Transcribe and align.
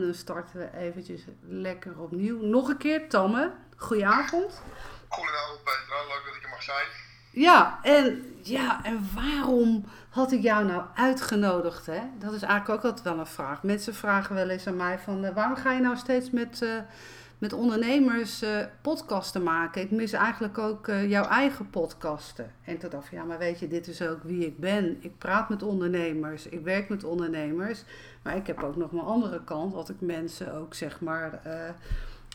Dan 0.00 0.14
starten 0.14 0.58
we 0.58 0.78
eventjes 0.78 1.22
lekker 1.48 1.98
opnieuw. 1.98 2.42
Nog 2.42 2.68
een 2.68 2.76
keer, 2.76 3.08
Tamme. 3.08 3.52
Goedenavond. 3.76 4.62
Goedenavond 5.08 5.64
Petra, 5.64 5.96
leuk 6.08 6.22
dat 6.26 6.34
ik 6.36 6.42
er 6.42 6.50
mag 6.50 6.62
zijn. 6.62 6.86
Ja, 7.32 7.78
en, 7.82 8.34
ja, 8.42 8.84
en 8.84 9.08
waarom 9.14 9.84
had 10.10 10.32
ik 10.32 10.42
jou 10.42 10.64
nou 10.64 10.82
uitgenodigd? 10.94 11.86
Hè? 11.86 12.00
Dat 12.18 12.32
is 12.32 12.42
eigenlijk 12.42 12.78
ook 12.78 12.84
altijd 12.84 13.04
wel 13.04 13.18
een 13.18 13.26
vraag. 13.26 13.62
Mensen 13.62 13.94
vragen 13.94 14.34
wel 14.34 14.48
eens 14.48 14.66
aan 14.66 14.76
mij 14.76 14.98
van... 14.98 15.24
eh, 15.24 15.34
waarom 15.34 15.56
ga 15.56 15.72
je 15.72 15.80
nou 15.80 15.96
steeds 15.96 16.30
met, 16.30 16.62
eh, 16.62 16.68
met 17.40 17.52
ondernemers 17.52 18.42
eh, 18.42 18.58
podcasten 18.82 19.42
maken? 19.42 19.82
Ik 19.82 19.90
mis 19.90 20.12
eigenlijk 20.12 20.58
ook 20.58 20.88
eh, 20.88 21.10
jouw 21.10 21.24
eigen 21.24 21.70
podcasten. 21.70 22.50
En 22.64 22.78
toen 22.78 22.90
dacht 22.90 23.06
ik, 23.06 23.12
ja, 23.12 23.24
maar 23.24 23.38
weet 23.38 23.58
je, 23.58 23.68
dit 23.68 23.86
is 23.86 24.02
ook 24.02 24.22
wie 24.22 24.46
ik 24.46 24.58
ben. 24.58 24.96
Ik 25.00 25.18
praat 25.18 25.48
met 25.48 25.62
ondernemers, 25.62 26.46
ik 26.46 26.60
werk 26.60 26.88
met 26.88 27.04
ondernemers. 27.04 27.84
Maar 28.22 28.36
ik 28.36 28.46
heb 28.46 28.62
ook 28.62 28.76
nog 28.76 28.92
mijn 28.92 29.06
andere 29.06 29.44
kant, 29.44 29.74
dat 29.74 29.88
ik 29.88 30.00
mensen 30.00 30.54
ook 30.54 30.74
zeg 30.74 31.00
maar... 31.00 31.40
eh, 31.44 31.70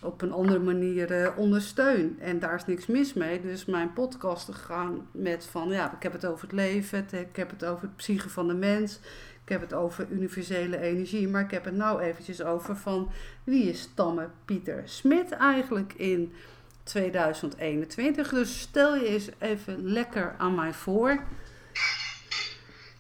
op 0.04 0.22
een 0.22 0.32
andere 0.32 0.60
manier 0.60 1.34
ondersteun. 1.36 2.18
En 2.20 2.40
daar 2.40 2.56
is 2.56 2.66
niks 2.66 2.86
mis 2.86 3.14
mee. 3.14 3.42
Dus 3.42 3.66
mijn 3.66 3.94
podcasten 3.94 4.54
gaan 4.54 5.08
met 5.12 5.46
van, 5.46 5.70
ja, 5.70 5.94
ik 5.94 6.04
heb 6.04 6.14
het 6.14 6.26
over 6.26 6.42
het 6.42 6.52
leven, 6.52 7.06
ik 7.12 7.36
heb 7.36 7.50
het 7.50 7.66
over 7.66 7.82
het 7.82 7.96
psyche 7.96 8.30
van 8.30 8.48
de 8.48 8.54
mens, 8.54 9.00
ik 9.46 9.52
heb 9.52 9.62
het 9.62 9.74
over 9.74 10.08
universele 10.10 10.78
energie, 10.78 11.28
maar 11.28 11.42
ik 11.42 11.52
heb 11.52 11.66
het 11.66 11.74
nou 11.74 12.02
eventjes 12.02 12.42
over 12.42 12.76
van 12.78 13.12
wie 13.44 13.70
is 13.70 13.90
Tamme 13.96 14.30
Pieter 14.46 14.82
Smit 14.86 15.32
eigenlijk 15.32 15.94
in 15.94 16.36
2021. 16.84 18.30
Dus 18.30 18.60
stel 18.60 18.96
je 18.96 19.08
eens 19.08 19.30
even 19.40 19.92
lekker 19.92 20.36
aan 20.38 20.56
mij 20.56 20.74
voor. 20.74 21.10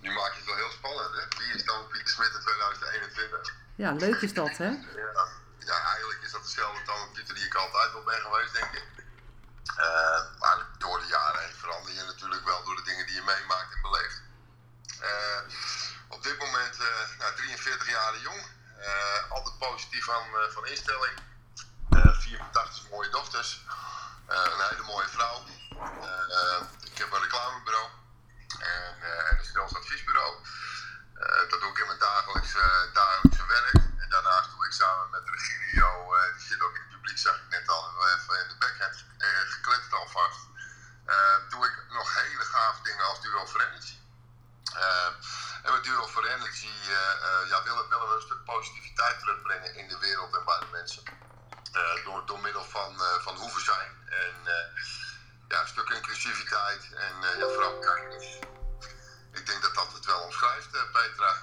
Nu 0.02 0.10
maak 0.12 0.32
je 0.32 0.38
het 0.38 0.46
wel 0.46 0.56
heel 0.56 0.72
spannend, 0.72 1.12
hè? 1.18 1.24
Wie 1.38 1.54
is 1.56 1.66
dan 1.66 1.88
Pieter 1.92 2.10
Smit 2.10 2.34
in 2.34 2.42
2021? 2.42 3.56
Ja, 3.76 3.92
leuk 3.92 4.22
is 4.22 4.34
dat, 4.34 4.58
hè? 4.58 4.70
Ja, 4.70 5.28
ja 5.60 5.78
eigenlijk 5.94 6.22
is 6.24 6.32
dat 6.32 6.44
dezelfde 6.44 6.86
dan 6.86 7.12
Pieter 7.14 7.36
die 7.36 7.46
ik 7.46 7.56
altijd 7.56 7.94
al 7.94 8.04
ben 8.04 8.22
geweest, 8.22 8.54
denk 8.54 8.72
ik. 8.72 8.88
Eh, 9.78 10.22
maar 10.40 10.58
door 10.78 11.00
de 11.00 11.08
jaren 11.08 11.42
heen 11.42 11.56
verander 11.64 11.94
je 11.94 12.04
natuurlijk 12.06 12.46
wel 12.46 12.64
door 12.66 12.76
de 12.76 12.84
dingen 12.90 13.06
die 13.06 13.16
je 13.16 13.26
meemaakt 13.34 13.74
en 13.76 13.82
beleeft. 13.82 14.22
Eh, 15.00 15.40
op 16.16 16.24
dit 16.24 16.38
moment 16.40 16.76
eh, 16.80 17.20
nou, 17.20 17.36
43 17.36 17.90
jaar 17.90 18.18
jong. 18.18 18.42
Eh, 18.80 19.32
altijd 19.32 19.58
positief 19.58 20.04
van, 20.04 20.24
eh, 20.40 20.50
van 20.56 20.66
instelling. 20.66 21.16
Eh, 21.90 22.20
vier 22.20 22.38
fantastische 22.38 22.90
mooie 22.90 23.10
dochters. 23.10 23.64
Een 24.28 24.68
hele 24.70 24.84
mooie 24.84 25.08
vrouw. 25.08 25.38
Ik 26.92 26.98
heb 26.98 27.12
een 27.12 27.22
reclamebureau. 27.22 27.88
En, 28.60 28.94
en 29.02 29.38
een 29.38 29.46
snels 29.46 29.76
adviesbureau. 29.76 30.34
Dat 31.50 31.60
doe 31.62 31.70
ik 31.70 31.78
in 31.78 31.88
mijn 31.88 32.00
dagelijkse, 32.00 32.90
dagelijkse 32.94 33.46
werk. 33.46 33.74
En 33.74 34.10
daarnaast 34.10 34.50
doe 34.52 34.66
ik 34.66 34.72
samen 34.72 35.10
met 35.10 35.30
Regilio, 35.30 36.16
die 36.38 36.48
zit 36.48 36.62
ook 36.64 36.76
in 36.76 36.82
het 36.82 36.90
publiek, 36.90 37.18
zag 37.18 37.36
ik 37.36 37.50
net 37.50 37.68
al, 37.68 37.84
even 38.14 38.42
in 38.42 38.48
de 38.48 38.56
backhand 38.60 39.06
gekletst 39.56 39.94
alvast. 39.94 40.40
Doe 41.50 41.66
ik 41.66 41.76
nog 41.90 42.14
hele 42.14 42.46
gave 42.46 42.84
dingen 42.84 43.06
als 43.06 43.22
Duo. 43.22 43.46
Eh, 43.46 44.05
en 45.64 45.72
met 45.74 45.84
Duo 45.84 46.08
for 46.08 46.26
Energy 46.26 46.74
eh, 46.88 46.94
eh, 47.28 47.50
ja, 47.50 47.64
willen, 47.64 47.90
willen 47.90 48.08
we 48.10 48.16
een 48.16 48.22
stuk 48.22 48.44
positiviteit 48.46 49.20
terugbrengen 49.20 49.76
in 49.76 49.88
de 49.88 49.98
wereld 50.00 50.36
en 50.36 50.46
bij 50.46 50.60
de 50.60 50.68
mensen. 50.72 51.04
Eh, 51.72 52.06
door, 52.06 52.26
door 52.26 52.40
middel 52.40 52.64
van, 52.64 52.92
eh, 52.94 53.20
van 53.26 53.36
hoe 53.36 53.54
we 53.54 53.60
zijn. 53.60 53.92
En 54.06 54.36
eh, 54.44 54.66
ja, 55.48 55.62
een 55.62 55.68
stuk 55.68 55.90
inclusiviteit 55.90 56.94
en 56.94 57.16
eh, 57.24 57.40
ja, 57.40 57.48
vooral 57.48 57.80
kindness. 57.80 58.40
Ik 59.32 59.46
denk 59.46 59.62
dat 59.62 59.76
dat 59.76 59.94
het 59.94 60.06
wel 60.06 60.20
omschrijft, 60.22 60.76
eh, 60.76 60.82
Petra. 60.92 61.34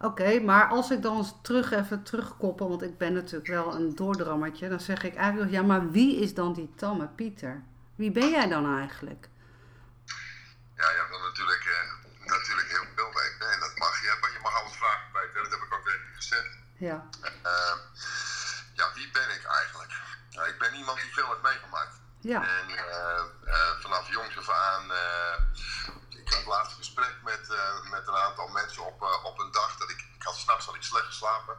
Oké, 0.00 0.40
maar 0.40 0.68
als 0.68 0.90
ik 0.90 1.02
dan 1.02 1.40
terug 1.42 1.72
even 1.72 2.02
terugkoppel, 2.02 2.68
want 2.68 2.82
ik 2.82 2.98
ben 2.98 3.12
natuurlijk 3.12 3.46
wel 3.46 3.74
een 3.74 3.94
doordrammertje, 3.94 4.68
dan 4.68 4.80
zeg 4.80 5.02
ik 5.02 5.16
eigenlijk, 5.16 5.52
ja, 5.52 5.62
maar 5.62 5.90
wie 5.90 6.20
is 6.20 6.34
dan 6.34 6.52
die 6.52 6.74
tamme 6.76 7.08
Pieter? 7.08 7.62
Wie 7.94 8.10
ben 8.10 8.30
jij 8.30 8.48
dan 8.48 8.78
eigenlijk? 8.78 9.28
Ja, 10.76 10.90
je 10.90 11.06
wil 11.08 11.18
natuurlijk, 11.18 11.64
eh, 11.64 12.26
natuurlijk 12.26 12.68
heel 12.68 12.86
veel 12.94 13.12
weten. 13.12 13.50
En 13.52 13.60
dat 13.60 13.76
mag 13.78 14.00
je. 14.00 14.16
Maar 14.20 14.32
je 14.32 14.38
mag 14.42 14.60
alles 14.60 14.76
vragen, 14.76 15.10
Peter. 15.12 15.42
Dat 15.42 15.50
heb 15.50 15.62
ik 15.62 15.74
ook 15.74 15.84
tegen 15.84 16.06
je 16.08 16.14
gezegd. 16.14 16.63
Ja, 16.78 17.08
Eh, 17.42 17.74
ja, 18.74 18.92
wie 18.94 19.10
ben 19.10 19.30
ik 19.34 19.44
eigenlijk? 19.44 19.92
Nou, 20.30 20.48
ik 20.48 20.58
ben 20.58 20.74
iemand 20.74 21.00
die 21.00 21.12
veel 21.14 21.28
heeft 21.28 21.42
meegemaakt. 21.42 21.94
ja, 22.20 22.42
En 22.42 22.68
eh, 22.70 23.18
eh, 23.44 23.80
vanaf 23.80 24.08
jongs 24.10 24.38
af 24.38 24.50
aan. 24.50 24.92
eh, 24.92 25.34
ik 26.08 26.32
had 26.32 26.44
laatst 26.44 26.70
een 26.70 26.76
gesprek 26.78 27.14
met, 27.22 27.48
met 27.90 28.06
een 28.08 28.16
aantal 28.16 28.48
mensen 28.48 28.84
op, 28.84 29.02
op 29.24 29.38
een 29.38 29.50
dag. 29.50 29.76
Dat 29.76 29.90
ik, 29.90 30.00
ik 30.14 30.22
had 30.22 30.36
s'nachts 30.36 30.66
had 30.66 30.74
ik 30.74 30.82
slecht 30.82 31.06
geslapen. 31.06 31.56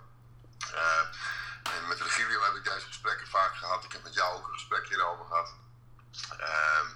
En 1.64 1.88
met 1.88 2.02
Regilio 2.02 2.44
heb 2.44 2.54
ik 2.56 2.64
deze 2.64 2.86
gesprekken 2.88 3.28
vaak 3.28 3.56
gehad. 3.56 3.84
Ik 3.84 3.92
heb 3.92 4.04
met 4.04 4.14
jou 4.14 4.36
ook 4.38 4.48
een 4.48 4.54
gesprek 4.54 4.88
hierover 4.88 5.26
gehad. 5.26 5.54
Ehm, 6.40 6.88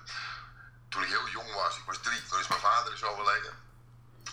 toen 0.90 1.02
ik 1.03 1.08
heel 1.09 1.28
jong 1.28 1.53
was, 1.53 1.78
ik 1.78 1.84
was 1.85 1.97
drie, 1.97 2.25
toen 2.25 2.40
is 2.40 2.47
mijn 2.47 2.62
vader 2.62 2.94
is 2.94 3.03
overleden. 3.03 3.68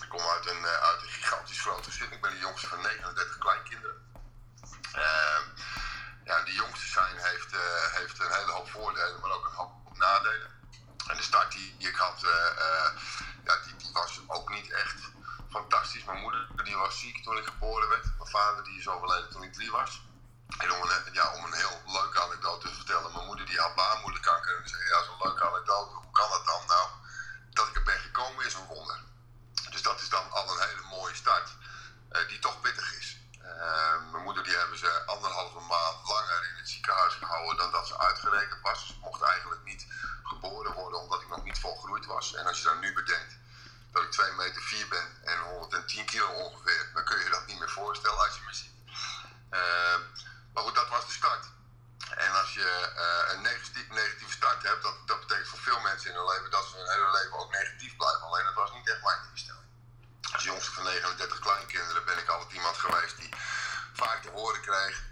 Ik 0.03 0.09
kom 0.09 0.21
uit 0.21 0.47
een, 0.47 0.65
eh, 0.65 0.83
uit 0.83 1.03
een 1.03 1.09
gigantisch 1.09 1.61
groot 1.61 1.85
gezin. 1.85 2.13
Ik 2.13 2.21
ben 2.21 2.31
de 2.31 2.39
jongste 2.39 2.67
van 2.69 2.81
39 2.81 3.39
kleinkinderen. 3.39 4.11
Ehm, 4.93 5.43
ja, 6.25 6.43
die 6.43 6.55
jongste 6.55 6.87
zijn 6.87 7.17
heeft, 7.17 7.53
eh, 7.53 7.93
heeft 7.93 8.19
een 8.21 8.33
hele 8.33 8.51
hoop 8.53 8.71
voordelen, 8.71 9.21
maar 9.21 9.31
ook 9.31 9.45
een 9.47 9.53
hoop 9.55 9.97
nadelen. 9.97 10.51
En 11.07 11.17
de 11.17 11.23
start 11.23 11.53
die, 11.53 11.77
die 11.79 11.89
ik 11.89 11.97
had, 11.97 12.23
eh, 12.23 12.47
eh, 12.59 12.91
ja, 13.45 13.57
die, 13.65 13.77
die 13.77 13.93
was 13.93 14.21
ook 14.27 14.49
niet 14.51 14.71
echt 14.73 14.95
fantastisch. 15.51 16.05
Mijn 16.05 16.21
moeder 16.21 16.47
die 16.65 16.77
was 16.77 16.99
ziek 17.01 17.23
toen 17.25 17.37
ik 17.37 17.45
geboren 17.47 17.89
werd. 17.89 18.05
Mijn 18.19 18.31
vader 18.31 18.65
die 18.65 18.79
is 18.79 18.89
overleden 18.89 19.31
toen 19.31 19.43
ik 19.43 19.53
drie 19.53 19.71
was. 19.71 20.05
En 20.59 20.73
om 20.73 20.83
een, 20.83 21.13
ja, 21.13 21.33
om 21.33 21.45
een 21.45 21.53
heel 21.53 21.83
leuke 21.87 22.21
anekdote 22.23 22.69
te 22.69 22.75
vertellen. 22.75 23.13
Mijn 23.13 23.27
moeder 23.27 23.47
die 23.47 23.59
had 23.61 23.75
baarmoederkanker. 23.75 24.57
En 24.57 24.63
die 24.63 24.73
zei, 24.75 24.89
ja, 24.89 25.03
zo'n 25.05 25.21
leuke 25.23 25.45
anekdote. 25.49 25.95
Hoe 25.95 26.11
kan 26.13 26.31
dat 26.31 26.47
dan? 26.47 26.67
Nou, 26.67 26.89
dat 27.51 27.67
ik 27.69 27.77
er 27.77 27.83
ben 27.83 27.99
gekomen 28.01 28.45
is 28.47 28.55
een 28.55 28.67
wonder. 28.67 28.99
Dus 29.71 29.83
dat 29.83 30.01
is 30.01 30.09
dan 30.09 30.31
al 30.33 30.51
een 30.51 30.69
hele 30.69 30.83
mooie 30.91 31.15
start. 31.15 31.51
eh, 32.11 32.29
die 32.29 32.39
toch 32.39 32.61
pittig 32.61 32.93
is. 32.99 33.17
Eh, 33.43 33.97
mijn 34.13 34.23
moeder 34.23 34.45
die 34.45 34.57
hebben 34.57 34.79
ze 34.79 35.03
anderhalve 35.07 35.61
maand 35.61 36.09
langer 36.09 36.49
in 36.51 36.57
het 36.57 36.69
ziekenhuis 36.69 37.15
gehouden 37.15 37.57
dan 37.57 37.71
dat 37.73 37.87
ze 37.87 37.99
uitgerekend 37.99 38.61
was. 38.63 38.81
Dus 38.87 38.97
ik 38.97 39.01
mocht 39.03 39.23
eigenlijk 39.23 39.65
niet 39.65 39.87
geboren 40.23 40.73
worden 40.73 41.01
omdat 41.01 41.21
ik 41.21 41.29
nog 41.29 41.43
niet 41.45 41.59
volgroeid 41.59 42.07
was. 42.07 42.35
En 42.35 42.47
als 42.47 42.59
je 42.59 42.65
dan 42.65 42.79
nu 42.81 42.93
bedenkt 42.95 43.35
dat 43.93 44.03
ik 44.03 44.11
2 44.11 44.33
meter 44.33 44.63
4 44.63 44.89
ben 44.89 45.19
en 45.25 45.39
110 45.39 46.05
kilo 46.07 46.27
ongeveer, 46.29 46.91
dan 46.95 47.05
kun 47.05 47.19
je 47.19 47.25
je 47.25 47.31
dat 47.31 47.47
niet 47.47 47.59
meer 47.59 47.71
voorstellen 47.71 48.19
als 48.19 48.35
je 48.37 48.43
me 48.47 48.55
ziet. 48.55 48.75
Eh, 49.51 49.97
maar 50.55 50.63
goed, 50.63 50.75
dat 50.75 50.89
was 50.89 51.07
de 51.07 51.13
start. 51.13 51.45
En 52.17 52.33
als 52.41 52.55
je 52.55 52.69
eh, 52.97 53.35
een 53.35 53.43
negatief, 53.43 53.89
negatieve 53.89 54.33
start 54.33 54.63
hebt, 54.63 54.83
dat, 54.83 54.95
dat 55.07 55.21
betekent 55.21 55.49
voor 55.49 55.59
veel 55.59 55.81
mensen 55.81 56.11
in 56.11 56.17
hun 56.17 56.27
leven 56.27 56.51
dat 56.51 56.65
ze 56.67 56.77
hun 56.77 56.91
hele 56.91 57.11
leven 57.13 57.39
ook 57.39 57.53
negatief 57.53 57.97
blijven. 57.97 58.23
Alleen 58.23 58.45
dat 58.45 58.55
was 58.55 58.73
niet 58.73 58.89
echt 58.89 59.03
mijn 59.03 59.19
instelling. 59.33 59.65
Als 60.33 60.45
jongste 60.45 60.73
van 60.73 60.85
39 60.85 61.39
kleinkinderen 61.39 62.05
ben 62.05 62.19
ik 62.19 62.29
altijd 62.29 62.53
iemand 62.53 62.77
geweest 62.77 63.17
die 63.17 63.35
vaak 63.93 64.23
te 64.23 64.31
horen 64.31 64.61
kreeg: 64.61 65.03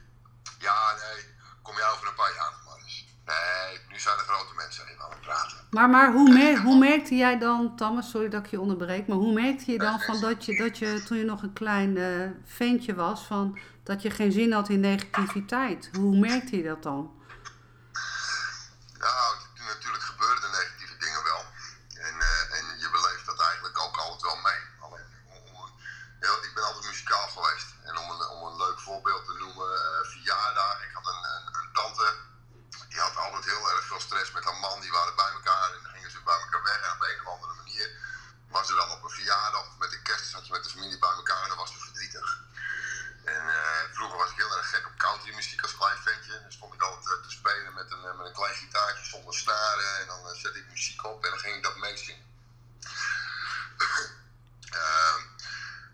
Ja, 0.58 0.92
nee, 0.94 1.34
kom 1.62 1.76
je 1.76 1.84
over 1.84 2.06
een 2.08 2.14
paar 2.14 2.34
jaar 2.34 2.50
nog 2.50 2.64
maar 2.64 2.78
eens. 2.82 3.04
Nee, 3.24 3.80
nu 3.88 3.98
zijn 4.00 4.18
er 4.18 4.24
grote 4.24 4.54
mensen 4.54 4.86
even 4.86 5.04
aan 5.04 5.10
het 5.10 5.20
praten. 5.20 5.66
maar, 5.70 5.88
maar 5.90 6.12
hoe, 6.12 6.32
mer 6.32 6.58
hoe 6.60 6.78
merkte 7.14 7.38
jij 7.40 7.48
dan, 7.48 7.76
Tamme, 7.76 8.02
sorry 8.02 8.28
dat 8.28 8.44
ik 8.44 8.50
je 8.50 8.60
onderbreek, 8.60 9.06
maar 9.06 9.16
hoe 9.16 9.32
merkte 9.32 9.72
je 9.72 9.78
dan 9.78 10.00
van 10.00 10.20
dat 10.20 10.44
je, 10.44 10.56
dat 10.56 10.78
je 10.78 11.02
toen 11.06 11.18
je 11.18 11.24
nog 11.24 11.42
een 11.42 11.52
klein 11.52 11.96
eh, 11.96 12.28
ventje 12.44 12.94
was, 12.94 13.20
van 13.26 13.58
dat 13.84 14.02
je 14.02 14.10
geen 14.10 14.32
zin 14.32 14.52
had 14.52 14.68
in 14.68 14.80
negativiteit? 14.80 15.90
Hoe 15.92 16.18
merkte 16.18 16.56
je 16.56 16.62
dat 16.62 16.82
dan? 16.82 17.02
Nou, 18.98 19.36
het- 19.36 19.66
natuurlijk 19.74 20.02
gebeuren 20.12 20.42
er 20.42 20.50
negatieve 20.60 20.96
dingen 21.04 21.22
wel. 21.30 21.42
En, 22.08 22.14
eh, 22.20 22.58
en 22.58 22.64
je 22.82 22.88
beleeft 22.96 23.26
dat 23.26 23.40
eigenlijk 23.40 23.78
ook 23.84 23.96
altijd 23.96 24.22
wel 24.22 24.40
mee. 24.48 24.62
Alleen, 24.84 25.06
om, 25.34 25.36
om 25.54 25.62
een, 25.64 25.72
heel, 26.20 26.38
ik 26.48 26.52
ben 26.54 26.64
altijd 26.64 26.84
muzikaal 26.86 27.28
geweest. 27.36 27.68
En 27.88 27.94
om 27.98 28.06
een, 28.10 28.22
om 28.34 28.40
een 28.48 28.56
leuk 28.64 28.78
voorbeeld 28.80 29.24
te 29.24 29.34
noemen, 29.42 29.68
eh 29.82 30.02
verjaardag. 30.12 30.76
Ik 30.88 30.92
had 30.98 31.06
een, 31.12 31.22
een, 31.34 31.46
een 31.60 31.70
tante, 31.72 32.06
die 32.90 33.00
had 33.00 33.16
altijd 33.16 33.44
heel 33.44 33.70
erg 33.72 33.84
veel 33.90 34.00
stress 34.00 34.32
met 34.32 34.44
haar 34.44 34.60
man. 34.66 34.80
Die 34.80 34.92
waren 34.98 35.16
bij 35.22 35.32
elkaar 35.38 35.68
en 35.76 35.80
dan 35.82 35.92
gingen 35.96 36.10
ze 36.10 36.20
bij 36.30 36.40
elkaar 36.44 36.62
weg. 36.62 36.80
En 36.86 36.92
op 36.96 37.02
een 37.08 37.20
of 37.26 37.32
andere 37.34 37.54
manier 37.62 37.86
was 38.56 38.68
er 38.70 38.76
dan 38.76 38.90
op 38.90 39.02
een 39.02 39.18
verjaardag 39.20 39.60
of 39.70 39.76
met 39.78 39.90
de 39.90 40.02
kerst 40.02 40.30
zat 40.30 40.46
je 40.46 40.52
met 40.52 40.64
de 40.64 40.70
familie 40.74 40.98
bij 40.98 41.14
elkaar 41.20 41.42
en 41.42 41.48
dan 41.48 41.62
was 41.62 41.72
ze 41.72 41.78
verdrietig. 41.88 42.28
En 43.24 43.42
eh, 43.48 43.82
vroeger 43.96 44.18
was 44.18 44.30
ik 44.30 44.36
heel 44.36 44.56
erg 44.56 44.68
gek 44.70 44.86
op 44.86 44.96
countrymuziek 45.06 45.62
als 45.62 45.76
klein 45.76 45.98
ventje. 46.08 46.40
Dan 46.42 46.52
stond 46.52 46.74
ik 46.74 46.82
altijd 46.82 47.06
eh, 47.18 47.22
te 47.26 47.30
spelen 47.30 47.74
met 47.74 47.90
een, 47.92 48.04
eh, 48.04 48.16
met 48.18 48.26
een 48.26 48.32
klein 48.40 48.54
gitaartje 48.54 49.04
zonder 49.04 49.34
snaren. 49.34 49.90
En 50.00 50.06
dan 50.06 50.28
eh, 50.28 50.34
zette 50.42 50.58
ik 50.58 50.68
muziek 50.68 51.04
op 51.04 51.24
en 51.24 51.30
dan 51.30 51.38
ging 51.38 51.56
ik 51.56 51.62
dat 51.62 51.76
meezingen. 51.76 52.22
Ehm, 54.82 55.20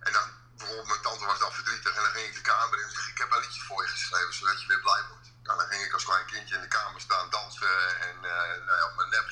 en 0.06 0.12
dan, 0.12 0.26
bijvoorbeeld 0.56 0.88
mijn 0.88 1.00
tante 1.00 1.25
was 1.26 1.38
dan 1.38 1.52
verdrietig 1.52 1.94
en 1.96 2.02
dan 2.02 2.12
ging 2.12 2.26
ik 2.26 2.34
de 2.34 2.40
kamer 2.52 2.79
in 2.79 2.84
en 2.84 2.90
zeg 2.90 3.05
ik, 3.06 3.12
ik 3.12 3.19
heb 3.19 3.32
een 3.32 3.40
liedje 3.40 3.62
voor 3.62 3.82
je 3.82 3.88
geschreven 3.88 4.34
zodat 4.34 4.60
je 4.62 4.67
weer 4.69 4.81
blij 4.81 5.02
wordt. 5.08 5.29
Nou, 5.43 5.58
dan 5.58 5.69
ging 5.70 5.82
ik 5.84 5.93
als 5.93 6.05
klein 6.05 6.26
kindje 6.26 6.55
in 6.55 6.60
de 6.60 6.69
kamer 6.69 7.00
staan 7.00 7.31
dansen 7.31 8.00
en 8.08 8.17
eh, 8.25 8.49
nou 8.67 8.76
ja, 8.81 8.87
op 8.90 8.96
mijn 8.96 9.10
nep 9.10 9.31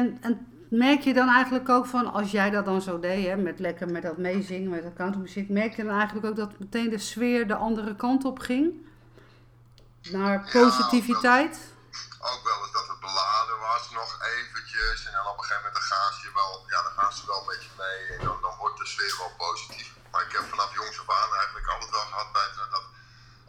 En, 0.00 0.46
merk 0.70 1.00
je 1.00 1.14
dan 1.14 1.28
eigenlijk 1.28 1.68
ook 1.68 1.86
van, 1.86 2.12
als 2.12 2.30
jij 2.30 2.50
dat 2.50 2.64
dan 2.64 2.80
zo 2.80 3.00
deed, 3.00 3.26
hè, 3.26 3.36
met 3.36 3.58
lekker 3.58 3.86
met 3.96 4.02
dat 4.02 4.16
meezingen, 4.16 4.70
met 4.70 4.82
dat 4.82 4.94
countrymuziek, 5.02 5.48
merk 5.48 5.72
je 5.76 5.84
dan 5.84 5.96
eigenlijk 5.98 6.26
ook 6.26 6.36
dat 6.36 6.58
meteen 6.58 6.90
de 6.90 6.98
sfeer 6.98 7.46
de 7.46 7.54
andere 7.54 7.96
kant 7.96 8.24
op 8.24 8.38
ging? 8.38 8.66
Naar 10.16 10.48
positiviteit? 10.52 11.54
Ja, 11.60 12.28
ook 12.32 12.42
wel 12.48 12.58
eens 12.62 12.72
dat 12.78 12.88
het 12.92 13.00
beladen 13.00 13.58
was, 13.68 13.82
nog 14.00 14.10
eventjes. 14.36 15.06
En 15.06 15.12
dan 15.12 15.26
op 15.32 15.38
een 15.38 15.44
gegeven 15.44 15.62
moment 15.64 15.78
dan 15.78 15.88
gaan 15.92 16.12
ze, 16.18 16.30
wel, 16.40 16.52
ja, 16.72 16.78
dan 16.86 16.94
gaan 16.98 17.12
ze 17.12 17.26
wel 17.26 17.40
een 17.40 17.50
beetje 17.52 17.74
mee 17.84 18.00
en 18.14 18.20
dan, 18.26 18.36
dan 18.46 18.54
wordt 18.62 18.78
de 18.78 18.86
sfeer 18.92 19.14
wel 19.22 19.32
positief. 19.46 19.88
Maar 20.10 20.22
ik 20.26 20.32
heb 20.36 20.44
vanaf 20.54 20.70
jongs 20.80 20.98
af 21.00 21.08
aan 21.18 21.32
eigenlijk 21.40 21.66
altijd 21.72 21.90
wel 21.90 22.08
gehad 22.12 22.32
bij 22.32 22.48
dat 22.74 22.84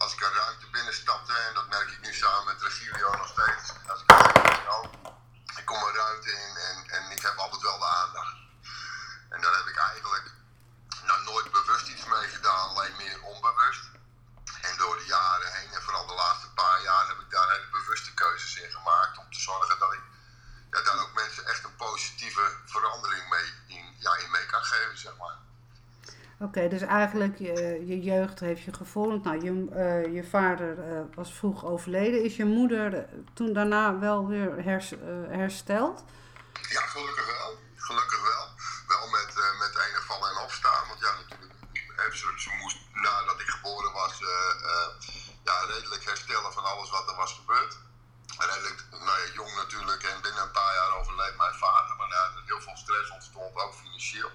als 0.04 0.14
ik 0.14 0.22
een 0.26 0.38
ruimte 0.42 0.68
binnenstapte, 0.72 1.34
en 1.48 1.54
dat 1.54 1.68
merk 1.76 1.90
ik 1.96 2.02
nu 2.06 2.14
samen 2.14 2.46
met 2.46 2.62
Regilio 2.62 3.10
nog 3.22 3.32
steeds, 3.36 3.66
als 3.92 4.02
ik 4.02 4.10
ik 5.60 5.66
kom 5.66 5.84
een 5.84 5.94
ruimte 5.94 6.32
in 6.32 6.56
en, 6.70 6.78
en 6.96 7.12
ik 7.12 7.22
heb 7.22 7.38
altijd 7.38 7.62
wel 7.62 7.80
de 7.80 7.86
aandacht. 7.86 8.36
En 9.30 9.42
daar 9.42 9.56
heb 9.56 9.68
ik 9.68 9.78
eigenlijk 9.78 10.32
nou, 11.06 11.24
nooit 11.24 11.52
bewust 11.52 11.88
iets 11.88 12.06
mee 12.06 12.28
gedaan, 12.30 12.70
alleen 12.70 12.96
meer 12.98 13.22
onbewust. 13.22 13.84
En 14.62 14.78
door 14.78 14.98
de 14.98 15.06
jaren 15.06 15.52
heen, 15.54 15.74
en 15.74 15.82
vooral 15.82 16.08
de 16.08 16.14
laatste 16.14 16.54
paar 16.54 16.82
jaar, 16.82 17.08
heb 17.08 17.20
ik 17.20 17.32
daar 17.32 17.52
hele 17.52 17.70
bewuste 17.72 18.14
keuzes 18.14 18.56
in 18.58 18.72
gemaakt 18.72 19.18
om 19.18 19.32
te 19.32 19.40
zorgen 19.40 19.80
dat 19.80 19.94
ik 19.94 20.04
ja, 20.72 20.82
daar 20.82 21.00
ook 21.02 21.14
mensen 21.14 21.46
echt 21.46 21.64
een 21.64 21.76
positieve 21.76 22.46
verandering 22.66 23.30
mee 23.30 23.78
in, 23.78 23.96
ja, 24.00 24.18
in 24.18 24.32
mee 24.32 24.46
kan 24.46 24.64
geven, 24.64 24.98
zeg 24.98 25.18
maar. 25.18 25.38
Oké, 26.40 26.68
dus 26.82 26.90
eigenlijk 26.90 27.38
je, 27.38 27.84
je 27.86 28.00
jeugd 28.02 28.40
heeft 28.40 28.64
je 28.64 28.74
gevormd. 28.74 29.24
Nou, 29.24 29.38
je, 29.46 29.52
uh, 29.52 30.16
je 30.16 30.24
vader 30.24 30.78
uh, 30.78 31.16
was 31.16 31.34
vroeg 31.34 31.66
overleden. 31.66 32.24
Is 32.24 32.36
je 32.36 32.46
moeder 32.46 32.94
uh, 32.94 33.00
toen 33.34 33.54
daarna 33.54 34.00
wel 34.00 34.28
weer 34.28 34.64
hers, 34.64 34.94
hersteld? 35.30 36.04
Ja, 36.70 36.82
gelukkig 36.82 37.26
wel. 37.38 37.60
Gelukkig 37.76 38.22
wel. 38.22 38.46
Wel 38.88 39.10
met, 39.10 39.32
met 39.60 39.74
een 39.76 40.02
vallen 40.02 40.30
en 40.30 40.44
opstaan. 40.44 40.88
Want 40.88 41.00
ja, 41.00 41.12
natuurlijk, 41.22 42.16
ze, 42.16 42.34
ze 42.36 42.50
moest 42.62 42.78
nadat 42.94 43.40
ik 43.40 43.50
geboren 43.50 43.94
was, 43.94 44.20
ja, 45.44 45.56
redelijk 45.68 46.06
herstellen 46.06 46.54
van 46.54 46.64
alles 46.64 46.90
wat 46.90 47.10
er 47.10 47.16
was 47.16 47.34
gebeurd. 47.34 47.78
Redelijk 48.38 48.84
nou 48.92 49.20
ja, 49.20 49.34
jong 49.34 49.56
natuurlijk 49.56 50.04
en 50.04 50.22
binnen 50.22 50.44
een 50.44 50.52
paar 50.52 50.74
jaar 50.74 50.98
overleed 51.00 51.38
mijn 51.38 51.56
vader. 51.56 51.96
Maar 51.96 52.08
ja, 52.08 52.24
er 52.36 52.44
heel 52.46 52.62
veel 52.62 52.78
stress 52.78 53.10
ontstond, 53.10 53.56
ook 53.56 53.74
financieel. 53.74 54.32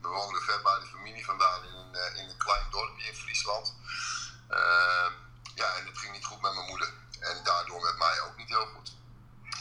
We 0.00 0.08
woonden 0.08 0.42
ver 0.42 0.62
bij 0.62 0.80
de 0.80 0.86
familie 0.86 1.24
vandaan 1.24 1.64
in 1.64 1.74
een, 1.74 1.94
uh, 1.94 2.20
in 2.20 2.28
een 2.28 2.36
klein 2.36 2.70
dorpje 2.70 3.06
in 3.06 3.16
Friesland. 3.16 3.74
Uh, 4.50 5.08
ja, 5.54 5.74
en 5.76 5.86
het 5.86 5.98
ging 5.98 6.12
niet 6.12 6.24
goed 6.24 6.40
met 6.40 6.54
mijn 6.54 6.66
moeder. 6.66 6.92
En 7.20 7.44
daardoor 7.44 7.82
met 7.82 7.98
mij 7.98 8.20
ook 8.20 8.36
niet 8.36 8.48
heel 8.48 8.66
goed. 8.66 8.96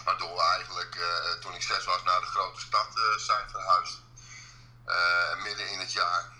Waardoor 0.03 0.35
we 0.35 0.41
eigenlijk, 0.41 0.95
uh, 0.95 1.31
toen 1.41 1.53
ik 1.53 1.61
zes 1.61 1.85
was, 1.85 2.03
naar 2.03 2.19
de 2.19 2.25
grote 2.25 2.59
stad 2.59 2.87
zijn 3.17 3.49
verhuisd. 3.49 4.01
midden 5.43 5.69
in 5.69 5.79
het 5.79 5.91
jaar. 5.91 6.33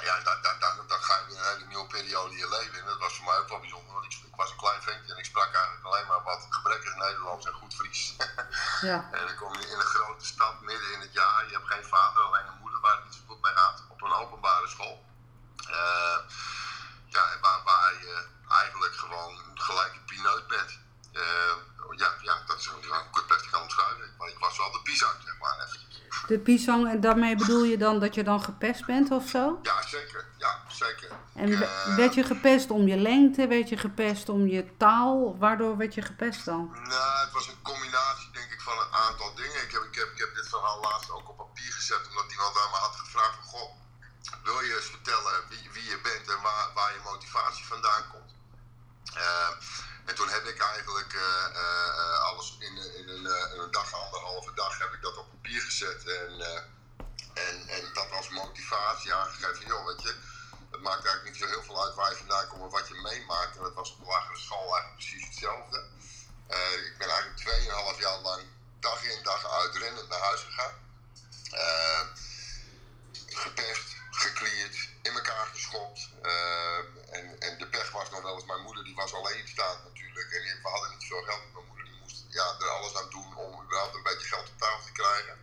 Ja, 0.00 0.20
dan, 0.20 0.42
dan, 0.42 0.58
dan, 0.58 0.86
dan 0.86 1.02
ga 1.02 1.18
je 1.18 1.26
weer 1.26 1.38
een 1.38 1.52
hele 1.52 1.66
nieuwe 1.66 1.86
periode 1.86 2.32
in 2.32 2.38
je 2.38 2.48
leven 2.48 2.78
in. 2.78 2.84
Dat 2.84 2.98
was 2.98 3.16
voor 3.16 3.24
mij 3.24 3.38
ook 3.38 3.48
wel 3.48 3.60
bijzonder, 3.60 3.92
want 3.92 4.04
ik, 4.04 4.12
ik, 4.12 4.36
was 4.36 4.50
een 4.50 4.56
klein 4.56 4.82
ventje 4.82 5.12
en 5.12 5.18
ik 5.18 5.24
sprak 5.24 5.54
eigenlijk 5.54 5.84
alleen 5.84 6.06
maar 6.06 6.22
wat 6.22 6.46
gebrekkig 6.48 6.94
Nederlands 6.96 7.46
en 7.46 7.52
goed 7.52 7.74
Fries. 7.74 8.16
Ja. 8.82 9.08
En 9.12 9.26
dan 9.26 9.36
kom 9.36 9.52
je 9.52 9.66
in 9.68 9.74
een 9.74 9.92
grote 9.96 10.26
stad 10.26 10.60
midden 10.60 10.92
in 10.92 11.00
het 11.00 11.12
jaar. 11.12 11.46
Je 11.46 11.52
hebt 11.52 11.72
geen 11.72 11.84
vader, 11.84 12.22
alleen 12.22 12.46
een 12.46 12.60
moeder 12.60 12.80
waar 12.80 12.94
het 12.94 13.04
niet 13.04 13.14
zo 13.14 13.20
goed 13.26 13.42
mee 13.42 13.52
gaat. 13.52 13.82
Op 13.88 14.02
een 14.02 14.12
openbare 14.12 14.68
school. 14.68 15.04
Uh, 15.70 16.18
ja, 17.06 17.24
waar, 17.40 17.62
waar 17.64 17.92
je 17.92 18.26
eigenlijk 18.48 18.94
gewoon 18.94 19.40
gelijk 19.54 19.92
een 19.92 20.04
pineut 20.04 20.46
bent. 20.46 20.78
Uh, 21.12 21.22
ja, 21.96 22.10
ja, 22.20 22.42
dat 22.46 22.58
is 22.58 22.66
een 22.66 22.92
goed 23.10 23.26
best 23.26 23.50
kan 23.50 23.62
omschrijven. 23.62 24.10
Maar 24.18 24.28
ik 24.28 24.38
was 24.38 24.56
wel 24.58 24.72
de 24.72 24.82
pisang, 24.82 25.12
zeg 25.24 25.38
maar. 25.38 25.54
Eventjes. 25.66 26.24
De 26.26 26.38
pisang, 26.38 26.88
en 26.88 27.00
daarmee 27.00 27.36
bedoel 27.36 27.64
je 27.64 27.78
dan 27.78 28.00
dat 28.00 28.14
je 28.14 28.24
dan 28.24 28.42
gepest 28.42 28.86
bent 28.86 29.10
of 29.10 29.28
zo? 29.28 29.58
Ja, 29.62 29.82
zeker. 29.86 30.24
Ja, 30.38 30.60
zeker. 30.68 31.10
En 31.34 31.48
uh, 31.48 31.96
werd 31.96 32.14
je 32.14 32.24
gepest 32.24 32.70
om 32.70 32.86
je 32.86 32.96
lengte? 32.96 33.46
Werd 33.46 33.68
je 33.68 33.76
gepest 33.76 34.28
om 34.28 34.46
je 34.46 34.76
taal? 34.76 35.38
Waardoor 35.38 35.76
werd 35.76 35.94
je 35.94 36.02
gepest 36.02 36.44
dan? 36.44 36.70
Nou, 36.72 37.20
het 37.24 37.32
was 37.32 37.48
een 37.48 37.62
combinatie, 37.62 38.30
denk 38.32 38.50
ik, 38.50 38.60
van 38.60 38.78
een 38.78 38.92
aantal 38.92 39.34
dingen. 39.34 39.62
Ik 39.62 39.72
heb, 39.72 39.82
ik 39.82 39.94
heb, 39.94 40.08
ik 40.14 40.18
heb 40.18 40.34
dit 40.34 40.48
verhaal 40.48 40.80
laatst 40.80 41.10
ook 41.10 41.28
op 41.28 41.36
papier 41.36 41.72
gezet, 41.72 42.08
omdat 42.08 42.32
iemand 42.32 42.56
aan 42.56 42.70
me 42.70 42.76
had 42.76 42.96
gevraagd 42.96 43.34
van, 43.34 43.44
goh, 43.44 43.70
wil 44.42 44.60
je 44.60 44.74
eens 44.76 44.90
vertellen 44.96 45.32
wie, 45.48 45.70
wie 45.72 45.84
je 45.84 45.98
bent 46.02 46.28
en 46.36 46.42
waar, 46.42 46.70
waar 46.74 46.92
je 46.92 47.00
motivatie 47.04 47.64
vandaan 47.64 48.04
komt? 48.12 48.32
Uh, 49.16 49.48
en 50.04 50.14
toen 50.14 50.28
heb 50.28 50.44
ik 50.44 50.58
eigenlijk 50.58 51.12
uh, 51.12 51.22
uh, 51.52 52.20
alles 52.20 52.56
in, 52.58 52.76
in, 52.76 53.08
een, 53.08 53.26
in, 53.54 53.60
een, 53.60 53.70
dag, 53.70 53.92
anderhalve 53.94 54.52
dag, 54.54 54.78
heb 54.78 54.92
ik 54.92 55.02
dat 55.02 55.16
op 55.16 55.30
papier 55.30 55.60
gezet. 55.60 56.04
En, 56.06 56.40
en, 57.34 57.68
en 57.68 57.90
dat 57.92 58.10
als 58.12 58.28
motivatie 58.28 59.14
aangegeven. 59.14 59.66
Joh, 59.66 59.86
weet 59.86 60.02
je, 60.02 60.14
het 60.70 60.80
maakt 60.80 61.04
eigenlijk 61.04 61.24
niet 61.24 61.36
zo 61.36 61.46
heel 61.46 61.62
veel 61.62 61.84
uit 61.84 61.94
waar 61.94 62.10
je 62.10 62.16
vandaan 62.16 62.48
komt 62.48 62.62
en 62.62 62.70
wat 62.70 62.88
je 62.88 62.94
meemaakt. 62.94 63.56
En 63.56 63.62
dat 63.62 63.74
was 63.74 63.92
op 63.92 63.98
de 63.98 64.06
lagere 64.06 64.38
school 64.38 64.76
eigenlijk 64.76 64.94
precies 64.94 65.26
hetzelfde. 65.26 65.78
ik 66.90 66.94
ben 66.98 67.08
eigenlijk 67.08 67.94
2,5 67.96 68.00
jaar 68.00 68.18
lang 68.18 68.42
dag 68.80 69.04
in 69.04 69.22
dag 69.22 69.50
uit 69.50 69.76
rennend 69.76 70.08
naar 70.08 70.18
huis 70.18 70.40
gegaan. 70.40 70.74
gepest, 73.26 73.96
geklierd, 74.10 74.88
in 75.02 75.12
elkaar 75.12 75.46
geschopt. 75.46 76.08
en, 77.10 77.40
en 77.40 77.58
de 77.58 77.66
pech 77.66 77.90
was 77.90 78.10
nog 78.10 78.22
wel 78.22 78.34
eens, 78.34 78.44
mijn 78.44 78.62
moeder 78.62 78.84
die 78.84 78.94
was 78.94 79.14
alleenstaand 79.14 79.84
natuurlijk. 79.84 80.32
En 80.32 80.62
we 80.62 80.68
hadden 80.68 80.90
niet 80.90 81.06
veel 81.06 81.22
geld. 81.22 81.52
Mijn 81.52 81.66
moeder 81.66 81.84
die 81.84 81.98
moest 82.00 82.24
ja, 82.28 82.46
er 82.58 82.68
alles 82.68 82.94
aan 82.96 83.10
doen 83.10 83.36
om 83.36 83.62
überhaupt 83.64 83.94
een 83.94 84.02
beetje 84.02 84.28
geld 84.28 84.48
op 84.48 84.58
tafel 84.58 84.84
te 84.84 84.92
krijgen. 84.92 85.36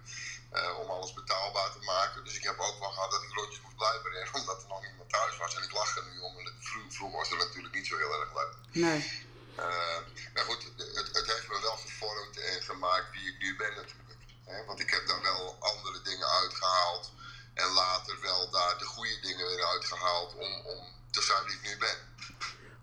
Uh, 0.54 0.80
om 0.80 0.90
alles 0.90 1.14
betaalbaar 1.14 1.72
te 1.72 1.80
maken. 1.80 2.24
Dus 2.24 2.36
ik 2.36 2.44
heb 2.44 2.60
ook 2.60 2.80
wel 2.80 2.92
gehad 2.92 3.12
dat 3.12 3.24
ik 3.24 3.34
rondjes 3.34 3.62
moest 3.62 3.76
blijven 3.76 4.12
rennen 4.12 4.34
omdat 4.34 4.62
er 4.62 4.68
nog 4.68 4.82
niemand 4.82 5.10
thuis 5.10 5.38
was. 5.38 5.56
En 5.56 5.64
ik 5.64 5.72
lag 5.72 5.98
er 5.98 6.06
nu 6.12 6.20
om. 6.20 6.38
En 6.38 6.54
vroeg, 6.60 6.94
vroeg 6.94 7.12
was 7.12 7.32
er 7.32 7.38
natuurlijk 7.38 7.74
niet 7.74 7.88
zo 7.88 7.98
heel 7.98 8.14
erg 8.20 8.34
leuk. 8.34 8.54
Nee. 8.72 9.28
Uh, 9.58 10.00
maar 10.34 10.44
goed, 10.44 10.64
het, 10.78 11.10
het, 11.14 11.28
heeft 11.32 11.48
me 11.48 11.60
wel 11.62 11.78
gevormd 11.78 12.40
en 12.40 12.62
gemaakt 12.62 13.12
wie 13.12 13.34
ik 13.34 13.40
nu 13.40 13.56
ben 13.56 13.76
natuurlijk. 13.76 14.20
Hè? 14.46 14.66
Want 14.66 14.80
ik 14.80 14.90
heb 14.90 15.08
daar 15.08 15.22
wel 15.22 15.58
andere 15.60 16.02
dingen 16.02 16.28
uitgehaald. 16.28 17.12
En 17.54 17.68
later 17.68 18.22
wel 18.22 18.50
daar 18.50 18.78
de 18.78 18.86
goede 18.86 19.20
dingen 19.20 19.48
weer 19.48 19.66
uitgehaald 19.66 20.36
om, 20.36 20.66
om 20.66 20.80
te 21.12 21.22
zijn 21.22 21.44
wie 21.46 21.56
ik 21.56 21.62
nu 21.62 21.78
ben. 21.78 21.98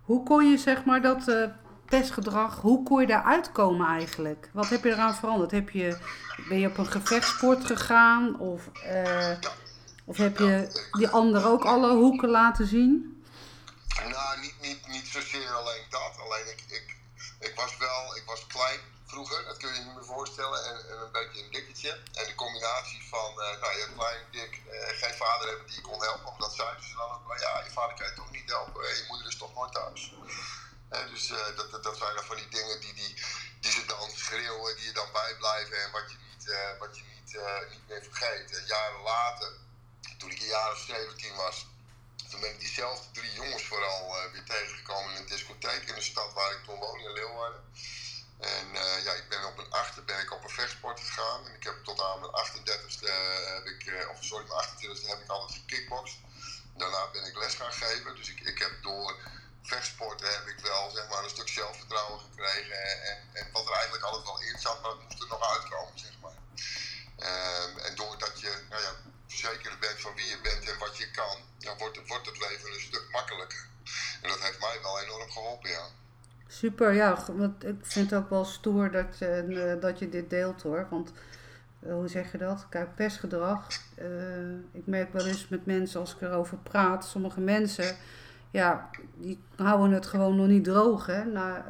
Hoe 0.06 0.24
kon 0.24 0.50
je 0.50 0.55
zeg 0.66 0.84
maar 0.84 1.02
dat 1.02 1.28
uh, 1.28 1.46
pestgedrag, 1.84 2.60
hoe 2.60 2.82
kon 2.82 3.00
je 3.00 3.06
daaruit 3.06 3.52
komen 3.52 3.86
eigenlijk? 3.86 4.50
Wat 4.52 4.68
heb 4.68 4.84
je 4.84 4.90
eraan 4.90 5.14
veranderd? 5.14 5.50
Heb 5.50 5.70
je, 5.70 5.98
ben 6.48 6.58
je 6.58 6.68
op 6.68 6.78
een 6.78 6.86
gevechtsport 6.86 7.64
gegaan 7.64 8.40
of, 8.40 8.60
uh, 8.84 9.36
of 10.04 10.16
heb 10.16 10.38
je 10.38 10.54
die 10.98 11.08
anderen 11.08 11.50
ook 11.52 11.64
alle 11.64 11.92
hoeken 11.94 12.28
laten 12.28 12.66
zien? 12.66 13.22
Nou, 14.14 14.40
niet, 14.40 14.56
niet, 14.60 14.88
niet 14.88 15.06
zozeer 15.06 15.50
alleen 15.50 15.84
dat. 15.90 16.12
Alleen 16.24 16.46
ik, 16.54 16.60
ik, 16.78 16.96
ik 17.48 17.52
was 17.56 17.76
wel, 17.76 18.16
ik 18.16 18.22
was 18.26 18.46
klein 18.46 18.80
vroeger, 19.06 19.44
dat 19.44 19.56
kun 19.56 19.68
je 19.68 19.74
je 19.78 19.84
niet 19.84 19.94
meer 19.94 20.04
voorstellen, 20.04 20.64
en, 20.68 20.76
en 20.90 20.98
een 21.04 21.12
beetje 21.12 21.42
een 21.42 21.50
dikketje. 21.50 21.90
En 21.90 22.24
de 22.30 22.34
combinatie 22.34 23.00
van, 23.12 23.30
uh, 23.30 23.60
nou 23.62 23.72
je 23.80 23.86
klein, 23.96 24.20
dik, 24.30 24.52
uh, 24.66 24.72
geen 25.02 25.16
vader 25.24 25.48
hebben 25.48 25.66
die 25.66 25.76
je 25.76 25.88
kon 25.88 26.02
helpen, 26.02 26.32
omdat 26.32 26.52
zeiden 26.54 26.84
ze 26.84 26.94
dan 26.94 27.10
ook, 27.14 27.38
ja, 27.46 27.52
je 27.64 27.70
vader 27.70 27.96
kan 27.96 28.06
je 28.06 28.12
toch 28.14 28.30
niet 28.30 28.50
helpen, 28.50 28.82
je 28.82 29.04
moeder 29.08 29.26
is 29.26 29.36
toch 29.36 29.54
nooit 29.54 29.72
thuis. 29.72 30.14
Dus 31.28 31.56
dat, 31.56 31.82
dat, 31.82 31.96
zijn 31.96 32.14
dan 32.14 32.24
van 32.24 32.36
die 32.36 32.48
dingen 32.48 32.80
die, 32.80 32.94
die, 32.94 33.14
die 33.60 33.72
ze 33.72 33.84
dan 33.86 34.10
schreeuwen, 34.10 34.76
die 34.76 34.84
je 34.84 34.92
dan 34.92 35.12
bijblijven 35.12 35.82
en 35.82 35.90
wat 35.90 36.10
je 36.10 36.16
niet, 36.28 36.44
wat 36.78 36.96
je 36.96 37.02
niet, 37.14 37.38
niet 37.70 37.88
meer 37.88 38.02
vergeet. 38.02 38.56
En 38.56 38.66
jaren 38.66 39.00
later, 39.00 39.52
toen 40.18 40.30
ik 40.30 40.40
een 40.40 40.46
jaar 40.46 40.72
of 40.72 40.78
17 40.78 41.34
was, 41.34 41.66
toen 42.30 42.40
ben 42.40 42.50
ik 42.50 42.60
diezelfde 42.60 43.10
drie 43.12 43.32
jongens 43.32 43.64
vooral 43.64 44.14
weer 44.32 44.44
tegengekomen 44.44 45.10
in 45.10 45.16
een 45.16 45.26
discotheek 45.26 45.82
in 45.82 45.94
de 45.94 46.00
stad 46.00 46.32
waar 46.32 46.52
ik 46.52 46.64
toen 46.64 46.78
woonde, 46.78 47.04
in 47.04 47.12
Leeuwarden. 47.12 47.64
En 48.40 48.72
ja, 49.02 49.12
ik 49.12 49.28
ben 49.28 49.44
op 49.44 49.56
mijn 49.56 49.70
achter 49.70 50.04
ben 50.04 50.20
ik 50.20 50.32
op 50.32 50.44
een 50.44 50.50
vechtsport 50.50 51.00
gegaan. 51.00 51.46
En 51.46 51.54
ik 51.54 51.62
heb 51.62 51.84
tot 51.84 52.02
aan 52.02 52.20
mijn 52.20 52.32
38ste 52.32 53.10
heb 53.54 53.66
ik, 53.66 54.08
of 54.10 54.24
sorry, 54.24 54.46
mijn 54.46 54.68
28ste 54.68 55.06
heb 55.06 55.20
ik 55.20 55.28
altijd 55.28 55.60
gekickboxd. 55.60 56.16
Daarna 56.76 57.10
ben 57.10 57.24
ik 57.24 57.38
les 57.38 57.54
gaan 57.54 57.72
geven. 57.72 58.16
Dus 58.16 58.28
ik, 58.28 58.40
ik 58.40 58.58
heb 58.58 58.82
door 58.82 59.16
vechtsporten 59.66 60.28
heb 60.28 60.46
ik 60.46 60.58
wel 60.70 60.90
zeg 60.90 61.08
maar, 61.10 61.22
een 61.22 61.36
stuk 61.36 61.48
zelfvertrouwen 61.48 62.20
gekregen. 62.20 62.78
En, 63.10 63.18
en 63.32 63.46
wat 63.52 63.66
er 63.68 63.72
eigenlijk 63.72 64.04
altijd 64.04 64.24
wel 64.24 64.40
in 64.40 64.58
zat, 64.58 64.82
maar 64.82 64.90
het 64.90 65.02
moest 65.02 65.22
er 65.22 65.28
nog 65.28 65.52
uitkomen, 65.54 65.98
zeg 65.98 66.14
maar. 66.22 66.38
Um, 67.30 67.78
en 67.78 67.94
doordat 67.94 68.40
je 68.40 68.52
nou 68.70 68.82
ja, 68.82 68.92
verzekerd 69.26 69.80
bent 69.80 70.00
van 70.00 70.14
wie 70.14 70.26
je 70.26 70.38
bent 70.42 70.70
en 70.70 70.78
wat 70.78 70.96
je 70.96 71.10
kan, 71.10 71.36
dan 71.58 71.78
wordt, 71.78 72.06
wordt 72.06 72.26
het 72.26 72.38
leven 72.38 72.72
een 72.72 72.80
stuk 72.80 73.06
makkelijker. 73.10 73.68
En 74.22 74.28
dat 74.28 74.40
heeft 74.40 74.60
mij 74.60 74.78
wel 74.82 75.00
enorm 75.00 75.30
geholpen, 75.30 75.70
ja. 75.70 75.86
Super, 76.48 76.92
ja. 76.92 77.24
Want 77.32 77.64
ik 77.64 77.78
vind 77.82 78.10
het 78.10 78.20
ook 78.20 78.30
wel 78.30 78.44
stoer 78.44 78.90
dat, 78.90 79.20
uh, 79.20 79.80
dat 79.80 79.98
je 79.98 80.08
dit 80.08 80.30
deelt 80.30 80.62
hoor. 80.62 80.86
Want 80.90 81.12
uh, 81.80 81.92
hoe 81.92 82.08
zeg 82.08 82.32
je 82.32 82.38
dat? 82.38 82.66
Kijk, 82.68 82.94
pestgedrag. 82.94 83.66
Ik 84.72 84.86
merk 84.86 85.12
wel 85.12 85.26
eens 85.26 85.48
met 85.48 85.66
mensen 85.66 86.00
als 86.00 86.14
ik 86.14 86.20
erover 86.20 86.56
praat. 86.56 87.04
Sommige 87.04 87.40
mensen, 87.40 87.96
ja, 88.56 88.90
die 89.16 89.38
houden 89.56 89.90
het 89.90 90.06
gewoon 90.06 90.36
nog 90.36 90.46
niet 90.46 90.64
droog 90.64 91.06
hè. 91.06 91.24
Naar, 91.24 91.64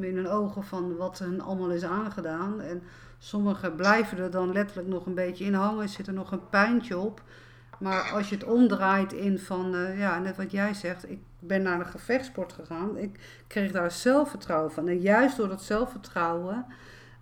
in 0.00 0.16
hun 0.16 0.28
ogen 0.28 0.64
van 0.64 0.96
wat 0.96 1.18
hen 1.18 1.40
allemaal 1.40 1.70
is 1.70 1.84
aangedaan. 1.84 2.60
En 2.60 2.82
Sommigen 3.24 3.74
blijven 3.74 4.18
er 4.18 4.30
dan 4.30 4.52
letterlijk 4.52 4.88
nog 4.88 5.06
een 5.06 5.14
beetje 5.14 5.44
in 5.44 5.54
hangen, 5.54 5.88
zit 5.88 6.06
er 6.06 6.12
nog 6.12 6.32
een 6.32 6.48
puintje 6.48 6.98
op. 6.98 7.22
Maar 7.78 8.10
als 8.10 8.28
je 8.28 8.34
het 8.34 8.44
omdraait 8.44 9.12
in 9.12 9.38
van, 9.38 9.74
uh, 9.74 9.98
ja, 9.98 10.18
net 10.18 10.36
wat 10.36 10.50
jij 10.50 10.74
zegt, 10.74 11.10
ik 11.10 11.18
ben 11.38 11.62
naar 11.62 11.78
de 11.78 11.84
gevechtsport 11.84 12.52
gegaan. 12.52 12.96
Ik 12.96 13.42
kreeg 13.46 13.72
daar 13.72 13.90
zelfvertrouwen 13.90 14.72
van. 14.72 14.88
En 14.88 15.00
juist 15.00 15.36
door 15.36 15.48
dat 15.48 15.62
zelfvertrouwen 15.62 16.66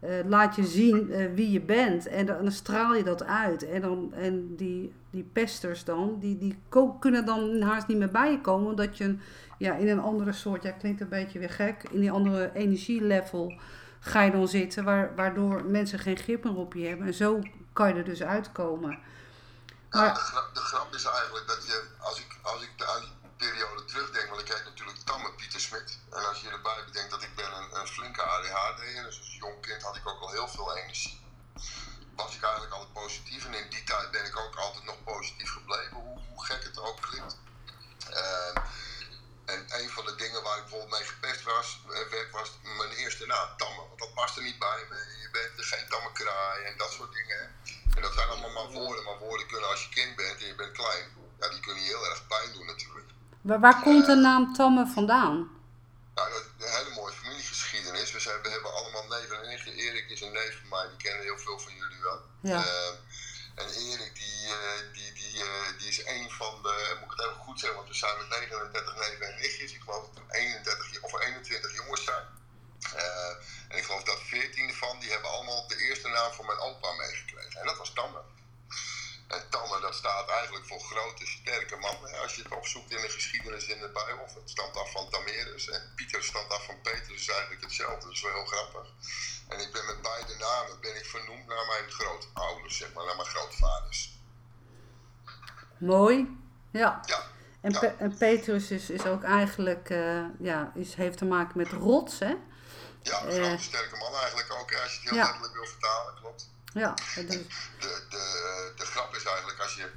uh, 0.00 0.10
laat 0.26 0.56
je 0.56 0.66
zien 0.66 1.10
uh, 1.10 1.34
wie 1.34 1.50
je 1.50 1.60
bent. 1.60 2.06
En 2.06 2.26
dan, 2.26 2.42
dan, 2.42 2.52
straal 2.52 2.94
je 2.94 3.02
dat 3.02 3.24
uit. 3.24 3.68
En, 3.68 3.80
dan, 3.80 4.12
en 4.14 4.56
die, 4.56 4.92
die 5.10 5.28
pesters 5.32 5.84
dan, 5.84 6.16
die, 6.20 6.38
die 6.38 6.58
kunnen 7.00 7.24
dan 7.24 7.60
haast 7.60 7.86
niet 7.86 7.98
meer 7.98 8.10
bij 8.10 8.30
je 8.30 8.40
komen. 8.40 8.70
Omdat 8.70 8.98
je 8.98 9.16
ja, 9.58 9.74
in 9.74 9.88
een 9.88 10.00
andere 10.00 10.32
soort, 10.32 10.62
ja 10.62 10.70
klinkt 10.70 11.00
een 11.00 11.08
beetje 11.08 11.38
weer 11.38 11.50
gek, 11.50 11.82
in 11.90 12.00
die 12.00 12.10
andere 12.10 12.50
energielevel 12.54 13.54
ga 14.00 14.22
je 14.22 14.30
dan 14.30 14.48
zitten. 14.48 14.84
Waardoor 15.16 15.64
mensen 15.64 15.98
geen 15.98 16.16
grip 16.16 16.44
meer 16.44 16.56
op 16.56 16.74
je 16.74 16.86
hebben. 16.86 17.06
En 17.06 17.14
zo 17.14 17.40
kan 17.72 17.88
je 17.88 17.94
er 17.94 18.04
dus 18.04 18.22
uitkomen. 18.22 18.98
Maar, 19.90 20.06
ja, 20.06 20.14
de, 20.14 20.20
grap, 20.20 20.50
de, 20.54 20.60
grap, 20.60 20.94
is 20.94 21.04
eigenlijk 21.04 21.46
dat 21.46 21.66
je, 21.66 21.84
als 21.98 22.18
ik, 22.18 22.38
als 22.42 22.62
ik 22.62 22.70
die 22.76 23.19
periode 23.40 23.84
terugdenk, 23.84 24.28
want 24.28 24.40
ik 24.40 24.52
heet 24.52 24.64
natuurlijk 24.64 24.98
Tamme 24.98 25.32
Pieter 25.32 25.60
Smit. 25.60 25.98
En 26.10 26.28
als 26.28 26.40
je 26.40 26.48
erbij 26.48 26.84
bedenkt 26.84 27.10
dat 27.10 27.22
ik 27.22 27.34
ben 27.34 27.52
een, 27.52 27.76
een 27.78 27.86
flinke 27.86 28.22
ADHD 28.22 28.80
en 28.80 29.04
dus 29.04 29.18
als 29.18 29.36
jong 29.40 29.60
kind 29.60 29.82
had 29.82 29.96
ik 29.96 30.08
ook 30.08 30.20
al 30.20 30.30
heel 30.30 30.48
veel 30.48 30.76
energie. 30.76 31.20
Was 32.14 32.34
ik 32.36 32.42
eigenlijk 32.42 32.74
altijd 32.74 32.92
positief 32.92 33.44
en 33.46 33.54
in 33.54 33.70
die 33.70 33.84
tijd 33.84 34.10
ben 34.10 34.24
ik 34.24 34.38
ook 34.38 34.56
altijd 34.56 34.84
nog 34.84 35.04
positief 35.04 35.52
gebleven, 35.52 35.96
hoe, 35.96 36.18
hoe 36.28 36.44
gek 36.44 36.62
het 36.64 36.78
ook 36.78 37.00
klinkt. 37.00 37.36
Uh, 38.10 38.56
en 39.44 39.60
een 39.80 39.90
van 39.90 40.04
de 40.04 40.14
dingen 40.14 40.42
waar 40.42 40.56
ik 40.56 40.62
bijvoorbeeld 40.62 40.98
mee 40.98 41.08
gepest 41.08 41.42
was, 41.42 41.80
eh, 41.84 42.10
werd, 42.10 42.30
was 42.30 42.50
mijn 42.62 42.90
eerste 42.90 43.26
naam, 43.26 43.56
Tamme. 43.56 43.86
Want 43.88 43.98
dat 43.98 44.14
paste 44.14 44.40
niet 44.40 44.58
bij 44.58 44.86
me. 44.88 44.96
Je 45.22 45.28
bent 45.32 45.66
geen 45.66 45.88
tamme 45.88 46.12
kraai 46.12 46.64
en 46.64 46.76
dat 46.76 46.92
soort 46.92 47.12
dingen. 47.12 47.54
En 47.94 48.02
dat 48.02 48.14
zijn 48.14 48.28
allemaal 48.28 48.50
maar 48.50 48.72
woorden. 48.72 49.04
Maar 49.04 49.18
woorden 49.18 49.46
kunnen 49.46 49.68
als 49.68 49.82
je 49.82 49.88
kind 49.88 50.16
bent 50.16 50.40
en 50.40 50.46
je 50.46 50.54
bent 50.54 50.72
klein, 50.72 51.04
ja, 51.40 51.48
die 51.48 51.60
kunnen 51.60 51.82
je 51.82 51.88
heel 51.88 52.06
erg 52.06 52.26
pijn 52.26 52.52
doen 52.52 52.66
natuurlijk. 52.66 53.10
Waar, 53.40 53.60
waar 53.60 53.82
komt 53.82 54.06
de 54.06 54.14
naam 54.14 54.54
Tamme 54.54 54.86
vandaan? 54.86 55.36
Nou, 56.14 56.32
dat 56.32 56.42
is 56.58 56.64
een 56.64 56.76
hele 56.78 56.94
mooie 56.94 57.12
familiegeschiedenis. 57.12 58.12
We, 58.12 58.20
zijn, 58.20 58.42
we 58.42 58.48
hebben 58.48 58.72
allemaal 58.74 59.06
neven 59.08 59.42
en 59.42 59.48
nichten. 59.48 59.72
Erik 59.72 60.10
is 60.10 60.20
een 60.20 60.32
neef 60.32 60.58
van 60.60 60.68
mij, 60.68 60.88
die 60.88 60.96
kennen 60.96 61.22
heel 61.22 61.38
veel 61.38 61.58
van 61.58 61.74
jullie 61.74 62.00
wel. 62.02 62.20
Ja. 62.40 62.64
Uh, 62.64 62.92
en 63.54 63.68
Erik, 63.68 64.14
die, 64.14 64.40
uh, 64.46 64.92
die, 64.92 65.12
die, 65.12 65.34
uh, 65.44 65.78
die 65.78 65.88
is 65.88 66.06
een 66.06 66.30
van 66.30 66.62
de, 66.62 66.96
moet 67.00 67.12
ik 67.12 67.18
het 67.18 67.26
even 67.26 67.42
goed 67.46 67.60
zeggen, 67.60 67.78
want 67.78 67.90
we 67.90 67.94
zijn 67.94 68.18
met 68.18 68.28
39 68.28 68.96
neven 68.96 69.26
en 69.32 69.40
nichtjes. 69.40 69.72
Ik 69.72 69.80
geloof 69.80 70.04
dat 70.08 70.22
er 70.28 70.34
31 70.34 71.02
of 71.02 71.20
21 71.20 71.74
jongens 71.74 72.04
zijn. 72.04 72.24
en 73.68 73.76
ik 73.78 73.84
geloof 73.84 74.02
dat 74.02 74.20
14 74.20 74.68
ervan, 74.68 75.00
die 75.00 75.10
hebben 75.10 75.30
allemaal 75.30 75.68
de 75.68 75.76
eerste 75.76 76.08
naam 76.08 76.32
van 76.32 76.46
mijn 76.46 76.58
opa 76.58 76.92
meegekregen. 76.92 77.60
En 77.60 77.66
dat 77.66 77.76
was 77.76 77.92
Tamme. 77.92 78.20
Staat 80.00 80.28
eigenlijk 80.28 80.66
voor 80.66 80.80
grote, 80.80 81.26
sterke 81.26 81.76
man. 81.76 81.96
Als 82.22 82.34
je 82.34 82.42
het 82.42 82.52
opzoekt 82.52 82.90
in 82.90 83.00
de 83.00 83.08
geschiedenis 83.08 83.66
in 83.66 83.80
de 83.80 83.90
Bijbel. 83.90 84.26
Het 84.34 84.50
stamt 84.50 84.76
af 84.76 84.90
van 84.90 85.10
Tamerus. 85.10 85.68
En 85.68 85.92
Pieter 85.96 86.24
stamt 86.24 86.50
af 86.50 86.64
van 86.64 86.80
Petrus. 86.82 87.20
is 87.20 87.28
eigenlijk 87.28 87.62
hetzelfde. 87.62 88.06
Dat 88.06 88.14
is 88.14 88.22
wel 88.22 88.32
heel 88.32 88.44
grappig. 88.44 88.92
En 89.48 89.58
ik 89.60 89.72
ben 89.72 89.86
met 89.86 90.02
beide 90.02 90.34
namen 90.36 90.80
ben 90.80 90.96
ik 90.96 91.04
vernoemd 91.04 91.46
naar 91.46 91.66
mijn 91.66 91.90
grootouders, 91.90 92.76
zeg 92.76 92.92
maar. 92.92 93.04
Naar 93.04 93.16
mijn 93.16 93.28
grootvaders. 93.28 94.18
Mooi. 95.78 96.38
Ja. 96.70 97.00
ja. 97.06 97.22
En, 97.60 97.78
Pe 97.78 97.86
en 97.86 98.16
Petrus 98.16 98.70
is, 98.70 98.90
is 98.90 99.06
ook 99.06 99.22
eigenlijk, 99.22 99.90
uh, 99.90 100.24
ja, 100.38 100.72
is, 100.74 100.94
heeft 100.94 101.18
te 101.18 101.24
maken 101.24 101.56
met 101.56 101.72
rots, 101.72 102.18
hè? 102.18 102.34
Ja, 103.02 103.24
een 103.24 103.32
grote, 103.32 103.52
uh, 103.52 103.58
sterke 103.58 103.96
man 103.96 104.14
eigenlijk 104.14 104.52
ook, 104.52 104.74
als 104.74 104.92
je 104.92 105.00
het 105.00 105.08
heel 105.08 105.18
ja. 105.18 105.24
letterlijk 105.24 105.54
wil 105.54 105.66
vertalen, 105.66 106.14
klopt. 106.14 106.50
Ja, 106.72 106.94
de, 107.14 107.26
de, 107.26 108.06
de, 108.08 108.72
de 108.76 108.86
grap 108.86 109.14
is 109.14 109.24
eigenlijk 109.24 109.60
als 109.60 109.74
je, 109.74 109.90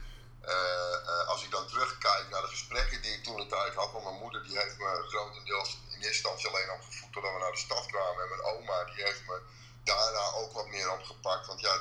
uh, 0.45 1.27
als 1.27 1.43
ik 1.43 1.51
dan 1.51 1.67
terugkijk 1.67 2.29
naar 2.29 2.41
de 2.41 2.47
gesprekken 2.47 3.01
die 3.01 3.13
ik 3.13 3.23
toen 3.23 3.37
de 3.37 3.45
tijd 3.45 3.73
had, 3.73 3.91
want 3.91 4.03
mijn 4.03 4.21
moeder 4.23 4.43
die 4.43 4.57
heeft 4.57 4.77
me 4.77 5.05
grotendeels 5.07 5.77
in 5.89 6.01
eerste 6.01 6.07
instantie 6.07 6.47
alleen 6.47 6.71
opgevoed 6.71 7.13
totdat 7.13 7.33
we 7.33 7.39
naar 7.39 7.51
de 7.51 7.57
stad 7.57 7.85
kwamen. 7.85 8.23
En 8.23 8.29
mijn 8.29 8.43
oma 8.43 8.83
die 8.83 9.03
heeft 9.03 9.27
me 9.27 9.41
daarna 9.83 10.31
ook 10.31 10.51
wat 10.53 10.67
meer 10.67 10.91
opgepakt. 10.91 11.47
Want 11.47 11.59
ja, 11.59 11.75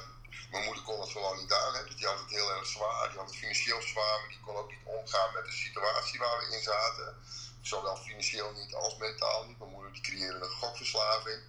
mijn 0.50 0.64
moeder 0.64 0.82
kon 0.82 1.00
het 1.00 1.10
gewoon 1.10 1.36
niet 1.36 1.52
aan. 1.52 1.74
Hè. 1.74 1.84
Dus 1.84 1.96
die 1.96 2.06
had 2.06 2.18
het 2.18 2.30
heel 2.30 2.50
erg 2.50 2.66
zwaar. 2.66 3.08
Die 3.08 3.18
had 3.18 3.28
het 3.28 3.38
financieel 3.38 3.82
zwaar, 3.82 4.20
maar 4.20 4.28
die 4.28 4.40
kon 4.44 4.56
ook 4.56 4.70
niet 4.70 4.84
omgaan 4.84 5.32
met 5.34 5.44
de 5.44 5.52
situatie 5.52 6.18
waar 6.18 6.38
we 6.38 6.56
in 6.56 6.62
zaten. 6.62 7.16
Zowel 7.60 7.96
financieel 7.96 8.52
niet 8.52 8.74
als 8.74 8.96
mentaal 8.96 9.44
niet. 9.44 9.58
Mijn 9.58 9.70
moeder 9.70 9.92
die 9.92 10.02
creëerde 10.02 10.44
een 10.44 10.58
gokverslaving. 10.60 11.40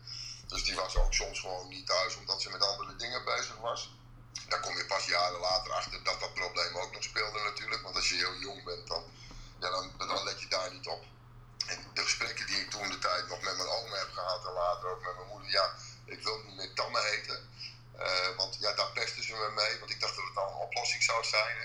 Dus 0.48 0.64
die 0.64 0.76
was 0.76 0.96
ook 0.96 1.14
soms 1.14 1.40
gewoon 1.40 1.68
niet 1.68 1.88
thuis 1.88 2.16
omdat 2.16 2.42
ze 2.42 2.50
met 2.50 2.68
andere 2.68 2.96
dingen 2.96 3.24
bezig 3.24 3.58
was. 3.58 3.92
Daar 4.48 4.60
kom 4.60 4.78
je 4.78 4.86
pas 4.86 5.06
jaren 5.06 5.40
later 5.40 5.72
achter 5.72 6.04
dat 6.04 6.20
dat 6.20 6.34
probleem 6.34 6.78
ook 6.78 6.94
nog 6.94 7.04
speelde 7.04 7.40
natuurlijk. 7.40 7.82
Want 7.82 7.96
als 7.96 8.10
je 8.10 8.16
heel 8.16 8.36
jong 8.36 8.64
bent, 8.64 8.88
dan, 8.88 9.04
ja, 9.60 9.70
dan, 9.98 10.24
let 10.24 10.42
je 10.42 10.48
daar 10.48 10.74
niet 10.74 10.88
op. 10.88 11.04
En 11.68 11.86
de 11.94 12.02
gesprekken 12.02 12.48
die 12.48 12.60
ik 12.60 12.70
toen 12.70 12.90
de 12.90 13.00
tijd 13.00 13.28
nog 13.28 13.42
met 13.42 13.58
mijn 13.58 13.70
oma 13.70 13.96
heb 13.96 14.12
gehad 14.12 14.46
en 14.46 14.54
later 14.54 14.90
ook 14.90 15.04
met 15.04 15.16
mijn 15.16 15.28
moeder, 15.28 15.52
ja, 15.52 15.76
ik 16.06 16.24
wil 16.24 16.38
niet 16.46 16.56
meer 16.56 16.74
Tamme 16.74 17.02
heten. 17.02 17.50
Uh, 18.00 18.36
want 18.38 18.58
ja, 18.60 18.74
daar 18.74 18.92
pesten 18.92 19.24
ze 19.24 19.34
me 19.34 19.52
mee, 19.56 19.80
want 19.80 19.92
ik 19.92 20.00
dacht 20.00 20.16
dat 20.16 20.26
het 20.26 20.36
dan 20.36 20.48
een 20.48 20.66
oplossing 20.68 21.04
zou 21.04 21.24
zijn. 21.24 21.58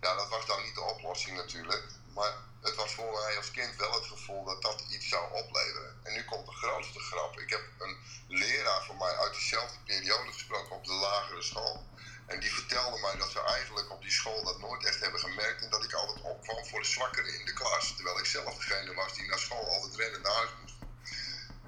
Ja, 0.00 0.14
dat 0.14 0.28
was 0.28 0.46
dan 0.46 0.62
niet 0.62 0.74
de 0.74 0.80
oplossing 0.80 1.36
natuurlijk. 1.36 1.84
Maar 2.14 2.34
het 2.62 2.74
was 2.74 2.92
voor 2.92 3.12
mij 3.12 3.36
als 3.36 3.50
kind 3.50 3.76
wel 3.76 3.92
het 3.92 4.06
gevoel 4.06 4.44
dat 4.44 4.62
dat 4.62 4.84
iets 4.90 5.08
zou 5.08 5.32
opleveren. 5.32 6.00
En 6.02 6.12
nu 6.12 6.24
komt 6.24 6.46
de 6.46 6.52
grootste 6.52 7.00
grap. 7.00 7.38
Ik 7.40 7.50
heb 7.50 7.62
een 7.78 7.96
leraar 8.28 8.84
van 8.84 8.96
mij 8.96 9.16
uit 9.16 9.34
dezelfde 9.34 9.78
periode 9.84 10.32
gesproken 10.32 10.76
op 10.76 10.84
de 10.84 10.92
lagere 10.92 11.42
school. 11.42 11.86
En 12.26 12.40
die 12.40 12.52
vertelde 12.52 13.00
mij 13.00 13.16
dat 13.16 13.30
ze 13.30 13.40
eigenlijk 13.40 13.90
op 13.90 14.02
die 14.02 14.10
school 14.10 14.44
dat 14.44 14.58
nooit 14.58 14.84
echt 14.84 15.00
hebben 15.00 15.20
gemerkt. 15.20 15.62
En 15.62 15.70
dat 15.70 15.84
ik 15.84 15.92
altijd 15.92 16.20
opkwam 16.20 16.66
voor 16.66 16.80
de 16.80 16.86
zwakkeren 16.86 17.38
in 17.38 17.46
de 17.46 17.52
klas. 17.52 17.94
Terwijl 17.96 18.18
ik 18.18 18.26
zelf 18.26 18.54
degene 18.54 18.94
was 18.94 19.14
die 19.14 19.26
naar 19.26 19.38
school 19.38 19.72
altijd 19.72 19.94
rennen 19.94 20.22
naar 20.22 20.32
huis 20.32 20.50
moest. 20.60 20.74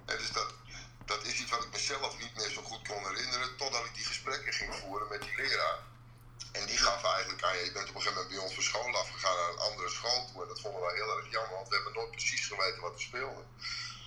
En 0.07 0.19
dus 0.19 0.33
dat, 0.33 0.55
dat 1.05 1.25
is 1.25 1.41
iets 1.41 1.51
wat 1.51 1.65
ik 1.65 1.73
mezelf 1.73 2.19
niet 2.19 2.37
meer 2.37 2.51
zo 2.51 2.63
goed 2.63 2.89
kon 2.89 3.09
herinneren. 3.09 3.57
Totdat 3.57 3.85
ik 3.85 3.95
die 3.95 4.05
gesprekken 4.05 4.53
ging 4.53 4.75
voeren 4.75 5.09
met 5.09 5.23
die 5.23 5.37
leraar. 5.37 5.79
En 6.53 6.67
die 6.67 6.79
gaf 6.79 7.05
eigenlijk 7.05 7.43
aan 7.43 7.57
je, 7.57 7.65
je 7.65 7.73
bent 7.73 7.89
op 7.89 7.95
een 7.95 8.03
gegeven 8.03 8.23
moment 8.23 8.35
bij 8.35 8.45
ons 8.45 8.55
van 8.55 8.63
school 8.63 8.97
afgegaan 8.97 9.37
naar 9.37 9.51
een 9.51 9.67
andere 9.69 9.89
school 9.89 10.27
toe. 10.27 10.43
En 10.43 10.49
dat 10.49 10.61
vonden 10.61 10.81
wij 10.81 10.95
heel 10.95 11.17
erg 11.17 11.31
jammer, 11.31 11.55
want 11.55 11.69
we 11.69 11.75
hebben 11.75 11.93
nooit 11.93 12.13
precies 12.25 12.47
geweten 12.47 12.81
wat 12.81 12.95
er 12.95 13.01
speelde. 13.01 13.43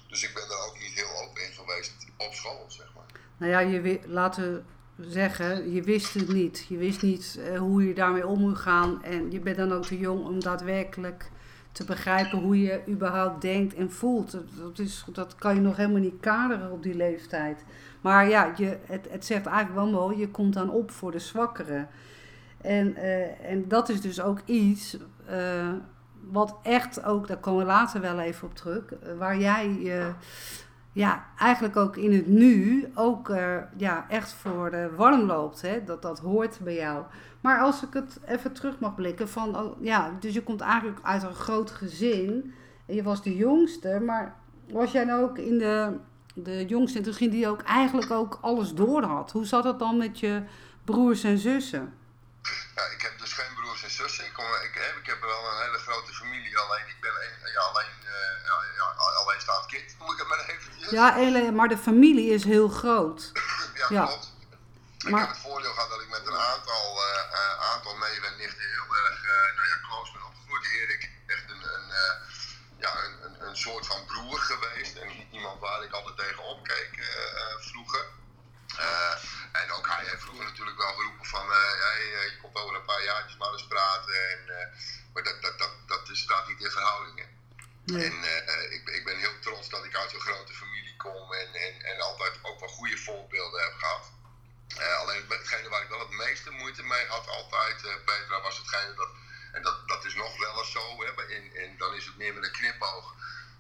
Dus 0.08 0.24
ik 0.24 0.34
ben 0.34 0.48
daar 0.50 0.68
ook 0.68 0.80
niet 0.80 0.94
heel 0.94 1.22
open 1.24 1.42
in 1.44 1.52
geweest 1.52 1.94
op 2.18 2.34
school, 2.34 2.66
zeg 2.68 2.92
maar. 2.96 3.06
Nou 3.38 3.52
ja, 3.52 3.60
je, 3.60 4.00
laten 4.06 4.66
zeggen, 5.00 5.74
je 5.74 5.82
wist 5.82 6.14
het 6.14 6.28
niet. 6.28 6.66
Je 6.70 6.78
wist 6.78 7.02
niet 7.02 7.40
uh, 7.40 7.60
hoe 7.60 7.88
je 7.88 7.94
daarmee 7.94 8.28
om 8.28 8.40
moet 8.40 8.58
gaan. 8.58 9.04
En 9.04 9.32
je 9.32 9.40
bent 9.40 9.58
dan 9.58 9.72
ook 9.72 9.86
te 9.86 9.98
jong 9.98 10.26
om 10.26 10.40
daadwerkelijk 10.40 11.30
te 11.72 11.84
begrijpen 11.84 12.40
hoe 12.40 12.62
je 12.62 12.82
überhaupt 12.88 13.42
denkt 13.42 13.74
en 13.74 13.92
voelt. 13.92 14.32
Dat, 14.32 14.80
is, 14.80 15.04
dat 15.14 15.36
kan 15.36 15.56
je 15.56 15.62
nog 15.62 15.78
helemaal 15.78 16.02
niet 16.02 16.20
kaderen 16.20 16.72
op 16.72 16.84
die 16.84 16.96
leeftijd. 16.96 17.64
Maar 18.02 18.30
ja, 18.30 18.54
je, 18.56 18.78
het, 18.86 19.08
het 19.10 19.26
zegt 19.26 19.46
eigenlijk 19.46 19.76
wel 19.76 20.00
mooi, 20.02 20.18
je 20.18 20.30
komt 20.30 20.54
dan 20.54 20.70
op 20.70 20.92
voor 20.92 21.12
de 21.12 21.20
zwakkeren. 21.20 21.90
En, 22.62 22.88
uh, 22.98 23.50
en 23.52 23.68
dat 23.68 23.90
is 23.90 24.02
dus 24.02 24.22
ook 24.22 24.40
iets 24.46 24.98
uh, 25.30 25.74
wat 26.32 26.56
echt 26.64 27.04
ook, 27.04 27.28
daar 27.28 27.38
komen 27.38 27.60
we 27.60 27.72
later 27.72 28.02
wel 28.02 28.20
even 28.20 28.48
op 28.48 28.56
terug, 28.56 28.84
waar 29.18 29.38
jij 29.38 29.68
uh, 29.68 30.08
ja, 30.92 31.26
eigenlijk 31.38 31.76
ook 31.76 31.98
in 31.98 32.14
het 32.14 32.28
nu 32.28 32.88
ook 32.96 33.32
ja, 33.78 34.06
echt 34.10 34.34
voor 34.34 34.72
de 34.72 34.90
warm 34.96 35.22
loopt. 35.22 35.62
Hè? 35.62 35.84
Dat, 35.84 36.02
dat 36.02 36.20
hoort 36.20 36.60
bij 36.64 36.76
jou. 36.76 37.04
Maar 37.42 37.60
als 37.60 37.84
ik 37.84 37.94
het 37.94 38.20
even 38.26 38.54
terug 38.54 38.80
mag 38.80 38.96
blikken, 38.96 39.30
van, 39.30 39.58
oh, 39.58 39.84
ja, 39.84 40.12
dus 40.20 40.34
je 40.34 40.44
komt 40.44 40.62
eigenlijk 40.62 41.00
uit 41.02 41.24
een 41.24 41.34
groot 41.34 41.72
gezin 41.72 42.54
en 42.86 42.96
je 42.96 43.04
was 43.04 43.24
de 43.24 43.36
jongste, 43.36 44.00
maar 44.06 44.36
was 44.72 44.92
jij 44.92 45.04
nou 45.04 45.24
ook 45.24 45.38
in 45.38 45.58
de, 45.58 45.98
de 46.34 46.66
jongste 46.66 47.02
misschien 47.06 47.30
die 47.30 47.48
ook 47.48 47.62
eigenlijk 47.62 48.12
ook 48.12 48.38
alles 48.42 48.74
door 48.74 49.04
had? 49.04 49.32
Hoe 49.32 49.46
zat 49.46 49.64
het 49.64 49.80
dan 49.80 49.98
met 49.98 50.20
je 50.20 50.42
broers 50.84 51.24
en 51.24 51.38
zussen? 51.38 51.94
Ja, 52.76 52.84
ik 52.96 53.17
zussen. 53.98 54.26
Ik, 54.26 54.34
kom, 54.34 54.46
ik, 54.68 54.76
ik 55.02 55.08
heb 55.12 55.22
wel 55.22 55.42
een 55.50 55.62
hele 55.66 55.78
grote 55.78 56.14
familie, 56.14 56.58
alleen 56.58 56.88
ik 56.88 57.00
ben 57.00 57.16
een, 57.24 57.52
ja, 57.52 57.62
alleen, 57.70 57.96
uh, 58.04 58.76
ja, 58.80 58.86
alleenstaand 59.22 59.66
kind, 59.66 59.96
moet 60.00 60.14
ik 60.14 60.20
het 60.20 60.28
maar 60.28 60.46
eventjes. 60.50 60.90
Ja, 60.90 61.52
maar 61.52 61.68
de 61.68 61.78
familie 61.78 62.30
is 62.38 62.44
heel 62.44 62.70
groot. 62.70 63.32
ja, 63.74 63.86
ja, 63.90 64.06
klopt. 64.06 64.36
Ik 64.98 65.10
maar... 65.10 65.20
heb 65.20 65.30
het 65.30 65.40
voordeel 65.40 65.74
gehad 65.74 65.90
dat 65.90 66.02
ik 66.02 66.10
met 66.10 66.26
een 66.28 66.42
aantal, 66.54 66.86
uh, 67.08 67.72
aantal 67.74 67.98
neven 67.98 68.28
en 68.28 68.38
nichten 68.38 68.70
heel 68.76 68.92
erg 69.04 69.20
uh, 69.24 69.56
nou 69.58 69.68
ja, 69.72 69.78
close 69.88 70.12
ben 70.12 70.26
opgegroeid. 70.26 70.66
Erik 70.80 71.10
echt 71.26 71.50
een, 71.50 71.64
een, 71.76 71.88
ja, 72.78 72.92
een, 73.04 73.16
een, 73.26 73.48
een, 73.48 73.58
soort 73.58 73.88
van 73.88 74.06
broer 74.06 74.40
geweest 74.40 74.96
en 74.96 75.10
iemand 75.32 75.60
waar 75.60 75.84
ik 75.84 75.92
altijd 75.92 76.18
tegen 76.18 76.44
opkeek 76.44 76.92
vroeger. 77.60 78.06
Uh, 79.58 79.64
en 79.64 79.72
ook 79.72 79.88
hij 79.88 80.06
heeft 80.06 80.22
vroeger 80.22 80.46
natuurlijk 80.46 80.78
wel 80.78 80.94
geroepen 80.94 81.26
van, 81.26 81.46
uh, 81.46 81.72
hey, 81.80 82.30
je 82.32 82.38
komt 82.42 82.56
over 82.56 82.76
een 82.76 82.86
paar 82.86 83.04
jaartjes 83.04 83.38
maar 83.38 83.52
eens 83.52 83.68
praten. 83.68 84.30
En, 84.30 84.42
uh, 84.48 84.66
maar 85.14 85.24
dat, 85.24 85.42
dat, 85.42 85.60
dat, 85.60 85.72
dat 85.86 86.10
staat 86.12 86.48
niet 86.48 86.64
in 86.64 86.72
verhoudingen. 86.72 87.28
Nee. 87.86 88.06
En 88.06 88.18
ik, 88.72 88.88
ik 88.90 89.04
ben 89.04 89.18
heel 89.18 89.40
trots 89.40 89.70
dat 89.70 89.86
ik 89.86 89.96
uit 89.96 90.12
zo'n 90.12 90.20
grote 90.20 90.54
familie 90.54 90.96
kom 90.96 91.34
en, 91.34 91.54
en, 91.54 91.82
en 91.82 92.00
altijd 92.02 92.34
ook 92.42 92.60
wel 92.60 92.70
goede 92.70 92.98
voorbeelden 92.98 93.62
heb 93.62 93.74
gehad. 93.74 94.12
alleen 95.00 95.26
hetgene 95.30 95.70
waar 95.70 95.82
ik 95.82 95.90
wel 95.90 96.00
het 96.00 96.10
meeste 96.10 96.52
moeite 96.52 96.84
mee 96.84 97.08
had 97.08 97.28
altijd, 97.28 97.82
Petra, 98.06 98.42
was 98.42 98.58
hetgene 98.58 98.94
dat, 98.94 99.10
en 99.52 99.62
dat, 99.62 99.88
dat 99.88 100.06
is 100.06 100.16
nog 100.16 100.38
wel 100.38 100.58
eens 100.58 100.72
zo, 100.72 101.04
hè, 101.04 101.26
en, 101.36 101.56
en 101.56 101.78
dan 101.78 101.94
is 101.96 102.06
het 102.06 102.18
meer 102.18 102.34
met 102.34 102.44
een 102.44 102.52
knipoog. 102.52 103.16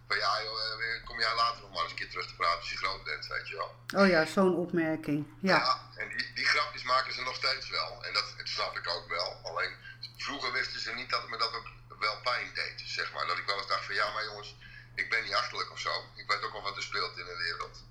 Maar 0.07 0.17
ja, 0.17 0.43
joh, 0.43 1.05
kom 1.05 1.19
jij 1.19 1.35
later 1.35 1.61
nog 1.61 1.71
maar 1.71 1.83
eens 1.83 1.91
een 1.91 1.97
keer 1.97 2.09
terug 2.09 2.27
te 2.27 2.35
praten 2.35 2.59
als 2.59 2.71
je 2.71 2.77
groot 2.77 3.03
bent, 3.03 3.27
weet 3.27 3.47
je 3.49 3.55
wel. 3.55 3.71
Oh 4.01 4.07
ja, 4.07 4.25
zo'n 4.25 4.55
opmerking. 4.55 5.27
Ja. 5.39 5.57
ja. 5.57 6.01
en 6.01 6.07
die, 6.17 6.33
die 6.33 6.45
grapjes 6.45 6.83
maken 6.83 7.13
ze 7.13 7.21
nog 7.21 7.35
steeds 7.35 7.69
wel. 7.69 8.05
En 8.05 8.13
dat, 8.13 8.33
dat 8.37 8.47
snap 8.47 8.77
ik 8.77 8.89
ook 8.89 9.07
wel. 9.09 9.39
Alleen 9.43 9.75
vroeger 10.17 10.51
wisten 10.51 10.79
ze 10.79 10.91
niet 10.93 11.09
dat 11.09 11.29
me 11.29 11.37
dat 11.37 11.53
ook 11.53 11.67
wel 11.99 12.17
pijn 12.23 12.51
deed, 12.53 12.83
zeg 12.85 13.13
maar. 13.13 13.25
Dat 13.27 13.37
ik 13.37 13.45
wel 13.45 13.57
eens 13.57 13.67
dacht 13.67 13.85
van 13.85 13.95
ja, 13.95 14.11
maar 14.13 14.25
jongens, 14.25 14.55
ik 14.95 15.09
ben 15.09 15.23
niet 15.23 15.33
achterlijk 15.33 15.71
of 15.71 15.79
zo. 15.79 15.93
Ik 16.15 16.27
weet 16.27 16.43
ook 16.43 16.51
wel 16.51 16.61
wat 16.61 16.77
er 16.77 16.83
speelt 16.83 17.17
in 17.17 17.25
de 17.25 17.37
wereld. 17.37 17.83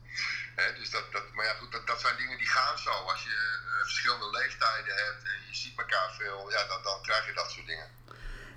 dus 0.78 0.90
dat, 0.90 1.12
dat, 1.12 1.32
maar 1.32 1.44
ja, 1.44 1.54
goed, 1.54 1.72
dat, 1.72 1.86
dat 1.86 2.00
zijn 2.00 2.16
dingen 2.16 2.38
die 2.38 2.48
gaan 2.48 2.78
zo. 2.78 2.90
Als 2.90 3.22
je 3.22 3.60
uh, 3.64 3.82
verschillende 3.82 4.30
leeftijden 4.30 4.94
hebt 4.94 5.22
en 5.24 5.38
je 5.48 5.54
ziet 5.54 5.78
elkaar 5.78 6.14
veel, 6.18 6.50
ja, 6.50 6.66
dan, 6.66 6.82
dan 6.82 7.02
krijg 7.02 7.26
je 7.26 7.32
dat 7.32 7.50
soort 7.50 7.66
dingen. 7.66 7.90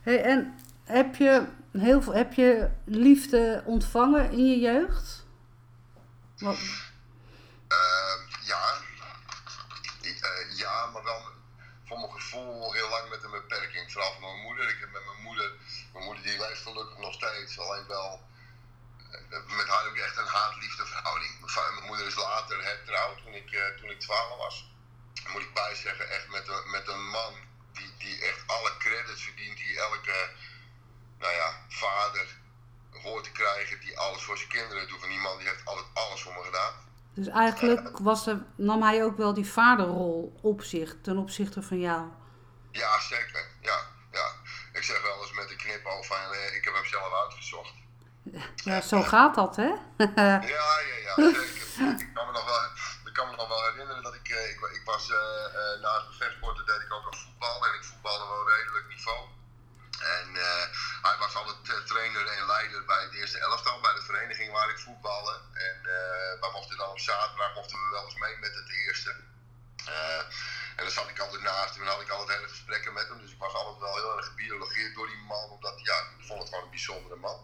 Hey, 0.02 0.24
en 0.24 0.60
heb 0.92 1.16
je, 1.16 1.48
heel 1.72 2.02
veel, 2.02 2.14
heb 2.14 2.34
je 2.34 2.70
liefde 2.86 3.64
ontvangen 3.66 4.32
in 4.32 4.46
je 4.50 4.60
jeugd? 4.60 5.26
Uh, 6.38 6.60
ja. 8.44 8.64
Uh, 10.02 10.58
ja, 10.58 10.86
maar 10.86 11.04
wel 11.04 11.22
voor 11.86 12.00
mijn 12.00 12.12
gevoel 12.12 12.74
heel 12.74 12.90
lang 12.90 13.10
met 13.10 13.24
een 13.24 13.32
beperking. 13.32 13.92
Vooral 13.92 14.12
van 14.12 14.22
mijn 14.22 14.42
moeder. 14.42 14.70
Ik 14.70 14.80
heb 14.80 14.92
met 14.92 15.06
mijn 15.06 15.22
moeder, 15.22 15.52
mijn 15.94 16.06
moeder 16.06 16.24
die 16.24 16.40
leeft 16.40 16.62
gelukkig 16.62 16.98
nog 16.98 17.14
steeds. 17.14 17.60
Alleen 17.60 17.88
wel, 17.88 18.22
uh, 19.12 19.58
met 19.58 19.68
haar 19.68 19.88
ook 19.88 19.98
echt 19.98 20.18
een 20.18 20.34
haat-liefde 20.38 20.86
verhouding. 20.86 21.32
Mijn 21.76 21.88
moeder 21.88 22.08
is 22.08 22.16
later 22.16 22.64
hertrouwd 22.64 23.18
toen 23.24 23.34
ik, 23.34 23.50
toen 23.80 23.90
ik 23.90 24.00
12 24.00 24.38
was. 24.38 24.72
Moet 25.28 25.42
ik 25.42 25.54
bijzeggen, 25.54 26.10
echt 26.10 26.28
met 26.28 26.48
een, 26.48 26.70
met 26.72 26.88
een 26.88 27.10
man 27.10 27.34
die, 27.74 27.94
die 27.98 28.26
echt 28.26 28.44
alle 28.48 28.78
credits 28.78 29.24
verdient. 29.24 29.58
Die 29.58 29.80
elke 29.80 30.30
nou 31.20 31.34
ja, 31.34 31.66
vader 31.68 32.38
hoort 33.04 33.24
te 33.24 33.32
krijgen 33.32 33.80
die 33.80 33.98
alles 34.00 34.24
voor 34.24 34.38
zijn 34.38 34.50
kinderen 34.50 34.88
doet. 34.88 35.00
Van 35.00 35.10
die 35.10 35.20
man 35.20 35.38
die 35.38 35.48
heeft 35.48 35.66
altijd 35.66 35.88
alles 35.94 36.22
voor 36.22 36.34
me 36.34 36.44
gedaan. 36.44 36.74
Dus 37.14 37.28
eigenlijk 37.28 37.98
was 37.98 38.28
er, 38.28 38.44
nam 38.56 38.82
hij 38.84 39.04
ook 39.04 39.18
wel 39.18 39.34
die 39.34 39.52
vaderrol 39.52 40.40
op 40.42 40.62
zich 40.62 40.96
ten 41.02 41.18
opzichte 41.18 41.62
van 41.62 41.80
jou? 41.80 42.08
Ja, 42.72 43.00
zeker. 43.00 43.46
Ja, 43.62 43.78
ja. 44.12 44.28
Ik 44.74 44.84
zeg 44.84 45.02
wel 45.02 45.22
eens 45.22 45.34
met 45.34 45.50
een 45.50 45.58
knipoog 45.58 46.06
van 46.06 46.18
eh, 46.18 46.56
ik 46.56 46.64
heb 46.64 46.74
hem 46.74 46.86
zelf 46.86 47.14
uitgezocht. 47.24 47.74
Ja, 48.56 48.82
zo 48.82 49.02
gaat 49.02 49.36
dat, 49.36 49.56
hè? 49.56 49.64
ja, 50.16 50.42
ja, 50.42 50.66
ja, 51.06 51.14
zeker. 51.16 52.00
Ik 52.00 52.14
kan 52.14 52.26
me 52.26 52.32
nog 52.32 52.46
wel, 52.46 52.64
ik 53.06 53.14
kan 53.14 53.30
me 53.30 53.36
nog 53.36 53.48
wel 53.48 53.64
herinneren 53.64 54.04
dat 54.04 54.14
ik, 54.14 54.30
eh, 54.30 54.50
ik, 54.50 54.60
ik 54.74 54.82
was 54.86 55.10
uh, 55.10 55.16
uh, 55.16 55.82
mijn 55.82 56.14
vechtsporten 56.18 56.66
deed 56.66 56.82
ik 56.82 56.94
ook 56.94 57.06
al 57.06 57.18
voetbal 57.18 57.66
en 57.66 57.74
ik 57.74 57.84
voetbalde 57.84 58.26
wel 58.28 58.50
redelijk 58.50 58.88
niveau. 58.88 59.28
En 60.00 60.30
uh, 60.36 60.66
hij 61.02 61.16
was 61.20 61.36
altijd 61.36 61.88
trainer 61.88 62.28
en 62.28 62.46
leider 62.46 62.86
bij 62.86 63.02
het 63.02 63.14
eerste 63.14 63.40
elftal, 63.40 63.80
bij 63.82 63.94
de 63.94 64.02
vereniging 64.02 64.52
waar 64.52 64.70
ik 64.70 64.80
voetbalde. 64.80 65.40
En 65.54 65.78
uh, 65.84 66.42
wij 66.42 66.52
mochten 66.54 66.78
dan 66.78 66.90
op 66.90 67.00
zaterdag 67.00 67.56
mochten 67.56 67.78
we 67.78 67.90
wel 67.92 68.06
eens 68.06 68.16
mee 68.16 68.38
met 68.38 68.56
het 68.56 68.70
eerste. 68.70 69.16
En 70.76 70.84
dan 70.86 70.94
zat 70.94 71.10
ik 71.10 71.20
altijd 71.20 71.42
naast 71.42 71.74
hem 71.74 71.84
en 71.84 71.90
had 71.90 72.02
ik 72.02 72.10
altijd 72.10 72.38
hele 72.38 72.50
gesprekken 72.50 72.94
met 72.94 73.08
hem. 73.08 73.20
Dus 73.22 73.32
ik 73.32 73.40
was 73.40 73.54
altijd 73.54 73.80
wel 73.80 73.96
heel 73.96 74.18
erg 74.18 74.26
gebiologeerd 74.26 74.96
door 74.96 75.08
die 75.08 75.24
man, 75.28 75.50
omdat 75.50 75.74
ja, 75.84 75.98
ik 76.18 76.26
vond 76.28 76.40
het 76.40 76.50
gewoon 76.50 76.64
een 76.64 76.70
bijzondere 76.70 77.16
man. 77.16 77.40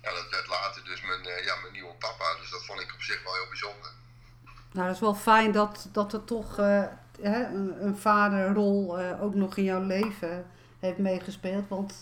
En 0.00 0.14
dat 0.14 0.30
werd 0.30 0.46
later 0.46 0.84
dus 0.84 1.00
mijn, 1.00 1.44
ja, 1.44 1.56
mijn 1.56 1.72
nieuwe 1.72 1.94
papa, 1.94 2.34
dus 2.40 2.50
dat 2.50 2.64
vond 2.64 2.80
ik 2.80 2.94
op 2.94 3.02
zich 3.02 3.22
wel 3.22 3.34
heel 3.34 3.48
bijzonder. 3.48 3.90
Nou, 4.72 4.86
dat 4.86 4.94
is 4.94 5.00
wel 5.00 5.14
fijn 5.14 5.52
dat, 5.52 5.88
dat 5.92 6.12
er 6.12 6.24
toch 6.24 6.56
hè, 6.56 6.88
een, 7.22 7.84
een 7.84 7.98
vaderrol 7.98 8.98
ook 8.98 9.34
nog 9.34 9.56
in 9.56 9.64
jouw 9.64 9.82
leven 9.82 10.50
heeft 10.78 10.98
meegespeeld. 10.98 11.68
Want 11.68 11.94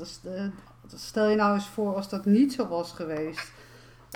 stel 0.94 1.28
je 1.28 1.36
nou 1.36 1.54
eens 1.54 1.68
voor 1.68 1.94
als 1.94 2.08
dat 2.08 2.24
niet 2.24 2.52
zo 2.52 2.68
was 2.68 2.92
geweest. 2.92 3.52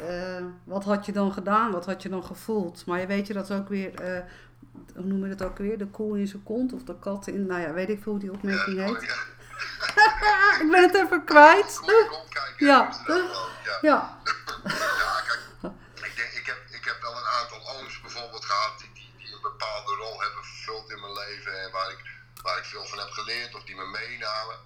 Uh, 0.02 0.44
wat 0.64 0.84
had 0.84 1.06
je 1.06 1.12
dan 1.12 1.32
gedaan? 1.32 1.70
Wat 1.70 1.86
had 1.86 2.02
je 2.02 2.08
dan 2.08 2.24
gevoeld? 2.24 2.86
Maar 2.86 3.00
je 3.00 3.06
weet 3.06 3.26
je 3.26 3.32
dat 3.32 3.52
ook 3.52 3.68
weer, 3.68 4.02
uh, 4.02 4.20
hoe 4.94 5.04
noem 5.04 5.22
je 5.26 5.34
dat 5.34 5.48
ook 5.48 5.58
weer? 5.58 5.78
De 5.78 5.86
koe 5.86 6.18
in 6.18 6.26
zijn 6.26 6.42
kont 6.42 6.72
of 6.72 6.82
de 6.82 6.98
kat 6.98 7.26
in, 7.26 7.46
nou 7.46 7.60
ja, 7.60 7.72
weet 7.72 7.88
ik 7.88 8.02
veel 8.02 8.12
hoe 8.12 8.20
die 8.20 8.32
opmerking 8.32 8.76
ja, 8.76 8.84
heet. 8.84 9.02
ik 10.62 10.68
ben 10.70 10.82
het 10.82 10.94
even 10.94 11.24
kwijt. 11.24 11.80
ja. 12.56 12.88
Ja. 13.80 14.20
ja, 14.20 14.20
kijk, 15.28 15.40
ik, 15.94 16.16
denk, 16.16 16.32
ik, 16.40 16.46
heb, 16.46 16.58
ik 16.70 16.84
heb 16.84 16.98
wel 17.00 17.16
een 17.16 17.30
aantal 17.40 17.60
ooms 17.74 18.00
bijvoorbeeld 18.00 18.44
gehad 18.44 18.78
die, 18.78 18.90
die, 18.94 19.12
die 19.18 19.34
een 19.34 19.42
bepaalde 19.42 19.92
rol 19.94 20.20
hebben 20.20 20.44
vervuld 20.44 20.90
in 20.90 21.00
mijn 21.00 21.12
leven 21.12 21.62
en 21.62 21.70
waar 21.72 21.90
ik 21.90 22.09
waar 22.42 22.58
ik 22.58 22.64
veel 22.64 22.86
van 22.86 22.98
heb 22.98 23.10
geleerd 23.10 23.54
of 23.54 23.64
die 23.64 23.76
me 23.76 23.86
meenamen. 23.86 24.58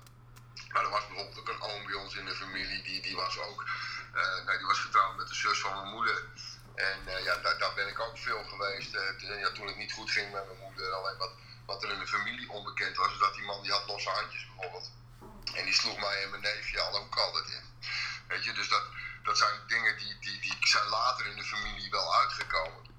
Maar 0.73 0.85
er 0.85 0.91
was 0.91 1.07
bijvoorbeeld 1.07 1.39
ook 1.39 1.49
een 1.49 1.61
oom 1.61 1.87
bij 1.87 1.95
ons 1.95 2.15
in 2.15 2.25
de 2.25 2.35
familie, 2.35 2.83
die, 2.83 3.03
die 3.03 3.17
was 3.17 3.39
ook 3.39 3.65
uh, 4.15 4.47
nee, 4.47 4.59
die 4.59 4.67
was 4.67 4.79
getrouwd 4.79 5.17
met 5.17 5.29
de 5.29 5.35
zus 5.35 5.59
van 5.59 5.81
mijn 5.81 5.95
moeder. 5.95 6.25
En 6.75 6.99
uh, 7.07 7.25
ja, 7.25 7.37
daar, 7.37 7.59
daar, 7.59 7.75
ben 7.75 7.89
ik 7.89 8.01
ook 8.01 8.19
veel 8.19 8.45
geweest. 8.45 8.93
Ja, 9.19 9.51
toen 9.51 9.67
het 9.67 9.77
niet 9.77 9.93
goed 9.93 10.11
ging 10.11 10.33
met 10.33 10.47
mijn 10.47 10.59
moeder. 10.59 10.93
Alleen 10.93 11.17
wat, 11.17 11.31
wat 11.67 11.83
er 11.83 11.91
in 11.91 11.99
de 11.99 12.07
familie 12.07 12.51
onbekend 12.51 12.97
was, 12.97 13.13
is 13.13 13.19
dat 13.19 13.35
die 13.35 13.45
man 13.45 13.63
die 13.63 13.73
had 13.73 13.87
losse 13.87 14.11
handjes 14.11 14.47
bijvoorbeeld. 14.47 14.91
En 15.55 15.65
die 15.65 15.75
sloeg 15.75 15.99
mij 15.99 16.23
en 16.23 16.31
mijn 16.31 16.43
neefje 16.43 16.81
alle 16.81 16.99
hoek 16.99 17.17
altijd 17.17 17.49
in. 17.49 17.89
Weet 18.29 18.45
je, 18.45 18.53
dus 18.53 18.69
dat, 18.69 18.83
dat 19.23 19.39
zijn 19.39 19.61
dingen 19.67 19.99
die, 19.99 20.19
die, 20.19 20.41
die 20.41 20.57
zijn 20.61 20.89
later 20.89 21.27
in 21.27 21.37
de 21.37 21.45
familie 21.45 21.91
wel 21.91 22.15
uitgekomen. 22.15 22.94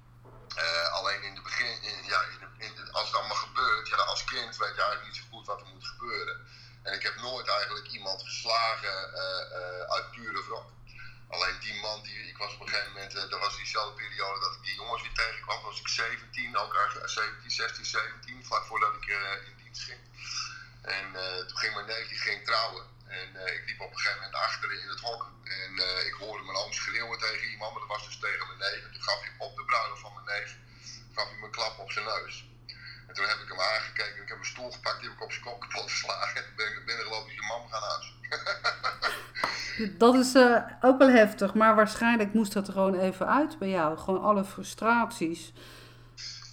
Uh, 0.56 0.92
alleen 0.92 1.22
in 1.22 1.34
het 1.34 1.42
begin, 1.42 1.82
in, 1.82 2.04
ja, 2.04 2.20
in, 2.58 2.92
als 2.92 3.06
het 3.06 3.16
allemaal 3.16 3.36
gebeurt, 3.36 3.88
ja, 3.88 3.96
als 3.96 4.24
kind 4.24 4.56
weet 4.56 4.74
je 4.74 4.82
eigenlijk 4.82 5.04
niet 5.04 5.16
zo 5.16 5.28
goed 5.30 5.46
wat 5.46 5.60
er 5.60 5.66
moet 5.66 5.86
gebeuren. 5.86 6.46
En 6.82 6.92
ik 6.94 7.02
heb 7.02 7.16
nooit 7.16 7.48
eigenlijk 7.48 7.86
iemand 7.86 8.22
geslagen 8.22 9.10
uh, 9.14 9.58
uh, 9.58 9.80
uit 9.94 10.10
pure 10.10 10.44
wrok. 10.44 10.70
Alleen 11.28 11.58
die 11.60 11.80
man, 11.80 12.02
die, 12.02 12.28
ik 12.28 12.36
was 12.36 12.54
op 12.54 12.60
een 12.60 12.68
gegeven 12.68 12.92
moment, 12.92 13.12
dat 13.12 13.40
was 13.40 13.56
diezelfde 13.56 14.02
periode 14.02 14.40
dat 14.40 14.54
ik 14.54 14.62
die 14.62 14.74
jongens 14.74 15.02
weer 15.02 15.12
tegenkwam. 15.12 15.62
was 15.62 15.80
ik 15.80 15.88
17, 15.88 16.56
ook 16.56 17.00
17, 17.04 17.50
16, 17.50 17.84
17, 17.84 18.44
vlak 18.44 18.64
voordat 18.64 18.94
ik 18.94 19.06
in 19.46 19.56
dienst 19.62 19.82
ging. 19.82 20.00
En 20.82 21.12
toen 21.46 21.58
ging 21.58 21.74
mijn 21.74 21.86
neef, 21.86 22.22
ging 22.22 22.44
trouwen. 22.44 22.95
En 23.08 23.28
ik 23.56 23.62
liep 23.66 23.80
op 23.80 23.90
een 23.90 23.98
gegeven 23.98 24.20
moment 24.22 24.42
achter 24.46 24.72
in 24.72 24.88
het 24.88 25.00
hok. 25.00 25.22
En 25.44 25.72
ik 26.06 26.14
hoorde 26.18 26.44
mijn 26.44 26.58
oom 26.58 26.72
schreeuwen 26.72 27.18
tegen 27.18 27.50
iemand, 27.50 27.72
maar 27.72 27.80
dat 27.80 27.96
was 27.96 28.06
dus 28.06 28.18
tegen 28.18 28.46
mijn 28.46 28.58
neef. 28.58 28.84
En 28.84 28.92
toen 28.92 29.02
gaf 29.02 29.20
hij 29.20 29.32
op 29.38 29.56
de 29.56 29.64
bruiloft 29.64 30.00
van 30.00 30.14
mijn 30.14 30.26
neef 30.26 30.56
gaf 31.16 31.28
hij 31.28 31.38
me 31.38 31.44
een 31.44 31.50
klap 31.50 31.78
op 31.78 31.92
zijn 31.92 32.04
neus. 32.04 32.48
En 33.06 33.14
toen 33.14 33.28
heb 33.28 33.38
ik 33.38 33.48
hem 33.48 33.60
aangekeken 33.60 34.16
en 34.16 34.22
ik 34.22 34.28
heb 34.28 34.38
een 34.38 34.44
stoel 34.44 34.70
gepakt, 34.70 35.00
die 35.00 35.08
heb 35.08 35.18
ik 35.18 35.24
op 35.24 35.32
zijn 35.32 35.44
kop 35.44 35.60
kapot 35.60 35.90
geslagen. 35.90 36.36
En 36.36 36.44
toen 36.46 36.56
ben 36.56 36.66
ik 36.66 36.74
naar 36.74 36.84
binnen 36.84 37.04
gelopen 37.04 37.28
en 37.28 37.34
je 37.34 37.42
mam 37.42 37.68
gaan 37.70 37.82
huis. 37.82 38.06
dat 40.04 40.14
is 40.14 40.34
uh, 40.34 40.62
ook 40.80 40.98
wel 40.98 41.10
heftig, 41.10 41.54
maar 41.54 41.74
waarschijnlijk 41.74 42.32
moest 42.34 42.52
dat 42.52 42.66
er 42.66 42.72
gewoon 42.72 43.00
even 43.00 43.26
uit 43.28 43.58
bij 43.58 43.68
jou. 43.68 43.98
Gewoon 43.98 44.22
alle 44.22 44.44
frustraties. 44.44 45.52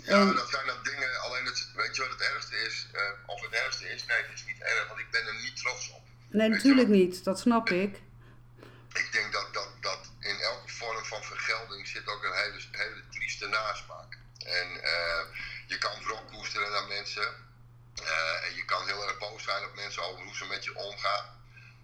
Ja, 0.04 0.20
en... 0.20 0.36
dat 0.36 0.50
zijn 0.50 0.66
dat 0.66 0.86
dingen, 0.86 1.22
alleen 1.22 1.46
het, 1.46 1.72
weet 1.76 1.96
je 1.96 2.02
wat 2.02 2.12
het 2.12 2.22
ergste 2.22 2.56
is? 2.56 2.88
Of 3.26 3.42
het 3.42 3.52
ergste 3.52 3.90
is? 3.90 4.06
Nee, 4.06 4.18
het 4.18 4.34
is 4.34 4.46
niet 4.46 4.62
erg, 4.62 4.88
want 4.88 5.00
ik 5.00 5.12
ben 5.12 5.28
er 5.28 5.36
niet 5.42 5.58
trots 5.58 5.92
op. 5.92 6.02
Nee, 6.34 6.50
natuurlijk 6.50 6.88
niet, 6.88 7.24
dat 7.24 7.40
snap 7.40 7.70
ik. 7.70 8.02
Ik 8.94 9.10
denk 9.12 9.34
dat, 9.34 9.54
dat, 9.54 9.70
dat 9.82 10.12
in 10.20 10.40
elke 10.40 10.70
vorm 10.70 11.06
van 11.06 11.24
vergelding 11.24 11.88
zit 11.88 12.08
ook 12.08 12.24
een 12.24 12.38
hele, 12.44 12.62
hele 12.72 13.04
trieste 13.10 13.48
nasmaak. 13.48 14.18
En 14.38 14.68
uh, 14.76 15.24
je 15.68 15.78
kan 15.78 16.04
wrok 16.04 16.28
koesteren 16.32 16.72
naar 16.72 16.88
mensen. 16.88 17.28
Uh, 18.02 18.46
en 18.46 18.56
je 18.56 18.66
kan 18.66 18.86
heel 18.86 19.04
erg 19.08 19.18
boos 19.18 19.44
zijn 19.44 19.66
op 19.66 19.76
mensen 19.76 20.04
over 20.04 20.24
hoe 20.24 20.36
ze 20.36 20.46
met 20.46 20.64
je 20.64 20.76
omgaan. 20.76 21.26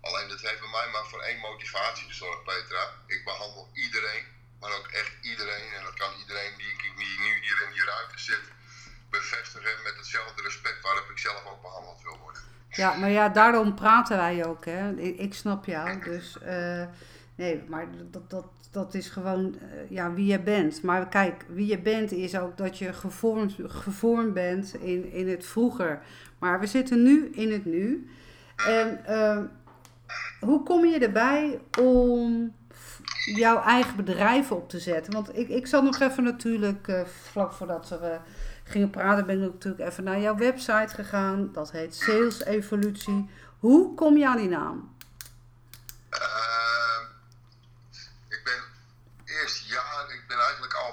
Alleen 0.02 0.30
dat 0.30 0.42
heeft 0.42 0.60
bij 0.60 0.70
mij 0.70 0.88
maar 0.88 1.06
voor 1.06 1.22
één 1.22 1.40
motivatie 1.40 2.08
gezorgd, 2.08 2.44
Petra. 2.44 2.94
Ik 3.08 3.24
behandel 3.24 3.70
iedereen, 3.74 4.26
maar 4.60 4.72
ook 4.72 4.88
echt 4.88 5.12
iedereen. 5.22 5.74
En 5.74 5.84
dat 5.84 5.94
kan 5.94 6.14
iedereen 6.20 6.58
die, 6.58 6.76
die 6.96 7.20
nu 7.20 7.42
hier 7.42 7.62
in 7.66 7.72
die 7.74 7.84
ruimte 7.84 8.20
zit 8.20 8.46
bevestigen 9.10 9.84
met 9.84 9.96
hetzelfde 9.98 10.42
respect 10.42 10.82
waarop 10.82 11.10
ik 11.10 11.18
zelf 11.18 11.46
ook 11.46 11.62
behandeld 11.62 12.02
wil 12.02 12.18
worden. 12.18 12.59
Ja, 12.70 12.96
maar 12.96 13.10
ja, 13.10 13.30
daarom 13.30 13.74
praten 13.74 14.18
wij 14.18 14.46
ook. 14.46 14.66
Hè. 14.66 14.96
Ik, 14.98 15.34
snap 15.34 15.66
jou. 15.66 16.04
Dus 16.04 16.38
uh, 16.46 16.84
nee, 17.36 17.64
maar 17.68 17.88
dat, 18.12 18.30
dat, 18.30 18.46
dat 18.72 18.94
is 18.94 19.10
gewoon 19.10 19.56
uh, 19.56 19.90
ja, 19.90 20.14
wie 20.14 20.26
je 20.26 20.40
bent. 20.40 20.82
Maar 20.84 21.08
kijk, 21.08 21.46
wie 21.48 21.68
je 21.68 21.80
bent 21.80 22.12
is 22.12 22.38
ook 22.38 22.58
dat 22.58 22.78
je 22.78 22.94
gevormd, 22.94 23.56
gevormd 23.66 24.34
bent 24.34 24.74
in, 24.74 25.12
in 25.12 25.30
het 25.30 25.46
vroeger. 25.46 26.02
Maar 26.40 26.60
we 26.60 26.68
zitten 26.68 27.04
nu 27.04 27.30
in 27.34 27.52
het 27.52 27.66
nu. 27.66 28.10
En 28.68 29.00
uh, 29.10 29.40
hoe 30.40 30.64
kom 30.64 30.86
je 30.86 31.00
erbij 31.00 31.60
om 31.82 32.54
jouw 33.36 33.62
eigen 33.62 33.96
bedrijf 33.96 34.52
op 34.52 34.70
te 34.70 34.80
zetten? 34.80 35.14
Want 35.14 35.38
ik, 35.38 35.50
ik 35.50 35.68
zat 35.68 35.84
nog 35.84 36.00
even 36.00 36.24
natuurlijk, 36.24 36.88
uh, 36.88 37.02
vlak 37.06 37.54
voordat 37.54 37.90
we 37.90 38.18
gingen 38.70 38.90
praten, 38.90 39.26
ben 39.26 39.44
ik 39.44 39.54
natuurlijk 39.54 39.90
even 39.90 40.04
naar 40.04 40.20
jouw 40.20 40.36
website 40.36 40.94
gegaan. 40.96 41.52
Dat 41.54 41.72
heet 41.72 41.96
Sales 41.96 42.44
Evolutie. 42.44 43.30
Hoe 43.60 43.96
kom 43.96 44.18
je 44.18 44.28
aan 44.28 44.38
die 44.38 44.50
naam? 44.50 44.98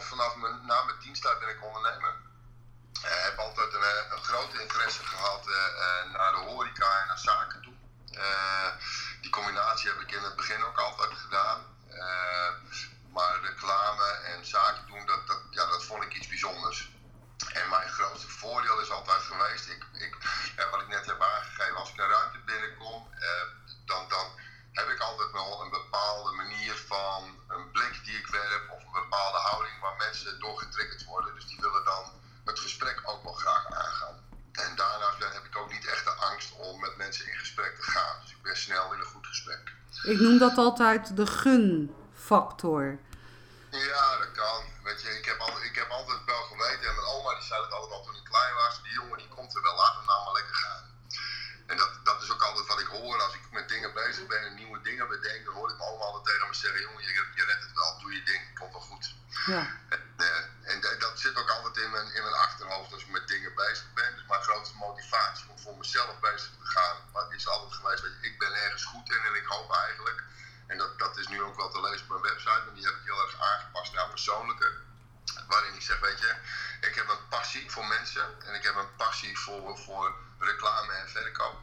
vanaf 0.06 0.36
mijn, 0.36 0.66
na 0.66 0.82
mijn 0.84 0.98
diensttijd 0.98 1.38
ben 1.38 1.48
ik 1.48 1.64
ondernemer. 1.64 2.14
Uh, 3.04 3.22
heb 3.24 3.38
gehad 5.04 5.46
naar 6.12 6.32
de 6.32 6.38
horeca 6.38 7.00
en 7.00 7.06
naar 7.06 7.18
zaken 7.18 7.62
toe. 7.62 7.74
die 9.20 9.30
combinatie 9.30 9.88
heb 9.90 10.00
ik 10.00 10.12
in 10.12 10.22
het 10.22 10.36
begin 10.36 10.64
ook 10.64 10.78
altijd 10.78 11.12
gedaan. 11.12 11.60
maar 13.12 13.40
reclame 13.42 14.04
en 14.04 14.46
zaken 14.46 14.86
doen, 14.86 15.06
dat, 15.06 15.26
dat, 15.26 15.40
ja, 15.50 15.66
dat 15.66 15.84
vond 15.84 16.02
ik 16.02 16.14
iets 16.14 16.28
bijzonders. 16.28 16.90
En 17.52 17.68
mijn 17.68 17.88
grootste 17.88 18.28
voordeel 18.28 18.80
is 18.80 18.90
altijd 18.90 19.22
geweest, 19.22 19.68
ik, 19.68 19.84
ik, 19.92 20.16
wat 20.70 20.80
ik 20.80 20.88
net 20.88 21.06
heb 21.06 21.22
aangegeven, 21.22 21.76
als 21.76 21.90
ik 21.90 21.96
naar 21.96 22.08
ruimte 22.08 22.38
binnenkom, 22.38 23.08
dan, 23.84 24.08
dan 24.08 24.26
heb 24.72 24.88
ik 24.88 25.00
altijd 25.00 25.32
wel 25.32 25.62
een 25.62 25.70
bepaalde 25.70 26.32
manier 26.32 26.74
van 26.74 27.40
een 27.48 27.70
blik 27.70 28.04
die 28.04 28.18
ik 28.18 28.26
werp 28.26 28.70
of 28.70 28.84
een 28.84 29.02
bepaalde 29.02 29.38
houding 29.38 29.80
waar 29.80 29.96
mensen 29.96 30.40
door 30.40 30.58
getriggerd 30.58 31.04
worden. 31.04 31.34
Dus 31.34 31.46
die 31.46 31.60
willen 31.60 31.84
dan 31.84 32.04
het 32.44 32.58
gesprek 32.58 33.00
ook 33.04 33.22
wel 33.22 33.32
graag 33.32 33.66
aangaan. 33.66 34.24
En 34.52 34.76
daarnaast 34.76 35.18
heb 35.18 35.44
ik 35.44 35.56
ook 35.56 35.72
niet 35.72 35.86
echt 35.86 36.04
de 36.04 36.10
angst 36.10 36.52
om 36.52 36.80
met 36.80 36.96
mensen 36.96 37.26
in 37.26 37.38
gesprek 37.38 37.76
te 37.76 37.90
gaan. 37.90 38.20
Dus 38.22 38.30
ik 38.30 38.42
ben 38.42 38.56
snel 38.56 38.92
in 38.92 39.00
een 39.00 39.06
goed 39.06 39.26
gesprek. 39.26 39.72
Ik 40.16 40.22
noem 40.22 40.38
dat 40.38 40.56
altijd 40.56 41.16
de 41.16 41.26
gunfactor. 41.26 42.98
Ja, 43.70 44.16
dat 44.18 44.32
kan. 44.32 44.60
Weet 44.82 45.02
je, 45.02 45.08
ik 45.08 45.24
heb, 45.24 45.38
al, 45.38 45.62
ik 45.62 45.74
heb 45.74 45.88
altijd 45.90 46.24
wel 46.26 46.42
geweten, 46.50 46.88
en 46.88 46.94
mijn 46.94 47.06
oma 47.06 47.34
die 47.34 47.48
zei 47.50 47.62
het 47.62 47.72
altijd 47.72 47.92
al 47.92 48.04
toen 48.04 48.14
ik 48.14 48.24
klein 48.24 48.54
was, 48.54 48.82
die 48.82 48.92
jongen 48.92 49.18
die 49.18 49.28
komt 49.28 49.56
er 49.56 49.62
wel, 49.62 49.76
laat 49.76 49.94
hem 49.96 50.06
nou 50.06 50.24
maar 50.24 50.32
lekker 50.32 50.54
gaan. 50.54 50.84
En 51.66 51.76
dat, 51.76 51.90
dat 52.04 52.22
is 52.22 52.30
ook 52.30 52.42
altijd 52.42 52.66
wat 52.66 52.80
ik 52.80 52.86
hoor 52.86 53.22
als 53.22 53.34
ik 53.34 53.40
met 53.50 53.68
dingen 53.68 53.92
bezig 53.94 54.26
ben 54.26 54.42
en 54.46 54.54
nieuwe 54.54 54.80
dingen 54.80 55.08
bedenk. 55.08 55.44
Dan 55.44 55.54
hoor 55.54 55.70
ik 55.70 55.78
mijn 55.78 55.90
oma 55.90 56.04
altijd 56.04 56.24
tegen 56.24 56.48
me 56.48 56.54
zeggen: 56.54 56.80
jongen, 56.80 57.02
je, 57.02 57.12
je 57.34 57.44
redt 57.44 57.62
het 57.62 57.74
wel, 57.74 57.98
doe 58.00 58.12
je 58.14 58.22
ding, 58.22 58.42
komt 58.58 58.72
wel 58.72 58.80
goed. 58.80 59.14
Ja. 59.46 59.62
En, 59.88 60.00
uh, 60.16 60.72
en 60.72 60.80
dat 60.98 61.20
zit 61.20 61.36
ook 61.36 61.50
altijd 61.50 61.76
in 61.76 61.90
mijn, 61.90 62.14
in 62.14 62.22
mijn 62.22 62.34
achterhoofd 62.46 62.92
als 62.92 63.02
ik 63.02 63.10
met 63.10 63.28
dingen 63.28 63.54
bezig 63.54 63.92
ben. 63.94 64.14
Dus 64.14 64.26
mijn 64.28 64.42
grootste 64.42 64.76
motivatie 64.76 65.50
om 65.50 65.58
voor 65.58 65.76
mezelf 65.76 66.20
bezig 66.20 66.50
te 66.58 66.66
gaan, 66.74 66.96
maar 67.12 67.34
is 67.34 67.48
altijd 67.48 67.72
geweest: 67.72 68.02
dat 68.02 68.12
ik 68.20 68.38
ben 68.38 68.54
ergens 68.54 68.84
goed 68.84 69.08
in 69.08 69.24
en 69.28 69.34
ik 69.34 69.46
hoop 69.46 69.72
eigenlijk. 69.72 70.22
En 70.66 70.78
dat, 70.78 70.98
dat 70.98 71.16
is 71.16 71.28
nu 71.28 71.42
ook 71.42 71.56
wel 71.56 71.70
te 71.70 71.80
lezen 71.80 72.02
op 72.02 72.08
mijn 72.08 72.32
website, 72.32 72.62
maar 72.64 72.74
die 72.74 72.84
heb 72.84 72.94
ik 72.94 73.04
heel 73.04 73.22
erg 73.22 73.40
aangepast 73.40 73.92
naar 73.92 74.08
persoonlijke. 74.08 74.72
Waarin 75.48 75.74
ik 75.74 75.82
zeg: 75.82 76.00
Weet 76.00 76.20
je, 76.20 76.34
ik 76.80 76.94
heb 76.94 77.08
een 77.08 77.28
passie 77.28 77.70
voor 77.70 77.86
mensen 77.86 78.42
en 78.46 78.54
ik 78.54 78.62
heb 78.62 78.74
een 78.74 78.94
passie 78.96 79.38
voor, 79.38 79.78
voor 79.78 80.14
reclame 80.38 80.92
en 80.92 81.08
verkoop. 81.08 81.60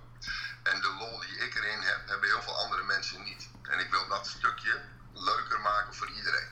En 0.64 0.82
de 0.82 0.96
lol 1.00 1.20
die 1.20 1.38
ik 1.38 1.56
erin 1.56 1.82
heb, 1.82 2.08
hebben 2.08 2.30
heel 2.30 2.42
veel 2.42 2.58
andere 2.58 2.84
mensen 2.84 3.24
niet. 3.24 3.50
En 3.62 3.80
ik 3.80 3.92
wil 3.92 4.08
dat 4.08 4.28
stukje 4.28 4.82
leuker 5.14 5.60
maken 5.60 5.94
voor 5.94 6.10
iedereen. 6.10 6.50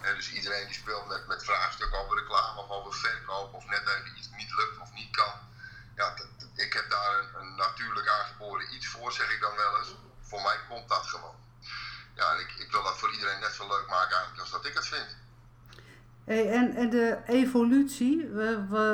En 0.00 0.14
dus 0.14 0.32
iedereen 0.32 0.66
die 0.66 0.74
speelt 0.74 1.08
met, 1.08 1.26
met 1.26 1.44
vraagstukken 1.44 1.98
over 1.98 2.18
reclame 2.18 2.60
of 2.60 2.70
over 2.70 2.94
verkoop 2.94 3.54
of 3.54 3.66
net 3.66 3.80
even 3.80 4.18
iets 4.18 4.28
niet 4.36 4.52
lukt 4.56 4.78
of 4.78 4.92
niet 4.92 5.16
kan. 5.16 5.32
Ja, 5.96 6.14
ik 6.54 6.72
heb 6.72 6.90
daar 6.90 7.18
een, 7.18 7.40
een, 7.40 7.54
natuurlijk 7.54 8.08
aangeboren 8.08 8.74
iets 8.74 8.86
voor, 8.86 9.12
zeg 9.12 9.32
ik 9.34 9.40
dan 9.40 9.56
wel 9.56 9.78
eens. 9.78 9.94
Voor 10.22 10.42
mij 10.42 10.56
komt 10.68 10.88
dat 10.88 11.06
gewoon. 11.06 11.36
Ja, 12.14 12.32
en 12.32 12.40
ik, 12.40 12.54
ik 12.54 12.70
wil 12.70 12.82
dat 12.82 12.98
voor 12.98 13.12
iedereen 13.12 13.40
net 13.40 13.54
zo 13.54 13.68
leuk 13.68 13.86
maken 13.86 14.16
eigenlijk 14.16 14.40
als 14.40 14.50
dat 14.50 14.66
ik 14.66 14.74
het 14.74 14.86
vind. 14.86 15.16
Hey, 16.24 16.50
en, 16.50 16.76
en 16.76 16.90
de 16.90 17.18
evolutie, 17.58 18.26
we, 18.26 18.66
we, 18.68 18.86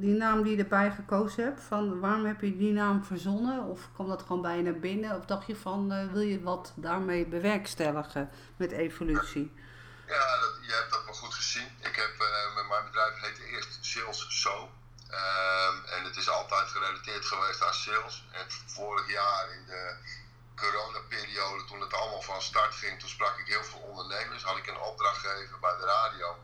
die 0.00 0.14
naam 0.14 0.42
die 0.42 0.56
je 0.56 0.62
erbij 0.62 0.90
gekozen 0.90 1.44
hebt, 1.44 1.60
van 1.60 2.00
waarom 2.00 2.24
heb 2.24 2.40
je 2.40 2.56
die 2.56 2.72
naam 2.72 3.04
verzonnen? 3.04 3.64
Of 3.64 3.80
kwam 3.94 4.08
dat 4.08 4.22
gewoon 4.22 4.42
bij 4.42 4.56
je 4.56 4.62
naar 4.62 4.78
binnen? 4.78 5.16
Of 5.16 5.24
dacht 5.24 5.46
je 5.46 5.56
van, 5.56 5.92
uh, 5.92 6.12
wil 6.12 6.20
je 6.20 6.42
wat 6.42 6.72
daarmee 6.76 7.26
bewerkstelligen 7.26 8.30
met 8.56 8.72
evolutie? 8.72 9.52
Ja, 10.06 10.40
dat, 10.40 10.58
je 10.66 10.72
hebt 10.72 10.92
dat 10.92 11.04
wel 11.04 11.14
goed 11.14 11.34
gezien. 11.34 11.68
Ik 11.80 11.96
heb, 11.96 12.14
uh, 12.18 12.68
mijn 12.68 12.84
bedrijf 12.84 13.20
heette 13.20 13.44
eerst 13.44 13.78
Sales 13.80 14.26
So. 14.28 14.68
Um, 15.10 15.84
en 15.84 16.04
het 16.04 16.16
is 16.16 16.28
altijd 16.28 16.68
gerelateerd 16.68 17.24
geweest 17.24 17.62
aan 17.62 17.74
sales. 17.74 18.28
En 18.32 18.46
vorig 18.66 19.12
jaar 19.12 19.44
in 19.56 19.66
de 19.66 19.94
coronaperiode, 20.56 21.64
toen 21.64 21.80
het 21.80 21.94
allemaal 21.94 22.22
van 22.22 22.42
start 22.42 22.74
ging, 22.74 22.98
toen 22.98 23.08
sprak 23.08 23.38
ik 23.38 23.46
heel 23.46 23.64
veel 23.64 23.80
ondernemers. 23.80 24.42
Had 24.42 24.56
ik 24.56 24.66
een 24.66 24.80
opdrachtgever 24.80 25.58
bij 25.60 25.76
de 25.80 25.84
radio. 25.84 26.36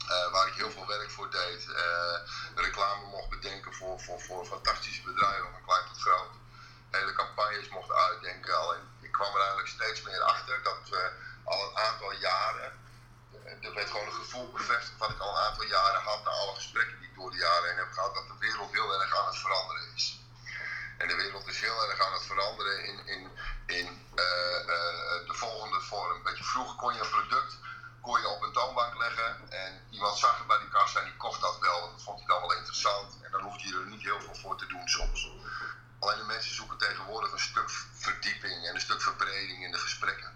Uh, 0.00 0.32
waar 0.32 0.46
ik 0.46 0.54
heel 0.54 0.70
veel 0.70 0.86
werk 0.86 1.10
voor 1.10 1.30
deed. 1.30 1.66
Uh, 1.68 2.16
reclame 2.54 3.06
mocht 3.06 3.28
bedenken 3.28 3.74
voor, 3.98 4.20
voor, 4.20 4.46
fantastische 4.46 5.02
bedrijven, 5.02 5.50
van 5.50 5.64
klein 5.64 5.86
tot 5.86 6.00
groot. 6.00 6.30
Hele 6.90 7.12
campagnes 7.12 7.68
mocht 7.68 7.92
uitdenken. 7.92 8.56
Alleen 8.56 8.88
ik 9.00 9.12
kwam 9.12 9.34
er 9.34 9.40
eigenlijk 9.40 9.68
steeds 9.68 10.02
meer 10.02 10.20
achter 10.20 10.62
dat 10.62 10.88
we 10.88 11.12
al 11.44 11.68
een 11.68 11.76
aantal 11.76 12.12
jaren. 12.12 12.72
Eh, 13.44 13.66
er 13.66 13.74
werd 13.74 13.90
gewoon 13.90 14.06
een 14.06 14.22
gevoel 14.24 14.50
bevestigd 14.50 14.98
wat 14.98 15.10
ik 15.10 15.18
al 15.18 15.36
een 15.36 15.44
aantal 15.48 15.64
jaren 15.64 16.02
had 16.02 16.24
na 16.24 16.30
alle 16.30 16.54
gesprekken 16.54 16.98
die 16.98 17.08
ik 17.08 17.14
door 17.14 17.30
de 17.30 17.36
jaren 17.36 17.68
heen 17.68 17.78
heb 17.78 17.92
gehad. 17.92 18.14
Dat 18.14 18.28
de 18.28 18.38
wereld 18.38 18.72
heel 18.72 19.00
erg 19.00 19.16
aan 19.18 19.26
het 19.26 19.38
veranderen 19.38 19.94
is. 19.94 20.20
En 20.98 21.08
de 21.08 21.16
wereld 21.16 21.46
is 21.46 21.60
heel 21.60 21.88
erg 21.88 22.00
aan 22.00 22.12
het 22.12 22.22
veranderen 22.22 22.84
in, 22.84 23.06
in, 23.06 23.30
in 23.66 23.86
uh, 24.10 24.66
de 25.26 25.34
volgende 25.34 25.80
vorm. 25.80 26.22
Weet 26.22 26.38
je, 26.38 26.44
vroeger 26.44 26.76
kon 26.76 26.94
je 26.94 27.00
een 27.00 27.10
product 27.10 27.58
kon 28.00 28.20
je 28.20 28.28
op 28.28 28.42
een 28.42 28.52
toonbank 28.52 28.98
leggen 28.98 29.50
en 29.50 29.80
iemand 29.90 30.18
zag 30.18 30.38
het 30.38 30.46
bij 30.46 30.58
die 30.58 30.68
kassa 30.68 30.98
en 31.00 31.04
die 31.04 31.16
kocht 31.16 31.40
dat 31.40 31.58
wel. 31.58 31.90
Dat 31.90 32.02
vond 32.02 32.18
hij 32.18 32.26
dan 32.26 32.40
wel 32.40 32.56
interessant 32.56 33.18
en 33.22 33.30
dan 33.30 33.40
hoefde 33.40 33.68
je 33.68 33.74
er 33.74 33.86
niet 33.86 34.02
heel 34.02 34.20
veel 34.20 34.34
voor 34.34 34.56
te 34.56 34.66
doen 34.66 34.88
soms. 34.88 35.28
Alleen 35.98 36.18
de 36.18 36.24
mensen 36.24 36.54
zoeken 36.54 36.78
tegenwoordig 36.78 37.32
een 37.32 37.38
stuk 37.38 37.70
verdieping 37.92 38.66
en 38.66 38.74
een 38.74 38.80
stuk 38.80 39.02
verbreding 39.02 39.64
in 39.64 39.70
de 39.70 39.78
gesprekken. 39.78 40.32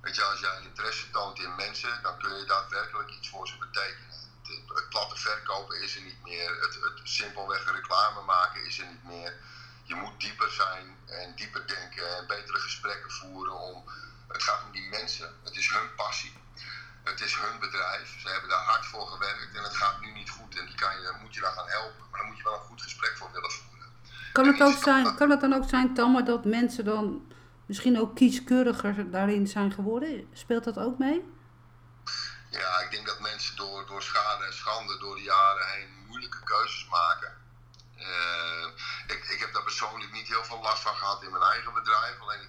Weet 0.00 0.16
je, 0.16 0.24
als 0.24 0.40
jij 0.40 0.60
interesse 0.62 1.10
toont 1.10 1.38
in 1.38 1.54
mensen, 1.54 2.02
dan 2.02 2.18
kun 2.18 2.36
je 2.36 2.44
daadwerkelijk 2.44 3.10
iets 3.10 3.28
voor 3.28 3.48
ze 3.48 3.56
betekenen. 3.56 4.10
Het, 4.42 4.62
het 4.74 4.88
platte 4.88 5.16
verkopen 5.16 5.82
is 5.82 5.96
er 5.96 6.02
niet 6.02 6.22
meer, 6.22 6.60
het, 6.60 6.74
het 6.74 7.00
simpelweg 7.02 7.70
reclame 7.70 8.20
maken 8.20 8.64
is 8.64 8.78
er 8.78 8.86
niet 8.86 9.04
meer. 9.04 9.34
Je 9.82 9.94
moet 9.94 10.20
dieper 10.20 10.50
zijn 10.50 10.98
en 11.06 11.34
dieper 11.34 11.66
denken 11.66 12.16
en 12.16 12.26
betere 12.26 12.58
gesprekken 12.58 13.10
voeren 13.10 13.58
om. 13.60 13.84
Het 14.28 14.42
gaat 14.42 14.62
om 14.62 14.72
die 14.72 14.88
mensen, 14.88 15.40
het 15.44 15.56
is 15.56 15.68
hun 15.68 15.94
passie 15.94 16.41
het 17.02 17.20
is 17.20 17.34
hun 17.34 17.58
bedrijf. 17.60 18.20
Ze 18.20 18.28
hebben 18.28 18.48
daar 18.50 18.64
hard 18.64 18.86
voor 18.86 19.06
gewerkt 19.06 19.56
en 19.56 19.62
het 19.62 19.76
gaat 19.76 20.00
nu 20.00 20.12
niet 20.12 20.30
goed. 20.30 20.58
En 20.58 20.66
die 20.66 20.74
kan 20.74 20.92
je, 21.00 21.12
moet 21.22 21.34
je 21.34 21.40
daar 21.40 21.52
gaan 21.52 21.68
helpen. 21.68 22.04
Maar 22.10 22.20
dan 22.20 22.28
moet 22.28 22.36
je 22.36 22.42
wel 22.42 22.54
een 22.54 22.68
goed 22.70 22.82
gesprek 22.82 23.16
voor 23.16 23.32
willen 23.32 23.50
voeren. 23.50 23.88
Kan 24.32 24.46
het, 24.46 24.62
ook 24.62 24.82
zijn, 24.82 25.16
kan 25.16 25.30
het 25.30 25.40
dan 25.40 25.52
ook 25.52 25.68
zijn, 25.68 25.94
Tamme, 25.94 26.22
dat 26.22 26.44
mensen 26.44 26.84
dan 26.84 27.32
misschien 27.66 28.00
ook 28.00 28.14
kieskeuriger 28.16 29.10
daarin 29.10 29.46
zijn 29.46 29.72
geworden? 29.72 30.28
Speelt 30.32 30.64
dat 30.64 30.78
ook 30.78 30.98
mee? 30.98 31.24
Ja, 32.50 32.80
ik 32.80 32.90
denk 32.90 33.06
dat 33.06 33.20
mensen 33.20 33.56
door, 33.56 33.86
door 33.86 34.02
schade 34.02 34.44
en 34.44 34.52
schande 34.54 34.98
door 34.98 35.16
de 35.16 35.22
jaren 35.22 35.66
heen 35.66 36.04
moeilijke 36.08 36.42
keuzes 36.44 36.86
maken. 36.88 37.32
Uh, 37.98 38.66
ik, 39.06 39.24
ik 39.24 39.40
heb 39.40 39.52
daar 39.52 39.62
persoonlijk 39.62 40.12
niet 40.12 40.28
heel 40.28 40.44
veel 40.44 40.60
last 40.62 40.82
van 40.82 40.94
gehad 40.94 41.22
in 41.22 41.30
mijn 41.30 41.42
eigen 41.42 41.74
bedrijf. 41.74 42.20
Alleen 42.20 42.48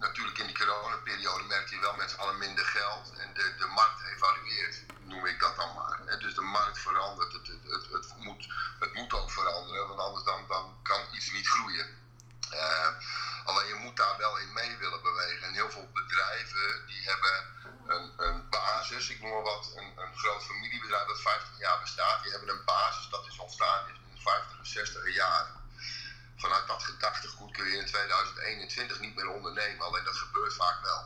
natuurlijk 0.00 0.38
in 0.38 0.46
die 0.46 0.58
coronaperiode 0.58 1.44
merkte 1.44 1.74
je 1.74 1.80
wel 1.80 1.96
met 1.96 2.18
allen 2.18 2.38
minder 2.38 2.64
geld. 2.64 3.12
En 3.16 3.34
de, 3.34 3.54
de 3.58 3.66
markt 3.66 4.00
evalueert, 4.14 4.76
noem 5.02 5.26
ik 5.26 5.40
dat 5.40 5.56
dan 5.56 5.74
maar. 5.74 6.00
En 6.06 6.18
dus 6.18 6.34
de 6.34 6.40
markt 6.58 6.78
verandert. 6.78 7.32
Het, 7.32 7.46
het, 7.46 7.62
het, 7.62 7.92
het, 7.92 8.14
moet, 8.16 8.48
het 8.78 8.94
moet 8.94 9.12
ook 9.12 9.30
veranderen, 9.30 9.88
want 9.88 10.00
anders 10.00 10.24
dan, 10.24 10.44
dan 10.48 10.78
kan 10.82 11.00
iets 11.12 11.32
niet 11.32 11.48
groeien. 11.48 11.86
Uh, 12.52 12.88
alleen 13.44 13.66
je 13.66 13.74
moet 13.74 13.96
daar 13.96 14.16
wel 14.16 14.38
in 14.38 14.52
mee 14.52 14.76
willen 14.76 15.02
bewegen. 15.02 15.46
En 15.46 15.52
heel 15.52 15.70
veel 15.70 15.90
bedrijven 15.92 16.86
die 16.86 17.02
hebben 17.04 17.36
een, 17.86 18.12
een 18.16 18.48
basis, 18.48 19.08
ik 19.08 19.20
noem 19.20 19.30
maar 19.30 19.42
wat, 19.42 19.72
een, 19.76 19.92
een 19.96 20.18
groot 20.18 20.42
familiebedrijf 20.42 21.06
dat 21.06 21.20
50 21.20 21.58
jaar 21.58 21.80
bestaat. 21.80 22.22
Die 22.22 22.30
hebben 22.30 22.48
een 22.48 22.64
basis 22.64 23.08
dat 23.08 23.26
is 23.26 23.38
ontstaan 23.38 23.88
in 23.88 23.94
de 24.14 24.20
50 24.20 24.58
en 24.58 24.66
60 24.66 25.14
jaren 25.14 25.59
vanuit 26.40 26.66
dat 26.66 26.82
gedachtegoed 26.82 27.52
kun 27.52 27.70
je 27.70 27.76
in 27.76 27.86
2021 27.86 29.00
niet 29.00 29.14
meer 29.14 29.28
ondernemen. 29.28 29.86
Alleen 29.86 30.04
dat 30.04 30.16
gebeurt 30.16 30.54
vaak 30.54 30.82
wel. 30.82 31.04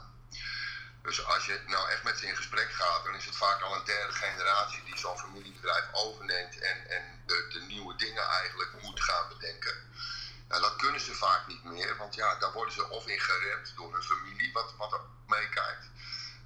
Dus 1.02 1.24
als 1.26 1.46
je 1.46 1.60
nou 1.66 1.90
echt 1.90 2.02
met 2.02 2.18
ze 2.18 2.26
in 2.26 2.36
gesprek 2.36 2.72
gaat, 2.72 3.04
dan 3.04 3.14
is 3.14 3.24
het 3.24 3.36
vaak 3.36 3.60
al 3.60 3.74
een 3.74 3.84
derde 3.84 4.12
generatie 4.12 4.82
die 4.84 4.98
zo'n 4.98 5.18
familiebedrijf 5.18 5.84
overneemt 5.92 6.58
en, 6.58 6.90
en 6.90 7.22
de, 7.26 7.64
nieuwe 7.68 7.96
dingen 7.96 8.22
eigenlijk 8.22 8.82
moet 8.82 9.02
gaan 9.02 9.28
bedenken. 9.28 9.74
Nou, 10.48 10.60
dat 10.60 10.76
kunnen 10.76 11.00
ze 11.00 11.14
vaak 11.14 11.46
niet 11.46 11.64
meer, 11.64 11.96
want 11.96 12.14
ja, 12.14 12.34
daar 12.34 12.52
worden 12.52 12.74
ze 12.74 12.88
of 12.88 13.06
in 13.06 13.20
geremd 13.20 13.72
door 13.76 13.92
hun 13.92 14.02
familie, 14.02 14.52
wat, 14.52 14.74
wat 14.76 14.92
er 14.92 15.00
meekijkt. 15.26 15.86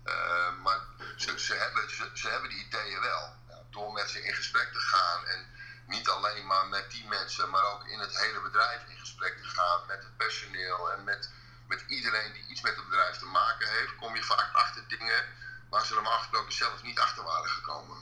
Uh, 0.05 0.63
maar 0.63 0.81
ze, 1.17 1.39
ze, 1.41 1.55
hebben, 1.55 1.91
ze, 2.19 2.29
hebben 2.29 2.51
die 2.51 2.65
ideeën 2.65 3.01
wel. 3.01 3.37
Door 3.71 3.93
met 3.93 4.11
ze 4.11 4.23
in 4.25 4.35
gesprek 4.35 4.73
te 4.73 4.81
gaan 4.81 5.27
en 5.27 5.47
niet 5.89 6.09
alleen 6.09 6.47
maar 6.47 6.67
met 6.67 6.91
die 6.91 7.07
mensen, 7.09 7.51
maar 7.51 7.65
ook 7.73 7.87
in 7.87 7.99
het 7.99 8.19
hele 8.23 8.41
bedrijf 8.41 8.81
in 8.89 8.99
gesprek 8.99 9.37
te 9.37 9.49
gaan 9.49 9.81
met 9.87 10.03
het 10.03 10.17
personeel 10.17 10.93
en 10.93 11.05
met, 11.05 11.31
met 11.69 11.85
iedereen 11.89 12.33
die 12.33 12.47
iets 12.49 12.61
met 12.61 12.77
het 12.77 12.85
bedrijf 12.85 13.17
te 13.19 13.27
maken 13.27 13.69
heeft, 13.69 13.97
kom 13.97 14.15
je 14.15 14.23
vaak 14.23 14.51
achter 14.53 14.83
dingen 14.89 15.25
waar 15.69 15.85
ze 15.87 15.95
normaal 15.95 16.19
gesproken 16.19 16.53
zelf 16.53 16.83
niet 16.83 16.99
achter 16.99 17.25
waren 17.25 17.51
gekomen. 17.51 17.97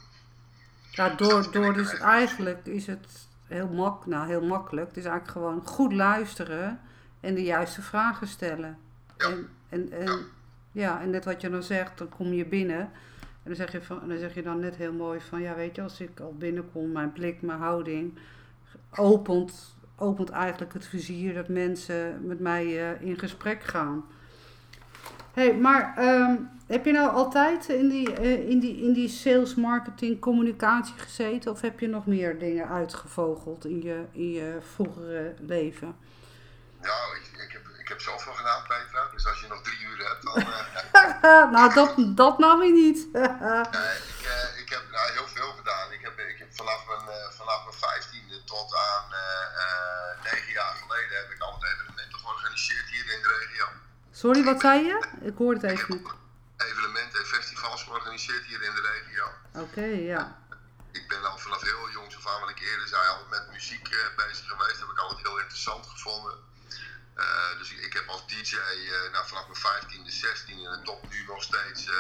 Ja, 0.90 1.08
door, 1.08 1.52
door 1.52 1.72
dus 1.74 1.92
eigenlijk 1.98 2.66
is 2.66 2.86
het 2.86 3.06
heel, 3.46 3.68
mak, 3.68 4.06
nou, 4.06 4.26
heel 4.26 4.46
makkelijk. 4.46 4.88
Het 4.88 4.96
is 4.96 5.04
eigenlijk 5.04 5.32
gewoon 5.32 5.66
goed 5.66 5.92
luisteren 5.92 6.80
en 7.20 7.34
de 7.34 7.42
juiste 7.42 7.82
vragen 7.82 8.28
stellen. 8.28 8.78
Ja. 9.16 9.26
En, 9.26 9.50
en, 9.68 9.92
en, 9.92 10.06
ja. 10.06 10.18
ja. 10.72 11.00
en 11.00 11.10
net 11.10 11.24
wat 11.24 11.40
je 11.40 11.50
dan 11.50 11.62
zegt, 11.62 11.98
dan 11.98 12.08
kom 12.08 12.32
je 12.32 12.44
binnen 12.44 12.92
en 13.46 13.54
dan 13.54 13.56
zeg, 13.56 13.72
je 13.72 13.80
dan 14.06 14.18
zeg 14.18 14.34
je 14.34 14.42
dan 14.42 14.60
net 14.60 14.76
heel 14.76 14.92
mooi 14.92 15.20
van, 15.20 15.40
ja 15.40 15.54
weet 15.54 15.76
je, 15.76 15.82
als 15.82 16.00
ik 16.00 16.20
al 16.20 16.34
binnenkom, 16.38 16.92
mijn 16.92 17.12
blik, 17.12 17.42
mijn 17.42 17.58
houding 17.58 18.18
opent 18.96 19.76
opent 19.96 20.30
eigenlijk 20.30 20.72
het 20.72 20.86
vizier 20.86 21.34
dat 21.34 21.48
mensen 21.48 22.26
met 22.26 22.40
mij 22.40 22.64
eh, 22.64 23.00
in 23.08 23.18
gesprek 23.18 23.62
gaan. 23.62 24.04
hey, 25.32 25.54
maar 25.54 25.94
ehm, 25.96 26.36
heb 26.66 26.84
je 26.84 26.92
nou 26.92 27.10
altijd 27.10 27.68
in 27.68 27.88
die, 27.88 28.12
eh, 28.12 28.48
in, 28.48 28.58
die, 28.58 28.82
in 28.82 28.92
die 28.92 29.08
sales, 29.08 29.54
marketing, 29.54 30.20
communicatie 30.20 30.94
gezeten? 30.98 31.50
Of 31.50 31.60
heb 31.60 31.80
je 31.80 31.88
nog 31.88 32.06
meer 32.06 32.38
dingen 32.38 32.68
uitgevogeld 32.68 33.64
in 33.64 33.82
je, 33.82 34.04
in 34.12 34.30
je 34.30 34.58
vroegere 34.60 35.34
leven? 35.46 35.94
Nou, 36.80 37.16
ik, 37.16 37.42
ik, 37.42 37.52
heb, 37.52 37.65
ik 37.86 37.92
heb 37.92 38.00
zoveel 38.00 38.34
gedaan, 38.34 38.62
Petra. 38.68 39.08
Dus 39.14 39.26
als 39.26 39.40
je 39.40 39.46
nog 39.46 39.62
drie 39.62 39.80
uur 39.80 39.98
hebt, 40.08 40.22
dan... 40.22 40.38
Uh... 40.38 41.50
nou, 41.56 41.74
dat, 41.74 41.90
dat 42.20 42.38
nam 42.38 42.62
je 42.62 42.72
niet. 42.72 43.00
nee, 43.76 43.96
ik, 44.12 44.20
uh, 44.34 44.62
ik 44.62 44.68
heb 44.74 44.84
nou, 44.90 45.12
heel 45.12 45.28
veel 45.36 45.52
gedaan. 45.60 45.92
Ik 45.92 46.02
heb, 46.06 46.18
ik 46.18 46.38
heb 46.38 46.50
vanaf, 46.54 46.80
mijn, 46.86 47.06
uh, 47.18 47.30
vanaf 47.38 47.60
mijn 47.64 47.78
vijftiende 47.86 48.44
tot 48.44 48.74
aan 48.88 49.04
negen 50.22 50.52
jaar 50.52 50.74
geleden 50.82 51.16
heb 51.16 51.30
ik 51.30 51.40
altijd 51.40 51.72
evenementen 51.72 52.18
georganiseerd 52.18 52.88
hier 52.94 53.06
in 53.14 53.22
de 53.22 53.30
regio. 53.38 53.66
Sorry, 54.12 54.44
wat 54.44 54.60
zei 54.60 54.84
je? 54.84 54.96
Ik 55.20 55.36
hoorde 55.36 55.60
het 55.60 55.70
even 55.70 55.94
niet. 55.94 56.08
Evenementen 56.56 57.18
en 57.20 57.26
festivals 57.26 57.82
georganiseerd 57.82 58.44
hier 58.44 58.62
in 58.62 58.74
de 58.74 58.84
regio. 58.92 59.26
Oké, 59.52 59.60
okay, 59.60 60.02
ja. 60.14 60.38
Ik 60.92 61.08
ben 61.08 61.24
al 61.30 61.38
vanaf 61.38 61.62
heel 61.62 61.90
jongs 61.90 62.16
af 62.16 62.26
aan, 62.26 62.40
wat 62.40 62.50
ik 62.50 62.60
eerder 62.60 62.88
zei, 62.88 63.08
altijd 63.08 63.30
met 63.30 63.52
muziek 63.52 63.88
bezig 64.16 64.46
geweest. 64.52 64.78
Dat 64.78 64.88
heb 64.88 64.96
ik 64.96 64.98
altijd 64.98 65.26
heel 65.26 65.38
interessant 65.38 65.86
gevonden. 65.86 66.36
Uh, 67.16 67.58
dus 67.58 67.72
ik, 67.72 67.92
heb 67.92 68.08
als 68.08 68.26
DJ 68.26 68.54
uh, 68.54 69.12
nou, 69.12 69.26
vanaf 69.26 69.46
mijn 69.48 69.84
15e, 69.84 70.12
16e 70.24 70.72
en 70.72 70.82
top 70.84 71.08
nu 71.08 71.24
nog 71.24 71.42
steeds 71.42 71.86
uh, 71.86 71.96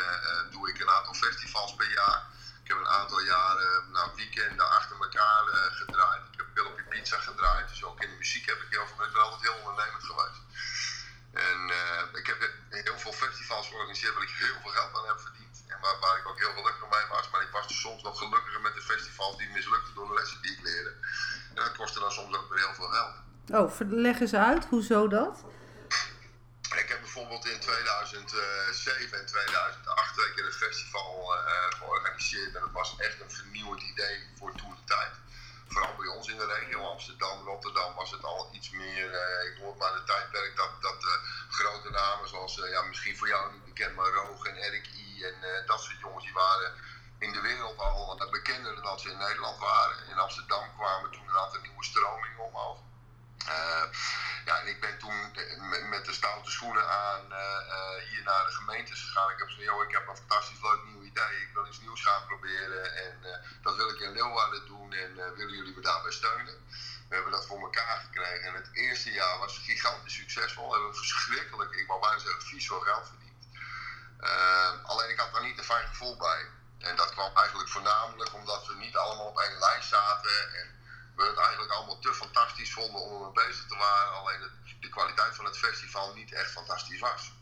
doe 0.50 0.68
ik 0.68 0.80
een 0.80 0.90
aantal 0.90 1.14
festivals 1.14 1.74
per 1.74 1.90
jaar. 1.90 2.26
Ik 2.62 2.68
heb 2.68 2.78
een 2.78 2.88
aantal 2.88 3.20
jaren 3.20 3.90
nou, 3.92 4.10
weekenden 4.16 4.70
achter 4.70 4.96
elkaar 5.00 5.44
gedraaid. 5.72 6.22
Ik 6.32 6.36
heb 6.36 6.46
Pilopje 6.54 6.82
Pizza 6.82 7.18
gedraaid. 7.20 7.68
Dus 7.68 7.84
ook 7.84 8.02
in 8.02 8.10
de 8.10 8.16
muziek 8.16 8.46
heb 8.46 8.60
ik 8.62 8.70
heel 8.70 8.86
veel. 8.86 9.04
Ik 9.04 9.12
ben 9.12 9.22
altijd 9.22 9.42
heel 9.42 9.60
ondernemend 9.60 10.04
geweest. 10.04 10.40
En 11.32 11.60
ik 12.18 12.26
heb 12.26 12.50
heel 12.70 12.98
veel 12.98 13.12
festivals 13.12 13.66
georganiseerd 13.68 14.14
waar 14.14 14.22
ik 14.22 14.34
heel 14.44 14.60
veel 14.62 14.70
geld 14.70 14.96
aan 14.96 15.06
heb 15.06 15.20
verdiend. 15.20 15.64
En 15.68 15.80
waar, 15.80 15.98
waar 15.98 16.18
ik 16.18 16.28
ook 16.28 16.38
heel 16.38 16.54
gelukkig 16.54 16.88
mee 16.90 17.06
was. 17.08 17.30
Maar 17.30 17.42
ik 17.42 17.50
was 17.50 17.68
dus 17.68 17.80
soms 17.80 18.02
nog 18.02 18.18
gelukkiger 18.18 18.60
met 18.60 18.74
de 18.74 18.82
festivals 18.82 19.36
die 19.36 19.48
mislukten 19.48 19.94
door 19.94 20.06
de 20.08 20.14
lessen 20.14 20.42
die 20.42 20.52
ik 20.52 20.62
leerde. 20.62 20.94
En 21.54 21.62
dat 21.64 21.76
kostte 21.76 22.00
dan 22.00 22.12
soms 22.12 22.36
ook 22.36 22.48
weer 22.48 22.64
heel 22.64 22.74
veel 22.74 22.88
geld. 22.88 23.25
Oh, 23.52 23.70
leg 23.78 24.20
eens 24.20 24.34
uit. 24.34 24.64
Hoezo 24.64 25.08
dat? 25.08 25.44
Ik 26.82 26.88
heb 26.88 27.00
bijvoorbeeld 27.00 27.46
in 27.46 27.60
2007 27.60 29.18
en 29.18 29.26
2008 29.26 30.14
twee 30.14 30.32
keer 30.34 30.46
een 30.46 30.52
festival 30.52 31.34
uh, 31.34 31.40
georganiseerd. 31.78 32.54
En 32.54 32.60
dat 32.60 32.72
was 32.72 32.96
echt 32.98 33.20
een 33.20 33.30
vernieuwend 33.30 33.82
idee 33.82 34.18
voor 34.38 34.52
toen 34.52 34.74
de 34.74 34.84
tijd. 34.84 35.12
Vooral 35.68 35.96
bij 35.96 36.08
ons 36.08 36.28
in 36.28 36.36
de 36.36 36.46
regio, 36.46 36.80
Amsterdam, 36.84 37.44
Rotterdam, 37.44 37.94
was 37.94 38.10
het 38.10 38.24
al 38.24 38.48
iets 38.52 38.70
meer. 38.70 39.10
Ik 39.50 39.56
hoor 39.60 39.76
maar 39.76 39.92
de 39.92 40.04
tijdperk 40.04 40.56
dat, 40.56 40.70
dat 40.80 41.06
grote 41.48 41.90
namen 41.90 42.28
zoals, 42.28 42.54
ja, 42.54 42.82
misschien 42.82 43.16
voor 43.16 43.28
jou 43.28 43.52
niet 43.52 43.64
bekend, 43.64 43.94
maar 43.94 44.10
Roog 44.10 44.46
en 44.46 44.56
Erik 44.56 44.86
I. 44.94 45.24
En 45.24 45.66
dat 45.66 45.82
soort 45.82 46.00
jongens 46.00 46.24
die 46.24 46.34
waren 46.34 46.72
in 47.18 47.32
de 47.32 47.40
wereld 47.40 47.78
al 47.78 48.28
bekender 48.30 48.82
dan 48.82 48.98
ze 48.98 49.10
in 49.10 49.18
Nederland 49.18 49.58
waren. 49.58 49.96
In 50.10 50.18
Amsterdam 50.18 50.64
kwamen 50.76 51.10
toen 51.10 51.28
een 51.28 51.36
aantal 51.36 51.60
nieuwe 51.60 51.84
stromingen 51.84 52.44
omhoog. 52.44 52.78
Uh, 53.48 53.84
ja, 54.44 54.60
en 54.60 54.66
ik 54.66 54.80
ben 54.80 54.98
toen 54.98 55.32
met 55.88 56.04
de 56.04 56.12
stoute 56.12 56.50
schoenen 56.50 56.88
aan 56.88 57.24
uh, 57.30 57.38
uh, 57.38 58.10
hier 58.10 58.22
naar 58.22 58.44
de 58.44 58.52
gemeentes 58.52 59.00
gegaan. 59.00 59.30
Ik 59.30 59.38
heb 59.38 59.48
gezegd, 59.48 59.82
ik 59.82 59.92
heb 59.92 60.08
een 60.08 60.16
fantastisch 60.16 60.62
leuk 60.62 60.84
nieuw 60.84 61.02
idee. 61.02 61.40
Ik 61.46 61.50
wil 61.52 61.66
iets 61.66 61.80
nieuws 61.80 62.02
gaan 62.02 62.26
proberen. 62.26 62.96
En 63.04 63.42
dat 63.62 63.76
wil 63.76 63.88
ik 63.88 64.00
in 64.00 64.12
Leeuwarden 64.12 64.66
doen. 64.66 64.92
En 64.92 65.14
willen 65.14 65.56
jullie 65.56 65.74
me 65.74 65.80
daarbij 65.80 66.12
steunen? 66.12 66.66
We 67.08 67.14
hebben 67.14 67.32
dat 67.32 67.46
voor 67.46 67.60
elkaar 67.60 68.00
gekregen. 68.00 68.48
En 68.48 68.54
het 68.54 68.70
eerste 68.72 69.10
jaar 69.12 69.38
was 69.38 69.58
gigantisch 69.58 70.14
succesvol. 70.14 70.68
We 70.68 70.74
hebben 70.74 70.96
verschrikkelijk, 70.96 71.74
ik 71.74 71.86
wou 71.86 72.00
bijna 72.00 72.18
zeggen, 72.18 72.42
vies 72.42 72.66
veel 72.66 72.80
geld 72.80 73.06
verdiend. 73.08 73.44
alleen 74.82 75.10
ik 75.10 75.18
had 75.18 75.32
daar 75.32 75.42
niet 75.42 75.58
een 75.58 75.64
fijn 75.64 75.86
gevoel 75.86 76.16
bij. 76.16 76.46
En 76.78 76.96
dat 76.96 77.10
kwam 77.10 77.36
eigenlijk 77.36 77.68
voornamelijk 77.68 78.34
omdat 78.34 78.66
we 78.66 78.74
niet 78.74 78.96
allemaal 78.96 79.26
op 79.26 79.40
één 79.40 79.58
lijn 79.58 79.82
zaten. 79.82 80.54
En 80.54 80.75
we 81.16 81.24
het 81.24 81.38
eigenlijk 81.38 81.72
allemaal 81.72 81.98
te 81.98 82.14
fantastisch 82.14 82.72
vonden 82.72 83.00
om 83.00 83.12
ermee 83.12 83.46
bezig 83.46 83.66
te 83.66 83.76
waren. 83.76 84.12
Alleen 84.12 84.50
de, 84.80 84.88
kwaliteit 84.88 85.34
van 85.34 85.44
het 85.44 85.58
festival 85.58 86.14
niet 86.14 86.32
echt 86.32 86.50
fantastisch 86.50 87.00
was. 87.00 87.32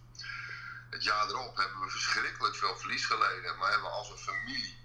Het 0.91 1.05
jaar 1.05 1.27
erop 1.27 1.57
hebben 1.57 1.81
we 1.81 1.91
verschrikkelijk 1.91 2.57
veel 2.57 2.77
verlies 2.77 3.07
geleden. 3.07 3.59
Maar 3.59 3.71
hebben 3.71 3.91
we 3.91 3.97
als 3.97 4.11
een 4.11 4.19
familie 4.19 4.79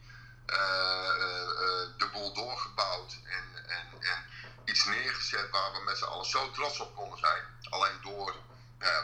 uh, 0.47 0.55
uh, 0.55 1.87
de 1.97 2.09
boel 2.11 2.33
doorgebouwd. 2.33 3.17
En, 3.23 3.65
en, 3.67 3.87
en 3.99 4.25
iets 4.65 4.85
neergezet 4.85 5.49
waar 5.49 5.71
we 5.71 5.83
met 5.83 5.97
z'n 5.97 6.03
allen 6.03 6.25
zo 6.25 6.51
trots 6.51 6.79
op 6.79 6.95
konden 6.95 7.19
zijn. 7.19 7.43
Alleen 7.69 8.01
door 8.01 8.35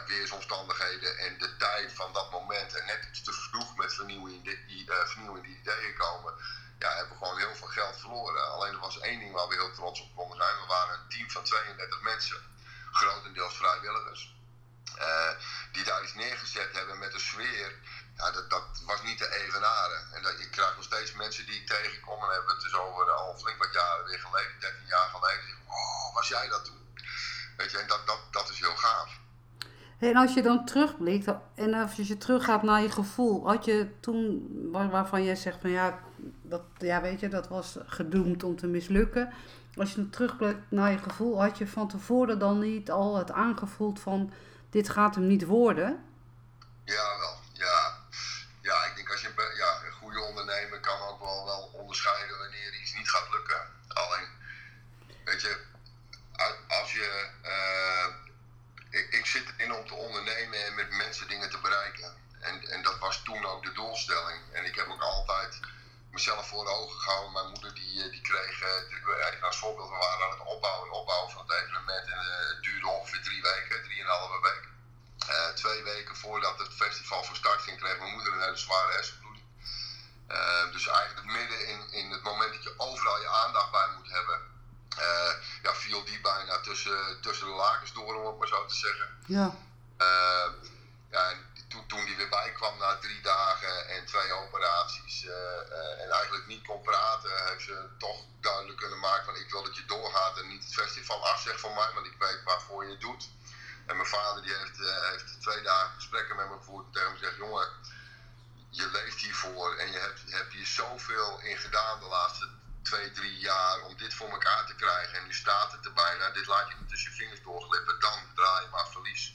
weersomstandigheden 0.06 1.18
en 1.18 1.38
de 1.38 1.56
tijd 1.56 1.92
van 1.92 2.12
dat 2.12 2.30
moment. 2.30 2.74
En 2.74 2.86
net 2.86 3.06
iets 3.10 3.22
te 3.22 3.32
vroeg 3.32 3.76
met 3.76 3.94
vernieuwende, 3.94 4.58
vernieuwende 5.06 5.48
ideeën 5.48 5.94
komen 5.94 6.34
ja, 6.78 6.90
hebben 6.96 7.18
we 7.18 7.24
gewoon 7.24 7.38
heel 7.38 7.54
veel 7.54 7.68
geld 7.68 7.96
verloren. 7.96 8.52
Alleen 8.52 8.72
er 8.72 8.78
was 8.78 9.00
één 9.00 9.18
ding 9.18 9.32
waar 9.32 9.48
we 9.48 9.54
heel 9.54 9.72
trots 9.72 10.00
op 10.00 10.14
konden 10.14 10.36
zijn. 10.36 10.60
We 10.60 10.66
waren 10.66 10.94
een 10.98 11.08
team 11.08 11.30
van 11.30 11.42
32 11.42 12.02
mensen, 12.02 12.40
grotendeels 12.92 13.56
vrijwilligers. 13.56 14.34
Uh, 14.98 15.30
die 15.72 15.84
daar 15.84 16.02
iets 16.02 16.14
neergezet 16.14 16.72
hebben 16.72 16.98
met 16.98 17.14
een 17.14 17.20
sfeer. 17.20 17.78
Dat, 18.16 18.50
dat 18.50 18.82
was 18.84 19.02
niet 19.02 19.18
te 19.18 19.34
evenaren. 19.44 20.12
En 20.12 20.22
dat, 20.22 20.40
ik 20.40 20.50
krijg 20.50 20.74
nog 20.74 20.84
steeds 20.84 21.12
mensen 21.12 21.46
die 21.46 21.60
ik 21.60 21.66
tegenkom 21.66 22.22
en 22.22 22.30
hebben 22.30 22.54
het 22.54 22.62
dus 22.62 22.74
over 22.74 23.10
al 23.10 23.38
flink 23.38 23.58
wat 23.58 23.72
jaren 23.72 24.04
weer 24.04 24.18
geleden, 24.18 24.60
13 24.60 24.86
jaar 24.86 25.08
geleden. 25.08 25.56
Oh, 25.66 26.14
was 26.14 26.28
jij 26.28 26.48
dat 26.48 26.64
toen? 26.64 26.94
Weet 27.56 27.70
je, 27.70 27.78
en 27.78 27.88
dat, 27.88 28.06
dat, 28.06 28.20
dat 28.30 28.48
is 28.48 28.58
heel 28.58 28.76
gaaf. 28.76 29.18
En 29.98 30.16
als 30.16 30.34
je 30.34 30.42
dan 30.42 30.64
terugblikt 30.64 31.26
en 31.54 31.74
als 31.74 31.94
je 31.94 32.18
teruggaat 32.18 32.62
naar 32.62 32.82
je 32.82 32.90
gevoel, 32.90 33.46
had 33.46 33.64
je 33.64 34.00
toen 34.00 34.48
waarvan 34.72 35.24
jij 35.24 35.36
zegt 35.36 35.60
van 35.60 35.70
ja, 35.70 35.98
dat, 36.42 36.62
ja, 36.78 37.00
weet 37.00 37.20
je, 37.20 37.28
dat 37.28 37.48
was 37.48 37.76
gedoemd 37.86 38.42
om 38.42 38.56
te 38.56 38.66
mislukken. 38.66 39.32
Als 39.76 39.92
je 39.92 40.10
terugblikt 40.10 40.70
naar 40.70 40.90
je 40.90 40.98
gevoel, 40.98 41.42
had 41.42 41.58
je 41.58 41.66
van 41.66 41.88
tevoren 41.88 42.38
dan 42.38 42.58
niet 42.58 42.90
al 42.90 43.16
het 43.16 43.30
aangevoeld 43.30 44.00
van 44.00 44.32
dit 44.70 44.88
gaat 44.88 45.14
hem 45.14 45.26
niet 45.26 45.44
worden? 45.44 46.04
Ja, 46.84 47.18
wel. 47.18 47.38
Ja, 47.52 47.98
ja 48.60 48.84
ik 48.84 48.96
denk 48.96 49.10
als 49.10 49.20
je 49.20 49.52
ja, 49.56 49.86
een 49.86 49.92
goede 49.92 50.20
ondernemer 50.20 50.80
kan 50.80 51.00
ook 51.00 51.20
wel, 51.20 51.44
wel 51.44 51.70
onderscheiden 51.72 52.38
wanneer 52.38 52.80
iets 52.80 52.94
niet 52.94 53.10
gaat 53.10 53.28
lukken. 53.32 53.60
Alleen, 53.88 54.28
weet 55.24 55.40
je, 55.40 55.58
als 56.68 56.92
je. 56.92 57.28
Uh, 57.44 58.14
ik, 58.90 59.06
ik 59.10 59.26
zit 59.26 59.52
erin 59.56 59.74
om 59.74 59.86
te 59.86 59.94
ondernemen 59.94 60.66
en 60.66 60.74
met 60.74 60.90
mensen 60.90 61.28
dingen 61.28 61.50
te 61.50 61.58
bereiken. 61.58 62.12
En, 62.40 62.68
en 62.68 62.82
dat 62.82 62.98
was 62.98 63.22
toen 63.22 63.46
ook 63.46 63.64
de 63.64 63.72
doelstelling. 63.72 64.40
En 64.52 64.64
ik 64.64 64.74
heb 64.74 64.88
ook 64.88 65.02
altijd 65.02 65.60
mezelf 66.18 66.48
voor 66.48 66.64
de 66.64 66.70
ogen 66.70 67.00
gehouden. 67.00 67.32
Mijn 67.32 67.50
moeder 67.52 67.74
die, 67.74 68.02
eh, 68.02 68.10
die 68.10 68.20
kreeg, 68.20 68.62
uh, 68.62 69.26
even 69.28 69.46
als 69.46 69.58
voorbeeld, 69.58 69.88
we 69.88 70.04
waren 70.06 70.24
aan 70.24 70.38
het 70.38 70.48
opbouwen 70.54 70.88
en 70.88 70.94
opbouwen 71.00 71.30
van 71.32 71.42
het 71.46 71.56
evenement. 71.60 72.06
En 72.10 72.18
het 72.52 72.62
duurde 72.62 72.88
ongeveer 72.88 73.22
drie 73.22 73.42
weken, 73.42 73.82
drieënhalve 73.82 74.40
week. 74.48 74.64
Uh, 75.30 75.48
twee 75.62 75.82
weken 75.82 76.16
voordat 76.16 76.58
het 76.58 76.72
festival 76.72 77.24
van 77.24 77.36
start 77.36 77.60
ging, 77.60 77.78
kreeg 77.78 77.98
mijn 77.98 78.12
moeder 78.12 78.32
een 78.32 78.40
hele 78.40 78.56
zware 78.56 78.92
hersenbloeding. 78.92 79.44
dus 80.72 80.86
eigenlijk 80.86 81.26
midden 81.26 81.68
in, 81.68 81.92
in 81.92 82.10
het 82.10 82.22
moment 82.22 82.52
dat 82.52 82.62
je 82.62 82.74
overal 82.76 83.20
je 83.20 83.28
aandacht 83.28 83.70
bij 83.70 83.88
moet 83.96 84.10
hebben, 84.10 84.38
ja, 85.62 85.74
viel 85.74 86.04
die 86.04 86.20
bijna 86.20 86.60
tussen, 86.60 87.20
tussen 87.20 87.46
de 87.46 87.52
lakens 87.52 87.92
door, 87.92 88.14
om 88.14 88.26
het 88.26 88.38
maar 88.38 88.48
zo 88.48 88.66
te 88.66 88.74
zeggen. 88.74 89.08
Ja, 89.26 89.54
en 91.10 91.46
toen, 91.68 91.86
toen 91.86 92.04
die 92.04 92.16
weer 92.16 92.28
bijkwam 92.28 92.78
na 92.78 92.96
drie 92.96 93.20
dagen 93.20 93.88
en 93.88 94.06
twee 94.06 94.32
operaties 94.32 95.24
uh, 95.24 95.30
uh, 95.30 96.02
en 96.02 96.10
eigenlijk 96.10 96.46
niet 96.46 96.66
kon 96.66 96.82
praten, 96.82 97.46
heeft 97.46 97.64
ze 97.64 97.88
toch 97.98 98.20
duidelijk 98.40 98.78
kunnen 98.78 98.98
maken 98.98 99.24
van 99.24 99.36
ik 99.36 99.50
wil 99.50 99.62
dat 99.62 99.76
je 99.76 99.84
doorgaat 99.84 100.38
en 100.38 100.48
niet 100.48 100.64
het 100.64 100.74
festival 100.74 101.26
afzegt 101.26 101.60
van 101.60 101.74
mij, 101.74 101.90
want 101.94 102.06
ik 102.06 102.18
weet 102.18 102.42
waarvoor 102.44 102.84
je 102.84 102.90
het 102.90 103.00
doet. 103.00 103.28
En 103.86 103.96
mijn 103.96 104.08
vader 104.08 104.42
die 104.42 104.54
heeft, 104.54 104.78
uh, 104.78 105.08
heeft 105.10 105.40
twee 105.40 105.62
dagen 105.62 105.94
gesprekken 105.94 106.36
met 106.36 106.48
me 106.48 106.56
gevoerd 106.56 106.86
en 106.86 106.92
tegen 106.92 107.12
me 107.12 107.18
gezegd, 107.18 107.36
jongen, 107.36 107.68
je 108.70 108.90
leeft 108.90 109.20
hiervoor 109.20 109.76
en 109.76 109.92
je 109.92 109.98
hebt, 109.98 110.20
hebt 110.26 110.52
hier 110.52 110.66
zoveel 110.66 111.40
in 111.40 111.56
gedaan 111.56 112.00
de 112.00 112.06
laatste 112.06 112.48
twee, 112.82 113.12
drie 113.12 113.38
jaar 113.38 113.80
om 113.80 113.96
dit 113.96 114.14
voor 114.14 114.28
elkaar 114.28 114.66
te 114.66 114.74
krijgen. 114.74 115.18
En 115.18 115.26
nu 115.26 115.34
staat 115.34 115.72
het 115.72 115.84
er 115.84 115.92
bijna, 115.92 116.30
dit 116.30 116.46
laat 116.46 116.68
je 116.68 116.74
niet 116.78 116.88
tussen 116.88 117.10
je 117.10 117.16
vingers 117.16 117.42
doorglippen, 117.42 118.00
dan 118.00 118.18
draai 118.34 118.64
je 118.64 118.70
maar 118.70 118.88
verlies 118.88 119.34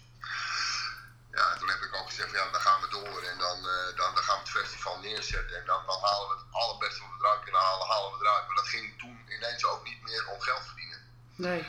ja, 1.32 1.58
toen 1.58 1.70
heb 1.70 1.82
ik 1.82 1.96
ook 1.96 2.08
gezegd, 2.08 2.32
ja, 2.32 2.52
dan 2.52 2.62
gaan 2.62 2.82
we 2.82 2.88
door 2.88 3.22
en 3.24 3.38
dan, 3.38 3.58
uh, 3.58 3.86
dan, 3.96 4.16
dan 4.16 4.24
gaan 4.24 4.36
we 4.36 4.50
het 4.50 4.58
festival 4.60 5.00
neerzetten. 5.00 5.58
En 5.60 5.66
dan, 5.66 5.86
dan 5.86 6.00
halen 6.02 6.28
we 6.30 6.36
het 6.36 6.54
allerbeste 6.54 7.02
wat 7.02 7.10
we 7.18 7.26
eruit 7.26 7.44
kunnen 7.44 7.62
halen, 7.62 7.88
halen 7.88 8.12
we 8.12 8.26
eruit. 8.26 8.48
Maar 8.48 8.56
dat 8.56 8.68
ging 8.68 9.00
toen 9.00 9.26
ineens 9.30 9.66
ook 9.66 9.84
niet 9.84 10.02
meer 10.04 10.28
om 10.28 10.42
geld 10.42 10.66
verdienen. 10.66 11.00
Nee. 11.36 11.66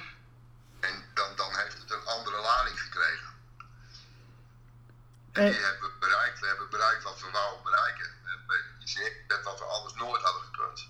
En 0.81 1.05
dan, 1.15 1.37
dan 1.37 1.57
heeft 1.57 1.79
het 1.79 1.91
een 1.91 2.07
andere 2.07 2.41
lading 2.41 2.81
gekregen. 2.81 3.31
En 5.33 5.51
die 5.51 5.61
hebben 5.61 5.91
we 5.91 5.97
bereikt. 5.99 6.41
We 6.41 6.47
hebben 6.47 6.71
bereikt 6.71 7.03
wat 7.03 7.21
we 7.21 7.31
wouden 7.31 7.63
bereiken. 7.63 8.07
We 8.25 8.31
hebben 8.31 8.57
iets 8.81 8.95
neergezet 8.95 9.43
wat 9.43 9.59
we 9.59 9.65
anders 9.65 9.95
nooit 9.95 10.23
hadden 10.23 10.43
gekund. 10.43 10.89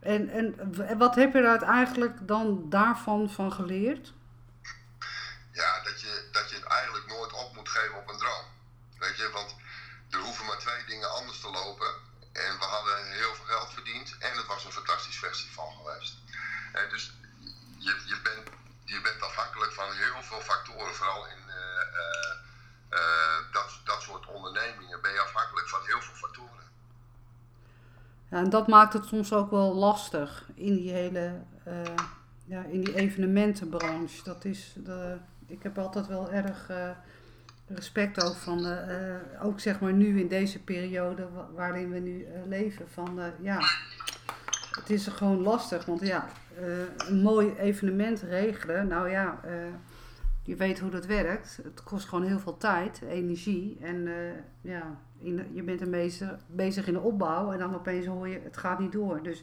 En, 0.00 0.28
en 0.28 0.74
wat 0.98 1.14
heb 1.14 1.32
je 1.32 1.38
er 1.38 1.48
uiteindelijk 1.48 2.28
dan 2.28 2.70
daarvan 2.70 3.30
van 3.30 3.52
geleerd? 3.52 4.12
Ja, 5.52 5.82
dat 5.82 6.00
je, 6.00 6.28
dat 6.32 6.50
je 6.50 6.56
het 6.56 6.64
eigenlijk 6.64 7.06
nooit 7.06 7.32
op 7.32 7.54
moet 7.54 7.68
geven 7.68 7.96
op 7.96 8.08
een 8.08 8.18
droom. 8.18 8.46
Weet 8.98 9.16
je, 9.16 9.30
want 9.32 9.56
er 10.10 10.18
hoeven 10.18 10.46
maar 10.46 10.58
twee 10.58 10.84
dingen 10.86 11.10
anders 11.10 11.40
te 11.40 11.50
lopen. 11.50 11.90
En 12.32 12.58
we 12.58 12.64
hadden 12.64 13.12
heel 13.12 13.34
veel 13.34 13.44
geld 13.44 13.72
verdiend 13.72 14.18
en 14.18 14.36
het 14.36 14.46
was 14.46 14.64
een 14.64 14.72
fantastisch 14.72 15.18
festival 15.18 15.70
geweest. 15.70 16.14
En 16.72 16.88
dus 16.88 17.12
je, 17.78 18.02
je, 18.06 18.20
bent, 18.22 18.48
je 18.84 19.00
bent 19.00 19.22
afhankelijk 19.22 19.72
van 19.72 19.92
heel 19.92 20.22
veel 20.22 20.40
factoren, 20.40 20.94
vooral 20.94 21.26
in 21.26 21.42
uh, 21.46 21.54
uh, 22.90 23.52
dat, 23.52 23.80
dat 23.84 24.02
soort 24.02 24.26
ondernemingen 24.26 25.00
ben 25.00 25.12
je 25.12 25.20
afhankelijk 25.20 25.68
van 25.68 25.80
heel 25.84 26.00
veel 26.00 26.14
factoren. 26.14 26.64
Ja, 28.30 28.38
en 28.38 28.43
dat 28.54 28.68
maakt 28.68 28.92
het 28.92 29.04
soms 29.04 29.32
ook 29.32 29.50
wel 29.50 29.74
lastig 29.74 30.48
in 30.54 30.74
die 30.74 30.90
hele 30.90 31.32
uh, 31.68 31.74
ja, 32.44 32.64
in 32.64 32.80
die 32.80 32.94
evenementenbranche. 32.94 34.24
Dat 34.24 34.44
is, 34.44 34.76
de, 34.84 35.16
ik 35.46 35.62
heb 35.62 35.78
altijd 35.78 36.06
wel 36.06 36.30
erg 36.30 36.70
respect 37.66 38.24
ook 38.24 38.34
van, 38.34 38.66
ook 39.42 39.60
zeg 39.60 39.80
maar 39.80 39.92
nu 39.92 40.20
in 40.20 40.28
deze 40.28 40.62
periode 40.62 41.28
waarin 41.54 41.90
we 41.90 41.98
nu 41.98 42.26
leven, 42.46 42.88
van 42.88 43.20
ja, 43.40 43.58
het 44.70 44.90
is 44.90 45.06
gewoon 45.06 45.40
lastig, 45.40 45.84
want 45.84 46.00
ja, 46.00 46.28
een 47.08 47.22
mooi 47.22 47.54
evenement 47.56 48.20
regelen, 48.20 48.86
nou 48.86 49.10
ja, 49.10 49.40
je 50.42 50.56
weet 50.56 50.78
hoe 50.78 50.90
dat 50.90 51.06
werkt. 51.06 51.58
Het 51.62 51.82
kost 51.82 52.08
gewoon 52.08 52.26
heel 52.26 52.40
veel 52.40 52.56
tijd, 52.56 53.02
energie 53.08 53.78
en 53.80 54.08
ja, 54.60 54.98
je 55.52 55.62
bent 55.62 55.80
ermee 55.80 56.04
bezig, 56.04 56.30
bezig 56.46 56.86
in 56.86 56.92
de 56.92 57.00
opbouw 57.00 57.52
en 57.52 57.58
dan 57.58 57.74
opeens 57.74 58.06
hoor 58.06 58.28
je, 58.28 58.40
het 58.40 58.56
gaat 58.56 58.78
niet 58.78 58.92
door. 58.92 59.22
Dus 59.22 59.42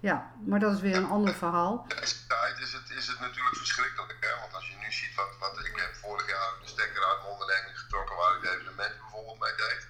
ja, 0.00 0.16
maar 0.46 0.60
dat 0.60 0.72
is 0.74 0.80
weer 0.80 0.96
een 0.96 1.14
ander 1.16 1.34
verhaal. 1.34 1.86
Tijd 2.28 2.58
is 2.58 2.72
het, 2.72 2.90
is 2.90 3.06
het 3.06 3.20
natuurlijk 3.20 3.56
verschrikkelijk, 3.56 4.16
hè? 4.20 4.40
want 4.40 4.54
als 4.54 4.68
je 4.68 4.76
nu 4.76 4.92
ziet 4.92 5.14
wat, 5.14 5.32
wat 5.38 5.64
ik 5.64 5.76
heb 5.76 5.94
vorig 5.94 6.28
jaar 6.28 6.50
de 6.62 6.68
stekker 6.68 7.04
uit 7.04 7.18
mijn 7.18 7.32
onderneming 7.32 7.78
getrokken 7.78 8.16
waar 8.16 8.36
ik 8.36 8.44
evenementen 8.44 9.00
bijvoorbeeld 9.00 9.40
mee 9.40 9.56
deed. 9.56 9.82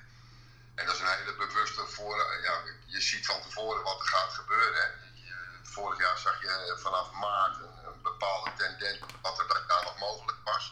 En 0.75 0.87
dat 0.87 0.95
is 0.95 1.01
een 1.01 1.17
hele 1.19 1.37
bewuste 1.37 1.83
voor, 1.87 2.17
ja, 2.43 2.55
je 2.87 3.01
ziet 3.01 3.27
van 3.27 3.41
tevoren 3.43 3.83
wat 3.83 4.01
er 4.01 4.09
gaat 4.09 4.33
gebeuren. 4.33 4.87
Je, 5.15 5.35
vorig 5.63 5.99
jaar 5.99 6.19
zag 6.19 6.41
je 6.41 6.77
vanaf 6.79 7.13
maart 7.13 7.57
een, 7.57 7.77
een 7.89 8.03
bepaalde 8.03 8.51
tendens 8.57 8.99
wat 9.23 9.39
er 9.39 9.65
daar 9.67 9.85
nog 9.85 9.99
mogelijk 9.99 10.39
was. 10.45 10.65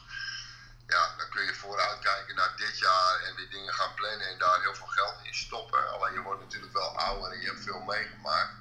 Ja, 1.68 1.76
dan 1.76 1.78
kun 1.78 1.78
je 1.78 1.96
vooruit 1.96 1.98
kijken 1.98 2.34
naar 2.36 2.52
dit 2.56 2.78
jaar 2.78 3.20
en 3.26 3.36
weer 3.36 3.50
dingen 3.50 3.74
gaan 3.74 3.94
plannen 3.94 4.28
en 4.28 4.38
daar 4.38 4.60
heel 4.60 4.74
veel 4.74 4.86
geld 4.86 5.16
in 5.22 5.34
stoppen. 5.34 5.92
Alleen 5.92 6.12
je 6.12 6.20
wordt 6.20 6.40
natuurlijk 6.40 6.72
wel 6.72 6.98
ouder 6.98 7.32
en 7.32 7.40
je 7.40 7.46
hebt 7.46 7.62
veel 7.62 7.80
meegemaakt 7.80 8.60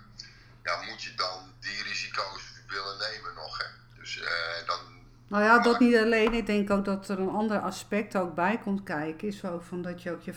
ja, 0.63 0.91
moet 0.91 1.01
je 1.01 1.15
dan 1.15 1.39
die 1.59 1.83
risico's 1.83 2.43
willen 2.67 2.97
nemen 2.97 3.33
nog. 3.35 3.57
Hè? 3.57 3.65
Dus 3.99 4.17
uh, 4.17 4.67
dan. 4.67 4.79
Nou 5.27 5.43
ja, 5.43 5.59
dat 5.59 5.79
niet 5.79 5.97
alleen. 5.97 6.33
Ik 6.33 6.45
denk 6.45 6.69
ook 6.69 6.85
dat 6.85 7.09
er 7.09 7.19
een 7.19 7.29
ander 7.29 7.59
aspect 7.59 8.15
ook 8.15 8.35
bij 8.35 8.59
komt 8.63 8.83
kijken. 8.83 9.27
Is 9.27 9.45
ook 9.45 9.63
van 9.63 9.81
dat 9.81 10.03
je 10.03 10.11
ook 10.11 10.21
je 10.21 10.33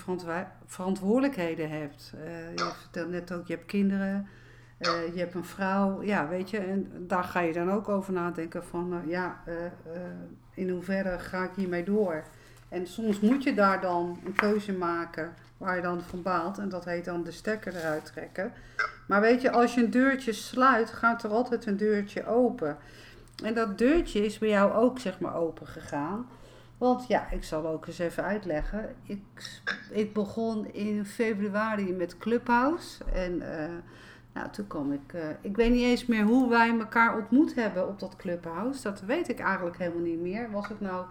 verantwoordelijkheden 0.66 1.70
hebt. 1.70 2.12
Uh, 2.14 2.54
je 2.54 2.72
vertelt 2.80 3.08
net 3.08 3.32
ook, 3.32 3.46
je 3.46 3.54
hebt 3.54 3.66
kinderen. 3.66 4.28
Uh, 4.78 5.14
je 5.14 5.18
hebt 5.18 5.34
een 5.34 5.44
vrouw, 5.44 6.02
ja, 6.02 6.28
weet 6.28 6.50
je, 6.50 6.58
en 6.58 7.06
daar 7.06 7.24
ga 7.24 7.40
je 7.40 7.52
dan 7.52 7.72
ook 7.72 7.88
over 7.88 8.12
nadenken 8.12 8.64
van, 8.64 9.02
ja, 9.06 9.42
in 10.54 10.70
hoeverre 10.70 11.18
ga 11.18 11.44
ik 11.44 11.50
hiermee 11.54 11.84
door? 11.84 12.24
En 12.72 12.86
soms 12.86 13.20
moet 13.20 13.42
je 13.42 13.54
daar 13.54 13.80
dan 13.80 14.18
een 14.24 14.34
keuze 14.34 14.72
maken 14.72 15.34
waar 15.56 15.76
je 15.76 15.82
dan 15.82 16.00
van 16.00 16.22
baalt. 16.22 16.58
En 16.58 16.68
dat 16.68 16.84
heet 16.84 17.04
dan 17.04 17.24
de 17.24 17.30
stekker 17.30 17.76
eruit 17.76 18.04
trekken. 18.04 18.52
Maar 19.06 19.20
weet 19.20 19.42
je, 19.42 19.50
als 19.50 19.74
je 19.74 19.84
een 19.84 19.90
deurtje 19.90 20.32
sluit, 20.32 20.90
gaat 20.90 21.22
er 21.22 21.30
altijd 21.30 21.66
een 21.66 21.76
deurtje 21.76 22.26
open. 22.26 22.76
En 23.44 23.54
dat 23.54 23.78
deurtje 23.78 24.24
is 24.24 24.38
bij 24.38 24.48
jou 24.48 24.72
ook 24.72 24.98
zeg 24.98 25.20
maar 25.20 25.34
open 25.34 25.66
gegaan. 25.66 26.26
Want 26.78 27.06
ja, 27.06 27.30
ik 27.30 27.44
zal 27.44 27.66
ook 27.66 27.86
eens 27.86 27.98
even 27.98 28.24
uitleggen. 28.24 28.94
Ik, 29.02 29.22
ik 29.90 30.12
begon 30.12 30.72
in 30.72 31.04
februari 31.04 31.92
met 31.92 32.18
Clubhouse. 32.18 33.04
En 33.12 33.32
uh, 33.32 33.46
nou, 34.32 34.50
toen 34.50 34.66
kwam 34.66 34.92
ik... 34.92 35.12
Uh, 35.14 35.20
ik 35.40 35.56
weet 35.56 35.70
niet 35.70 35.84
eens 35.84 36.06
meer 36.06 36.24
hoe 36.24 36.48
wij 36.48 36.78
elkaar 36.78 37.16
ontmoet 37.16 37.54
hebben 37.54 37.88
op 37.88 38.00
dat 38.00 38.16
Clubhouse. 38.16 38.82
Dat 38.82 39.00
weet 39.00 39.28
ik 39.28 39.38
eigenlijk 39.38 39.78
helemaal 39.78 40.02
niet 40.02 40.20
meer. 40.20 40.50
Was 40.50 40.68
het 40.68 40.80
nou 40.80 41.04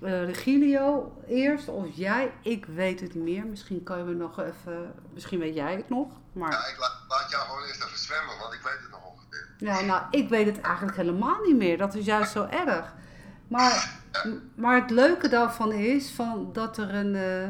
uh, 0.00 0.24
Regilio 0.24 1.12
eerst 1.26 1.68
of 1.68 1.86
jij? 1.92 2.32
Ik 2.42 2.66
weet 2.66 3.00
het 3.00 3.14
niet 3.14 3.24
meer. 3.24 3.46
Misschien 3.46 3.82
kan 3.82 3.98
je 3.98 4.04
me 4.04 4.14
nog 4.14 4.40
even... 4.40 4.94
Misschien 5.12 5.38
weet 5.38 5.54
jij 5.54 5.76
het 5.76 5.88
nog. 5.88 6.08
Maar... 6.32 6.50
Ja, 6.50 6.58
ik 6.58 6.78
laat, 6.78 7.04
laat 7.08 7.30
jou 7.30 7.42
gewoon 7.42 7.62
eerst 7.62 7.84
even 7.84 7.98
zwemmen, 7.98 8.38
want 8.40 8.52
ik 8.52 8.60
weet 8.60 8.78
het 8.82 8.90
nog 8.90 9.04
ongeveer. 9.10 9.48
Ja, 9.58 9.80
nou, 9.80 10.02
ik 10.10 10.28
weet 10.28 10.46
het 10.46 10.60
eigenlijk 10.60 10.96
helemaal 10.96 11.40
niet 11.42 11.56
meer. 11.56 11.78
Dat 11.78 11.94
is 11.94 12.04
juist 12.04 12.32
zo 12.32 12.46
erg. 12.46 12.94
Maar, 13.48 14.00
maar 14.54 14.80
het 14.80 14.90
leuke 14.90 15.28
daarvan 15.28 15.72
is 15.72 16.10
van 16.10 16.50
dat 16.52 16.78
er 16.78 16.94
een, 16.94 17.14
uh, 17.14 17.42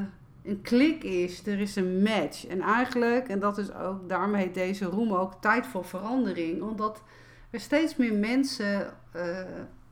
een 0.42 0.62
klik 0.62 1.02
is. 1.02 1.46
Er 1.46 1.60
is 1.60 1.76
een 1.76 2.02
match. 2.02 2.46
En 2.46 2.60
eigenlijk, 2.60 3.28
en 3.28 3.38
dat 3.38 3.58
is 3.58 3.74
ook, 3.74 4.08
daarmee 4.08 4.42
heet 4.42 4.54
deze 4.54 4.84
roem 4.84 5.12
ook 5.12 5.34
tijd 5.40 5.66
voor 5.66 5.84
verandering. 5.84 6.62
Omdat 6.62 7.02
er 7.50 7.60
steeds 7.60 7.96
meer 7.96 8.14
mensen... 8.14 8.94
Uh, 9.16 9.38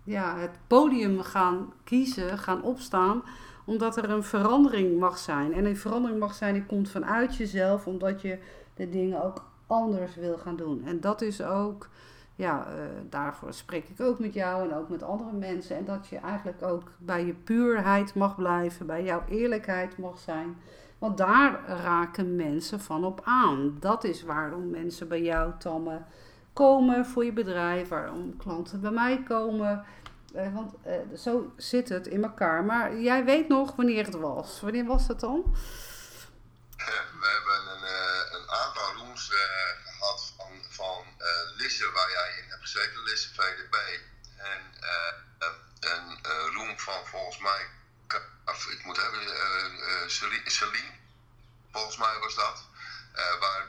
ja, 0.04 0.36
het 0.36 0.58
podium 0.66 1.22
gaan 1.22 1.72
kiezen, 1.84 2.38
gaan 2.38 2.62
opstaan, 2.62 3.22
omdat 3.64 3.96
er 3.96 4.10
een 4.10 4.22
verandering 4.22 4.98
mag 4.98 5.18
zijn. 5.18 5.52
En 5.52 5.64
een 5.64 5.76
verandering 5.76 6.20
mag 6.20 6.34
zijn 6.34 6.54
die 6.54 6.66
komt 6.66 6.90
vanuit 6.90 7.36
jezelf, 7.36 7.86
omdat 7.86 8.22
je 8.22 8.38
de 8.74 8.88
dingen 8.88 9.22
ook 9.24 9.44
anders 9.66 10.14
wil 10.14 10.38
gaan 10.38 10.56
doen. 10.56 10.82
En 10.84 11.00
dat 11.00 11.22
is 11.22 11.42
ook, 11.42 11.88
ja, 12.34 12.66
uh, 12.66 12.82
daarvoor 13.08 13.52
spreek 13.52 13.88
ik 13.88 14.00
ook 14.00 14.18
met 14.18 14.34
jou 14.34 14.68
en 14.68 14.76
ook 14.76 14.88
met 14.88 15.02
andere 15.02 15.32
mensen. 15.32 15.76
En 15.76 15.84
dat 15.84 16.06
je 16.06 16.16
eigenlijk 16.16 16.62
ook 16.62 16.90
bij 16.98 17.26
je 17.26 17.34
puurheid 17.34 18.14
mag 18.14 18.36
blijven, 18.36 18.86
bij 18.86 19.04
jouw 19.04 19.22
eerlijkheid 19.28 19.98
mag 19.98 20.18
zijn. 20.18 20.56
Want 20.98 21.16
daar 21.18 21.64
raken 21.66 22.36
mensen 22.36 22.80
van 22.80 23.04
op 23.04 23.20
aan. 23.24 23.76
Dat 23.80 24.04
is 24.04 24.22
waarom 24.22 24.70
mensen 24.70 25.08
bij 25.08 25.22
jou, 25.22 25.52
Tamme, 25.58 26.00
komen 26.52 27.06
voor 27.06 27.24
je 27.24 27.32
bedrijf, 27.32 27.88
waarom 27.88 28.36
klanten 28.36 28.80
bij 28.80 28.90
mij 28.90 29.22
komen. 29.22 29.84
Uh, 30.34 30.54
want 30.54 30.74
uh, 30.86 31.18
zo 31.18 31.52
zit 31.56 31.88
het 31.88 32.06
in 32.06 32.22
elkaar. 32.22 32.64
Maar 32.64 32.96
jij 32.96 33.24
weet 33.24 33.48
nog 33.48 33.76
wanneer 33.76 34.04
het 34.04 34.14
was. 34.14 34.60
Wanneer 34.60 34.84
was 34.84 35.06
dat 35.06 35.20
dan? 35.20 35.56
We 37.20 37.26
hebben 37.26 37.72
een, 37.72 37.84
een 38.40 38.50
aantal 38.50 38.92
rooms 38.96 39.32
gehad 39.84 40.32
van, 40.36 40.52
van 40.68 41.04
Lisse, 41.56 41.90
waar 41.92 42.10
jij 42.10 42.42
in 42.42 42.50
hebt 42.50 42.62
gezeten, 42.62 43.02
Lisse 43.02 43.28
VDB. 43.34 43.76
En 44.36 44.60
een 45.80 46.52
room 46.54 46.78
van 46.78 47.06
volgens 47.06 47.38
mij, 47.38 47.66
of, 48.44 48.66
ik 48.66 48.84
moet 48.84 48.96
hebben, 48.96 49.20
Celine, 50.46 50.92
volgens 51.72 51.96
mij 51.96 52.18
was 52.20 52.34
dat. 52.34 52.69
Waar 53.12 53.68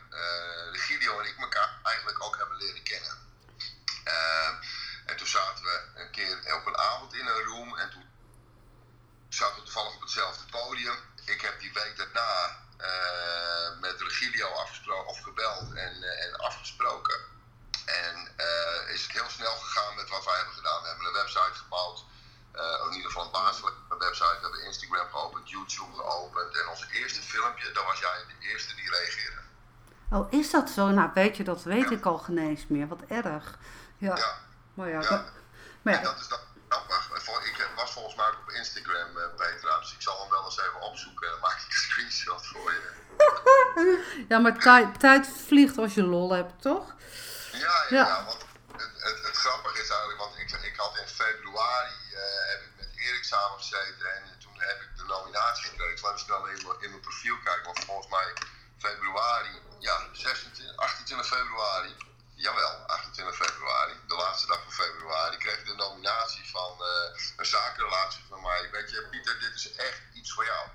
Regilio 0.71 1.19
en 1.19 1.25
ik 1.25 1.37
elkaar 1.37 1.79
eigenlijk 1.83 2.23
ook 2.23 2.37
hebben 2.37 2.57
leren 2.57 2.83
kennen. 2.83 3.17
En 5.05 5.17
toen 5.17 5.27
zaten 5.27 5.63
we 5.63 5.81
een 5.95 6.11
keer 6.11 6.55
op 6.55 6.65
een 6.65 6.77
avond 6.77 7.13
in 7.13 7.27
een 7.27 7.43
room 7.43 7.77
en 7.77 7.89
toen 7.89 8.09
zaten 9.29 9.55
we 9.55 9.63
toevallig 9.63 9.95
op 9.95 10.01
hetzelfde 10.01 10.45
podium. 10.45 10.95
Ik 11.25 11.41
heb 11.41 11.59
die 11.59 11.73
week 11.73 11.97
daarna 11.97 12.59
met 13.79 14.01
Regilio 14.01 14.47
afgesproken 14.47 15.07
of 15.07 15.21
gebeld 15.21 15.73
en, 15.73 16.03
en 16.03 16.35
afgesproken. 16.35 17.19
En 17.85 18.35
is 18.87 19.01
het 19.01 19.11
heel 19.11 19.29
snel 19.29 19.55
gegaan 19.55 19.95
met 19.95 20.09
wat 20.09 20.25
wij 20.25 20.35
hebben 20.35 20.53
gedaan. 20.55 20.81
We 20.81 20.87
hebben 20.87 21.05
een 21.05 21.13
website 21.13 21.53
gebouwd. 21.53 22.03
In 22.87 22.95
ieder 22.95 23.11
geval 23.11 23.25
een 23.25 23.73
een 23.89 23.97
website. 23.97 24.35
We 24.35 24.41
hebben 24.41 24.65
Instagram 24.65 25.07
geopend, 25.11 25.49
YouTube 25.49 25.93
geopend. 25.95 26.57
En 26.61 26.69
ons 26.69 26.87
eerste 26.91 27.21
filmpje, 27.21 27.71
dan 27.71 27.85
was 27.85 27.99
jij 27.99 28.23
de 28.27 28.47
eerste 28.47 28.75
die 28.75 28.89
reageerde. 28.89 29.41
Oh, 30.09 30.33
is 30.33 30.51
dat 30.51 30.69
zo? 30.69 30.89
Nou, 30.89 31.09
weet 31.13 31.37
je, 31.37 31.43
dat 31.43 31.63
weet 31.63 31.89
ja. 31.89 31.95
ik 31.95 32.05
al 32.05 32.17
genees 32.17 32.67
meer. 32.67 32.87
Wat 32.87 33.01
erg. 33.07 33.57
ja. 33.97 34.15
ja. 34.15 34.37
Maar 34.73 34.89
ja, 34.89 35.01
ja. 35.01 35.09
Dat, 35.09 35.31
maar 35.81 35.93
ja. 35.93 35.99
En 35.99 36.05
dat 36.05 36.19
is 36.19 36.27
grappig. 36.67 37.09
Ik 37.45 37.69
was 37.75 37.91
volgens 37.91 38.15
mij 38.15 38.25
ook 38.27 38.37
op 38.47 38.51
Instagram, 38.51 39.17
uh, 39.17 39.23
Petra, 39.35 39.79
dus 39.79 39.93
ik 39.93 40.01
zal 40.01 40.19
hem 40.21 40.29
wel 40.29 40.45
eens 40.45 40.59
even 40.59 40.81
opzoeken 40.81 41.27
en 41.27 41.31
dan 41.31 41.41
maak 41.41 41.59
ik 41.59 41.65
een 41.67 41.81
screenshot 41.81 42.45
voor 42.47 42.71
je. 42.71 42.89
ja, 44.29 44.39
maar 44.39 44.57
tijd, 44.97 45.27
vliegt 45.45 45.77
als 45.77 45.93
je 45.93 46.03
lol 46.03 46.31
hebt, 46.31 46.61
toch? 46.61 46.95
Ja, 47.51 47.59
ja, 47.59 47.85
ja. 47.89 48.07
ja 48.07 48.25
want 48.25 48.45
het, 49.07 49.17
het, 49.27 49.37
grappige 49.37 49.81
is 49.81 49.89
eigenlijk, 49.89 50.19
want 50.19 50.37
ik, 50.37 50.51
ik 50.51 50.75
had 50.75 50.97
in 50.97 51.07
februari 51.07 51.99
uh, 52.11 52.19
heb 52.51 52.61
ik 52.61 52.73
met 52.77 52.89
Erik 52.95 53.23
samen 53.23 53.57
gezeten 53.57 54.15
en 54.15 54.39
toen 54.39 54.59
heb 54.61 54.81
ik 54.81 54.89
de 54.95 55.03
nominatie 55.03 55.69
gekregen. 55.69 56.01
Laten 56.01 56.13
we 56.13 56.23
snel 56.23 56.47
in, 56.47 56.83
in 56.83 56.89
mijn 56.89 57.01
profiel 57.01 57.37
kijken, 57.43 57.63
want 57.63 57.85
volgens 57.85 58.07
mij 58.07 58.33
februari, 58.77 59.61
ja, 59.79 60.07
26, 60.11 60.77
28 60.77 61.27
februari 61.27 61.95
Jawel, 62.41 62.87
28 62.87 63.35
februari, 63.35 63.93
de 64.07 64.15
laatste 64.15 64.47
dag 64.47 64.63
van 64.63 64.71
februari, 64.71 65.37
kreeg 65.37 65.57
ik 65.57 65.65
de 65.65 65.75
nominatie 65.75 66.49
van 66.49 66.77
uh, 66.79 67.19
een 67.37 67.45
zakenrelatie 67.45 68.23
van 68.29 68.41
mij. 68.41 68.69
Weet 68.71 68.89
je, 68.89 69.07
Pieter, 69.09 69.39
dit 69.39 69.53
is 69.55 69.75
echt 69.75 70.01
iets 70.13 70.31
voor 70.33 70.45
jou. 70.45 70.67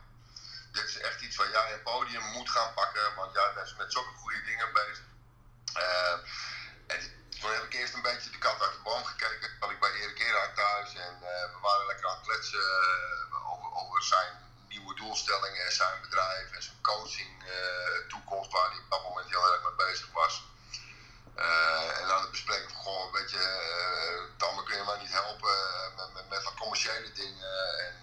Dit 0.72 0.84
is 0.84 0.98
echt 0.98 1.20
iets 1.20 1.36
waar 1.36 1.50
jij 1.50 1.72
een 1.72 1.82
podium 1.82 2.22
moet 2.22 2.50
gaan 2.50 2.74
pakken, 2.74 3.14
want 3.14 3.32
jij 3.32 3.52
bent 3.54 3.76
met 3.76 3.92
zulke 3.92 4.14
goede 4.14 4.42
dingen 4.42 4.72
bezig. 4.72 5.04
Uh, 5.76 6.18
toen 7.40 7.52
heb 7.52 7.62
ik 7.62 7.74
eerst 7.74 7.94
een 7.94 8.02
beetje 8.02 8.30
de 8.30 8.38
kat 8.38 8.62
uit 8.62 8.72
de 8.72 8.78
boom 8.82 9.04
gekeken. 9.04 9.50
Had 9.60 9.70
ik 9.70 9.80
bij 9.80 9.92
Erik 9.92 10.18
Eraak 10.18 10.54
thuis 10.54 10.94
en 10.94 11.14
uh, 11.22 11.28
we 11.52 11.58
waren 11.62 11.86
lekker 11.86 12.06
aan 12.06 12.16
het 12.16 12.26
kletsen 12.26 12.60
uh, 12.60 13.52
over, 13.52 13.74
over 13.74 14.02
zijn 14.02 14.32
nieuwe 14.68 14.94
doelstellingen 14.94 15.64
en 15.64 15.72
zijn 15.72 16.00
bedrijf 16.00 16.52
en 16.52 16.62
zijn 16.62 16.80
coaching 16.82 17.42
uh, 17.42 18.08
toekomst 18.08 18.52
waar 18.52 18.70
hij 18.70 18.78
op 18.78 18.90
dat 18.90 19.02
moment 19.02 19.28
heel 19.28 19.52
erg 19.52 19.62
mee 19.62 19.86
bezig 19.86 20.08
was. 20.12 20.44
en 22.00 22.06
dan 22.08 22.20
het 22.20 22.30
bespreken 22.30 22.70
van, 22.70 22.82
goh, 22.82 23.12
weet 23.12 23.30
je, 23.30 23.44
Tamme 24.36 24.62
kun 24.62 24.76
je 24.76 24.84
mij 24.84 24.98
niet 24.98 25.12
helpen 25.12 25.56
met, 25.96 26.12
met, 26.14 26.28
met 26.28 26.42
wat 26.42 26.54
commerciële 26.54 27.12
dingen. 27.12 27.78
En 27.86 27.94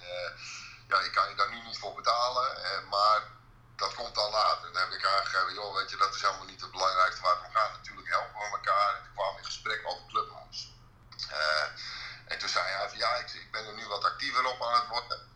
ja, 0.87 0.99
ik 0.99 1.11
kan 1.11 1.29
je 1.29 1.35
daar 1.35 1.49
nu 1.49 1.61
niet 1.61 1.77
voor 1.77 1.93
betalen, 1.93 2.47
maar 2.89 3.21
dat 3.75 3.93
komt 3.93 4.15
dan 4.15 4.31
later. 4.31 4.73
Dan 4.73 4.81
heb 4.81 4.91
ik 4.91 5.05
aangegeven, 5.05 5.53
joh, 5.53 5.75
weet 5.75 5.89
je, 5.89 5.97
dat 5.97 6.15
is 6.15 6.21
helemaal 6.21 6.45
niet 6.45 6.61
het 6.61 6.71
belangrijkste 6.71 7.21
waar 7.21 7.35
het 7.35 7.45
om 7.45 7.53
gaat. 7.53 7.71
Natuurlijk 7.71 8.09
helpen 8.09 8.39
we 8.39 8.57
elkaar. 8.57 8.95
En 8.95 9.03
toen 9.03 9.13
kwam 9.13 9.37
in 9.37 9.45
gesprek 9.45 9.81
over 9.85 10.03
Clubhouse. 10.07 10.67
Uh, 11.31 11.67
en 12.25 12.39
toen 12.39 12.49
zei 12.49 12.67
hij 12.67 12.89
van, 12.89 12.97
ja, 12.97 13.15
ik, 13.15 13.33
ik, 13.33 13.51
ben 13.51 13.65
er 13.65 13.73
nu 13.73 13.87
wat 13.87 14.03
actiever 14.03 14.45
op 14.45 14.63
aan 14.63 14.73
het 14.73 14.87
worden. 14.87 15.31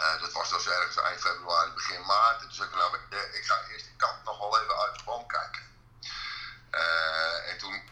Uh, 0.00 0.20
dat 0.20 0.32
was 0.32 0.50
dus 0.50 0.68
ergens 0.68 0.96
eind 0.96 1.20
februari, 1.20 1.70
begin 1.70 2.06
maart. 2.06 2.42
En 2.42 2.64
ik, 2.64 2.74
nou, 2.74 2.96
ik 3.32 3.44
ga 3.44 3.62
eerst 3.70 3.84
die 3.84 3.96
kant 3.96 4.24
nog 4.24 4.38
wel 4.38 4.60
even 4.60 4.78
uit 4.78 4.98
de 4.98 5.04
boom 5.04 5.26
kijken. 5.26 5.62
Uh, 6.70 7.50
en 7.50 7.58
toen 7.58 7.82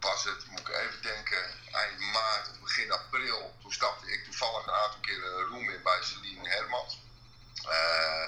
was 0.00 0.24
het, 0.24 0.46
moet 0.46 0.60
ik 0.60 0.68
even 0.68 1.02
denken, 1.02 1.44
eind 1.72 2.00
maart 2.00 2.50
of 2.50 2.60
begin 2.60 2.92
april. 2.92 3.56
Toen 3.60 3.72
stapte 3.72 4.12
ik 4.12 4.24
toevallig 4.24 4.66
een 4.66 4.72
aantal 4.72 5.00
keer 5.00 5.24
een 5.24 5.46
room 5.46 5.70
in 5.70 5.82
bij 5.82 6.02
Celine 6.02 6.48
Hermans. 6.48 7.02
Uh, 7.64 8.22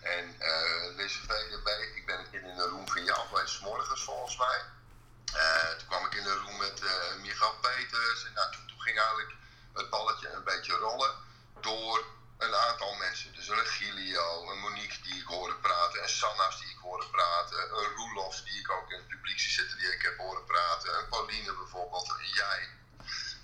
en 0.00 0.36
uh, 0.38 0.96
deze 0.96 1.18
VDB, 1.20 1.68
ik 1.96 2.06
ben 2.06 2.18
een 2.18 2.30
keer 2.30 2.42
in 2.42 2.58
een 2.58 2.68
room 2.68 2.88
van 2.88 3.04
jou 3.04 3.28
geweest, 3.28 3.60
morgens 3.60 4.04
volgens 4.04 4.36
mij. 4.36 4.60
Uh, 5.34 5.68
toen 5.78 5.88
kwam 5.88 6.06
ik 6.06 6.14
in 6.14 6.26
een 6.26 6.42
room 6.44 6.56
met 6.56 6.80
uh, 6.82 7.22
Michael 7.22 7.54
Peters. 7.60 8.24
En 8.24 8.32
nou, 8.32 8.52
toen, 8.52 8.66
toen, 8.66 8.80
ging 8.80 8.98
eigenlijk 8.98 9.32
het 9.74 9.90
balletje 9.90 10.28
een 10.28 10.44
beetje 10.44 10.72
rollen 10.72 11.14
door 11.60 12.04
een 12.38 12.54
aantal 12.54 12.94
mensen. 12.94 13.34
Dus 13.34 13.48
een 13.48 13.54
Regilio, 13.54 14.50
een 14.50 14.58
Monique 14.58 15.02
die 15.02 15.20
ik 15.20 15.26
hoorde 15.26 15.54
praten, 15.54 16.02
een 16.02 16.08
Sanna's 16.08 16.60
die 16.60 16.70
ik 16.70 16.78
hoorde 16.78 17.06
praten, 17.06 17.58
een 17.58 17.94
Roelofs 17.96 18.44
die 18.44 18.60
ik 18.60 18.70
ook 18.70 18.90
in 18.90 18.98
het 18.98 19.08
publiek 19.08 19.38
zie 19.38 19.50
zitten 19.50 19.78
die 19.78 19.92
ik 19.92 20.02
heb 20.02 20.18
horen 20.18 20.44
praten, 20.44 20.98
een 20.98 21.08
Pauline 21.08 21.52
bijvoorbeeld, 21.54 22.08
en 22.18 22.28
jij. 22.28 22.68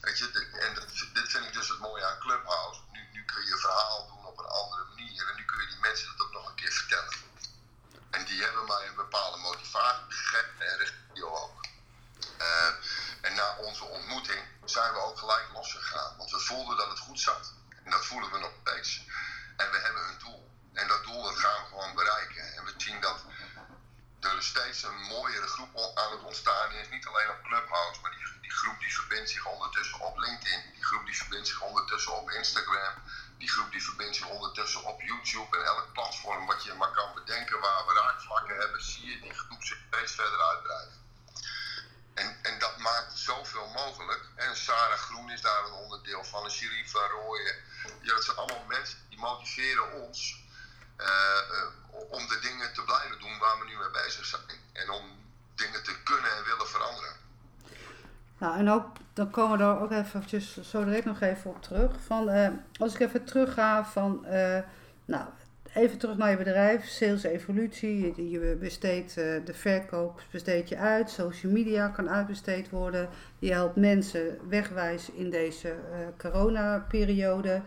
Weet 0.00 0.18
je, 0.18 0.30
dit, 0.30 0.58
en 0.58 0.74
dit, 0.74 1.14
dit 1.14 1.30
vind 1.30 1.44
ik 1.44 1.52
dus 1.52 1.68
het 1.68 1.78
mooie 1.78 2.04
aan 2.04 2.18
Clubhouse. 2.18 2.80
Nu, 2.92 3.08
nu 3.12 3.24
kun 3.24 3.42
je 3.42 3.48
je 3.48 3.58
verhaal 3.58 4.06
doen 4.06 4.26
op 4.26 4.38
een 4.38 4.54
andere 4.60 4.84
manier 4.84 5.28
en 5.28 5.36
nu 5.36 5.44
kun 5.44 5.60
je 5.60 5.66
die 5.66 5.80
mensen 5.80 6.06
dat 6.16 6.26
ook 6.26 6.32
nog 6.32 6.48
een 6.48 6.54
keer 6.54 6.72
vertellen. 6.72 7.14
En 8.10 8.24
die 8.24 8.42
hebben 8.42 8.64
mij 8.66 8.86
een 8.86 8.94
bepaalde 8.94 9.38
motivatie 9.38 10.04
gegeven 10.08 10.68
en 10.68 10.78
Regilio 10.78 11.28
ook. 11.28 11.66
Uh, 12.40 12.66
en 13.20 13.34
na 13.34 13.56
onze 13.56 13.84
ontmoeting 13.84 14.44
zijn 14.64 14.92
we 14.92 14.98
ook 14.98 15.18
gelijk 15.18 15.46
losgegaan, 15.52 16.16
want 16.16 16.30
we 16.30 16.40
voelden 16.40 16.76
dat 16.76 16.88
het 16.88 16.98
goed 16.98 17.20
zat. 17.20 17.52
En 17.84 17.90
dat 17.90 18.06
voelen 18.06 18.30
we 18.30 18.38
nog 18.38 18.52
steeds. 18.60 19.02
En 19.56 19.70
we 19.70 19.78
hebben 19.78 20.08
een 20.08 20.18
doel. 20.18 20.50
En 20.72 20.88
dat 20.88 21.04
doel 21.04 21.22
dat 21.22 21.38
gaan 21.38 21.62
we 21.62 21.68
gewoon 21.68 21.94
bereiken. 21.94 22.54
En 22.56 22.64
we 22.64 22.74
zien 22.76 23.00
dat 23.00 23.24
er 24.20 24.42
steeds 24.42 24.82
een 24.82 25.00
mooiere 25.00 25.46
groep 25.46 25.92
aan 25.94 26.10
het 26.10 26.22
ontstaan 26.22 26.70
is. 26.72 26.88
Niet 26.88 27.06
alleen 27.06 27.30
op 27.30 27.42
Clubhouse, 27.42 28.00
maar 28.00 28.10
die, 28.10 28.40
die 28.40 28.50
groep 28.50 28.78
die 28.78 28.94
verbindt 28.94 29.30
zich 29.30 29.46
ondertussen 29.46 30.00
op 30.00 30.18
LinkedIn. 30.18 30.62
Die 30.72 30.84
groep 30.84 31.06
die 31.06 31.16
verbindt 31.16 31.48
zich 31.48 31.60
ondertussen 31.60 32.12
op 32.16 32.30
Instagram. 32.30 32.94
Die 33.38 33.50
groep 33.50 33.70
die 33.70 33.84
verbindt 33.84 34.16
zich 34.16 34.26
ondertussen 34.26 34.84
op 34.84 35.02
YouTube. 35.02 35.56
En 35.56 35.64
elk 35.64 35.92
platform 35.92 36.46
wat 36.46 36.64
je 36.64 36.74
maar 36.74 36.92
kan 36.92 37.14
bedenken 37.14 37.60
waar 37.60 37.86
we 37.86 37.92
raakvlakken 37.94 38.56
hebben, 38.56 38.82
zie 38.82 39.06
je 39.10 39.20
die 39.20 39.34
groep 39.34 39.64
zich 39.64 39.78
steeds 39.90 40.12
verder 40.12 40.40
uitbreiden. 40.40 41.06
En, 42.18 42.36
en 42.42 42.58
dat 42.58 42.76
maakt 42.78 43.18
zoveel 43.18 43.66
mogelijk. 43.66 44.28
En 44.34 44.56
Sarah 44.56 44.98
Groen 44.98 45.30
is 45.30 45.40
daar 45.40 45.64
een 45.64 45.72
onderdeel 45.72 46.24
van, 46.24 46.44
een 46.44 46.50
Sheriff 46.50 46.90
van 46.90 47.08
Rooyen. 47.08 47.56
Ja, 48.00 48.14
dat 48.14 48.24
zijn 48.24 48.36
allemaal 48.36 48.64
mensen 48.64 48.98
die 49.08 49.18
motiveren 49.18 49.92
ons 49.92 50.46
uh, 50.98 51.06
uh, 51.06 52.00
om 52.10 52.28
de 52.28 52.38
dingen 52.38 52.72
te 52.72 52.82
blijven 52.82 53.18
doen 53.18 53.38
waar 53.38 53.58
we 53.58 53.64
nu 53.64 53.76
mee 53.76 53.90
bezig 53.90 54.24
zijn. 54.24 54.60
En 54.72 54.90
om 54.90 55.04
dingen 55.54 55.82
te 55.82 56.02
kunnen 56.02 56.36
en 56.36 56.44
willen 56.44 56.68
veranderen. 56.68 57.16
Nou, 58.38 58.58
en 58.58 58.70
ook, 58.70 58.96
dan 59.12 59.30
komen 59.48 59.66
we 59.66 59.72
er 59.72 59.80
ook 59.80 60.04
eventjes 60.04 60.60
zo 60.62 60.84
direct 60.84 61.04
nog 61.04 61.20
even 61.20 61.50
op 61.50 61.62
terug. 61.62 62.00
Van, 62.06 62.28
uh, 62.28 62.48
als 62.78 62.94
ik 62.94 63.00
even 63.00 63.24
terugga 63.24 63.84
van, 63.84 64.26
nou, 65.04 65.24
even 65.74 65.98
terug 65.98 66.16
naar 66.16 66.30
je 66.30 66.36
bedrijf, 66.36 66.86
sales 66.86 67.22
evolutie. 67.22 68.30
Je 68.30 68.56
besteedt 68.60 69.14
de 69.14 69.52
verkoop, 69.52 70.22
besteed 70.30 70.68
je 70.68 70.76
uit. 70.76 71.10
Social 71.10 71.52
media 71.52 71.88
kan 71.88 72.10
uitbesteed 72.10 72.70
worden. 72.70 73.08
Je 73.38 73.52
helpt 73.52 73.76
mensen 73.76 74.38
wegwijs 74.48 75.10
in 75.10 75.30
deze 75.30 75.74
coronaperiode. 76.16 77.60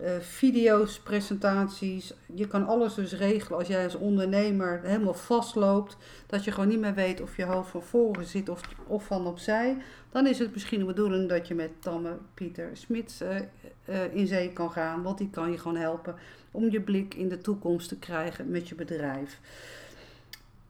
Uh, 0.00 0.10
video's, 0.20 0.98
presentaties. 0.98 2.14
Je 2.38 2.46
kan 2.46 2.66
alles 2.66 2.94
dus 2.94 3.12
regelen 3.12 3.58
als 3.58 3.68
jij 3.68 3.84
als 3.84 3.94
ondernemer 3.94 4.80
helemaal 4.82 5.14
vastloopt. 5.14 5.96
Dat 6.26 6.44
je 6.44 6.52
gewoon 6.52 6.68
niet 6.68 6.78
meer 6.78 6.94
weet 6.94 7.20
of 7.20 7.36
je 7.36 7.44
hoofd 7.44 7.70
van 7.70 7.82
voren 7.82 8.24
zit 8.24 8.48
of, 8.48 8.60
of 8.86 9.04
van 9.04 9.26
opzij. 9.26 9.82
Dan 10.10 10.26
is 10.26 10.38
het 10.38 10.52
misschien 10.52 10.78
de 10.78 10.84
bedoeling 10.84 11.28
dat 11.28 11.48
je 11.48 11.54
met 11.54 11.82
Tamme 11.82 12.18
Pieter 12.34 12.70
Smits 12.72 13.22
uh, 13.22 13.36
uh, 13.84 14.14
in 14.14 14.26
zee 14.26 14.52
kan 14.52 14.70
gaan. 14.70 15.02
Want 15.02 15.18
die 15.18 15.30
kan 15.30 15.50
je 15.50 15.58
gewoon 15.58 15.76
helpen 15.76 16.18
om 16.50 16.70
je 16.70 16.80
blik 16.80 17.14
in 17.14 17.28
de 17.28 17.38
toekomst 17.38 17.88
te 17.88 17.98
krijgen 17.98 18.50
met 18.50 18.68
je 18.68 18.74
bedrijf. 18.74 19.38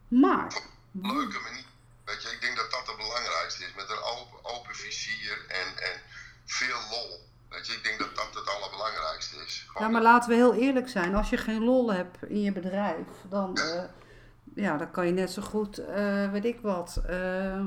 Maar. 0.09 0.63
Leuke 0.93 1.39
manier. 1.43 1.65
Weet 2.05 2.23
je, 2.23 2.29
ik 2.29 2.41
denk 2.41 2.57
dat 2.57 2.71
dat 2.71 2.87
het 2.87 2.97
belangrijkste 2.97 3.65
is. 3.65 3.75
Met 3.75 3.91
een 3.91 4.03
open, 4.03 4.45
open 4.45 4.75
vizier 4.75 5.45
en, 5.49 5.83
en 5.83 6.01
veel 6.45 6.79
lol. 6.91 7.27
Weet 7.49 7.67
je, 7.67 7.73
ik 7.73 7.85
denk 7.85 7.99
dat 7.99 8.17
dat 8.17 8.35
het 8.35 8.57
allerbelangrijkste 8.57 9.37
is. 9.47 9.67
Gewoon 9.69 9.87
ja, 9.87 9.93
maar 9.93 10.03
laten 10.03 10.31
we 10.31 10.37
heel 10.37 10.55
eerlijk 10.55 10.89
zijn. 10.89 11.15
Als 11.15 11.31
je 11.31 11.37
geen 11.37 11.65
lol 11.65 11.93
hebt 11.93 12.19
in 12.29 12.43
je 12.43 12.53
bedrijf, 12.53 13.07
dan, 13.29 13.51
ja. 13.55 13.75
Uh, 13.75 13.83
ja, 14.65 14.77
dan 14.77 14.91
kan 14.91 15.07
je 15.07 15.13
net 15.13 15.31
zo 15.31 15.43
goed, 15.43 15.81
uh, 15.81 16.31
weet 16.31 16.45
ik 16.45 16.61
wat, 16.61 17.03
uh, 17.11 17.65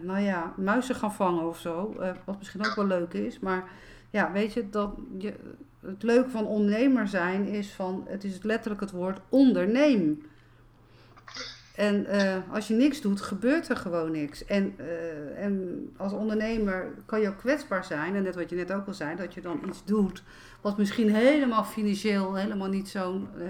nou 0.00 0.18
ja, 0.18 0.52
muizen 0.56 0.94
gaan 0.94 1.14
vangen 1.14 1.48
of 1.48 1.58
zo. 1.58 1.94
wat 2.24 2.38
misschien 2.38 2.66
ook 2.66 2.74
wel 2.74 2.86
leuk 2.86 3.12
is. 3.12 3.38
Maar 3.38 3.70
ja, 4.10 4.32
weet 4.32 4.52
je, 4.52 4.70
dat 4.70 4.94
je, 5.18 5.34
het 5.80 6.02
leuke 6.02 6.30
van 6.30 6.46
ondernemer 6.46 7.08
zijn 7.08 7.46
is 7.46 7.72
van, 7.72 8.04
het 8.08 8.24
is 8.24 8.42
letterlijk 8.42 8.80
het 8.80 8.90
woord 8.90 9.20
onderneem. 9.28 10.29
En 11.80 12.06
uh, 12.10 12.36
als 12.54 12.68
je 12.68 12.74
niks 12.74 13.00
doet, 13.00 13.20
gebeurt 13.20 13.68
er 13.68 13.76
gewoon 13.76 14.10
niks. 14.10 14.44
En, 14.44 14.74
uh, 14.80 15.44
en 15.44 15.88
als 15.96 16.12
ondernemer 16.12 16.92
kan 17.06 17.20
je 17.20 17.28
ook 17.28 17.38
kwetsbaar 17.38 17.84
zijn. 17.84 18.16
En 18.16 18.22
net 18.22 18.34
wat 18.34 18.50
je 18.50 18.56
net 18.56 18.72
ook 18.72 18.86
al 18.86 18.94
zei, 18.94 19.16
dat 19.16 19.34
je 19.34 19.40
dan 19.40 19.60
iets 19.66 19.84
doet 19.84 20.22
wat 20.60 20.78
misschien 20.78 21.14
helemaal 21.14 21.64
financieel 21.64 22.34
helemaal 22.34 22.68
niet 22.68 22.88
zo 22.88 23.28
uh, 23.38 23.46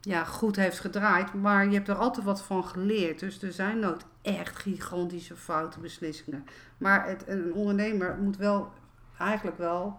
ja, 0.00 0.24
goed 0.24 0.56
heeft 0.56 0.80
gedraaid. 0.80 1.34
Maar 1.34 1.66
je 1.66 1.74
hebt 1.74 1.88
er 1.88 1.94
altijd 1.94 2.26
wat 2.26 2.42
van 2.42 2.64
geleerd. 2.64 3.20
Dus 3.20 3.42
er 3.42 3.52
zijn 3.52 3.78
nooit 3.78 4.04
echt 4.22 4.56
gigantische 4.56 5.36
foute 5.36 5.80
beslissingen. 5.80 6.44
Maar 6.78 7.08
het, 7.08 7.24
een 7.26 7.54
ondernemer 7.54 8.18
moet 8.20 8.36
wel, 8.36 8.72
eigenlijk 9.18 9.58
wel, 9.58 9.98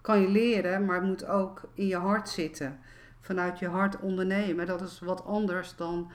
kan 0.00 0.20
je 0.20 0.28
leren, 0.28 0.84
maar 0.84 1.02
moet 1.02 1.26
ook 1.26 1.60
in 1.74 1.86
je 1.86 1.96
hart 1.96 2.28
zitten. 2.28 2.78
Vanuit 3.20 3.58
je 3.58 3.68
hart 3.68 4.00
ondernemen. 4.00 4.66
Dat 4.66 4.80
is 4.80 5.00
wat 5.00 5.24
anders 5.24 5.76
dan 5.76 6.10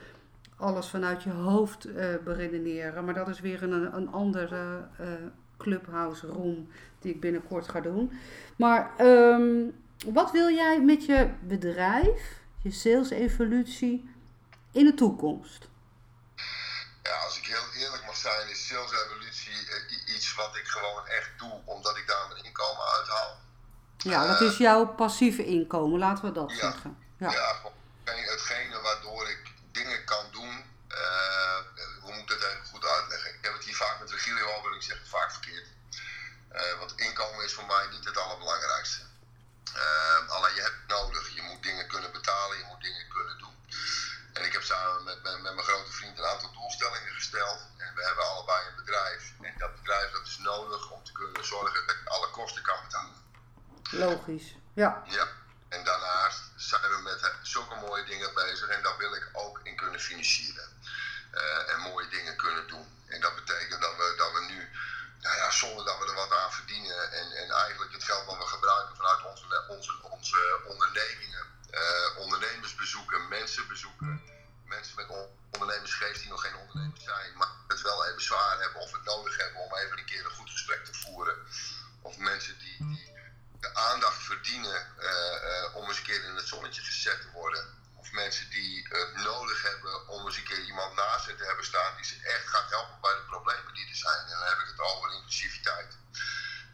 alles 0.62 0.86
vanuit 0.88 1.22
je 1.22 1.30
hoofd 1.30 1.86
uh, 1.86 2.14
beredeneren. 2.24 3.04
Maar 3.04 3.14
dat 3.14 3.28
is 3.28 3.40
weer 3.40 3.62
een, 3.62 3.96
een 3.96 4.12
andere 4.12 4.88
uh, 5.00 5.06
clubhouse 5.58 6.26
room 6.26 6.68
die 7.00 7.14
ik 7.14 7.20
binnenkort 7.20 7.68
ga 7.68 7.80
doen. 7.80 8.20
Maar 8.56 9.00
um, 9.00 9.74
wat 10.06 10.30
wil 10.30 10.50
jij 10.50 10.80
met 10.80 11.06
je 11.06 11.30
bedrijf, 11.40 12.40
je 12.62 12.70
sales 12.70 13.10
evolutie 13.10 14.10
in 14.72 14.84
de 14.84 14.94
toekomst? 14.94 15.68
Ja, 17.02 17.16
als 17.24 17.38
ik 17.38 17.46
heel 17.46 17.82
eerlijk 17.82 18.06
mag 18.06 18.16
zijn, 18.16 18.50
is 18.50 18.66
sales 18.66 18.92
evolutie 19.06 19.52
uh, 19.52 20.14
iets 20.14 20.34
wat 20.34 20.56
ik 20.56 20.66
gewoon 20.66 21.06
echt 21.06 21.30
doe 21.38 21.60
omdat 21.64 21.96
ik 21.96 22.06
daar 22.06 22.26
mijn 22.28 22.44
inkomen 22.44 22.84
uithaal. 22.98 23.40
Ja, 23.96 24.26
dat 24.26 24.40
is 24.40 24.56
jouw 24.56 24.86
passieve 24.86 25.44
inkomen, 25.44 25.98
laten 25.98 26.24
we 26.24 26.32
dat 26.32 26.50
ja, 26.50 26.56
zeggen. 26.56 26.96
Ja, 27.16 27.30
ja 27.30 27.70
hetgene 28.04 28.80
waardoor 28.80 29.28
ik 29.28 29.42
dingen 29.72 30.04
kan 30.04 30.24
doen. 30.32 30.41
Uh, 30.92 31.58
hoe 32.00 32.12
moet 32.12 32.30
ik 32.30 32.40
dat 32.40 32.48
even 32.48 32.64
goed 32.64 32.84
uitleggen? 32.86 33.34
Ik 33.34 33.44
heb 33.44 33.52
het 33.52 33.64
hier 33.64 33.76
vaak 33.76 33.98
met 34.00 34.10
Regilio 34.10 34.46
over 34.56 34.70
en 34.70 34.76
ik 34.76 34.82
zeg 34.82 34.98
het 34.98 35.08
vaak 35.08 35.32
verkeerd. 35.32 35.68
Uh, 36.52 36.78
want 36.78 36.92
inkomen 36.96 37.44
is 37.44 37.52
voor 37.52 37.66
mij 37.66 37.86
niet 37.90 38.04
het 38.04 38.16
allerbelangrijkste. 38.16 39.02
Uh, 39.76 40.28
alleen 40.28 40.54
je 40.54 40.60
hebt 40.60 40.76
het 40.80 40.88
nodig. 40.98 41.34
Je 41.34 41.42
moet 41.42 41.62
dingen 41.62 41.88
kunnen 41.88 42.12
betalen, 42.12 42.58
je 42.58 42.64
moet 42.64 42.80
dingen 42.80 43.08
kunnen 43.08 43.38
doen. 43.38 43.56
En 44.32 44.44
ik 44.44 44.52
heb 44.52 44.62
samen 44.62 45.04
met, 45.04 45.22
met, 45.22 45.42
met 45.42 45.54
mijn 45.54 45.66
grote 45.66 45.92
vriend 45.92 46.18
een 46.18 46.24
aantal 46.24 46.52
doelstellingen 46.52 47.14
gesteld. 47.14 47.60
En 47.76 47.94
we 47.94 48.02
hebben 48.04 48.28
allebei 48.28 48.66
een 48.66 48.76
bedrijf. 48.76 49.32
En 49.40 49.54
dat 49.58 49.76
bedrijf 49.76 50.10
dat 50.10 50.26
is 50.26 50.38
nodig 50.38 50.90
om 50.90 51.04
te 51.04 51.12
kunnen 51.12 51.44
zorgen 51.44 51.86
dat 51.86 51.94
ik 51.94 52.06
alle 52.06 52.30
kosten 52.30 52.62
kan 52.62 52.76
betalen. 52.82 53.20
Logisch, 53.90 54.54
ja. 54.74 55.02
Ja. 55.06 55.28
En 55.72 55.84
daarnaast 55.84 56.42
zijn 56.56 56.82
we 56.82 57.00
met 57.02 57.32
zulke 57.42 57.74
mooie 57.74 58.04
dingen 58.04 58.34
bezig 58.34 58.68
en 58.68 58.82
daar 58.82 58.96
wil 58.96 59.14
ik 59.14 59.28
ook 59.32 59.60
in 59.62 59.76
kunnen 59.76 60.00
financieren. 60.00 60.68
en 61.66 61.80
mooie 61.80 62.08
dingen 62.08 62.36
kunnen 62.36 62.68
doen. 62.68 62.86
En 63.06 63.20
dat 63.20 63.34
betekent 63.34 63.80
dat 63.80 63.96
we, 63.96 64.14
dat 64.16 64.32
we 64.32 64.40
nu, 64.40 64.70
nou 65.20 65.36
ja, 65.36 65.50
zonder 65.50 65.84
dat 65.84 65.98
we 65.98 66.06
er 66.06 66.14
wat 66.14 66.32
aan 66.32 66.52
verdienen 66.52 67.12
en, 67.12 67.32
en 67.32 67.50
eigenlijk 67.50 67.92
het 67.92 68.04
geld 68.04 68.26
wat 68.26 68.38
we 68.38 68.46
gebruiken 68.46 68.96
vanuit 68.96 69.24
onze, 69.24 69.64
onze, 69.68 69.92
onze 70.02 70.60
ondernemingen, 70.68 71.46
ondernemers 72.16 72.74
bezoeken, 72.74 73.28
mensen 73.28 73.68
bezoeken, 73.68 74.22
mensen 74.64 74.96
met 74.96 75.28
ondernemersgeest 75.50 76.20
die 76.20 76.30
nog 76.30 76.40
geen 76.40 76.56
ondernemers 76.56 77.04
zijn, 77.04 77.36
maar 77.36 77.48
het 77.68 77.82
wel 77.82 78.06
even 78.06 78.22
zwaar 78.22 78.58
hebben 78.60 78.80
of 78.80 78.92
het 78.92 79.04
nodig 79.04 79.36
hebben 79.36 79.60
om 79.60 79.74
even 79.74 79.98
een 79.98 80.04
keer 80.04 80.24
een 80.24 80.38
goed 80.40 80.50
gesprek 80.50 80.84
te 80.84 80.94
voeren. 80.94 81.36
Of 82.02 82.16
mensen 82.16 82.58
die, 82.58 82.76
die 82.78 83.12
de 83.62 83.74
aandacht 83.74 84.22
verdienen 84.22 84.86
uh, 84.98 85.76
om 85.76 85.88
eens 85.88 85.98
een 85.98 86.04
keer 86.04 86.24
in 86.24 86.36
het 86.36 86.48
zonnetje 86.48 86.82
gezet 86.82 87.20
te 87.20 87.30
worden. 87.30 87.64
Of 87.96 88.12
mensen 88.12 88.50
die 88.50 88.86
het 88.88 89.14
nodig 89.14 89.62
hebben 89.62 90.08
om 90.08 90.26
eens 90.26 90.36
een 90.36 90.50
keer 90.50 90.64
iemand 90.64 90.94
naast 90.94 91.26
hen 91.26 91.36
te 91.36 91.44
hebben 91.44 91.64
staan 91.64 91.96
die 91.96 92.04
ze 92.04 92.16
echt 92.22 92.48
gaat 92.48 92.70
helpen 92.70 93.00
bij 93.00 93.14
de 93.14 93.30
problemen 93.32 93.74
die 93.74 93.88
er 93.88 93.96
zijn. 93.96 94.22
En 94.24 94.38
dan 94.38 94.48
heb 94.48 94.58
ik 94.58 94.66
het 94.66 94.80
over 94.80 95.12
inclusiviteit. 95.12 95.96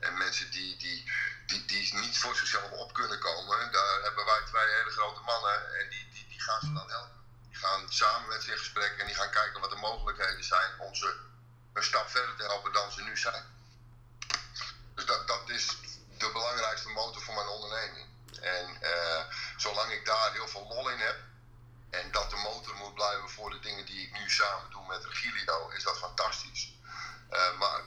En 0.00 0.18
mensen 0.18 0.50
die, 0.50 0.76
die, 0.76 1.12
die, 1.46 1.64
die 1.64 1.94
niet 1.94 2.18
voor 2.18 2.36
zichzelf 2.36 2.70
op 2.70 2.92
kunnen 2.92 3.18
komen, 3.18 3.72
daar 3.72 4.02
hebben 4.02 4.24
wij 4.24 4.42
twee 4.46 4.68
hele 4.78 4.90
grote 4.90 5.20
mannen 5.20 5.78
en 5.80 5.88
die, 5.90 6.08
die, 6.12 6.26
die 6.28 6.40
gaan 6.40 6.60
ze 6.60 6.72
dan 6.72 6.90
helpen. 6.90 7.20
Die 7.48 7.58
gaan 7.58 7.92
samen 7.92 8.28
met 8.28 8.42
ze 8.42 8.50
in 8.50 8.58
gesprek 8.58 8.98
en 8.98 9.06
die 9.06 9.14
gaan 9.14 9.30
kijken 9.30 9.60
wat 9.60 9.70
de 9.70 9.76
mogelijkheden 9.76 10.44
zijn 10.44 10.78
om 10.78 10.94
ze 10.94 11.16
een 11.72 11.84
stap 11.84 12.08
verder 12.10 12.36
te 12.36 12.42
helpen 12.42 12.72
dan 12.72 12.92
ze 12.92 13.02
nu 13.02 13.16
zijn. 13.16 13.44
Dus 14.94 15.04
dat, 15.06 15.28
dat 15.28 15.48
is 15.48 15.76
de 16.18 16.30
belangrijkste 16.32 16.88
motor 16.88 17.22
voor 17.22 17.34
mijn 17.34 17.46
onderneming. 17.46 18.06
En 18.40 18.78
uh, 18.82 19.22
zolang 19.56 19.92
ik 19.92 20.06
daar 20.06 20.32
heel 20.32 20.48
veel 20.48 20.66
lol 20.68 20.90
in 20.90 20.98
heb 20.98 21.16
en 21.90 22.10
dat 22.10 22.30
de 22.30 22.36
motor 22.36 22.74
moet 22.74 22.94
blijven 22.94 23.30
voor 23.30 23.50
de 23.50 23.60
dingen 23.60 23.86
die 23.86 24.06
ik 24.06 24.18
nu 24.18 24.30
samen 24.30 24.70
doe 24.70 24.86
met 24.86 25.04
Regilio, 25.04 25.68
is 25.68 25.82
dat 25.82 25.98
fantastisch. 25.98 26.72
Uh, 27.30 27.58
maar 27.58 27.80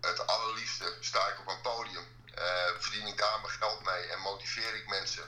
het 0.00 0.26
allerliefste 0.26 0.96
sta 1.00 1.28
ik 1.28 1.38
op 1.40 1.46
een 1.46 1.60
podium, 1.60 2.06
uh, 2.38 2.44
verdien 2.78 3.06
ik 3.06 3.18
daar 3.18 3.40
mijn 3.40 3.52
geld 3.52 3.84
mee 3.84 4.06
en 4.06 4.20
motiveer 4.20 4.74
ik 4.74 4.88
mensen. 4.88 5.24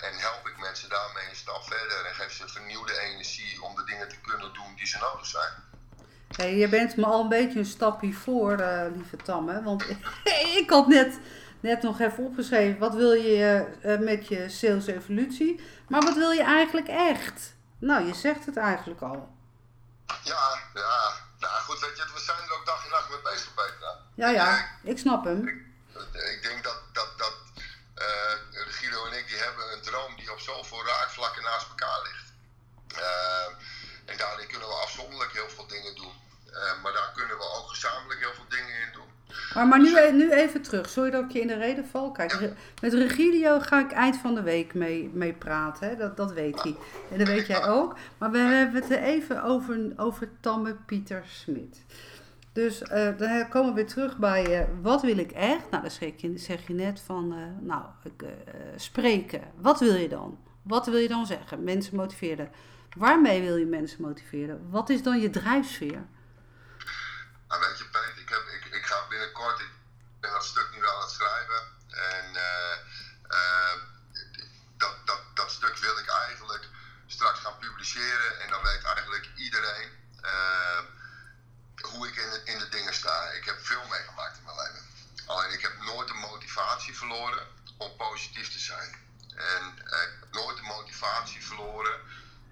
en 0.00 0.18
help 0.18 0.48
ik 0.48 0.56
mensen 0.56 0.88
daarmee 0.88 1.28
een 1.28 1.36
stap 1.36 1.64
verder 1.64 2.04
en 2.04 2.14
geef 2.14 2.32
ze 2.32 2.48
vernieuwde 2.48 2.98
energie 2.98 3.62
om 3.62 3.74
de 3.74 3.84
dingen 3.84 4.08
te 4.08 4.20
kunnen 4.20 4.54
doen 4.54 4.74
die 4.74 4.86
ze 4.86 4.98
nodig 4.98 5.26
zijn. 5.26 5.52
Hey, 6.36 6.47
je 6.58 6.68
bent 6.68 6.96
me 6.96 7.04
al 7.04 7.20
een 7.20 7.28
beetje 7.28 7.58
een 7.58 7.64
stapje 7.64 8.12
voor, 8.12 8.56
lieve 8.94 9.16
Tamme. 9.16 9.62
Want 9.62 9.84
ik 10.60 10.64
had 10.70 10.86
net 10.86 11.18
net 11.60 11.82
nog 11.82 12.00
even 12.00 12.24
opgeschreven. 12.24 12.78
Wat 12.78 12.94
wil 12.94 13.12
je 13.12 13.66
uh, 13.84 13.98
met 13.98 14.28
je 14.28 14.48
sales 14.48 14.86
evolutie? 14.86 15.60
Maar 15.88 16.02
wat 16.02 16.14
wil 16.14 16.30
je 16.30 16.42
eigenlijk 16.42 16.88
echt? 16.88 17.54
Nou, 17.78 18.06
je 18.06 18.14
zegt 18.14 18.46
het 18.46 18.56
eigenlijk 18.56 19.00
al. 19.00 19.36
Ja, 20.06 20.58
ja. 20.74 21.12
Nou 21.38 21.52
goed, 21.66 21.80
weet 21.80 21.96
je, 21.96 22.04
we 22.14 22.20
zijn 22.20 22.38
er 22.38 22.54
ook 22.54 22.66
dag 22.66 22.84
en 22.84 22.90
nacht 22.90 23.08
mee 23.08 23.22
bezig, 23.22 23.54
Petra. 23.54 23.98
Ja, 24.14 24.28
ja, 24.28 24.68
ik 24.82 24.98
snap 24.98 25.24
hem. 25.24 25.48
Ik, 25.48 25.60
ik 26.34 26.42
denk 26.42 26.64
dat, 26.64 26.80
dat, 26.92 27.08
dat 27.16 27.36
uh, 27.98 28.34
Guido 28.52 29.06
en 29.06 29.18
ik, 29.18 29.28
die 29.28 29.36
hebben 29.36 29.72
een 29.72 29.82
droom 29.82 30.16
die 30.16 30.32
op 30.32 30.40
zoveel 30.40 30.86
raakvlakken 30.86 31.42
naast 31.42 31.68
elkaar 31.68 32.00
ligt. 32.02 32.32
Uh, 32.92 33.46
en 34.04 34.16
daarin 34.16 34.48
kunnen 34.48 34.68
we 34.68 34.74
afzonderlijk 34.74 35.32
heel 35.32 35.48
veel 35.48 35.66
dingen 35.66 35.94
doen. 35.94 36.12
maar 36.82 36.92
daar 36.92 37.12
kunnen 37.14 37.36
we 37.36 37.44
ook 37.56 37.68
gezamenlijk 37.68 38.20
heel 38.20 38.34
veel 38.34 38.48
dingen 38.48 38.80
in 38.80 38.92
doen. 38.92 39.18
Maar, 39.54 39.66
maar 39.66 39.80
nu, 39.80 39.96
e-, 39.96 40.10
nu 40.10 40.32
even 40.32 40.57
terug, 40.68 40.88
sorry 40.88 41.10
dat 41.10 41.24
ik 41.24 41.30
je 41.30 41.40
in 41.40 41.46
de 41.46 41.56
reden 41.56 41.86
val. 41.86 42.10
Kijk, 42.10 42.52
met 42.80 42.92
Regilio 42.92 43.60
ga 43.60 43.80
ik 43.80 43.92
eind 43.92 44.16
van 44.16 44.34
de 44.34 44.42
week 44.42 44.74
mee, 44.74 45.10
mee 45.12 45.32
praten, 45.32 45.88
hè? 45.88 45.96
Dat, 45.96 46.16
dat 46.16 46.32
weet 46.32 46.62
hij. 46.62 46.76
En 47.10 47.18
dat 47.18 47.26
weet 47.26 47.46
jij 47.46 47.66
ook. 47.66 47.96
Maar 48.18 48.30
we 48.30 48.38
hebben 48.38 48.82
het 48.82 48.90
even 48.90 49.42
over, 49.42 49.92
over 49.96 50.30
Tamme 50.40 50.74
Pieter 50.86 51.22
Smit. 51.26 51.84
Dus 52.52 52.82
uh, 52.82 53.18
dan 53.18 53.48
komen 53.48 53.68
we 53.68 53.74
weer 53.74 53.86
terug 53.86 54.16
bij 54.16 54.60
uh, 54.60 54.66
wat 54.82 55.02
wil 55.02 55.18
ik 55.18 55.32
echt? 55.32 55.70
Nou, 55.70 55.82
dan 55.82 55.90
zeg 55.90 56.12
je, 56.16 56.38
zeg 56.38 56.66
je 56.66 56.74
net 56.74 57.00
van, 57.00 57.32
uh, 57.32 57.66
nou, 57.68 57.84
spreken. 58.76 59.42
Wat 59.56 59.80
wil 59.80 59.94
je 59.94 60.08
dan? 60.08 60.38
Wat 60.62 60.86
wil 60.86 60.96
je 60.96 61.08
dan 61.08 61.26
zeggen? 61.26 61.64
Mensen 61.64 61.96
motiveren. 61.96 62.50
Waarmee 62.96 63.42
wil 63.42 63.56
je 63.56 63.66
mensen 63.66 64.02
motiveren? 64.02 64.70
Wat 64.70 64.88
is 64.88 65.02
dan 65.02 65.20
je 65.20 65.30
drijfsfeer? 65.30 66.06
Nou, 67.48 67.60
weet 67.60 67.78
je, 67.78 67.84
Peter, 67.84 68.18
ik, 68.18 68.28
heb, 68.28 68.46
ik, 68.46 68.74
ik 68.74 68.86
ga 68.86 69.06
binnenkort, 69.08 69.60
ik 69.60 69.70
ben 70.20 70.30
dat 70.30 70.44
stuk 70.44 70.68
nu 70.70 70.88
aan 70.88 71.00
het 71.00 71.10
schrijven. 71.10 71.62
En 71.90 72.34
uh, 72.34 72.76
uh, 73.30 73.82
dat, 74.76 74.94
dat, 75.04 75.20
dat 75.34 75.50
stuk 75.50 75.76
wil 75.76 75.98
ik 75.98 76.08
eigenlijk 76.08 76.68
straks 77.06 77.40
gaan 77.40 77.58
publiceren. 77.58 78.40
En 78.40 78.50
dan 78.50 78.62
weet 78.62 78.84
eigenlijk 78.84 79.30
iedereen 79.36 79.90
uh, 80.24 80.80
hoe 81.80 82.08
ik 82.08 82.16
in 82.16 82.30
de, 82.30 82.40
in 82.44 82.58
de 82.58 82.68
dingen 82.68 82.94
sta. 82.94 83.30
Ik 83.30 83.44
heb 83.44 83.58
veel 83.66 83.86
meegemaakt 83.90 84.38
in 84.38 84.44
mijn 84.44 84.56
leven. 84.56 84.86
Alleen 85.26 85.52
ik 85.52 85.62
heb 85.62 85.82
nooit 85.82 86.08
de 86.08 86.14
motivatie 86.14 86.96
verloren 86.96 87.46
om 87.76 87.96
positief 87.96 88.52
te 88.52 88.58
zijn. 88.58 89.06
En 89.34 89.78
ik 89.78 90.18
heb 90.20 90.32
nooit 90.32 90.56
de 90.56 90.62
motivatie 90.62 91.44
verloren 91.44 92.00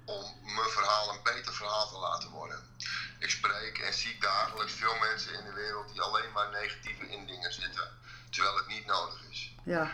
om 0.07 0.35
mijn 0.43 0.71
verhaal 0.71 1.11
een 1.11 1.23
beter 1.23 1.55
verhaal 1.55 1.89
te 1.89 1.99
laten 1.99 2.31
worden. 2.31 2.77
Ik 3.19 3.31
spreek 3.31 3.79
en 3.79 3.95
zie 3.95 4.21
dagelijks 4.21 4.73
veel 4.73 4.99
mensen 4.99 5.35
in 5.39 5.45
de 5.45 5.53
wereld 5.53 5.93
die 5.93 6.01
alleen 6.01 6.33
maar 6.33 6.51
negatieve 6.51 7.09
in 7.09 7.27
dingen 7.27 7.53
zitten, 7.53 7.89
terwijl 8.31 8.57
het 8.57 8.67
niet 8.67 8.87
nodig 8.87 9.23
is. 9.31 9.55
Ja. 9.65 9.91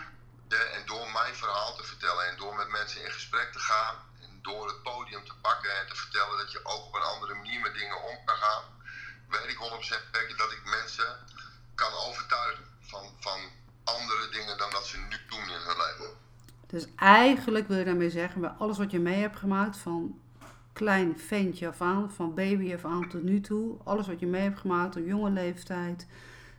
De, 0.48 0.56
en 0.56 0.86
door 0.86 1.10
mijn 1.10 1.34
verhaal 1.34 1.74
te 1.74 1.84
vertellen 1.84 2.28
en 2.28 2.36
door 2.36 2.54
met 2.54 2.68
mensen 2.68 3.04
in 3.04 3.12
gesprek 3.12 3.52
te 3.52 3.58
gaan 3.58 3.96
en 4.20 4.38
door 4.42 4.66
het 4.66 4.82
podium 4.82 5.24
te 5.24 5.34
pakken 5.34 5.80
en 5.80 5.86
te 5.86 5.96
vertellen 5.96 6.38
dat 6.38 6.52
je 6.52 6.64
ook 6.64 6.86
op 6.86 6.94
een 6.94 7.02
andere 7.02 7.34
manier 7.34 7.60
met 7.60 7.74
dingen 7.74 8.02
om 8.02 8.24
kan 8.24 8.36
gaan, 8.36 8.62
weet 9.28 9.50
ik 9.50 9.56
100% 9.56 10.10
zeker 10.12 10.36
dat 10.36 10.52
ik 10.52 10.64
mensen 10.64 11.18
kan 11.74 11.92
overtuigen 11.92 12.64
van, 12.80 13.16
van 13.20 13.40
andere 13.84 14.28
dingen 14.28 14.58
dan 14.58 14.70
dat 14.70 14.86
ze 14.86 14.98
nu 14.98 15.16
doen 15.28 15.50
in 15.50 15.60
hun 15.60 15.76
leven. 15.76 16.20
Dus 16.72 16.86
eigenlijk 16.96 17.61
wil 17.72 17.80
je 17.80 17.90
daarmee 17.90 18.10
zeggen, 18.10 18.40
bij 18.40 18.50
alles 18.50 18.78
wat 18.78 18.90
je 18.90 19.00
mee 19.00 19.20
hebt 19.20 19.36
gemaakt, 19.36 19.76
van 19.76 20.18
klein 20.72 21.18
ventje 21.18 21.68
af 21.68 21.80
aan, 21.80 22.10
van 22.10 22.34
baby 22.34 22.74
af 22.74 22.84
aan 22.84 23.08
tot 23.08 23.22
nu 23.22 23.40
toe, 23.40 23.76
alles 23.84 24.06
wat 24.06 24.20
je 24.20 24.26
mee 24.26 24.42
hebt 24.42 24.58
gemaakt 24.58 24.96
op 24.96 25.06
jonge 25.06 25.30
leeftijd, 25.30 26.06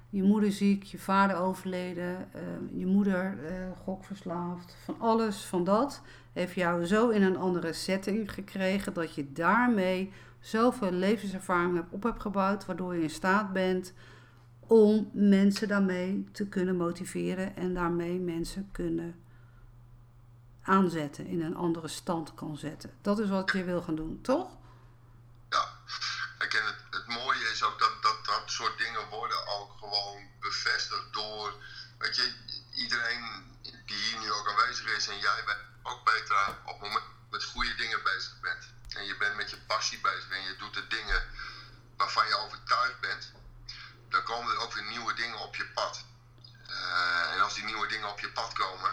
je 0.09 0.23
moeder 0.23 0.51
ziek, 0.51 0.83
je 0.83 0.97
vader 0.97 1.37
overleden, 1.37 2.27
uh, 2.35 2.79
je 2.79 2.85
moeder 2.85 3.37
uh, 3.43 3.51
gokverslaafd, 3.83 4.77
van 4.83 4.95
alles 4.99 5.45
van 5.45 5.63
dat, 5.63 6.01
heeft 6.33 6.53
jou 6.53 6.85
zo 6.85 7.09
in 7.09 7.21
een 7.21 7.37
andere 7.37 7.73
setting 7.73 8.33
gekregen 8.33 8.93
dat 8.93 9.15
je 9.15 9.31
daarmee 9.33 10.11
zoveel 10.39 10.91
levenservaring 10.91 11.83
op 11.89 12.03
hebt 12.03 12.21
gebouwd, 12.21 12.65
waardoor 12.65 12.95
je 12.95 13.01
in 13.01 13.09
staat 13.09 13.53
bent 13.53 13.93
om 14.67 15.09
mensen 15.11 15.67
daarmee 15.67 16.25
te 16.31 16.47
kunnen 16.47 16.75
motiveren 16.75 17.55
en 17.55 17.73
daarmee 17.73 18.19
mensen 18.19 18.69
kunnen 18.71 19.15
aanzetten, 20.63 21.25
in 21.25 21.41
een 21.41 21.55
andere 21.55 21.87
stand 21.87 22.33
kan 22.33 22.57
zetten. 22.57 22.97
Dat 23.01 23.19
is 23.19 23.29
wat 23.29 23.51
je 23.51 23.63
wil 23.63 23.81
gaan 23.81 23.95
doen, 23.95 24.21
toch? 24.21 24.49
Ja, 25.49 25.69
Kijk, 26.37 26.53
en 26.53 26.65
het, 26.65 26.81
het 26.89 27.07
mooie 27.07 27.49
is 27.49 27.63
ook 27.63 27.79
dat, 27.79 28.01
dat 28.01 28.25
dat 28.25 28.43
soort 28.45 28.77
dingen 28.77 29.09
worden 29.09 29.47
ook 29.47 29.71
gewoon 29.79 30.29
bevestigd 30.39 31.13
door, 31.13 31.53
weet 31.97 32.15
je, 32.15 32.33
iedereen 32.73 33.23
die 33.61 33.97
hier 33.97 34.19
nu 34.19 34.31
ook 34.31 34.49
aanwezig 34.49 34.85
is 34.85 35.07
en 35.07 35.19
jij 35.19 35.43
bent 35.45 35.59
ook 35.83 36.03
beter 36.03 36.57
op 36.65 36.79
het 36.79 36.81
moment 36.81 37.05
met 37.29 37.43
goede 37.43 37.75
dingen 37.75 38.03
bezig 38.03 38.39
bent. 38.39 38.67
En 38.89 39.05
je 39.05 39.17
bent 39.17 39.35
met 39.35 39.49
je 39.49 39.57
passie 39.57 39.99
bezig 39.99 40.29
en 40.29 40.41
je 40.41 40.55
doet 40.55 40.73
de 40.73 40.87
dingen 40.87 41.23
waarvan 41.97 42.27
je 42.27 42.37
overtuigd 42.37 42.99
bent, 42.99 43.31
dan 44.09 44.23
komen 44.23 44.51
er 44.51 44.59
ook 44.59 44.73
weer 44.73 44.85
nieuwe 44.85 45.13
dingen 45.13 45.39
op 45.39 45.55
je 45.55 45.65
pad. 45.65 46.05
Uh, 46.69 47.33
en 47.33 47.41
als 47.41 47.53
die 47.53 47.63
nieuwe 47.63 47.87
dingen 47.87 48.09
op 48.09 48.19
je 48.19 48.31
pad 48.31 48.53
komen, 48.53 48.91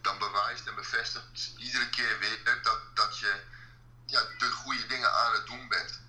dan 0.00 0.18
bewijst 0.18 0.66
en 0.66 0.74
bevestigt 0.74 1.54
iedere 1.58 1.88
keer 1.88 2.16
weer 2.20 2.60
dat, 2.62 2.80
dat 2.94 3.18
je 3.18 3.40
ja, 4.06 4.20
de 4.38 4.50
goede 4.50 4.86
dingen 4.86 5.12
aan 5.12 5.32
het 5.32 5.46
doen 5.46 5.68
bent. 5.68 6.00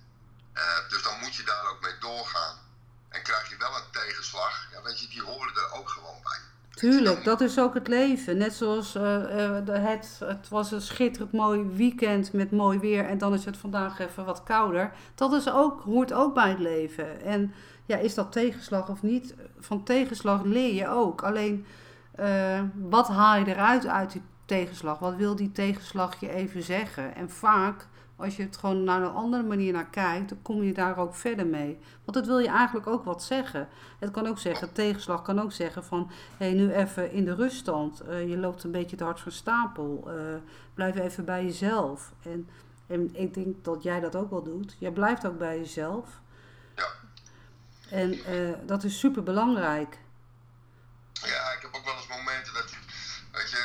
Uh, 0.54 0.88
dus 0.88 1.02
dan 1.02 1.18
moet 1.18 1.34
je 1.34 1.42
daar 1.42 1.70
ook 1.70 1.80
mee 1.80 1.98
doorgaan. 2.00 2.56
En 3.08 3.22
krijg 3.22 3.48
je 3.48 3.56
wel 3.56 3.76
een 3.76 3.90
tegenslag, 3.90 4.68
ja, 4.72 4.82
weet 4.82 5.00
je, 5.00 5.08
die 5.08 5.22
horen 5.22 5.54
er 5.54 5.72
ook 5.72 5.88
gewoon 5.88 6.22
bij. 6.22 6.38
Tuurlijk, 6.74 7.24
dat 7.24 7.40
is 7.40 7.58
ook 7.58 7.74
het 7.74 7.88
leven. 7.88 8.36
Net 8.36 8.54
zoals 8.54 8.94
uh, 8.94 9.02
uh, 9.02 9.84
het, 9.84 10.16
het 10.24 10.48
was 10.48 10.72
een 10.72 10.80
schitterend 10.80 11.32
mooi 11.32 11.62
weekend 11.62 12.32
met 12.32 12.50
mooi 12.50 12.78
weer 12.78 13.04
en 13.04 13.18
dan 13.18 13.34
is 13.34 13.44
het 13.44 13.56
vandaag 13.56 13.98
even 13.98 14.24
wat 14.24 14.42
kouder. 14.42 14.92
Dat 15.14 15.32
is 15.32 15.50
ook, 15.50 15.82
hoort 15.82 16.12
ook 16.12 16.34
bij 16.34 16.48
het 16.48 16.58
leven. 16.58 17.20
En 17.22 17.54
ja, 17.86 17.96
is 17.96 18.14
dat 18.14 18.32
tegenslag 18.32 18.88
of 18.88 19.02
niet? 19.02 19.34
Van 19.60 19.84
tegenslag 19.84 20.42
leer 20.42 20.74
je 20.74 20.88
ook. 20.88 21.22
Alleen 21.22 21.66
uh, 22.20 22.62
wat 22.74 23.08
haal 23.08 23.38
je 23.38 23.46
eruit 23.46 23.86
uit 23.86 24.12
die 24.12 24.22
tegenslag? 24.44 24.98
Wat 24.98 25.14
wil 25.16 25.36
die 25.36 25.52
tegenslag 25.52 26.20
je 26.20 26.30
even 26.30 26.62
zeggen? 26.62 27.14
En 27.14 27.30
vaak, 27.30 27.86
als 28.16 28.36
je 28.36 28.42
het 28.42 28.56
gewoon 28.56 28.84
naar 28.84 29.02
een 29.02 29.14
andere 29.14 29.42
manier 29.42 29.72
naar 29.72 29.90
kijkt, 29.90 30.28
dan 30.28 30.42
kom 30.42 30.62
je 30.62 30.72
daar 30.72 30.96
ook 30.96 31.14
verder 31.14 31.46
mee. 31.46 31.78
Want 32.04 32.16
het 32.16 32.26
wil 32.26 32.38
je 32.38 32.48
eigenlijk 32.48 32.86
ook 32.86 33.04
wat 33.04 33.22
zeggen. 33.22 33.68
Het 33.98 34.10
kan 34.10 34.26
ook 34.26 34.38
zeggen, 34.38 34.72
tegenslag 34.72 35.22
kan 35.22 35.40
ook 35.40 35.52
zeggen 35.52 35.84
van, 35.84 36.10
hé, 36.36 36.46
hey, 36.46 36.54
nu 36.54 36.72
even 36.72 37.10
in 37.12 37.24
de 37.24 37.34
ruststand. 37.34 38.02
Uh, 38.08 38.28
je 38.28 38.36
loopt 38.36 38.64
een 38.64 38.70
beetje 38.70 38.96
te 38.96 39.04
hard 39.04 39.20
van 39.20 39.32
stapel. 39.32 40.04
Uh, 40.06 40.34
blijf 40.74 40.96
even 40.96 41.24
bij 41.24 41.44
jezelf. 41.44 42.12
En 42.22 42.48
En 42.86 43.10
ik 43.14 43.34
denk 43.34 43.64
dat 43.64 43.82
jij 43.82 44.00
dat 44.00 44.16
ook 44.16 44.30
wel 44.30 44.42
doet. 44.42 44.76
Jij 44.78 44.90
blijft 44.90 45.26
ook 45.26 45.38
bij 45.38 45.58
jezelf. 45.58 46.08
Ja. 46.76 46.86
En 47.90 48.12
eh, 48.24 48.52
dat 48.66 48.84
is 48.84 48.98
super 48.98 49.22
belangrijk. 49.22 49.98
Ja, 51.12 51.52
ik 51.56 51.62
heb 51.62 51.74
ook 51.74 51.84
wel 51.84 51.94
eens 51.94 52.06
momenten 52.08 52.52
dat, 52.54 52.70
weet 53.32 53.50
je, 53.50 53.60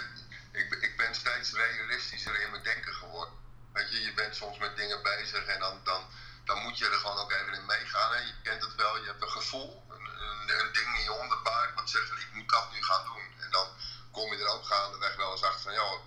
ik, 0.51 0.69
ben- 0.69 0.81
ik 0.81 0.93
ben 0.97 1.15
steeds 1.15 1.53
realistischer 1.53 2.41
in 2.43 2.51
mijn 2.51 2.63
denken 2.63 2.93
geworden. 2.93 3.33
Weet 3.73 3.89
je, 3.91 3.99
je 4.01 4.13
bent 4.15 4.35
soms 4.35 4.57
met 4.57 4.77
dingen 4.77 4.99
bezig 5.03 5.45
en 5.45 5.59
dan, 5.59 5.75
dan, 5.83 6.01
dan 6.45 6.63
moet 6.77 6.85
je 6.85 6.93
er 6.93 6.99
gewoon 6.99 7.17
ook 7.17 7.31
even 7.31 7.53
in 7.53 7.65
meegaan. 7.65 8.11
Hè. 8.11 8.17
Je 8.17 8.33
kent 8.43 8.61
het 8.61 8.75
wel, 8.75 8.97
je 8.97 9.05
hebt 9.05 9.21
een 9.21 9.29
gevoel, 9.29 9.83
een, 9.89 10.05
een, 10.21 10.59
een 10.59 10.71
ding 10.73 10.97
in 10.97 11.03
je 11.03 11.11
onderbuik 11.11 11.75
wat 11.75 11.89
zegt 11.89 12.11
ik 12.11 12.33
moet 12.33 12.49
dat 12.49 12.71
nu 12.71 12.83
gaan 12.83 13.05
doen. 13.05 13.25
En 13.39 13.51
dan 13.51 13.67
kom 14.11 14.33
je 14.33 14.43
er 14.43 14.47
ook 14.47 14.65
gaandeweg 14.65 15.15
wel 15.15 15.31
eens 15.31 15.43
achter 15.43 15.61
van, 15.61 15.73
joh, 15.73 16.01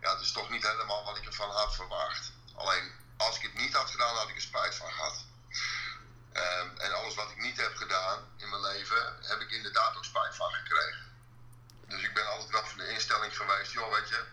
ja, 0.00 0.12
het 0.12 0.20
is 0.20 0.32
toch 0.32 0.50
niet 0.50 0.66
helemaal 0.66 1.04
wat 1.04 1.16
ik 1.16 1.26
ervan 1.26 1.50
had 1.50 1.74
verwacht. 1.74 2.32
Alleen, 2.54 2.92
als 3.16 3.36
ik 3.36 3.42
het 3.42 3.54
niet 3.54 3.74
had 3.74 3.90
gedaan, 3.90 4.16
had 4.16 4.28
ik 4.28 4.34
er 4.34 4.40
spijt 4.40 4.74
van 4.74 4.92
gehad. 4.92 5.24
Ehm, 6.32 6.68
en 6.76 6.92
alles 6.92 7.14
wat 7.14 7.30
ik 7.30 7.36
niet 7.36 7.56
heb 7.56 7.76
gedaan 7.76 8.18
in 8.36 8.48
mijn 8.48 8.62
leven, 8.62 9.16
heb 9.20 9.40
ik 9.40 9.50
inderdaad 9.50 9.96
ook 9.96 10.04
spijt 10.04 10.36
van 10.36 10.52
gekregen. 10.52 11.16
Dus 11.86 12.02
ik 12.02 12.14
ben 12.14 12.26
altijd 12.26 12.50
wel 12.50 12.66
van 12.66 12.78
de 12.78 12.88
instelling 12.88 13.36
geweest, 13.36 13.72
joh, 13.72 13.94
weet 13.94 14.08
je, 14.08 14.24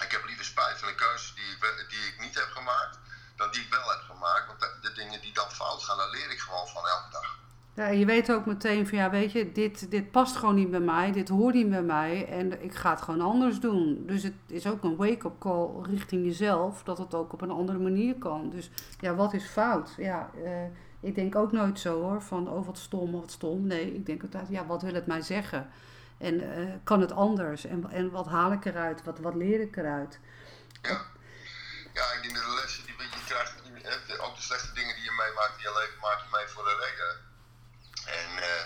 ik 0.00 0.10
heb 0.10 0.24
liever 0.24 0.44
spijt 0.44 0.78
van 0.78 0.88
de 0.88 0.94
keuzes 0.94 1.34
die 1.34 1.58
die 1.88 2.06
ik 2.06 2.20
niet 2.20 2.34
heb 2.34 2.50
gemaakt, 2.50 2.98
dan 3.36 3.50
die 3.50 3.60
ik 3.60 3.70
wel 3.70 3.90
heb 3.90 4.00
gemaakt. 4.00 4.46
Want 4.46 4.60
de, 4.82 4.92
dingen 4.92 5.20
die 5.20 5.34
dan 5.34 5.50
fout 5.50 5.82
gaan, 5.82 5.96
daar 5.96 6.10
leer 6.10 6.30
ik 6.30 6.38
gewoon 6.38 6.66
van 6.66 6.82
elke 6.86 7.10
dag. 7.10 7.38
Ja, 7.74 7.86
je 7.86 8.04
weet 8.04 8.32
ook 8.32 8.46
meteen 8.46 8.86
van 8.86 8.98
ja, 8.98 9.10
weet 9.10 9.32
je, 9.32 9.52
dit, 9.52 9.90
dit 9.90 10.10
past 10.10 10.36
gewoon 10.36 10.54
niet 10.54 10.70
bij 10.70 10.80
mij, 10.80 11.12
dit 11.12 11.28
hoort 11.28 11.54
niet 11.54 11.70
bij 11.70 11.82
mij 11.82 12.28
en 12.28 12.62
ik 12.62 12.74
ga 12.74 12.90
het 12.90 13.02
gewoon 13.02 13.20
anders 13.20 13.60
doen. 13.60 14.02
Dus 14.06 14.22
het 14.22 14.34
is 14.46 14.66
ook 14.66 14.82
een 14.82 14.96
wake-up 14.96 15.38
call 15.38 15.68
richting 15.82 16.24
jezelf, 16.24 16.82
dat 16.82 16.98
het 16.98 17.14
ook 17.14 17.32
op 17.32 17.40
een 17.40 17.50
andere 17.50 17.78
manier 17.78 18.14
kan. 18.14 18.50
Dus 18.50 18.70
ja, 19.00 19.14
wat 19.14 19.32
is 19.32 19.44
fout? 19.44 19.94
Ja, 19.96 20.30
eh, 20.44 20.64
ik 21.00 21.14
denk 21.14 21.36
ook 21.36 21.52
nooit 21.52 21.78
zo 21.78 22.00
hoor, 22.00 22.22
van 22.22 22.48
oh 22.48 22.66
wat 22.66 22.78
stom, 22.78 23.12
wat 23.12 23.30
stom. 23.30 23.66
Nee, 23.66 23.94
ik 23.94 24.06
denk 24.06 24.22
altijd, 24.22 24.48
ja, 24.48 24.66
wat 24.66 24.82
wil 24.82 24.94
het 24.94 25.06
mij 25.06 25.20
zeggen? 25.20 25.68
En 26.18 26.56
eh, 26.56 26.74
kan 26.84 27.00
het 27.00 27.12
anders? 27.12 27.64
En, 27.64 27.90
en 27.90 28.10
wat 28.10 28.26
haal 28.26 28.52
ik 28.52 28.64
eruit? 28.64 29.04
Wat, 29.04 29.18
wat 29.18 29.34
leer 29.34 29.60
ik 29.60 29.76
eruit? 29.76 30.20
Ja. 30.82 31.00
Ja, 31.96 32.12
ik 32.12 32.22
denk 32.22 32.34
dat 32.34 32.44
de 32.44 32.60
lessen 32.60 32.84
die 32.86 32.96
je 32.98 33.24
krijgt, 33.26 33.52
die- 33.62 33.82
de- 34.06 34.18
ook 34.20 34.36
de 34.36 34.42
slechte 34.42 34.72
dingen 34.72 34.94
die 34.94 35.04
je 35.04 35.10
meemaakt 35.22 35.56
in 35.56 35.62
je 35.62 35.72
leven, 35.78 35.98
maak 36.00 36.18
je 36.22 36.28
mee 36.30 36.48
voor 36.48 36.68
een 36.70 36.78
reden. 36.78 37.12
En 38.04 38.30
eh, 38.50 38.64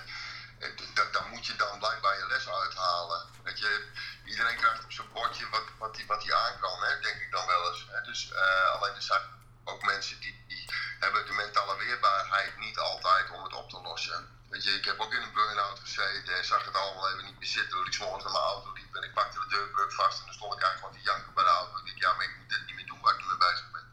het- 0.59 0.83
da- 0.97 1.11
daar 1.13 1.27
moet 1.27 1.47
je 1.47 1.57
dan 1.57 1.79
blijkbaar 1.79 2.19
je 2.19 2.27
les 2.27 2.49
uithalen. 2.49 3.27
Weet 3.43 3.59
je, 3.59 3.89
iedereen 4.25 4.57
krijgt 4.57 4.85
op 4.85 4.93
zijn 4.93 5.13
bordje 5.13 5.49
wat, 5.49 5.67
wat 5.79 5.97
hij 5.97 6.07
wat 6.07 6.21
die 6.21 6.35
aan 6.35 6.59
kan, 6.61 6.83
hè, 6.83 7.01
denk 7.01 7.21
ik 7.21 7.31
dan 7.31 7.47
wel 7.47 7.69
eens. 7.69 7.87
Hè. 7.91 8.01
Dus 8.03 8.31
eh, 8.33 8.71
alleen 8.75 8.95
er 8.95 9.03
zijn 9.03 9.23
ook 9.65 9.83
mensen 9.83 10.21
die, 10.21 10.45
die 10.49 10.65
hebben 11.01 11.27
de 11.27 11.33
mentale 11.33 11.77
weerbaarheid 11.77 12.59
niet 12.59 12.79
altijd 12.79 13.31
om 13.31 13.43
het 13.45 13.55
op 13.55 13.71
te 13.71 13.81
lossen. 13.81 14.39
Weet 14.49 14.65
je, 14.65 14.71
ik 14.71 14.85
heb 14.85 15.01
ook 15.01 15.13
in 15.13 15.23
een 15.23 15.33
burn-out 15.33 15.79
gezeten 15.81 16.37
en 16.37 16.45
zag 16.45 16.65
het 16.65 16.75
allemaal 16.77 17.11
even 17.11 17.25
niet 17.25 17.39
meer 17.39 17.49
zitten. 17.49 17.77
Dat 17.79 17.87
ik 17.87 17.93
s'morgens 17.93 18.23
naar 18.25 18.33
mijn 18.33 18.45
auto 18.45 18.73
liep 18.73 18.95
en 18.95 19.03
ik 19.03 19.15
pakte 19.15 19.39
de 19.41 19.49
deurbrug 19.49 19.95
vast 19.95 20.19
en 20.19 20.25
dan 20.25 20.35
stond 20.35 20.55
ik 20.55 20.63
eigenlijk 20.63 20.85
gewoon 20.95 21.05
te 21.05 21.11
janken 21.11 21.35
bij 21.35 21.45
de 21.45 21.51
auto 21.51 21.71
maar 22.17 22.25
ik 22.25 22.37
moet 22.39 22.49
dit 22.49 22.67
niet 22.67 22.75
meer 22.75 22.87
doen 22.87 23.01
waar 23.01 23.15
ik 23.15 23.21
nu 23.21 23.27
mee 23.27 23.37
bezig 23.37 23.71
ben. 23.71 23.87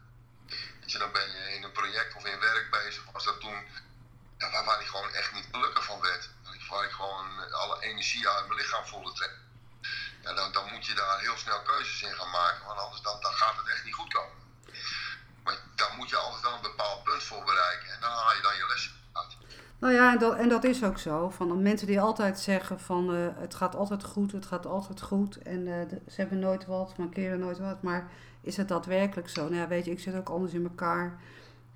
Weet 0.80 0.92
je, 0.92 0.98
dan 0.98 1.12
ben 1.12 1.30
je 1.30 1.54
in 1.54 1.62
een 1.62 1.72
project 1.72 2.14
of 2.14 2.24
in 2.24 2.40
werk 2.40 2.70
bezig, 2.70 3.02
was 3.12 3.24
dat 3.24 3.40
toen, 3.40 3.66
ja, 4.38 4.50
waar, 4.50 4.64
waar 4.64 4.80
ik 4.80 4.86
gewoon 4.86 5.12
echt 5.12 5.32
niet 5.32 5.48
gelukkig 5.52 5.84
van 5.84 6.00
werd. 6.00 6.28
Waar 6.44 6.54
ik, 6.54 6.62
waar 6.70 6.84
ik 6.84 6.90
gewoon 6.90 7.52
alle 7.52 7.80
energie 7.82 8.28
uit 8.28 8.46
mijn 8.46 8.60
lichaam 8.60 8.86
voelde 8.86 9.12
trekken. 9.12 9.38
Ja, 10.22 10.32
dan, 10.32 10.52
dan 10.52 10.68
moet 10.72 10.86
je 10.86 10.94
daar 10.94 11.18
heel 11.18 11.36
snel 11.36 11.62
keuzes 11.62 12.02
in 12.02 12.14
gaan 12.16 12.30
maken, 12.30 12.66
want 12.66 12.78
anders 12.80 13.02
dan, 13.02 13.20
dan 13.20 13.32
gaat 13.32 13.56
het 13.56 13.68
echt 13.68 13.84
niet 13.84 13.94
goed 13.94 14.12
komen. 14.12 14.36
Maar 15.44 15.56
daar 15.74 15.92
moet 15.94 16.08
je 16.08 16.16
altijd 16.16 16.42
wel 16.42 16.54
een 16.54 16.60
bepaald 16.70 17.04
punt 17.04 17.22
voor 17.22 17.44
bereiken 17.44 17.88
en 17.92 18.00
dan 18.00 18.10
haal 18.10 18.34
je 18.34 18.42
dan 18.42 18.56
je 18.56 18.66
lessen 18.66 18.92
uit. 19.12 19.36
Nou 19.78 19.94
ja, 19.94 20.07
en 20.07 20.07
en 20.22 20.48
dat 20.48 20.64
is 20.64 20.84
ook 20.84 20.98
zo. 20.98 21.28
Van 21.28 21.62
mensen 21.62 21.86
die 21.86 22.00
altijd 22.00 22.38
zeggen 22.38 22.80
van 22.80 23.14
eh, 23.14 23.26
het 23.34 23.54
gaat 23.54 23.76
altijd 23.76 24.04
goed, 24.04 24.32
het 24.32 24.46
gaat 24.46 24.66
altijd 24.66 25.00
goed. 25.00 25.42
En 25.42 25.66
eh, 25.66 25.98
ze 26.06 26.20
hebben 26.20 26.38
nooit 26.38 26.66
wat, 26.66 26.96
mankeren 26.96 27.38
nooit 27.38 27.58
wat. 27.58 27.82
Maar 27.82 28.10
is 28.40 28.56
het 28.56 28.68
daadwerkelijk 28.68 29.28
zo? 29.28 29.42
Nou 29.42 29.54
ja, 29.54 29.68
weet 29.68 29.84
je, 29.84 29.90
ik 29.90 30.00
zit 30.00 30.16
ook 30.16 30.28
anders 30.28 30.54
in 30.54 30.62
elkaar. 30.62 31.20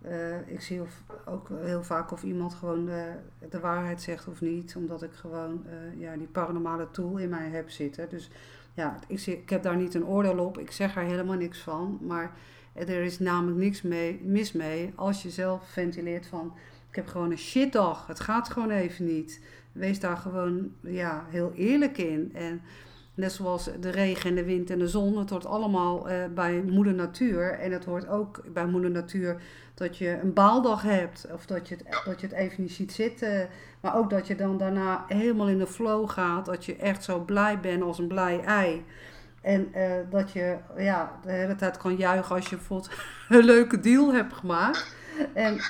Eh, 0.02 0.48
ik 0.48 0.60
zie 0.60 0.80
ook 1.24 1.48
heel 1.62 1.82
vaak 1.82 2.10
of 2.10 2.22
iemand 2.22 2.54
gewoon 2.54 2.84
de, 2.84 3.12
de 3.50 3.60
waarheid 3.60 4.02
zegt 4.02 4.28
of 4.28 4.40
niet. 4.40 4.76
Omdat 4.76 5.02
ik 5.02 5.12
gewoon 5.12 5.64
ja, 5.96 6.16
die 6.16 6.26
paranormale 6.26 6.90
tool 6.90 7.16
in 7.16 7.28
mij 7.28 7.48
heb 7.48 7.70
zitten. 7.70 8.08
Dus 8.08 8.30
ja, 8.74 8.98
ik, 9.06 9.26
ik 9.26 9.50
heb 9.50 9.62
daar 9.62 9.76
niet 9.76 9.94
een 9.94 10.06
oordeel 10.06 10.38
op. 10.38 10.58
Ik 10.58 10.70
zeg 10.70 10.96
er 10.96 11.02
helemaal 11.02 11.36
niks 11.36 11.58
van. 11.58 11.98
Maar 12.00 12.32
er 12.74 13.02
is 13.02 13.18
namelijk 13.18 13.58
niks 13.58 13.82
mee, 13.82 14.20
mis 14.24 14.52
mee 14.52 14.92
als 14.94 15.22
je 15.22 15.30
zelf 15.30 15.68
ventileert 15.68 16.26
van... 16.26 16.54
Ik 16.92 16.98
heb 16.98 17.08
gewoon 17.08 17.30
een 17.30 17.38
shitdag. 17.38 18.06
Het 18.06 18.20
gaat 18.20 18.48
gewoon 18.48 18.70
even 18.70 19.04
niet. 19.04 19.40
Wees 19.72 20.00
daar 20.00 20.16
gewoon 20.16 20.72
ja, 20.80 21.24
heel 21.28 21.52
eerlijk 21.54 21.98
in. 21.98 22.30
En 22.34 22.62
net 23.14 23.32
zoals 23.32 23.70
de 23.80 23.90
regen 23.90 24.30
en 24.30 24.36
de 24.36 24.44
wind 24.44 24.70
en 24.70 24.78
de 24.78 24.88
zon. 24.88 25.18
Het 25.18 25.30
hoort 25.30 25.46
allemaal 25.46 26.08
eh, 26.08 26.24
bij 26.34 26.62
moeder 26.62 26.94
natuur. 26.94 27.58
En 27.58 27.72
het 27.72 27.84
hoort 27.84 28.08
ook 28.08 28.42
bij 28.52 28.66
moeder 28.66 28.90
natuur 28.90 29.42
dat 29.74 29.98
je 29.98 30.18
een 30.22 30.32
baaldag 30.32 30.82
hebt. 30.82 31.26
Of 31.32 31.46
dat 31.46 31.68
je, 31.68 31.74
het, 31.74 32.02
dat 32.04 32.20
je 32.20 32.26
het 32.26 32.36
even 32.36 32.62
niet 32.62 32.72
ziet 32.72 32.92
zitten. 32.92 33.48
Maar 33.80 33.96
ook 33.96 34.10
dat 34.10 34.26
je 34.26 34.34
dan 34.34 34.58
daarna 34.58 35.04
helemaal 35.08 35.48
in 35.48 35.58
de 35.58 35.66
flow 35.66 36.10
gaat. 36.10 36.44
Dat 36.44 36.64
je 36.64 36.76
echt 36.76 37.04
zo 37.04 37.20
blij 37.20 37.60
bent 37.60 37.82
als 37.82 37.98
een 37.98 38.08
blij 38.08 38.40
ei. 38.40 38.84
En 39.40 39.74
eh, 39.74 39.90
dat 40.10 40.32
je 40.32 40.56
ja, 40.76 41.18
de 41.22 41.32
hele 41.32 41.54
tijd 41.54 41.76
kan 41.76 41.96
juichen 41.96 42.34
als 42.34 42.48
je 42.48 42.56
bijvoorbeeld 42.56 42.90
een 43.28 43.44
leuke 43.44 43.80
deal 43.80 44.12
hebt 44.12 44.32
gemaakt. 44.32 44.96
En. 45.34 45.60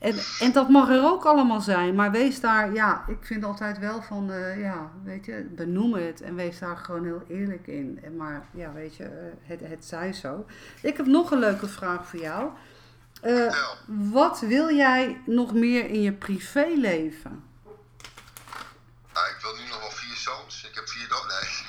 En, 0.00 0.18
en 0.38 0.52
dat 0.52 0.68
mag 0.68 0.88
er 0.88 1.04
ook 1.04 1.24
allemaal 1.24 1.60
zijn. 1.60 1.94
Maar 1.94 2.10
wees 2.10 2.40
daar, 2.40 2.72
ja, 2.72 3.04
ik 3.08 3.18
vind 3.20 3.44
altijd 3.44 3.78
wel 3.78 4.02
van, 4.02 4.32
eh, 4.32 4.60
ja, 4.60 4.90
weet 5.04 5.24
je, 5.24 5.48
benoem 5.50 5.94
het. 5.94 6.20
En 6.20 6.34
wees 6.34 6.58
daar 6.58 6.76
gewoon 6.76 7.04
heel 7.04 7.22
eerlijk 7.28 7.66
in. 7.66 8.00
En 8.02 8.16
maar, 8.16 8.46
ja, 8.50 8.72
weet 8.72 8.96
je, 8.96 9.04
eh, 9.04 9.32
het, 9.42 9.60
het 9.60 9.84
zij 9.84 10.12
zo. 10.12 10.46
Ik 10.82 10.96
heb 10.96 11.06
nog 11.06 11.30
een 11.30 11.38
leuke 11.38 11.68
vraag 11.68 12.06
voor 12.06 12.20
jou. 12.20 12.50
Eh, 13.20 13.54
wat 13.86 14.40
wil 14.40 14.70
jij 14.70 15.20
nog 15.26 15.52
meer 15.52 15.86
in 15.86 16.02
je 16.02 16.12
privéleven? 16.12 17.44
Nou, 19.12 19.28
ik 19.28 19.38
wil 19.42 19.54
nu 19.54 19.68
nog 19.68 19.80
wel 19.80 19.90
vier 19.90 20.16
zoons. 20.16 20.64
Ik 20.64 20.74
heb 20.74 20.88
vier 20.88 21.08
dochters. 21.08 21.64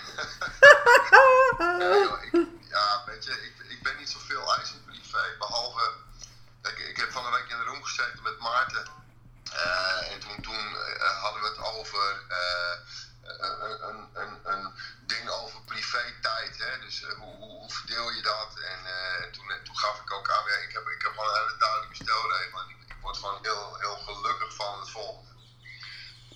Nee. 1.57 1.99
ja, 2.07 2.21
ik, 2.21 2.47
ja, 2.69 3.03
weet 3.05 3.25
je, 3.25 3.31
ik, 3.31 3.65
ik 3.69 3.83
ben 3.83 3.93
niet 3.99 4.09
zoveel 4.09 4.55
eis 4.55 4.71
in 4.73 4.83
privé. 4.85 5.23
Behalve, 5.37 5.91
ik, 6.61 6.77
ik 6.89 6.97
heb 6.97 7.11
van 7.11 7.25
een 7.25 7.31
week 7.31 7.49
in 7.49 7.57
de 7.57 7.63
room 7.63 7.80
gezeten 7.91 8.23
met 8.23 8.39
Maarten. 8.39 8.85
Eh, 9.51 10.11
en 10.11 10.19
toen, 10.19 10.41
toen 10.41 10.75
eh, 10.75 11.21
hadden 11.21 11.41
we 11.41 11.47
het 11.47 11.57
over 11.57 12.23
eh, 12.27 12.75
een, 13.23 13.89
een, 13.89 14.09
een, 14.13 14.39
een 14.43 14.73
ding 15.05 15.29
over 15.29 15.61
privé-tijd. 15.61 16.57
Hè? 16.57 16.79
Dus 16.79 17.03
hoe, 17.03 17.35
hoe, 17.35 17.71
verdeel 17.71 18.11
je 18.11 18.21
dat? 18.21 18.59
En 18.59 18.79
toen, 19.31 19.53
toen 19.63 19.77
gaf 19.77 20.01
ik 20.01 20.11
ook 20.13 20.29
aan, 20.29 20.47
ik, 20.47 20.71
heb, 20.73 20.87
ik 20.87 21.01
heb 21.01 21.11
gewoon 21.11 21.27
een 21.27 21.41
hele 21.41 21.57
duidelijke 21.57 21.95
stelregel. 21.95 22.59
En 22.59 22.69
ik, 22.69 22.95
word 23.01 23.17
gewoon 23.17 23.39
heel, 23.41 23.77
heel 23.79 23.97
gelukkig 23.97 24.55
van 24.55 24.79
het 24.79 24.89
volgende. 24.89 25.31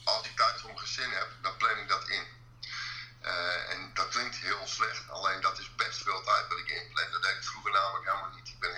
Als 0.04 0.26
ik 0.26 0.36
tijd 0.36 0.60
voor 0.60 0.70
mijn 0.70 0.80
gezin 0.80 1.12
heb, 1.12 1.28
dan 1.42 1.58
plan 1.58 1.78
ik 1.78 1.88
dat 1.88 2.08
in. 2.08 2.24
En 3.70 3.92
dat 3.94 4.08
klinkt 4.08 4.36
heel 4.36 4.68
slecht, 4.68 5.05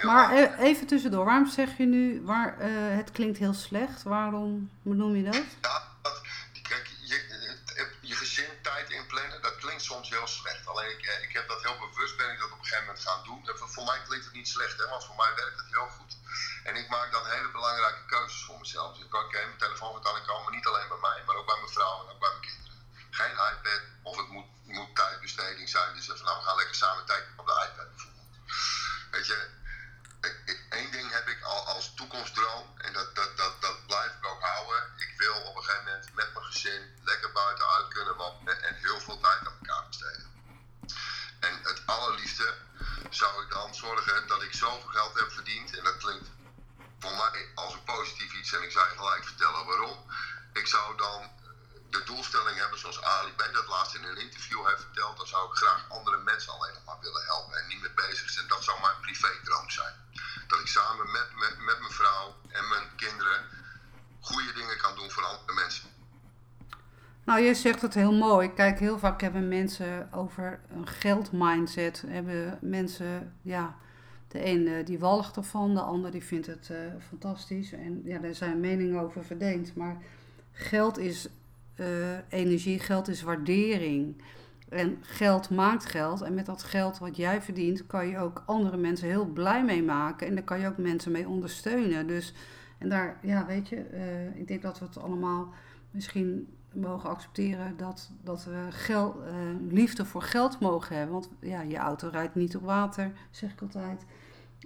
Maar 0.07 0.31
eh, 0.31 0.67
even 0.67 0.87
tussendoor, 0.87 1.25
waarom 1.25 1.47
zeg 1.47 1.77
je 1.77 1.85
nu, 1.85 2.21
waar, 2.25 2.55
eh, 2.59 2.69
het 2.71 3.11
klinkt 3.11 3.37
heel 3.37 3.53
slecht? 3.53 4.03
Waarom 4.03 4.69
benoem 4.81 5.15
je 5.15 5.23
dat, 5.23 5.43
je 67.47 67.53
zegt 67.53 67.81
het 67.81 67.93
heel 67.93 68.13
mooi. 68.13 68.53
Kijk, 68.53 68.79
heel 68.79 68.99
vaak 68.99 69.21
hebben 69.21 69.47
mensen 69.47 70.13
over 70.13 70.59
een 70.75 70.87
geldmindset. 70.87 72.03
Hebben 72.07 72.57
mensen, 72.61 73.33
ja, 73.41 73.75
de 74.27 74.45
een 74.45 74.85
die 74.85 74.99
walgt 74.99 75.35
ervan, 75.35 75.73
de 75.73 75.81
ander 75.81 76.11
die 76.11 76.23
vindt 76.23 76.47
het 76.47 76.69
uh, 76.71 76.77
fantastisch. 77.07 77.71
En 77.71 78.01
ja, 78.03 78.19
daar 78.19 78.35
zijn 78.35 78.59
meningen 78.59 78.99
over 78.99 79.25
verdeeld. 79.25 79.75
Maar 79.75 79.97
geld 80.51 80.97
is 80.97 81.29
uh, 81.75 81.87
energie, 82.29 82.79
geld 82.79 83.07
is 83.07 83.21
waardering. 83.21 84.21
En 84.69 84.97
geld 85.01 85.49
maakt 85.49 85.85
geld. 85.85 86.21
En 86.21 86.33
met 86.33 86.45
dat 86.45 86.63
geld 86.63 86.97
wat 86.97 87.17
jij 87.17 87.41
verdient, 87.41 87.85
kan 87.85 88.07
je 88.07 88.17
ook 88.17 88.43
andere 88.45 88.77
mensen 88.77 89.07
heel 89.07 89.25
blij 89.25 89.63
mee 89.63 89.83
maken. 89.83 90.27
En 90.27 90.35
daar 90.35 90.43
kan 90.43 90.59
je 90.59 90.67
ook 90.67 90.77
mensen 90.77 91.11
mee 91.11 91.27
ondersteunen. 91.27 92.07
Dus, 92.07 92.33
en 92.77 92.89
daar, 92.89 93.17
ja, 93.21 93.45
weet 93.45 93.69
je, 93.69 93.75
ik 94.35 94.47
denk 94.47 94.61
dat 94.61 94.79
we 94.79 94.85
het 94.85 94.97
allemaal 94.97 95.53
misschien 95.91 96.47
mogen 96.79 97.09
accepteren 97.09 97.77
dat, 97.77 98.11
dat 98.23 98.43
we 98.43 98.67
geld, 98.69 99.15
uh, 99.15 99.71
liefde 99.71 100.05
voor 100.05 100.21
geld 100.21 100.59
mogen 100.59 100.95
hebben. 100.95 101.13
Want 101.13 101.29
ja, 101.39 101.61
je 101.61 101.77
auto 101.77 102.09
rijdt 102.09 102.35
niet 102.35 102.55
op 102.55 102.63
water, 102.63 103.11
zeg 103.31 103.51
ik 103.51 103.61
altijd. 103.61 104.05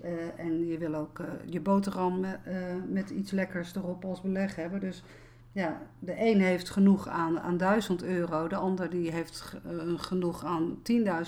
Uh, 0.03 0.39
en 0.39 0.67
je 0.67 0.77
wil 0.77 0.95
ook 0.95 1.19
uh, 1.19 1.27
je 1.45 1.59
boterham 1.59 2.25
met 2.87 3.09
iets 3.09 3.31
lekkers 3.31 3.75
erop 3.75 4.05
als 4.05 4.21
beleg 4.21 4.55
hebben. 4.55 4.79
Dus 4.79 5.03
ja, 5.51 5.81
de 5.99 6.15
een 6.17 6.41
heeft 6.41 6.69
genoeg 6.69 7.07
aan, 7.07 7.39
aan 7.39 7.57
1000 7.57 8.03
euro, 8.03 8.47
de 8.47 8.55
ander 8.55 8.89
die 8.89 9.11
heeft 9.11 9.55
genoeg 9.95 10.45
aan 10.45 10.77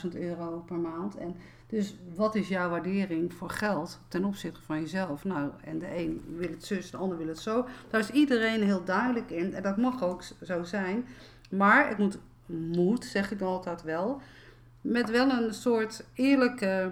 10.000 0.04 0.10
euro 0.14 0.64
per 0.66 0.78
maand. 0.78 1.16
En 1.16 1.36
dus 1.74 1.96
wat 2.16 2.36
is 2.36 2.48
jouw 2.48 2.70
waardering 2.70 3.34
voor 3.34 3.50
geld 3.50 4.00
ten 4.08 4.26
opzichte 4.26 4.62
van 4.62 4.80
jezelf? 4.80 5.24
Nou, 5.24 5.52
en 5.64 5.80
de 5.80 5.98
een 5.98 6.24
wil 6.38 6.50
het 6.50 6.66
zus, 6.66 6.92
de 6.92 6.98
ander 6.98 7.18
wil 7.18 7.28
het 7.28 7.40
zo. 7.40 7.66
Daar 7.90 8.00
is 8.00 8.10
iedereen 8.10 8.64
heel 8.64 8.84
duidelijk 8.84 9.30
in 9.30 9.54
en 9.54 9.64
dat 9.64 9.78
mag 9.78 10.04
ook 10.04 10.24
zo 10.44 10.64
zijn. 10.64 11.08
Maar 11.50 11.88
het 11.88 11.98
moet, 11.98 12.18
moet 12.46 13.06
zeg 13.06 13.32
ik 13.32 13.42
altijd 13.42 13.84
wel, 13.84 14.22
met 14.82 15.10
wel 15.10 15.30
een 15.30 15.54
soort 15.54 16.06
eerlijke 16.14 16.92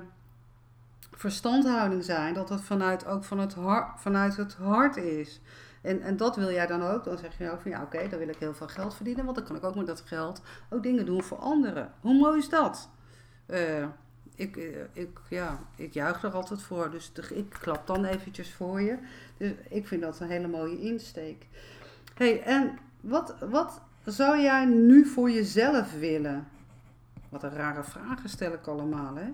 verstandhouding 1.11 2.03
zijn. 2.03 2.33
Dat 2.33 2.49
het 2.49 2.61
vanuit, 2.61 3.05
ook 3.05 3.23
van 3.23 3.39
het 3.39 3.53
hart, 3.53 3.99
vanuit 3.99 4.37
het 4.37 4.53
hart 4.53 4.95
is. 4.97 5.41
En, 5.81 6.01
en 6.01 6.17
dat 6.17 6.35
wil 6.35 6.51
jij 6.51 6.67
dan 6.67 6.83
ook. 6.83 7.03
Dan 7.03 7.17
zeg 7.17 7.37
je 7.37 7.43
nou 7.43 7.61
van 7.61 7.71
ja, 7.71 7.81
oké, 7.81 8.07
dan 8.09 8.19
wil 8.19 8.29
ik 8.29 8.37
heel 8.37 8.53
veel 8.53 8.67
geld 8.67 8.95
verdienen. 8.95 9.25
Want 9.25 9.37
dan 9.37 9.45
kan 9.45 9.55
ik 9.55 9.63
ook 9.63 9.75
met 9.75 9.87
dat 9.87 10.03
geld 10.05 10.41
ook 10.69 10.83
dingen 10.83 11.05
doen 11.05 11.23
voor 11.23 11.37
anderen. 11.37 11.91
Hoe 11.99 12.19
mooi 12.19 12.37
is 12.37 12.49
dat? 12.49 12.89
Uh, 13.47 13.85
ik, 14.41 14.55
ik, 14.93 15.19
ja, 15.29 15.59
ik 15.75 15.93
juich 15.93 16.23
er 16.23 16.31
altijd 16.31 16.61
voor. 16.61 16.91
Dus 16.91 17.11
ik 17.33 17.49
klap 17.49 17.87
dan 17.87 18.05
eventjes 18.05 18.53
voor 18.53 18.81
je. 18.81 18.97
Dus 19.37 19.51
ik 19.69 19.87
vind 19.87 20.01
dat 20.01 20.19
een 20.19 20.29
hele 20.29 20.47
mooie 20.47 20.81
insteek. 20.81 21.45
hey, 22.13 22.43
en 22.43 22.77
wat, 23.01 23.35
wat 23.49 23.81
zou 24.05 24.41
jij 24.41 24.65
nu 24.65 25.05
voor 25.05 25.31
jezelf 25.31 25.91
willen? 25.93 26.47
Wat 27.29 27.43
een 27.43 27.55
rare 27.55 27.83
vragen 27.83 28.29
stel 28.29 28.53
ik 28.53 28.67
allemaal, 28.67 29.15
hè? 29.15 29.29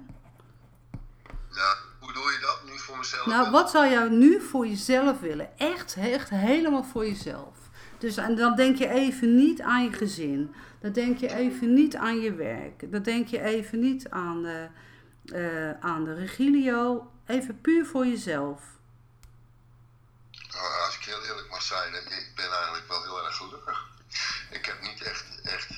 Ja, 1.52 1.76
hoe 2.00 2.14
doe 2.14 2.24
je 2.24 2.40
dat 2.42 2.62
nu 2.66 2.78
voor 2.78 2.98
mezelf? 2.98 3.26
Nou, 3.26 3.52
wat 3.52 3.70
zou 3.70 3.88
jij 3.90 4.10
nu 4.10 4.42
voor 4.42 4.68
jezelf 4.68 5.20
willen? 5.20 5.58
Echt, 5.58 5.96
echt 5.96 6.30
helemaal 6.30 6.84
voor 6.84 7.06
jezelf. 7.06 7.56
Dus 7.98 8.18
en 8.18 8.36
dan 8.36 8.56
denk 8.56 8.78
je 8.78 8.90
even 8.90 9.36
niet 9.36 9.62
aan 9.62 9.84
je 9.84 9.94
gezin. 9.94 10.54
Dan 10.80 10.92
denk 10.92 11.18
je 11.18 11.36
even 11.36 11.74
niet 11.74 11.96
aan 11.96 12.20
je 12.20 12.34
werk. 12.34 12.92
Dan 12.92 13.04
denk 13.04 13.28
je 13.28 13.42
even 13.42 13.80
niet 13.80 14.10
aan... 14.10 14.46
Uh, 14.46 14.54
uh, 15.34 15.72
aan 15.80 16.04
de 16.04 16.14
Regilio. 16.14 17.12
Even 17.26 17.62
puur 17.62 17.86
voor 17.86 18.06
jezelf. 18.06 18.62
Nou, 20.54 20.82
als 20.86 20.98
ik 20.98 21.04
heel 21.06 21.24
eerlijk 21.24 21.50
mag 21.50 21.62
zijn, 21.62 21.94
ik 21.94 22.32
ben 22.36 22.52
eigenlijk 22.52 22.88
wel 22.88 23.04
heel 23.04 23.26
erg 23.26 23.36
gelukkig. 23.36 23.90
Ik 24.50 24.66
heb 24.66 24.82
niet 24.82 25.02
echt, 25.02 25.42
echt 25.44 25.70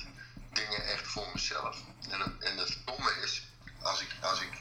dingen 0.52 0.84
echt 0.84 1.06
voor 1.06 1.28
mezelf. 1.32 1.82
En, 2.08 2.20
en 2.40 2.56
het 2.58 2.78
domme 2.84 3.10
is, 3.22 3.48
als 3.82 4.00
ik, 4.00 4.08
als 4.20 4.40
ik 4.40 4.60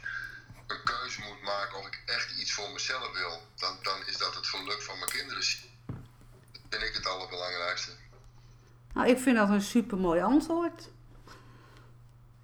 een 0.67 0.83
keuze 0.83 1.21
moet 1.21 1.41
maken 1.41 1.77
of 1.77 1.87
ik 1.87 2.01
echt 2.05 2.31
iets 2.39 2.53
voor 2.53 2.71
mezelf 2.71 3.11
wil, 3.11 3.47
dan, 3.55 3.77
dan 3.81 4.05
is 4.05 4.17
dat 4.17 4.35
het 4.35 4.47
geluk 4.47 4.81
van 4.81 4.99
mijn 4.99 5.11
kinderen. 5.11 5.43
Dat 6.51 6.61
vind 6.69 6.83
ik 6.83 6.93
het 6.93 7.07
allerbelangrijkste. 7.07 7.91
Nou, 8.93 9.07
ik 9.07 9.19
vind 9.19 9.37
dat 9.37 9.49
een 9.49 9.61
super 9.61 9.97
mooi 9.97 10.21
antwoord. 10.21 10.89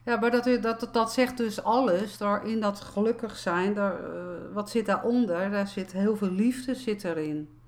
Ja, 0.05 0.15
maar 0.15 0.31
dat, 0.31 0.61
dat, 0.61 0.93
dat 0.93 1.13
zegt 1.13 1.37
dus 1.37 1.63
alles. 1.63 2.17
Daar 2.17 2.45
in 2.45 2.59
dat 2.61 2.81
gelukkig 2.81 3.37
zijn, 3.37 3.73
daar, 3.73 3.99
uh, 3.99 4.53
wat 4.53 4.69
zit 4.69 4.85
daaronder? 4.85 5.51
Daar 5.51 5.67
zit 5.67 5.91
heel 5.91 6.17
veel 6.17 6.31
liefde 6.31 6.75
zit 6.75 7.03
erin. 7.03 7.61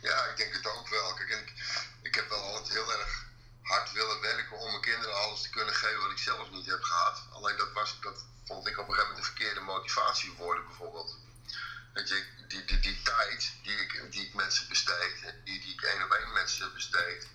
Ja, 0.00 0.24
ik 0.24 0.36
denk 0.36 0.52
het 0.52 0.66
ook 0.66 0.88
wel. 0.88 1.14
Kijk, 1.14 1.30
ik, 1.30 1.52
ik 2.02 2.14
heb 2.14 2.28
wel 2.28 2.38
altijd 2.38 2.72
heel 2.72 2.92
erg 2.92 3.26
hard 3.62 3.92
willen 3.92 4.20
werken 4.20 4.58
om 4.58 4.70
mijn 4.70 4.80
kinderen 4.80 5.14
alles 5.14 5.42
te 5.42 5.50
kunnen 5.50 5.74
geven 5.74 6.00
wat 6.02 6.10
ik 6.10 6.18
zelf 6.18 6.50
niet 6.50 6.66
heb 6.66 6.82
gehad. 6.82 7.22
Alleen 7.32 7.56
dat, 7.56 7.72
was, 7.72 8.00
dat 8.00 8.24
vond 8.44 8.66
ik 8.66 8.78
op 8.78 8.88
een 8.88 8.94
gegeven 8.94 9.10
moment 9.10 9.26
de 9.26 9.32
verkeerde 9.32 9.60
motivatie 9.60 10.32
worden, 10.38 10.66
bijvoorbeeld. 10.66 11.18
Weet 11.92 12.08
je, 12.08 12.24
die, 12.48 12.64
die, 12.64 12.80
die 12.80 13.02
tijd 13.02 13.52
die 13.62 13.76
ik, 13.76 14.06
die 14.10 14.26
ik 14.26 14.34
mensen 14.34 14.68
besteed, 14.68 15.34
die, 15.44 15.60
die 15.60 15.72
ik 15.72 15.82
één 15.82 16.04
op 16.04 16.10
één 16.10 16.32
mensen 16.32 16.74
besteed, 16.74 17.26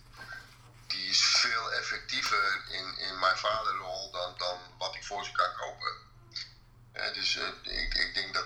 veel 1.47 1.71
effectiever 1.71 2.63
in, 2.69 2.97
in 2.97 3.19
mijn 3.19 3.37
vaderrol 3.37 4.11
dan, 4.11 4.37
dan 4.37 4.57
wat 4.77 4.95
ik 4.95 5.05
voor 5.05 5.25
ze 5.25 5.31
kan 5.31 5.53
kopen. 5.55 5.93
dus 7.13 7.35
uh, 7.35 7.47
ik, 7.83 7.93
ik 7.93 8.13
denk 8.13 8.33
dat 8.33 8.45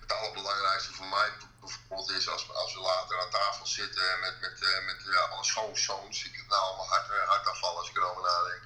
het 0.00 0.12
allerbelangrijkste 0.12 0.92
voor 0.92 1.06
mij 1.06 1.30
bijvoorbeeld 1.60 2.10
is 2.10 2.28
als, 2.28 2.52
als 2.52 2.74
we 2.74 2.80
later 2.80 3.20
aan 3.20 3.30
tafel 3.30 3.66
zitten 3.66 4.20
met, 4.20 4.40
met, 4.40 4.60
uh, 4.60 4.84
met 4.86 5.02
ja, 5.04 5.20
alle 5.20 5.44
schoonzoons. 5.44 6.24
Ik 6.24 6.36
heb 6.36 6.46
nou 6.46 6.62
allemaal 6.62 6.88
hard, 6.88 7.10
eh, 7.10 7.28
hard 7.28 7.46
afval 7.46 7.78
als 7.78 7.88
ik 7.88 7.96
erover 7.96 8.22
nadenk. 8.22 8.62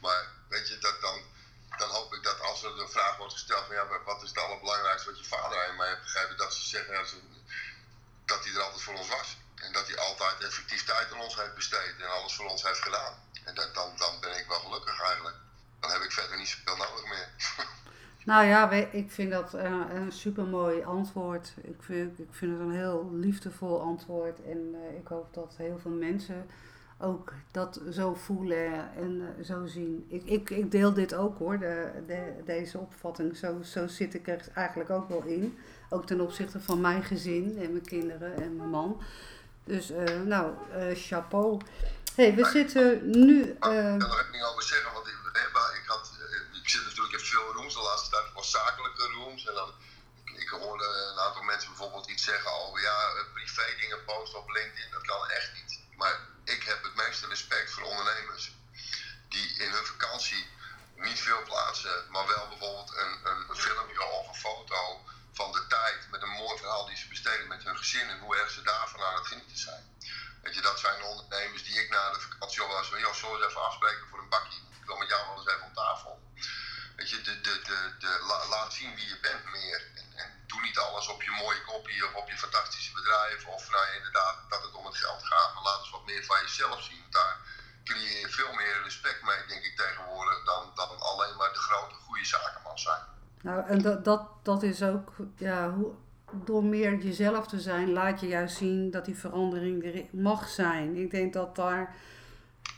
Maar 0.00 0.28
weet 0.48 0.68
je, 0.68 0.78
dat, 0.78 1.00
dan, 1.00 1.22
dan 1.78 1.90
hoop 1.90 2.14
ik 2.14 2.22
dat 2.22 2.40
als 2.40 2.62
er 2.62 2.76
de 2.76 2.88
vraag 2.88 3.16
wordt 3.16 3.32
gesteld 3.32 3.66
van 3.66 3.74
ja, 3.74 4.02
wat 4.04 4.22
is 4.22 4.28
het 4.28 4.38
allerbelangrijkste 4.38 5.10
wat 5.10 5.18
je 5.18 5.24
vader 5.24 5.68
aan 5.68 5.76
mij 5.76 5.88
heeft 5.88 6.10
gegeven, 6.10 6.36
dat 6.36 6.54
ze 6.54 6.68
zeggen 6.68 6.94
ja, 6.94 7.04
dat 8.24 8.44
hij 8.44 8.54
er 8.54 8.62
altijd 8.62 8.82
voor 8.82 8.94
ons 8.94 9.08
was. 9.08 9.36
En 9.66 9.72
dat 9.72 9.86
hij 9.86 9.98
altijd 9.98 10.44
effectief 10.44 10.84
tijd 10.84 11.12
aan 11.12 11.20
ons 11.20 11.36
heeft 11.36 11.54
besteed 11.54 11.94
en 11.98 12.10
alles 12.10 12.34
voor 12.34 12.48
ons 12.48 12.62
heeft 12.62 12.82
gedaan. 12.82 13.14
En 13.44 13.54
dat, 13.54 13.74
dan, 13.74 13.90
dan 13.96 14.20
ben 14.20 14.38
ik 14.38 14.46
wel 14.48 14.58
gelukkig 14.58 15.02
eigenlijk. 15.02 15.36
Dan 15.80 15.90
heb 15.90 16.02
ik 16.02 16.12
verder 16.12 16.38
niet 16.38 16.48
zoveel 16.48 16.76
nodig 16.76 17.08
meer. 17.08 17.28
Nou 18.24 18.44
ja, 18.46 18.70
ik 18.70 19.10
vind 19.10 19.30
dat 19.30 19.52
een, 19.52 19.96
een 19.96 20.12
super 20.12 20.44
mooi 20.44 20.82
antwoord. 20.82 21.52
Ik 21.62 21.82
vind, 21.82 22.18
ik 22.18 22.28
vind 22.30 22.52
het 22.52 22.60
een 22.60 22.74
heel 22.74 23.10
liefdevol 23.12 23.80
antwoord. 23.80 24.42
En 24.42 24.74
uh, 24.74 24.98
ik 24.98 25.06
hoop 25.06 25.34
dat 25.34 25.54
heel 25.56 25.78
veel 25.78 25.90
mensen 25.90 26.46
ook 26.98 27.32
dat 27.50 27.80
zo 27.92 28.14
voelen 28.14 28.94
en 28.96 29.20
uh, 29.20 29.44
zo 29.44 29.66
zien. 29.66 30.04
Ik, 30.08 30.24
ik, 30.24 30.50
ik 30.50 30.70
deel 30.70 30.92
dit 30.92 31.14
ook 31.14 31.38
hoor, 31.38 31.58
de, 31.58 31.90
de, 32.06 32.32
deze 32.44 32.78
opvatting. 32.78 33.36
Zo, 33.36 33.62
zo 33.62 33.86
zit 33.86 34.14
ik 34.14 34.28
er 34.28 34.48
eigenlijk 34.54 34.90
ook 34.90 35.08
wel 35.08 35.22
in. 35.22 35.58
Ook 35.90 36.06
ten 36.06 36.20
opzichte 36.20 36.60
van 36.60 36.80
mijn 36.80 37.02
gezin 37.02 37.56
en 37.58 37.72
mijn 37.72 37.84
kinderen 37.84 38.42
en 38.42 38.56
mijn 38.56 38.70
man. 38.70 39.00
Dus 39.64 39.90
uh, 39.90 40.20
nou, 40.20 40.54
uh, 40.76 40.96
chapeau. 40.96 41.60
hey, 42.14 42.34
we 42.34 42.44
zitten 42.44 43.10
nu. 43.10 43.38
Uh... 43.40 43.92
Ik 43.92 43.98
kan 43.98 44.18
er 44.18 44.28
niet 44.32 44.42
over 44.42 44.62
zeggen, 44.62 44.92
want 44.92 45.06
ik, 45.06 45.18
ik, 45.80 45.86
had, 45.86 46.10
ik 46.62 46.68
zit 46.68 46.84
natuurlijk 46.84 47.14
in 47.14 47.24
veel 47.24 47.52
rooms 47.52 47.74
de 47.74 47.80
laatste 47.80 48.10
tijd, 48.10 48.32
was 48.32 48.50
zakelijke 48.50 49.02
rooms. 49.02 49.46
En 49.46 49.54
dan, 49.54 49.72
ik, 50.24 50.40
ik, 50.40 50.48
hoorde 50.48 50.84
een 50.84 51.18
aantal 51.18 51.42
mensen 51.42 51.68
bijvoorbeeld 51.68 52.10
iets 52.10 52.24
zeggen 52.24 52.50
over 52.52 52.80
ja, 52.80 52.96
privé 53.32 53.64
dingen 53.80 54.04
posten 54.04 54.38
op 54.38 54.50
LinkedIn. 54.50 54.90
Dat 54.90 55.06
kan 55.06 55.28
echt 55.28 55.50
niet. 55.54 55.80
Maar 55.96 56.18
ik 56.44 56.62
heb 56.62 56.82
het 56.82 56.94
meeste 56.94 57.26
respect 57.26 57.70
voor 57.70 57.84
ondernemers 57.84 58.52
die 59.28 59.54
in 59.64 59.70
hun 59.70 59.86
vakantie 59.86 60.46
niet 60.96 61.20
veel 61.20 61.42
plaatsen, 61.42 62.04
maar 62.10 62.26
wel 62.26 62.48
bijvoorbeeld 62.48 62.92
een, 62.96 63.18
een 63.48 63.56
filmpje 63.56 64.04
of 64.04 64.28
een 64.28 64.34
foto 64.34 65.00
van 65.34 65.52
de 65.52 65.66
tijd 65.66 66.10
met 66.10 66.22
een 66.22 66.36
mooi 66.42 66.58
verhaal 66.58 66.86
die 66.86 66.96
ze 66.96 67.08
besteden 67.08 67.48
met 67.48 67.64
hun 67.64 67.76
gezin 67.76 68.08
en 68.08 68.18
hoe 68.18 68.36
erg 68.36 68.50
ze 68.50 68.62
daarvan 68.62 69.02
aan 69.02 69.14
het 69.14 69.26
genieten 69.26 69.58
zijn. 69.58 69.96
Weet 70.42 70.54
je, 70.54 70.60
dat 70.60 70.80
zijn 70.80 71.02
ondernemers 71.02 71.64
die 71.64 71.80
ik 71.82 71.90
na 71.90 72.12
de 72.12 72.20
vakantie 72.20 72.60
al 72.62 72.68
was 72.68 72.88
van, 72.88 72.98
joh, 72.98 73.14
zullen 73.14 73.36
eens 73.36 73.46
even 73.46 73.64
afspreken 73.64 74.06
voor 74.10 74.18
een 74.18 74.28
bakje? 74.28 74.58
Ik 74.80 74.86
wil 74.86 74.96
met 74.96 75.08
jou 75.08 75.26
wel 75.26 75.38
eens 75.38 75.52
even 75.52 75.66
op 75.66 75.74
tafel. 75.74 76.22
Weet 76.96 77.10
je, 77.10 77.20
de, 77.20 77.40
de, 77.40 77.62
de, 77.62 77.94
de, 77.98 78.44
laat 78.48 78.72
zien 78.72 78.94
wie 78.94 79.08
je 79.08 79.20
bent 79.20 79.44
meer. 79.44 79.90
En, 79.94 80.12
en 80.16 80.44
doe 80.46 80.60
niet 80.60 80.78
alles 80.78 81.08
op 81.08 81.22
je 81.22 81.30
mooie 81.30 81.64
kopie 81.64 82.06
of 82.06 82.14
op 82.14 82.28
je 82.28 82.38
fantastische 82.38 82.92
bedrijf. 82.92 83.46
Of 83.46 83.70
nou, 83.70 83.86
inderdaad 83.96 84.36
dat 84.48 84.62
het 84.62 84.72
om 84.72 84.86
het 84.86 84.96
geld 84.96 85.26
gaat. 85.26 85.54
Maar 85.54 85.62
laat 85.62 85.80
eens 85.80 85.90
wat 85.90 86.06
meer 86.06 86.24
van 86.24 86.40
jezelf 86.40 86.82
zien. 86.82 87.06
Daar 87.10 87.38
creëer 87.84 88.20
je 88.20 88.28
veel 88.28 88.52
meer 88.52 88.82
respect 88.82 89.22
mee, 89.22 89.46
denk 89.46 89.64
ik 89.64 89.76
tegenwoordig, 89.76 90.44
dan, 90.44 90.72
dan 90.74 91.00
alleen 91.00 91.36
maar 91.36 91.52
de 91.52 91.58
grote 91.58 91.94
goede 91.94 92.24
zakenman 92.24 92.78
zijn. 92.78 93.13
Nou, 93.44 93.66
en 93.66 93.82
dat, 93.82 94.04
dat, 94.04 94.26
dat 94.42 94.62
is 94.62 94.82
ook, 94.82 95.12
ja, 95.36 95.74
hoe, 95.74 95.90
door 96.44 96.64
meer 96.64 96.98
jezelf 96.98 97.46
te 97.46 97.60
zijn, 97.60 97.92
laat 97.92 98.20
je 98.20 98.26
juist 98.26 98.56
zien 98.56 98.90
dat 98.90 99.04
die 99.04 99.16
verandering 99.16 99.84
er 99.84 100.04
mag 100.10 100.48
zijn. 100.48 100.96
Ik 100.96 101.10
denk 101.10 101.32
dat 101.32 101.56
daar 101.56 101.94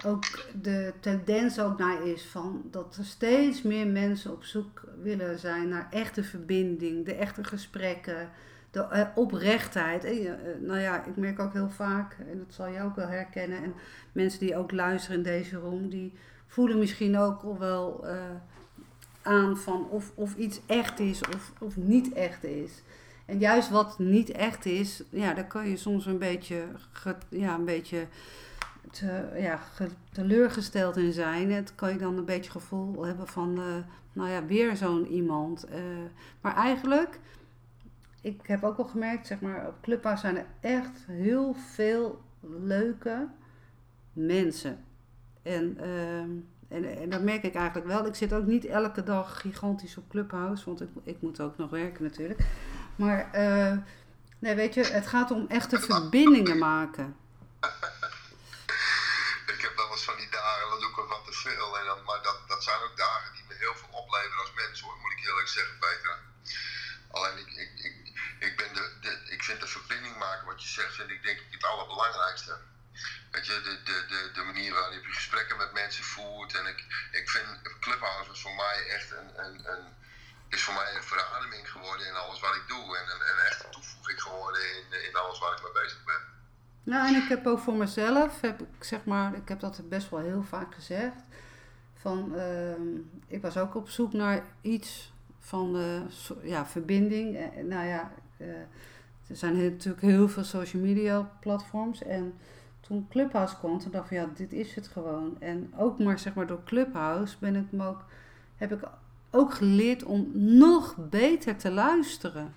ook 0.05 0.25
de 0.63 0.93
tendens 1.01 1.61
ook 1.61 1.79
naar 1.79 2.07
is 2.07 2.25
van 2.25 2.63
dat 2.71 2.97
er 2.97 3.05
steeds 3.05 3.63
meer 3.63 3.87
mensen 3.87 4.33
op 4.33 4.45
zoek 4.45 4.85
willen 5.03 5.39
zijn 5.39 5.69
naar 5.69 5.87
echte 5.91 6.25
verbinding, 6.25 7.05
de 7.05 7.15
echte 7.15 7.45
gesprekken, 7.45 8.31
de 8.71 8.81
eh, 8.81 9.07
oprechtheid. 9.15 10.05
Eh, 10.05 10.31
nou 10.61 10.81
ja, 10.81 11.05
ik 11.05 11.17
merk 11.17 11.39
ook 11.39 11.53
heel 11.53 11.71
vaak, 11.71 12.17
en 12.31 12.39
dat 12.39 12.55
zal 12.55 12.67
je 12.67 12.83
ook 12.83 12.97
wel 12.97 13.09
herkennen, 13.09 13.63
en 13.63 13.75
mensen 14.13 14.41
die 14.41 14.57
ook 14.57 14.73
luisteren 14.73 15.17
in 15.17 15.23
deze 15.23 15.57
room, 15.57 15.89
die 15.89 16.13
voelen 16.47 16.79
misschien 16.79 17.19
ook 17.19 17.59
wel 17.59 18.07
aan 19.27 19.57
van 19.57 19.89
of, 19.89 20.13
of 20.15 20.37
iets 20.37 20.61
echt 20.67 21.01
is 21.01 21.21
of, 21.35 21.53
of 21.61 21.77
niet 21.77 22.13
echt 22.13 22.45
is. 22.45 22.83
En 23.27 23.39
juist 23.39 23.71
wat 23.71 23.99
niet 23.99 24.31
echt 24.31 24.67
is, 24.67 25.03
ja, 25.11 25.35
daar 25.35 25.47
kan 25.47 25.69
je 25.69 25.77
soms 25.77 26.07
een 26.07 26.19
beetje, 26.19 26.65
ja, 27.29 27.55
een 27.55 27.65
beetje 27.65 28.07
te, 28.91 29.29
ja, 29.39 29.61
teleurgesteld 30.13 30.97
in 30.97 31.13
zijn. 31.13 31.53
Het 31.53 31.75
kan 31.75 31.93
je 31.93 31.99
dan 31.99 32.17
een 32.17 32.25
beetje 32.25 32.51
gevoel 32.51 33.07
hebben 33.07 33.27
van, 33.27 33.59
uh, 33.59 33.65
nou 34.13 34.31
ja, 34.31 34.45
weer 34.45 34.77
zo'n 34.77 35.07
iemand. 35.07 35.67
Uh, 35.69 35.77
maar 36.41 36.55
eigenlijk, 36.55 37.21
ik 38.21 38.41
heb 38.47 38.65
ook 38.65 38.79
al 38.79 38.85
gemerkt, 38.85 39.27
zeg 39.27 39.41
maar, 39.41 39.67
op 39.67 39.75
Clubhouse 39.81 40.21
zijn 40.21 40.37
er 40.37 40.47
echt 40.61 41.05
heel 41.07 41.55
veel 41.55 42.21
leuke 42.41 43.29
mensen. 44.13 44.85
En, 45.43 45.79
uh, 45.81 46.43
en, 46.69 46.99
en 46.99 47.11
dat 47.11 47.23
merk 47.23 47.43
ik 47.43 47.55
eigenlijk 47.55 47.87
wel. 47.87 48.07
Ik 48.07 48.15
zit 48.15 48.33
ook 48.33 48.47
niet 48.47 48.65
elke 48.67 49.03
dag 49.03 49.41
gigantisch 49.41 49.97
op 49.97 50.09
Clubhouse, 50.11 50.65
want 50.65 50.81
ik, 50.81 50.89
ik 51.05 51.21
moet 51.21 51.41
ook 51.41 51.57
nog 51.57 51.71
werken 51.71 52.03
natuurlijk. 52.03 52.41
Maar 52.97 53.21
uh, 53.35 53.77
nee, 54.39 54.55
weet 54.55 54.75
je, 54.75 54.85
het 54.85 55.07
gaat 55.07 55.31
om 55.31 55.47
echte 55.49 55.81
verbindingen 55.81 56.59
maken. 56.59 57.17
ik 59.55 59.61
heb 59.61 59.73
wel 59.77 59.91
eens 59.91 60.05
van 60.05 60.17
die 60.17 60.31
dagen, 60.31 60.71
dat 60.71 60.81
doe 60.81 60.91
ik 60.91 61.09
wat 61.09 61.25
te 61.27 61.33
veel. 61.33 61.79
En 61.79 61.85
dan, 61.85 61.99
maar 62.05 62.23
dat, 62.23 62.39
dat 62.49 62.63
zijn 62.63 62.81
ook 62.81 62.97
dagen 62.97 63.35
die 63.35 63.45
me 63.49 63.55
heel 63.55 63.75
veel 63.75 63.99
opleveren 64.01 64.41
als 64.41 64.53
mens 64.55 64.81
hoor, 64.81 64.97
moet 65.03 65.13
ik 65.13 65.27
eerlijk 65.27 65.49
zeggen, 65.49 65.79
Peter. 65.79 66.19
Alleen 67.11 67.39
ik, 67.39 67.51
ik, 67.65 67.71
ik, 67.89 67.97
ik, 68.39 68.57
ben 68.57 68.75
de, 68.75 69.21
ik 69.31 69.43
vind 69.43 69.61
de 69.61 69.67
verbinding 69.67 70.19
maken, 70.19 70.47
wat 70.47 70.63
je 70.63 70.69
zegt, 70.69 70.95
vind 70.95 71.11
ik 71.11 71.23
denk 71.23 71.39
ik 71.39 71.47
het 71.51 71.65
allerbelangrijkste. 71.65 72.59
Weet 73.37 73.47
je, 73.47 73.61
de, 73.69 73.77
de, 73.91 73.99
de, 74.13 74.21
de 74.39 74.45
manier 74.51 74.73
waarop 74.73 74.93
je 74.93 75.13
gesprekken 75.13 75.57
met 75.57 75.73
mensen 75.73 76.05
voert. 76.05 76.55
En 76.59 76.67
ik, 76.67 76.81
ik 77.21 77.29
vind 77.35 77.47
Clubhouse 77.81 78.29
was 78.29 78.41
voor 78.43 78.55
mij 78.55 78.79
echt 78.97 79.11
een, 79.11 79.31
een, 79.45 79.57
een 79.73 79.85
is 80.49 80.63
voor 80.63 80.75
mij 80.75 80.95
een 80.97 81.03
verademing 81.03 81.71
geworden 81.71 82.07
in 82.07 82.15
alles 82.15 82.41
wat 82.41 82.55
ik 82.55 82.65
doe. 82.67 82.97
En 82.99 83.05
een, 83.13 83.23
een 83.31 83.41
echte 83.51 83.69
toevoeging 83.69 84.23
geworden 84.23 84.61
in, 84.61 85.09
in 85.09 85.17
alles 85.17 85.39
waar 85.39 85.53
ik 85.57 85.63
mee 85.63 85.83
bezig 85.83 86.05
ben. 86.05 86.23
Nou, 86.83 87.09
en 87.09 87.23
ik 87.23 87.29
heb 87.29 87.47
ook 87.47 87.59
voor 87.59 87.75
mezelf, 87.75 88.41
heb 88.41 88.61
ik, 88.61 88.85
zeg 88.85 89.05
maar, 89.05 89.35
ik 89.35 89.49
heb 89.49 89.61
dat 89.61 89.89
best 89.89 90.11
wel 90.11 90.21
heel 90.21 90.43
vaak 90.43 90.75
gezegd. 90.75 91.21
Van, 91.95 92.33
uh, 92.35 93.37
ik 93.37 93.43
was 93.43 93.57
ook 93.57 93.75
op 93.75 93.89
zoek 93.89 94.13
naar 94.13 94.43
iets 94.61 95.13
van 95.41 95.77
uh, 95.77 96.03
ja, 96.43 96.67
verbinding. 96.67 97.37
Uh, 97.37 97.65
nou 97.65 97.87
ja, 97.87 98.13
uh, 98.39 98.49
er 99.29 99.37
zijn 99.37 99.71
natuurlijk 99.71 100.03
heel 100.03 100.29
veel 100.29 100.45
social 100.45 100.83
media 100.83 101.21
platforms. 101.41 102.03
En 102.03 102.39
toen 102.87 103.07
Clubhouse 103.11 103.57
kwam, 103.57 103.79
toen 103.79 103.91
dacht 103.91 104.11
ik 104.11 104.19
ja, 104.19 104.29
dit 104.35 104.53
is 104.53 104.75
het 104.75 104.89
gewoon. 104.89 105.37
En 105.39 105.73
ook 105.77 105.99
maar 105.99 106.19
zeg 106.19 106.35
maar 106.35 106.47
door 106.47 106.65
Clubhouse 106.65 107.37
ben 107.39 107.57
ik 107.57 107.83
ook, 107.83 108.05
heb 108.57 108.73
ik 108.73 108.81
ook 109.31 109.55
geleerd 109.55 110.05
om 110.05 110.31
nog 110.35 110.97
beter 111.11 111.57
te 111.57 111.71
luisteren. 111.71 112.55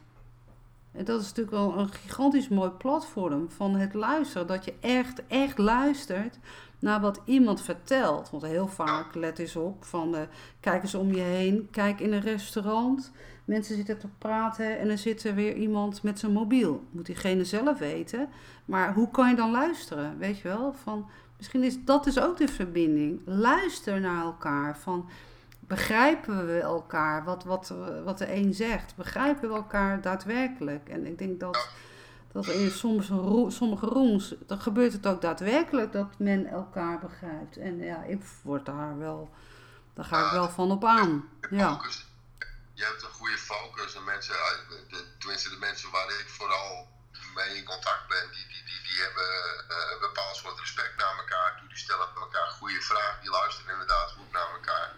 En 0.91 1.05
dat 1.05 1.21
is 1.21 1.27
natuurlijk 1.27 1.55
wel 1.55 1.77
een 1.77 1.89
gigantisch 1.89 2.47
mooi 2.47 2.69
platform 2.69 3.51
van 3.51 3.75
het 3.75 3.93
luisteren. 3.93 4.47
Dat 4.47 4.65
je 4.65 4.73
echt, 4.80 5.27
echt 5.27 5.57
luistert 5.57 6.39
naar 6.80 7.01
wat 7.01 7.21
iemand 7.25 7.61
vertelt. 7.61 8.30
Want 8.30 8.43
heel 8.43 8.67
vaak, 8.67 9.15
let 9.15 9.39
eens 9.39 9.55
op, 9.55 9.86
van 9.86 10.15
uh, 10.15 10.21
kijk 10.59 10.82
eens 10.82 10.95
om 10.95 11.13
je 11.13 11.21
heen. 11.21 11.67
Kijk 11.71 11.99
in 11.99 12.13
een 12.13 12.21
restaurant. 12.21 13.11
Mensen 13.49 13.75
zitten 13.75 13.97
te 13.97 14.07
praten 14.17 14.79
en 14.79 14.89
er 14.89 14.97
zit 14.97 15.23
er 15.23 15.35
weer 15.35 15.55
iemand 15.55 16.03
met 16.03 16.19
zijn 16.19 16.31
mobiel. 16.31 16.83
Moet 16.91 17.05
diegene 17.05 17.45
zelf 17.45 17.77
weten. 17.79 18.29
Maar 18.65 18.93
hoe 18.93 19.11
kan 19.11 19.29
je 19.29 19.35
dan 19.35 19.51
luisteren? 19.51 20.17
Weet 20.17 20.39
je 20.39 20.47
wel? 20.47 20.73
Van, 20.83 21.09
misschien 21.37 21.63
is 21.63 21.83
dat 21.83 22.05
is 22.05 22.19
ook 22.19 22.37
de 22.37 22.47
verbinding. 22.47 23.21
Luister 23.25 23.99
naar 23.99 24.23
elkaar. 24.23 24.77
Van, 24.77 25.09
begrijpen 25.59 26.45
we 26.45 26.59
elkaar, 26.59 27.23
wat, 27.23 27.43
wat, 27.43 27.73
wat 28.03 28.17
de 28.17 28.35
een 28.35 28.53
zegt? 28.53 28.95
Begrijpen 28.95 29.49
we 29.49 29.55
elkaar 29.55 30.01
daadwerkelijk? 30.01 30.89
En 30.89 31.05
ik 31.05 31.17
denk 31.17 31.39
dat, 31.39 31.69
dat 32.31 32.47
in 32.47 32.69
sommige, 32.69 33.45
sommige 33.47 33.85
rooms, 33.85 34.35
dan 34.45 34.59
gebeurt 34.59 34.93
het 34.93 35.07
ook 35.07 35.21
daadwerkelijk 35.21 35.91
dat 35.91 36.07
men 36.17 36.45
elkaar 36.45 36.99
begrijpt. 36.99 37.57
En 37.57 37.77
ja, 37.77 38.03
ik 38.03 38.21
word 38.41 38.65
daar 38.65 38.97
wel, 38.97 39.29
daar 39.93 40.05
ga 40.05 40.25
ik 40.25 40.31
wel 40.31 40.49
van 40.49 40.71
op 40.71 40.85
aan. 40.85 41.23
Ja. 41.49 41.79
Je 42.80 42.86
hebt 42.86 43.03
een 43.03 43.19
goede 43.21 43.38
focus 43.38 43.95
en 43.95 44.03
mensen, 44.03 44.36
de, 44.89 45.17
tenminste 45.17 45.49
de 45.49 45.57
mensen 45.57 45.89
waar 45.91 46.09
ik 46.09 46.30
vooral 46.30 46.88
mee 47.36 47.55
in 47.55 47.65
contact 47.65 48.07
ben, 48.07 48.32
die, 48.32 48.47
die, 48.47 48.63
die, 48.63 48.82
die 48.82 49.01
hebben 49.01 49.30
uh, 49.71 49.91
een 49.91 49.99
bepaald 49.99 50.36
soort 50.36 50.59
respect 50.59 50.95
naar 50.95 51.17
elkaar 51.17 51.57
toe. 51.57 51.67
Die 51.67 51.77
stellen 51.77 52.07
elkaar 52.15 52.47
goede 52.47 52.82
vragen, 52.82 53.21
die 53.21 53.30
luisteren 53.30 53.71
inderdaad 53.71 54.11
goed 54.11 54.32
naar 54.32 54.49
elkaar 54.49 54.95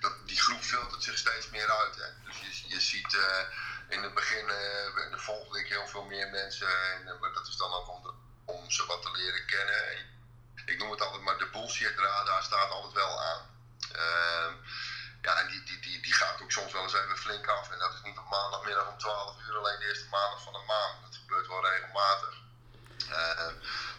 dat, 0.00 0.12
die 0.24 0.40
groep 0.40 0.62
filtert 0.62 1.02
zich 1.02 1.18
steeds 1.18 1.50
meer 1.50 1.70
uit. 1.70 1.96
Hè. 1.96 2.08
Dus 2.24 2.40
je, 2.40 2.68
je 2.68 2.80
ziet 2.80 3.12
uh, 3.14 3.40
in 3.88 4.02
het 4.02 4.14
begin, 4.14 4.44
uh, 4.44 5.10
de 5.10 5.18
volgende 5.18 5.60
ik 5.60 5.68
heel 5.68 5.88
veel 5.88 6.04
meer 6.04 6.28
mensen. 6.28 6.68
En, 6.92 7.18
maar 7.20 7.32
dat 7.32 7.46
is 7.46 7.56
dan 7.56 7.72
ook 7.72 7.88
om, 7.88 8.14
om 8.44 8.70
ze 8.70 8.86
wat 8.86 9.02
te 9.02 9.10
leren 9.10 9.46
kennen. 9.46 9.88
En 9.88 10.06
ik 10.66 10.78
noem 10.78 10.90
het 10.90 11.00
altijd 11.00 11.22
maar 11.22 11.38
de 11.38 11.50
bullshit 11.50 11.98
radar 11.98 12.42
staat 12.42 12.70
altijd 12.70 12.92
wel 12.92 13.22
aan. 13.22 13.42
Ehm, 13.92 14.54
ja, 15.22 15.40
en 15.40 15.48
die, 15.48 15.62
die, 15.62 15.80
die, 15.80 16.02
die 16.02 16.14
gaat 16.14 16.42
ook 16.42 16.47
soms 16.58 16.72
wel 16.72 16.82
eens 16.82 16.94
even 16.94 17.18
flink 17.18 17.46
af. 17.46 17.70
En 17.70 17.78
dat 17.78 17.92
is 17.92 18.02
niet 18.02 18.18
op 18.18 18.28
maandagmiddag 18.28 18.86
om 18.88 18.98
12 18.98 19.36
uur, 19.46 19.56
alleen 19.56 19.78
de 19.78 19.86
eerste 19.86 20.08
maandag 20.08 20.42
van 20.42 20.52
de 20.52 20.64
maand. 20.66 20.96
Dat 21.02 21.20
gebeurt 21.20 21.46
wel 21.46 21.66
regelmatig. 21.70 22.34
Uh, 23.08 23.52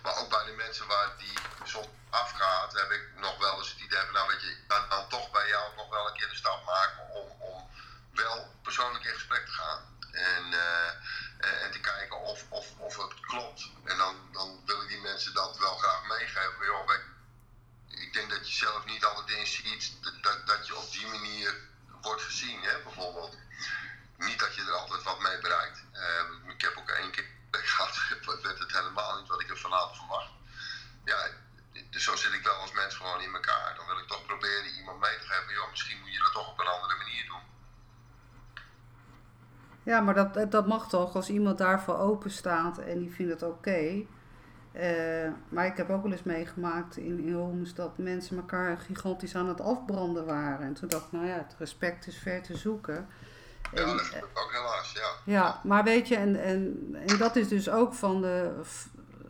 maar 0.03 0.15
ook 0.17 0.29
bij 0.29 0.45
de 0.45 0.51
mensen 0.51 0.87
waar 0.87 1.09
die 1.17 1.37
soms 1.63 1.87
afgaat, 2.09 2.73
heb 2.73 2.91
ik 2.91 3.03
nog 3.15 3.37
wel 3.37 3.57
eens 3.57 3.69
het 3.69 3.79
idee 3.79 3.99
van, 3.99 4.13
nou 4.13 4.31
je, 4.31 4.57
dan 4.89 5.07
toch 5.09 5.31
bij 5.31 5.47
jou 5.47 5.75
nog 5.75 5.89
wel 5.89 6.07
een 6.07 6.17
keer 6.17 6.29
de 6.29 6.35
stap 6.35 6.65
maken 6.65 7.09
om, 7.09 7.27
om 7.41 7.69
wel 8.13 8.53
persoonlijk 8.63 9.05
in 9.05 9.13
gesprek 9.13 9.45
te 9.45 9.51
gaan. 9.51 9.97
En, 10.11 10.45
uh, 10.51 11.63
en 11.63 11.71
te 11.71 11.79
kijken 11.79 12.19
of, 12.19 12.45
of, 12.49 12.67
of 12.77 12.97
het 12.97 13.19
klopt. 13.19 13.69
En 13.83 13.97
dan, 13.97 14.15
dan 14.31 14.61
wil 14.65 14.81
ik 14.81 14.87
die 14.87 15.01
mensen 15.01 15.33
dat 15.33 15.57
wel 15.57 15.77
graag 15.77 16.03
meegeven. 16.03 16.65
Joh, 16.65 16.91
ik 17.87 18.13
denk 18.13 18.29
dat 18.29 18.51
je 18.51 18.57
zelf 18.57 18.85
niet 18.85 19.05
altijd 19.05 19.37
inziet 19.37 19.91
dat, 20.21 20.47
dat 20.47 20.67
je 20.67 20.75
op 20.75 20.91
die 20.91 21.07
manier 21.07 21.68
wordt 22.01 22.21
gezien, 22.21 22.61
hè, 22.61 22.83
bijvoorbeeld. 22.83 23.37
Niet 24.17 24.39
dat 24.39 24.55
je 24.55 24.61
er 24.61 24.71
altijd 24.71 25.03
wat 25.03 25.19
mee 25.19 25.39
bereikt. 25.39 25.83
Uh, 25.93 26.53
ik 26.53 26.61
heb 26.61 26.77
ook 26.77 26.89
één 26.89 27.11
keer 27.11 27.25
gehad, 27.73 28.41
werd 28.41 28.59
het 28.59 28.71
helemaal 28.71 29.19
niet 29.19 29.27
wat 29.27 29.41
ik 29.41 29.49
er 29.49 29.57
vanavond 29.57 29.97
verwacht. 29.97 30.31
Ja, 31.05 31.27
dus 31.89 32.03
zo 32.03 32.15
zit 32.15 32.33
ik 32.33 32.43
wel 32.43 32.55
als 32.55 32.71
mens 32.71 32.95
gewoon 32.95 33.21
in 33.21 33.33
elkaar. 33.33 33.75
Dan 33.75 33.85
wil 33.85 33.97
ik 33.97 34.07
toch 34.07 34.25
proberen 34.25 34.75
iemand 34.77 34.99
mee 34.99 35.17
te 35.19 35.27
geven, 35.27 35.53
joh, 35.53 35.69
misschien 35.69 35.99
moet 35.99 36.13
je 36.13 36.19
dat 36.19 36.33
toch 36.33 36.51
op 36.51 36.59
een 36.59 36.67
andere 36.67 36.97
manier 36.97 37.25
doen. 37.25 37.41
Ja, 39.83 39.99
maar 39.99 40.13
dat, 40.13 40.51
dat 40.51 40.67
mag 40.67 40.89
toch 40.89 41.15
als 41.15 41.29
iemand 41.29 41.57
daarvoor 41.57 41.97
open 41.97 42.31
staat 42.31 42.77
en 42.77 42.99
die 42.99 43.13
vindt 43.13 43.31
het 43.31 43.43
oké. 43.43 44.05
Uh, 44.79 45.31
maar 45.49 45.65
ik 45.65 45.77
heb 45.77 45.89
ook 45.89 46.03
wel 46.03 46.11
eens 46.11 46.23
meegemaakt 46.23 46.97
in, 46.97 47.19
in 47.19 47.67
dat 47.75 47.97
mensen 47.97 48.37
elkaar 48.37 48.77
gigantisch 48.77 49.35
aan 49.35 49.47
het 49.47 49.61
afbranden 49.61 50.25
waren. 50.25 50.65
En 50.65 50.73
toen 50.73 50.89
dacht 50.89 51.05
ik, 51.05 51.11
nou 51.11 51.25
ja, 51.25 51.33
het 51.33 51.55
respect 51.57 52.07
is 52.07 52.17
ver 52.17 52.41
te 52.41 52.57
zoeken. 52.57 53.07
Ja, 53.73 53.81
en, 53.81 53.87
dat 53.87 54.01
is 54.01 54.15
ook 54.15 54.51
helaas, 54.51 54.91
ja. 54.91 55.33
Ja, 55.33 55.61
maar 55.63 55.83
weet 55.83 56.07
je, 56.07 56.15
en, 56.15 56.41
en, 56.41 56.89
en 57.07 57.17
dat 57.17 57.35
is 57.35 57.47
dus 57.47 57.69
ook 57.69 57.93
van 57.93 58.21
de, 58.21 58.61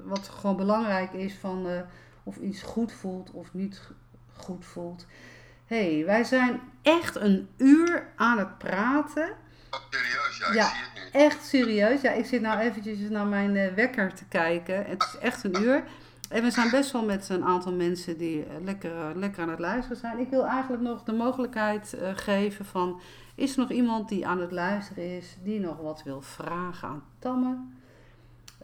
wat 0.03 0.27
gewoon 0.27 0.57
belangrijk 0.57 1.13
is 1.13 1.33
van 1.33 1.63
de, 1.63 1.83
of 2.23 2.37
iets 2.37 2.61
goed 2.61 2.93
voelt 2.93 3.31
of 3.31 3.53
niet 3.53 3.81
goed 4.35 4.65
voelt. 4.65 5.05
Hé, 5.65 5.95
hey, 5.95 6.05
wij 6.05 6.23
zijn 6.23 6.61
echt 6.81 7.15
een 7.15 7.49
uur 7.57 8.07
aan 8.15 8.37
het 8.37 8.57
praten. 8.57 9.35
Oh, 9.71 9.79
serieus, 9.89 10.28
ja, 10.39 10.53
ja, 10.53 10.65
ik 10.65 10.71
zie 10.71 11.01
het 11.01 11.11
nu. 11.13 11.19
Echt 11.19 11.45
serieus. 11.45 12.01
Ja, 12.01 12.11
ik 12.11 12.25
zit 12.25 12.41
nou 12.41 12.59
eventjes 12.59 13.09
naar 13.09 13.25
mijn 13.25 13.55
uh, 13.55 13.73
wekker 13.73 14.13
te 14.13 14.25
kijken. 14.25 14.85
Het 14.85 15.03
is 15.03 15.17
echt 15.19 15.43
een 15.43 15.61
uur. 15.61 15.83
En 16.29 16.43
we 16.43 16.51
zijn 16.51 16.69
best 16.69 16.91
wel 16.91 17.05
met 17.05 17.29
een 17.29 17.43
aantal 17.43 17.73
mensen 17.73 18.17
die 18.17 18.37
uh, 18.37 18.45
lekker, 18.63 18.91
uh, 18.91 19.07
lekker 19.15 19.43
aan 19.43 19.49
het 19.49 19.59
luisteren 19.59 19.97
zijn. 19.97 20.19
Ik 20.19 20.29
wil 20.29 20.45
eigenlijk 20.45 20.83
nog 20.83 21.03
de 21.03 21.13
mogelijkheid 21.13 21.97
geven 22.15 22.65
van... 22.65 23.01
Is 23.35 23.53
er 23.53 23.59
nog 23.59 23.71
iemand 23.71 24.09
die 24.09 24.27
aan 24.27 24.41
het 24.41 24.51
luisteren 24.51 25.17
is, 25.17 25.37
die 25.43 25.59
nog 25.59 25.77
wat 25.77 26.03
wil 26.03 26.21
vragen 26.21 26.87
aan 26.87 27.03
Tamme? 27.19 27.57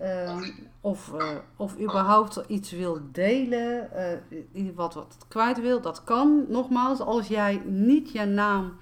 Uh, 0.01 0.41
of, 0.81 1.11
uh, 1.17 1.27
of 1.55 1.79
überhaupt 1.79 2.43
iets 2.47 2.71
wil 2.71 2.99
delen, 3.11 3.89
wat, 4.75 4.93
wat 4.93 5.17
kwijt 5.27 5.61
wil, 5.61 5.81
dat 5.81 6.03
kan. 6.03 6.45
Nogmaals, 6.47 6.99
als 6.99 7.27
jij 7.27 7.61
niet 7.65 8.11
je 8.11 8.25
naam 8.25 8.73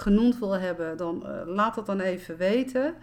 genoemd 0.00 0.38
wil 0.38 0.52
hebben, 0.52 0.96
dan 0.96 1.24
laat 1.46 1.74
dat 1.74 1.86
dan 1.86 2.00
even 2.00 2.36
weten. 2.36 2.94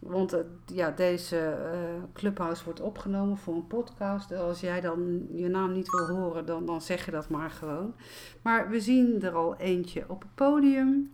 Want 0.00 0.32
eh, 0.32 0.40
ja, 0.66 0.90
deze 0.90 1.38
eh, 1.38 1.78
Clubhouse 2.14 2.64
wordt 2.64 2.80
opgenomen 2.80 3.38
voor 3.38 3.54
een 3.54 3.66
podcast. 3.66 4.32
Als 4.32 4.60
jij 4.60 4.80
dan 4.80 5.26
je 5.32 5.48
naam 5.48 5.72
niet 5.72 5.90
wil 5.90 6.06
horen, 6.06 6.46
dan, 6.46 6.66
dan 6.66 6.82
zeg 6.82 7.04
je 7.04 7.10
dat 7.10 7.28
maar 7.28 7.50
gewoon. 7.50 7.94
Maar 8.42 8.68
we 8.70 8.80
zien 8.80 9.22
er 9.22 9.32
al 9.34 9.56
eentje 9.56 10.04
op 10.08 10.22
het 10.22 10.34
podium. 10.34 11.12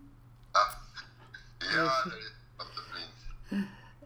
Ja. 1.58 2.04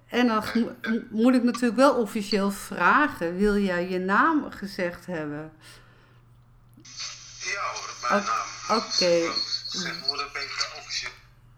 En 0.07 0.27
dan 0.27 0.43
mo- 0.55 0.75
mo- 0.83 1.03
moet 1.11 1.35
ik 1.35 1.43
natuurlijk 1.43 1.77
wel 1.77 1.95
officieel 1.95 2.51
vragen: 2.51 3.37
wil 3.37 3.57
jij 3.57 3.89
je 3.89 3.99
naam 3.99 4.51
gezegd 4.51 5.07
hebben? 5.07 5.53
Ja 7.39 7.61
hoor, 7.73 8.09
mijn 8.11 8.25
naam. 8.25 8.79
oké. 8.79 9.33
Zeg 9.67 10.07
moeder 10.07 10.31
Peter 10.33 10.41
officieel. 10.41 10.56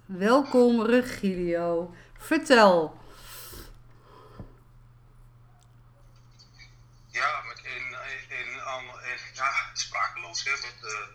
Welkom, 0.09 0.87
Regilio. 0.87 1.95
Vertel. 2.19 3.01
Ja, 7.11 7.45
een 7.63 7.97
ja, 9.35 9.71
sprakeloos 9.73 10.45
hè, 10.45 10.51
wat 10.51 10.93
eh, 10.93 11.09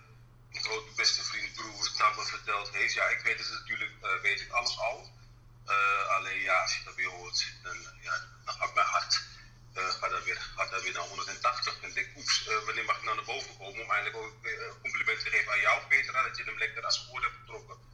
mijn 0.50 0.64
grote 0.64 0.92
beste 0.96 1.24
vriend 1.24 1.54
broer 1.54 1.92
Tabbe 1.98 2.26
verteld 2.26 2.70
heeft. 2.70 2.94
Ja, 2.94 3.04
ik 3.04 3.20
weet 3.20 3.40
het 3.40 3.50
natuurlijk, 3.50 3.92
eh, 4.02 4.22
weet 4.22 4.42
ik 4.42 4.52
alles 4.52 4.80
al. 4.80 5.12
Eh, 5.66 6.08
alleen 6.18 6.42
ja, 6.42 6.62
als 6.62 6.78
je 6.78 6.84
dat 6.84 6.96
weer 6.96 7.10
hoort, 7.10 7.54
dan, 7.64 7.78
ja, 8.02 8.14
gaat 8.46 8.74
mijn 8.74 8.88
hart 8.88 9.22
gaat 9.74 10.10
dat 10.10 10.24
weer, 10.24 10.52
gaat 10.56 10.72
dat 10.72 10.84
weer 10.84 10.94
naar 10.94 11.08
180. 11.08 11.80
En 11.82 11.94
denk, 11.94 12.08
oeps, 12.18 12.50
wanneer 12.66 12.86
mag 12.86 12.98
ik 12.98 13.04
nou 13.04 13.16
naar 13.16 13.26
boven 13.26 13.58
komen 13.58 13.82
om 13.84 13.92
eigenlijk 13.92 14.26
ook 14.26 14.34
weer 14.42 14.68
een 14.68 14.82
compliment 14.82 15.20
te 15.20 15.30
geven 15.30 15.52
aan 15.52 15.60
jou, 15.60 15.88
Petra, 15.88 16.24
dat 16.24 16.38
je 16.38 16.44
hem 16.44 16.58
lekker 16.58 16.86
als 16.86 17.08
woord 17.08 17.24
hebt 17.24 17.36
getrokken. 17.40 17.93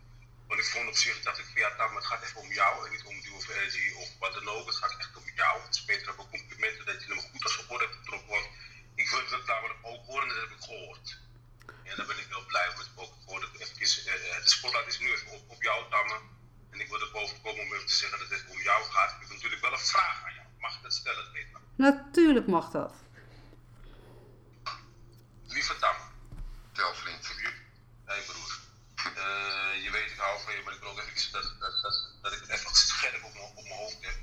Want 0.49 0.61
ik 0.61 0.67
vond 0.73 0.87
op 0.87 0.97
zich 0.97 1.21
dat 1.21 1.37
ik 1.37 1.45
van 1.45 1.61
ja, 1.61 1.75
Tam, 1.75 1.95
het 1.95 2.05
gaat 2.05 2.23
even 2.23 2.41
om 2.41 2.51
jou 2.61 2.85
en 2.85 2.91
niet 2.91 3.03
om 3.03 3.15
of 3.35 3.47
Energy 3.49 3.93
of 4.01 4.09
wat 4.19 4.33
dan 4.33 4.47
ook. 4.47 4.65
Het 4.65 4.75
gaat 4.75 4.95
echt 4.97 5.15
om 5.15 5.23
jou. 5.35 5.61
Het 5.65 5.75
is 5.75 5.85
beter 5.85 6.19
ook 6.19 6.29
complimenten 6.29 6.85
dat 6.85 7.03
je 7.03 7.07
hem 7.13 7.19
goed 7.31 7.43
als 7.43 7.65
woord 7.67 7.81
hebt 7.81 7.95
getrokken. 7.95 8.29
Want 8.29 8.47
ik 8.95 9.09
wil 9.09 9.29
dat 9.29 9.45
namelijk 9.45 9.79
ook 9.81 10.05
horen 10.05 10.27
en 10.27 10.35
dat 10.35 10.43
heb 10.49 10.57
ik 10.57 10.63
gehoord. 10.63 11.07
En 11.83 11.95
daar 11.97 12.05
ben 12.05 12.17
ik 12.23 12.25
heel 12.29 12.45
blij 12.45 12.67
om 12.69 12.77
het 12.77 12.89
ook 12.95 13.13
gehoord. 13.23 13.43
Even, 13.59 14.01
eh, 14.13 14.43
de 14.45 14.49
spotlight 14.57 14.87
is 14.87 14.99
nu 14.99 15.11
even 15.11 15.31
op, 15.31 15.49
op 15.49 15.61
jou, 15.63 15.89
Tamme. 15.89 16.19
En 16.71 16.79
ik 16.79 16.87
wil 16.89 17.01
er 17.01 17.11
boven 17.11 17.41
komen 17.41 17.61
om 17.61 17.73
even 17.73 17.87
te 17.87 17.99
zeggen 18.01 18.19
dat 18.19 18.29
het 18.29 18.45
om 18.47 18.61
jou 18.61 18.83
gaat. 18.83 19.11
Ik 19.11 19.19
heb 19.19 19.29
natuurlijk 19.29 19.61
wel 19.61 19.73
een 19.73 19.89
vraag 19.93 20.23
aan 20.25 20.33
jou. 20.33 20.47
Mag 20.59 20.75
ik 20.75 20.81
dat 20.83 20.93
stellen, 20.93 21.31
Petra? 21.31 21.59
Natuurlijk 21.75 22.47
mag 22.47 22.69
dat. 22.69 22.93
Lieve 25.47 25.75
Tamme. 25.79 26.03
Tel 26.73 26.93
vriend. 26.95 27.27
Hé 28.05 28.21
broer, 28.21 28.59
Eh, 28.95 29.05
weet 29.05 29.58
ik 30.19 30.25
hou 30.25 30.41
van 30.41 30.55
je, 30.55 30.61
maar 30.63 30.73
ik 30.73 30.79
wil 30.79 30.89
ook 30.89 30.99
even 30.99 31.31
dat, 31.31 31.55
dat, 31.59 31.81
dat, 32.21 32.33
ik 32.33 32.47
even 32.49 32.75
scherp 32.75 33.23
op 33.23 33.33
mijn, 33.33 33.45
op 33.45 33.63
mijn 33.63 33.79
hoofd 33.83 33.97
heb. 34.01 34.17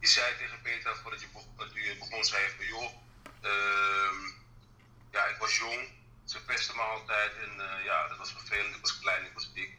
Je 0.00 0.06
zei 0.06 0.36
tegen 0.36 0.60
Peter 0.62 0.96
voordat 0.96 1.20
je, 1.20 1.26
dat 1.56 1.72
je 1.74 1.96
begon, 1.98 2.24
zei 2.24 2.42
je 2.42 2.50
van 2.56 2.66
joh, 2.66 2.90
ehm, 3.40 4.20
ja 5.10 5.24
ik 5.26 5.36
was 5.36 5.56
jong, 5.56 5.88
ze 6.24 6.44
pesten 6.44 6.76
me 6.76 6.82
altijd 6.82 7.32
en 7.36 7.52
eh, 7.60 7.84
ja 7.84 8.08
dat 8.08 8.18
was 8.18 8.32
vervelend, 8.32 8.74
ik 8.74 8.80
was 8.80 8.98
klein, 8.98 9.24
ik 9.24 9.32
was 9.34 9.52
dik. 9.52 9.70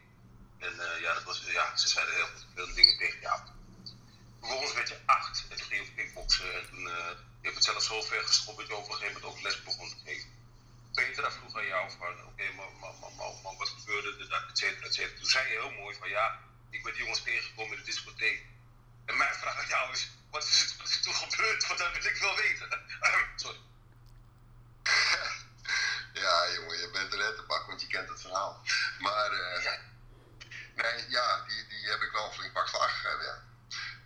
En 0.58 0.80
eh, 0.80 1.00
ja, 1.00 1.14
dat 1.14 1.22
was, 1.24 1.42
ja, 1.46 1.76
ze 1.76 1.88
zeiden 1.88 2.14
heel 2.14 2.28
veel 2.54 2.74
dingen 2.74 2.98
tegen 2.98 3.20
jou. 3.20 3.40
Vervolgens 4.38 4.72
werd 4.72 4.88
je 4.88 4.98
acht 5.06 5.44
en 5.48 5.56
toen 5.56 5.66
ging 5.66 5.86
je 5.86 5.94
kickboksen 5.94 6.54
en 6.54 6.68
toen, 6.70 6.88
eh, 6.88 7.10
je 7.40 7.46
hebt 7.48 7.54
het 7.54 7.64
zelfs 7.64 7.86
zo 7.86 8.02
ver 8.02 8.22
geschopt 8.22 8.58
dat 8.58 8.66
je 8.66 8.76
op 8.76 8.88
een 8.88 8.94
gegeven 8.94 9.20
moment 9.20 9.32
ook 9.32 9.42
les 9.42 9.62
begon 9.62 9.88
te 9.88 9.96
geven. 10.04 10.39
Petra 10.94 11.30
vroeg 11.30 11.56
aan 11.56 11.66
jou 11.66 11.90
van, 11.98 12.26
oké, 12.26 12.52
maar, 12.52 12.72
maar, 12.80 12.94
maar, 13.00 13.12
maar, 13.16 13.32
maar 13.42 13.56
wat 13.56 13.68
gebeurde 13.68 14.08
er, 14.08 14.46
et 14.48 14.58
cetera, 14.58 14.86
et 14.86 14.94
cetera. 14.94 15.16
Toen 15.16 15.26
zei 15.26 15.48
je 15.48 15.58
heel 15.58 15.70
mooi 15.70 15.96
van, 15.96 16.08
ja, 16.08 16.38
ik 16.70 16.82
ben 16.82 16.92
die 16.92 17.02
jongens 17.02 17.22
tegengekomen 17.22 17.72
in 17.72 17.78
de 17.78 17.84
discotheek. 17.84 18.44
En 19.04 19.16
mijn 19.16 19.34
vraag 19.34 19.58
aan 19.58 19.68
jou 19.68 19.92
is, 19.92 20.10
wat 20.30 20.44
is, 20.44 20.60
het, 20.60 20.76
wat 20.76 20.88
is 20.88 20.96
er 20.96 21.02
toen 21.02 21.14
gebeurd? 21.14 21.66
Want 21.66 21.78
dat 21.78 21.92
wil 21.92 22.12
ik 22.12 22.16
wel 22.16 22.36
weten. 22.36 22.68
Sorry. 23.42 23.60
Ja, 26.12 26.52
jongen, 26.52 26.78
je 26.78 26.90
bent 26.92 27.12
er 27.12 27.18
net 27.18 27.36
te 27.36 27.42
pak, 27.42 27.66
want 27.66 27.80
je 27.80 27.86
kent 27.86 28.08
het 28.08 28.20
verhaal. 28.20 28.62
Maar, 28.98 29.32
eh, 29.32 29.72
nee, 30.74 31.10
ja, 31.10 31.44
die, 31.46 31.66
die 31.68 31.88
heb 31.88 32.00
ik 32.00 32.12
wel 32.12 32.24
een 32.24 32.32
flink 32.32 32.52
pak 32.52 32.68
slag 32.68 33.00
gegeven, 33.00 33.24
ja. 33.24 33.42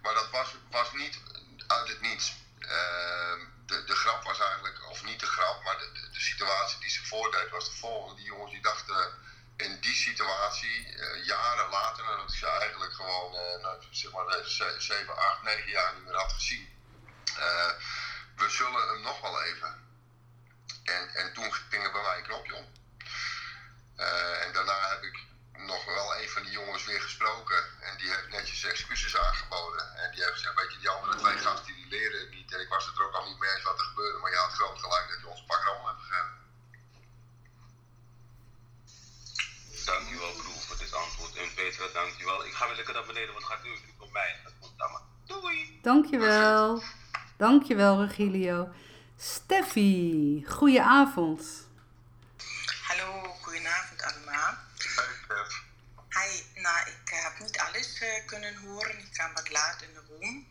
Maar 0.02 0.14
dat 0.14 0.30
was, 0.30 0.54
was 0.70 0.92
niet 0.92 1.18
uit 1.66 1.88
het 1.88 2.00
niets. 2.00 2.34
Ehm, 2.58 3.40
de, 3.66 3.84
de 3.84 3.94
grap 3.94 4.22
was 4.24 4.38
eigenlijk, 4.40 4.88
of 4.88 5.02
niet 5.04 5.20
de 5.20 5.26
grap, 5.26 5.62
maar 5.62 5.78
de, 5.78 5.90
de, 6.12 6.20
situatie 6.20 6.78
die 6.80 6.90
ze 6.90 7.04
voordeed 7.06 7.50
was 7.50 7.64
de 7.64 7.76
volgende. 7.76 8.14
Die 8.16 8.24
jongens 8.24 8.50
die 8.52 8.62
dachten 8.62 9.12
in 9.56 9.80
die 9.80 9.94
situatie, 9.94 10.88
eh, 10.98 11.24
jaren 11.24 11.68
later, 11.70 12.04
nadat 12.04 12.30
ik 12.30 12.36
ze 12.38 12.46
eigenlijk 12.46 12.92
gewoon, 12.94 13.34
eh, 13.34 13.62
nou, 13.62 13.82
zeg 13.90 14.12
maar, 14.12 14.26
eh, 14.26 14.44
ze- 14.44 14.74
7, 14.78 15.16
8, 15.16 15.42
9 15.42 15.70
jaar 15.70 15.94
niet 15.94 16.04
meer 16.04 16.16
had 16.16 16.32
gezien. 16.32 16.72
eh, 17.38 17.70
we 18.36 18.48
zullen 18.48 18.88
hem 18.88 19.00
nog 19.00 19.20
wel 19.20 19.42
even. 19.42 19.82
En, 20.84 21.08
en 21.14 21.32
toen 21.32 21.52
ging 21.54 21.84
er 21.84 21.92
bij 21.92 22.02
mij 22.02 22.16
een 22.16 22.22
knopje 22.22 22.54
om. 22.54 22.72
En 24.40 24.52
daarna 24.52 24.88
heb 24.88 25.02
ik 25.02 25.18
nog 25.56 25.84
wel 25.84 26.16
een 26.16 26.28
van 26.28 26.42
die 26.42 26.52
jongens 26.52 26.84
weer 26.84 27.00
gesproken. 27.00 27.60
En 27.80 27.96
die 27.96 28.08
heeft 28.08 28.30
netjes 28.30 28.64
excuses 28.64 29.16
aangeboden. 29.16 29.96
En 29.96 30.10
die 30.10 30.22
heeft 30.22 30.34
gezegd, 30.34 30.54
weet 30.60 30.72
je, 30.72 30.78
die 30.78 30.88
andere 30.88 31.16
twee 31.16 31.38
gasten 31.38 31.74
die 31.74 31.88
leren 31.88 32.20
het 32.20 32.30
niet. 32.30 32.52
En 32.54 32.60
ik 32.60 32.68
was 32.68 32.86
het 32.86 32.98
er 32.98 33.06
ook 33.06 33.14
al 33.14 33.28
niet 33.28 33.38
mee 33.38 33.50
eens 33.50 33.62
wat 33.62 33.78
er 33.78 33.84
gebeurde. 33.84 34.18
Maar 34.18 34.30
je 34.30 34.36
had 34.36 34.52
groot 34.52 34.78
gelijk 34.78 35.08
dat 35.08 35.20
je 35.20 35.26
ons 35.28 35.44
pak 35.46 35.64
rommel 35.64 35.86
hebt 35.86 36.00
gegeven. 36.00 36.42
Dankjewel 39.84 40.32
broer 40.32 40.60
voor 40.66 40.78
dit 40.78 40.94
antwoord. 40.94 41.36
En 41.36 41.54
Petra, 41.54 41.86
dankjewel. 41.92 42.44
Ik 42.44 42.52
ga 42.52 42.66
weer 42.66 42.76
lekker 42.76 42.94
naar 42.94 43.06
beneden, 43.06 43.32
want 43.32 43.44
het 43.44 43.52
gaat 43.52 43.62
nu 43.62 43.70
niet 43.70 43.98
om 43.98 44.12
mij. 44.12 44.40
Het 44.44 44.54
komt 44.60 44.80
aan 44.80 44.92
me. 44.92 44.98
Doei! 45.26 45.78
Dankjewel. 45.82 46.82
Dankjewel, 47.36 48.04
Regilio. 48.04 48.72
Steffi, 49.16 50.44
goedenavond. 50.48 51.68
Hallo, 52.82 53.22
goedenavond 53.42 54.02
allemaal. 54.02 54.54
Hey, 54.78 55.06
Stef. 55.24 55.62
Hi, 56.08 56.53
nou, 56.64 56.88
ik 56.88 57.08
heb 57.10 57.38
niet 57.38 57.58
alles 57.58 57.98
eh, 57.98 58.26
kunnen 58.26 58.56
horen. 58.56 58.98
Ik 58.98 59.12
kwam 59.12 59.34
wat 59.34 59.50
laat 59.50 59.82
in 59.82 59.94
de 59.94 60.04
room. 60.08 60.48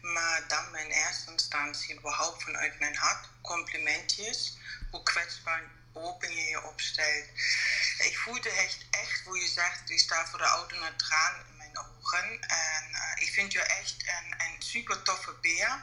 Maar 0.00 0.48
dan 0.48 0.76
in 0.76 0.90
eerste 0.90 1.30
instantie, 1.30 1.98
überhaupt 1.98 2.42
vanuit 2.42 2.78
mijn 2.78 2.96
hart, 2.96 3.28
complimentjes. 3.42 4.58
Hoe 4.90 5.02
kwetsbaar 5.02 5.58
en 5.58 5.70
open 5.92 6.34
je 6.34 6.42
je 6.42 6.62
opstelt. 6.62 7.28
Ik 7.98 8.18
voelde 8.18 8.50
echt, 8.50 8.78
echt 8.90 9.20
hoe 9.24 9.38
je 9.38 9.48
zegt, 9.48 9.88
je 9.88 9.98
staat 9.98 10.28
voor 10.28 10.38
de 10.38 10.44
auto 10.44 10.78
naar 10.78 10.96
tranen 10.96 11.46
in 11.48 11.56
mijn 11.56 11.78
ogen. 11.78 12.40
En 12.40 12.84
eh, 12.92 13.22
ik 13.22 13.32
vind 13.32 13.52
je 13.52 13.62
echt 13.62 13.96
een, 14.06 14.40
een 14.40 14.62
super 14.62 15.02
toffe 15.02 15.34
beer. 15.40 15.82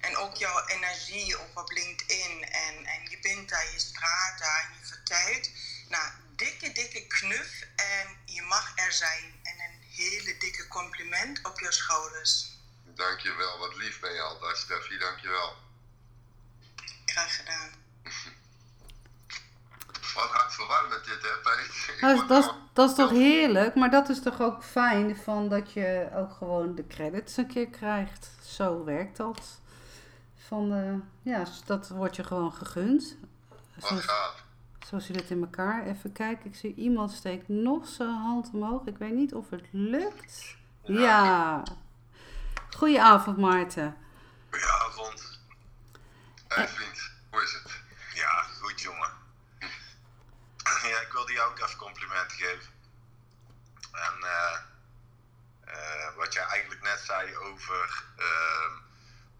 En 0.00 0.16
ook 0.16 0.36
jouw 0.36 0.66
energie 0.66 1.38
op 1.54 1.70
LinkedIn. 1.70 2.44
En, 2.44 2.86
en 2.86 3.10
je 3.10 3.18
bent 3.18 3.48
daar, 3.48 3.72
je 3.72 3.78
straalt 3.78 4.38
daar 4.38 4.68
en 4.70 4.78
je 4.80 4.86
vertelt. 4.86 5.50
Nou, 5.88 6.10
dikke, 6.36 6.72
dikke 6.72 7.06
knuf. 7.06 7.66
En 7.76 8.16
je 8.24 8.42
mag 8.42 8.72
er 8.74 8.92
zijn. 8.92 9.24
En 9.42 9.54
een 9.64 9.80
hele 9.96 10.36
dikke 10.38 10.68
compliment 10.68 11.44
op 11.44 11.60
je 11.60 11.72
schouders. 11.72 12.54
Dankjewel, 12.84 13.58
wat 13.58 13.76
lief 13.76 14.00
ben 14.00 14.12
je 14.12 14.20
altijd, 14.20 14.56
Steffi, 14.56 14.98
dankjewel. 14.98 15.56
Graag 17.06 17.36
gedaan. 17.36 17.70
Wat 20.14 20.30
hartverwarmend 20.30 21.04
dit, 21.04 21.22
hè, 21.22 21.28
Peet? 21.42 22.00
Dat 22.00 22.22
is, 22.22 22.28
dat, 22.28 22.44
is, 22.44 22.50
dat 22.72 22.90
is 22.90 22.96
toch 22.96 23.10
heerlijk, 23.10 23.74
maar 23.74 23.90
dat 23.90 24.08
is 24.08 24.22
toch 24.22 24.40
ook 24.40 24.64
fijn 24.64 25.16
van 25.16 25.48
dat 25.48 25.72
je 25.72 26.08
ook 26.14 26.32
gewoon 26.32 26.74
de 26.74 26.86
credits 26.86 27.36
een 27.36 27.46
keer 27.46 27.68
krijgt. 27.68 28.28
Zo 28.46 28.84
werkt 28.84 29.16
dat. 29.16 29.60
Van, 30.46 30.72
eh, 30.72 31.32
ja, 31.32 31.46
dat 31.64 31.88
wordt 31.88 32.16
je 32.16 32.24
gewoon 32.24 32.52
gegund. 32.52 33.16
Wat 33.74 33.88
Zo, 33.88 33.96
gaaf. 33.96 34.44
Zo 34.88 34.98
zit 34.98 35.16
het 35.16 35.30
in 35.30 35.40
elkaar. 35.40 35.86
Even 35.86 36.12
kijken, 36.12 36.46
ik 36.46 36.56
zie 36.56 36.74
iemand 36.74 37.12
steekt 37.12 37.48
nog 37.48 37.88
zijn 37.88 38.08
hand 38.08 38.50
omhoog. 38.52 38.86
Ik 38.86 38.98
weet 38.98 39.14
niet 39.14 39.34
of 39.34 39.50
het 39.50 39.66
lukt. 39.70 40.56
Ja. 40.82 41.62
Goedenavond, 42.70 43.36
Maarten. 43.36 43.96
Goedenavond. 44.50 45.40
Hé 46.48 46.68
vriend, 46.68 47.10
hoe 47.30 47.42
is 47.42 47.52
het? 47.52 47.80
Ja, 48.14 48.42
goed 48.60 48.80
jongen. 48.80 49.10
Ja, 50.82 51.00
ik 51.00 51.12
wilde 51.12 51.32
jou 51.32 51.50
ook 51.50 51.58
even 51.58 51.78
complimenten 51.78 52.36
geven. 52.36 52.72
En 53.92 54.14
eh, 54.22 54.58
eh, 55.60 56.16
wat 56.16 56.32
jij 56.32 56.44
eigenlijk 56.44 56.82
net 56.82 57.00
zei 57.00 57.36
over 57.36 58.04
ehm, 58.16 58.72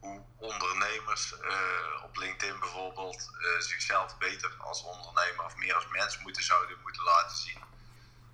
hoe 0.01 0.25
ondernemers 0.37 1.39
eh, 1.41 2.03
op 2.05 2.17
LinkedIn 2.17 2.59
bijvoorbeeld 2.59 3.31
eh, 3.41 3.61
zichzelf 3.61 4.19
beter 4.19 4.55
als 4.59 4.83
ondernemer 4.83 5.45
of 5.45 5.57
meer 5.57 5.75
als 5.75 5.87
mens 5.89 6.19
moeten 6.19 6.43
zouden 6.43 6.79
moeten 6.83 7.03
laten 7.03 7.37
zien. 7.37 7.63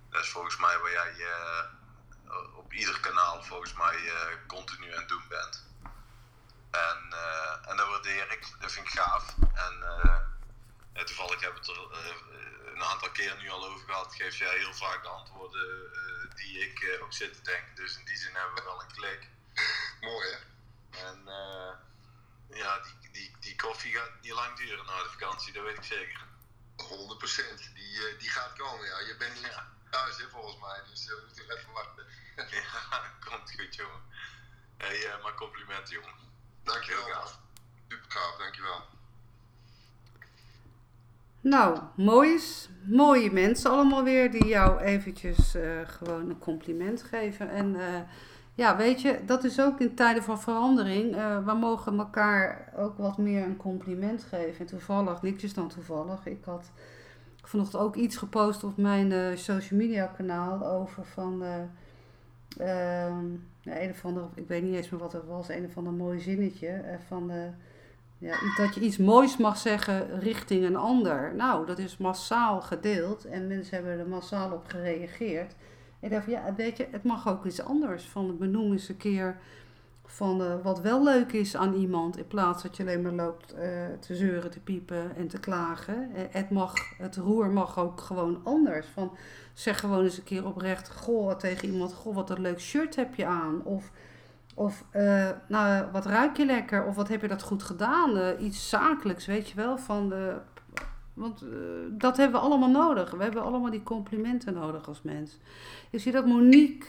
Dat 0.09 0.23
is 0.23 0.29
volgens 0.29 0.57
mij 0.57 0.77
waar 0.79 0.91
jij 0.91 1.15
eh, 1.19 1.63
op 2.55 2.73
ieder 2.73 2.99
kanaal 2.99 3.43
volgens 3.43 3.73
mij 3.73 3.95
eh, 3.95 4.37
continu 4.47 4.93
aan 4.93 4.99
het 4.99 5.07
doen 5.09 5.25
bent. 5.29 5.65
En, 6.71 7.07
eh, 7.09 7.69
en 7.69 7.77
dat 7.77 7.87
waardeer 7.89 8.31
ik, 8.31 8.47
dat 8.59 8.71
vind 8.71 8.85
ik 8.87 8.91
gaaf. 8.99 9.35
En 9.53 9.83
eh, 9.83 11.03
toevallig 11.05 11.39
heb 11.41 11.51
ik 11.51 11.57
het 11.57 11.67
er 11.67 11.91
eh, 11.91 12.73
een 12.75 12.83
aantal 12.83 13.09
keer 13.11 13.37
nu 13.37 13.49
al 13.49 13.65
over 13.65 13.85
gehad. 13.85 14.15
Geef 14.15 14.37
jij 14.37 14.57
heel 14.57 14.73
vaak 14.73 15.03
de 15.03 15.09
antwoorden 15.09 15.93
eh, 15.93 16.35
die 16.35 16.59
ik 16.59 16.79
eh, 16.79 17.03
ook 17.03 17.13
zit 17.13 17.33
te 17.33 17.41
denken. 17.41 17.75
Dus 17.75 17.97
in 17.97 18.05
die 18.05 18.17
zin 18.17 18.35
hebben 18.35 18.55
we 18.55 18.63
wel 18.63 18.81
een 18.81 18.91
klik. 18.93 19.27
Mooi 20.01 20.29
hè? 20.29 20.37
En 20.93 21.21
uh, 21.25 21.73
ja, 22.57 22.79
die, 22.79 23.11
die, 23.11 23.35
die 23.39 23.55
koffie 23.55 23.93
gaat 23.93 24.11
niet 24.21 24.31
lang 24.31 24.57
duren 24.57 24.85
na 24.85 25.03
de 25.03 25.09
vakantie, 25.09 25.53
dat 25.53 25.63
weet 25.63 25.77
ik 25.77 25.83
zeker. 25.83 26.25
100%, 26.77 26.85
die, 27.73 27.93
uh, 27.93 28.19
die 28.19 28.29
gaat 28.29 28.53
komen 28.53 28.85
ja. 28.85 28.99
Je 28.99 29.15
bent 29.17 29.39
ja. 29.39 29.67
thuis 29.89 30.17
hè, 30.17 30.29
volgens 30.29 30.59
mij, 30.59 30.81
dus 30.89 31.05
we 31.05 31.23
moeten 31.25 31.57
even 31.57 31.73
wachten. 31.73 32.05
ja, 32.59 32.99
komt 33.25 33.53
goed 33.59 33.75
jongen. 33.75 34.01
Hey, 34.77 34.97
uh, 34.97 35.23
maar 35.23 35.35
complimenten 35.35 35.93
jongen. 35.93 36.13
Dankjewel. 36.63 37.03
Gaaf. 37.03 37.39
Super 37.87 38.11
gaaf, 38.11 38.37
dankjewel. 38.37 38.85
Nou, 41.41 41.79
moois. 41.95 42.69
Mooie 42.83 43.31
mensen 43.31 43.71
allemaal 43.71 44.03
weer 44.03 44.31
die 44.31 44.45
jou 44.45 44.79
eventjes 44.79 45.55
uh, 45.55 45.87
gewoon 45.87 46.29
een 46.29 46.39
compliment 46.39 47.03
geven. 47.03 47.49
En 47.49 47.75
uh, 47.75 47.99
ja, 48.53 48.77
weet 48.77 49.01
je, 49.01 49.19
dat 49.25 49.43
is 49.43 49.61
ook 49.61 49.79
in 49.79 49.95
tijden 49.95 50.23
van 50.23 50.41
verandering. 50.41 51.15
Uh, 51.15 51.45
we 51.45 51.53
mogen 51.53 51.97
elkaar 51.97 52.73
ook 52.77 52.97
wat 52.97 53.17
meer 53.17 53.43
een 53.43 53.57
compliment 53.57 54.23
geven. 54.23 54.59
En 54.59 54.65
toevallig, 54.65 55.21
niks 55.21 55.53
dan 55.53 55.67
toevallig. 55.67 56.25
Ik 56.25 56.43
had 56.45 56.71
vanochtend 57.43 57.83
ook 57.83 57.95
iets 57.95 58.17
gepost 58.17 58.63
op 58.63 58.77
mijn 58.77 59.37
social 59.37 59.79
media 59.79 60.05
kanaal 60.05 60.65
over 60.65 61.05
van... 61.05 61.43
Ehm, 62.57 63.25
een 63.63 63.89
of 63.89 64.05
ander, 64.05 64.23
ik 64.35 64.47
weet 64.47 64.63
niet 64.63 64.75
eens 64.75 64.89
meer 64.89 64.99
wat 64.99 65.13
het 65.13 65.25
was, 65.25 65.49
een 65.49 65.65
of 65.65 65.77
ander 65.77 65.93
mooi 65.93 66.19
zinnetje 66.19 66.83
van 67.07 67.31
ja, 68.23 68.35
dat 68.57 68.75
je 68.75 68.81
iets 68.81 68.97
moois 68.97 69.37
mag 69.37 69.57
zeggen 69.57 70.19
richting 70.19 70.65
een 70.65 70.75
ander. 70.75 71.35
Nou, 71.35 71.65
dat 71.65 71.77
is 71.77 71.97
massaal 71.97 72.61
gedeeld 72.61 73.25
en 73.25 73.47
mensen 73.47 73.75
hebben 73.75 73.99
er 73.99 74.07
massaal 74.07 74.51
op 74.51 74.65
gereageerd. 74.67 75.55
Ik 76.03 76.09
dacht 76.09 76.25
ja, 76.25 76.53
weet 76.55 76.77
je, 76.77 76.87
het 76.91 77.03
mag 77.03 77.27
ook 77.27 77.45
iets 77.45 77.61
anders. 77.61 78.03
Van 78.03 78.37
benoem 78.37 78.71
eens 78.71 78.89
een 78.89 78.97
keer 78.97 79.37
van 80.05 80.41
uh, 80.41 80.53
wat 80.63 80.81
wel 80.81 81.03
leuk 81.03 81.31
is 81.31 81.55
aan 81.55 81.73
iemand. 81.73 82.17
In 82.17 82.27
plaats 82.27 82.63
dat 82.63 82.77
je 82.77 82.83
alleen 82.83 83.01
maar 83.01 83.11
loopt 83.11 83.53
uh, 83.53 83.59
te 83.99 84.15
zeuren, 84.15 84.51
te 84.51 84.59
piepen 84.59 85.15
en 85.15 85.27
te 85.27 85.39
klagen. 85.39 86.09
Uh, 86.11 86.21
het, 86.29 86.49
mag, 86.49 86.73
het 86.97 87.15
roer 87.15 87.49
mag 87.49 87.79
ook 87.79 88.01
gewoon 88.01 88.41
anders. 88.43 88.87
Van 88.87 89.17
zeg 89.53 89.79
gewoon 89.79 90.03
eens 90.03 90.17
een 90.17 90.23
keer 90.23 90.45
oprecht 90.45 90.91
goh, 90.91 91.35
tegen 91.35 91.69
iemand: 91.69 91.93
Goh, 91.93 92.15
wat 92.15 92.29
een 92.29 92.41
leuk 92.41 92.59
shirt 92.59 92.95
heb 92.95 93.15
je 93.15 93.25
aan. 93.25 93.63
Of 93.63 93.91
of, 94.55 94.85
nou, 95.47 95.91
wat 95.91 96.05
ruik 96.05 96.37
je 96.37 96.45
lekker? 96.45 96.85
Of 96.85 96.95
wat 96.95 97.07
heb 97.07 97.21
je 97.21 97.27
dat 97.27 97.41
goed 97.41 97.63
gedaan? 97.63 98.39
Iets 98.39 98.69
zakelijks, 98.69 99.25
weet 99.25 99.49
je 99.49 99.55
wel. 99.55 99.77
Van 99.77 100.09
de, 100.09 100.37
want 101.13 101.41
uh, 101.41 101.49
dat 101.89 102.17
hebben 102.17 102.39
we 102.39 102.45
allemaal 102.47 102.69
nodig. 102.69 103.11
We 103.11 103.23
hebben 103.23 103.43
allemaal 103.43 103.71
die 103.71 103.83
complimenten 103.83 104.53
nodig 104.53 104.87
als 104.87 105.01
mens. 105.01 105.37
Je 105.89 105.99
ziet 105.99 106.13
dat 106.13 106.25
Monique 106.25 106.87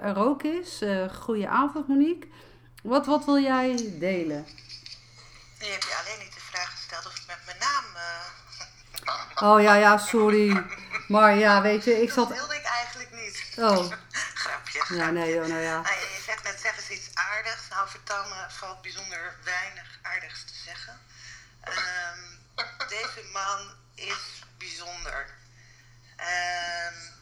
er 0.00 0.16
ook 0.16 0.42
is. 0.42 0.82
Goedenavond, 1.14 1.88
Monique. 1.88 2.28
Wat, 2.82 3.06
wat 3.06 3.24
wil 3.24 3.38
jij 3.38 3.96
delen? 3.98 4.46
Je 5.58 5.66
hebt 5.66 5.84
je 5.84 6.02
alleen 6.04 6.24
niet 6.24 6.34
de 6.34 6.40
vraag 6.40 6.70
gesteld 6.70 7.06
of 7.06 7.14
het 7.14 7.26
met 7.26 7.40
mijn 7.46 7.58
naam... 7.58 7.84
Oh 9.34 9.62
ja, 9.62 9.74
ja, 9.74 9.98
sorry. 9.98 10.64
Maar 11.08 11.36
ja, 11.36 11.62
weet 11.62 11.84
je, 11.84 12.02
ik 12.02 12.10
zat... 12.10 12.28
Dat 12.28 12.38
wilde 12.38 12.54
ik 12.54 12.64
eigenlijk 12.64 13.10
niet. 13.12 13.54
Oh. 13.58 13.92
Grapje. 14.42 14.94
Ja, 14.94 15.10
nee 15.10 15.34
joh, 15.34 15.46
nou 15.46 15.60
ja. 15.60 15.80
Nou, 15.80 15.94
je 15.94 16.22
zegt 16.26 16.42
net, 16.42 16.60
zeg 16.60 16.76
eens 16.76 16.90
iets 16.90 17.10
aardigs. 17.14 17.68
Nou, 17.70 17.88
vertel 17.88 18.24
me, 18.28 18.44
valt 18.48 18.82
bijzonder 18.82 19.34
weinig 19.44 19.98
aardigs 20.02 20.44
te 20.44 20.54
zeggen. 20.64 20.98
Um, 21.68 22.25
deze 22.88 23.22
man 23.32 23.74
is 23.94 24.42
bijzonder. 24.58 25.34
Um, 26.18 27.14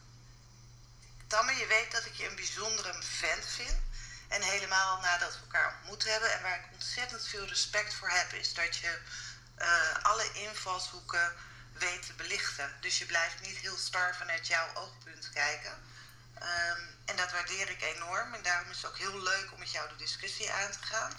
Tamme, 1.27 1.53
je 1.53 1.67
weet 1.67 1.91
dat 1.91 2.05
ik 2.05 2.13
je 2.13 2.27
een 2.27 2.35
bijzondere 2.35 3.03
vent 3.03 3.45
vind. 3.45 3.83
En 4.27 4.41
helemaal 4.41 5.01
nadat 5.01 5.33
we 5.33 5.39
elkaar 5.39 5.75
ontmoet 5.77 6.03
hebben. 6.03 6.33
En 6.33 6.41
waar 6.41 6.59
ik 6.59 6.73
ontzettend 6.73 7.27
veel 7.27 7.45
respect 7.45 7.93
voor 7.93 8.09
heb, 8.09 8.33
is 8.33 8.53
dat 8.53 8.77
je 8.77 8.99
uh, 9.57 10.03
alle 10.03 10.31
invalshoeken 10.33 11.33
weet 11.73 12.05
te 12.05 12.13
belichten. 12.13 12.73
Dus 12.81 12.97
je 12.97 13.05
blijft 13.05 13.41
niet 13.41 13.57
heel 13.57 13.77
star 13.77 14.15
vanuit 14.15 14.47
jouw 14.47 14.73
oogpunt 14.73 15.29
kijken. 15.33 15.71
Um, 16.41 16.97
en 17.05 17.15
dat 17.15 17.31
waardeer 17.31 17.69
ik 17.69 17.81
enorm. 17.81 18.33
En 18.33 18.41
daarom 18.43 18.69
is 18.69 18.77
het 18.77 18.85
ook 18.85 18.97
heel 18.97 19.21
leuk 19.21 19.51
om 19.51 19.59
met 19.59 19.71
jou 19.71 19.89
de 19.89 19.95
discussie 19.95 20.51
aan 20.51 20.71
te 20.71 20.85
gaan. 20.85 21.13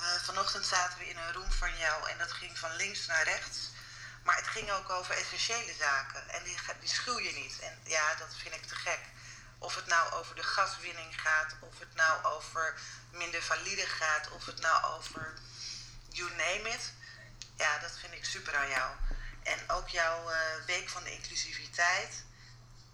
Uh, 0.00 0.06
vanochtend 0.22 0.66
zaten 0.66 0.98
we 0.98 1.08
in 1.08 1.16
een 1.16 1.32
room 1.32 1.52
van 1.52 1.76
jou 1.76 2.10
en 2.10 2.18
dat 2.18 2.32
ging 2.32 2.58
van 2.58 2.76
links 2.76 3.06
naar 3.06 3.24
rechts. 3.24 3.70
Maar 4.22 4.36
het 4.36 4.46
ging 4.46 4.70
ook 4.70 4.90
over 4.90 5.14
essentiële 5.14 5.74
zaken. 5.78 6.28
En 6.28 6.42
die, 6.42 6.56
die 6.80 6.88
schuw 6.88 7.18
je 7.18 7.32
niet. 7.32 7.58
En 7.58 7.78
ja, 7.84 8.14
dat 8.14 8.28
vind 8.36 8.54
ik 8.54 8.66
te 8.66 8.74
gek. 8.74 9.00
Of 9.58 9.74
het 9.74 9.86
nou 9.86 10.12
over 10.12 10.34
de 10.34 10.42
gaswinning 10.42 11.20
gaat, 11.20 11.54
of 11.60 11.78
het 11.78 11.94
nou 11.94 12.24
over 12.24 12.74
minder 13.10 13.42
valide 13.42 13.86
gaat, 13.86 14.30
of 14.30 14.46
het 14.46 14.60
nou 14.60 14.84
over 14.84 15.34
you 16.08 16.30
name 16.30 16.68
it. 16.68 16.92
Ja, 17.56 17.78
dat 17.78 17.98
vind 18.00 18.12
ik 18.12 18.24
super 18.24 18.56
aan 18.56 18.68
jou. 18.68 18.90
En 19.42 19.70
ook 19.70 19.88
jouw 19.88 20.30
uh, 20.30 20.36
week 20.66 20.88
van 20.88 21.02
de 21.02 21.12
inclusiviteit 21.12 22.24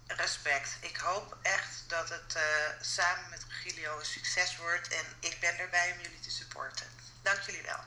respect. 0.07 0.77
Ik 0.81 0.97
hoop 0.97 1.37
echt 1.41 1.83
dat 1.87 2.09
het 2.09 2.35
uh, 2.35 2.43
samen 2.81 3.29
met 3.29 3.45
Regilio 3.49 3.99
een 3.99 4.05
succes 4.05 4.57
wordt. 4.57 4.87
En 4.87 5.05
ik 5.19 5.39
ben 5.39 5.57
erbij 5.57 5.91
om 5.91 6.01
jullie 6.01 6.19
te 6.19 6.31
supporten. 6.31 6.87
Dank 7.21 7.39
jullie 7.39 7.61
wel. 7.61 7.83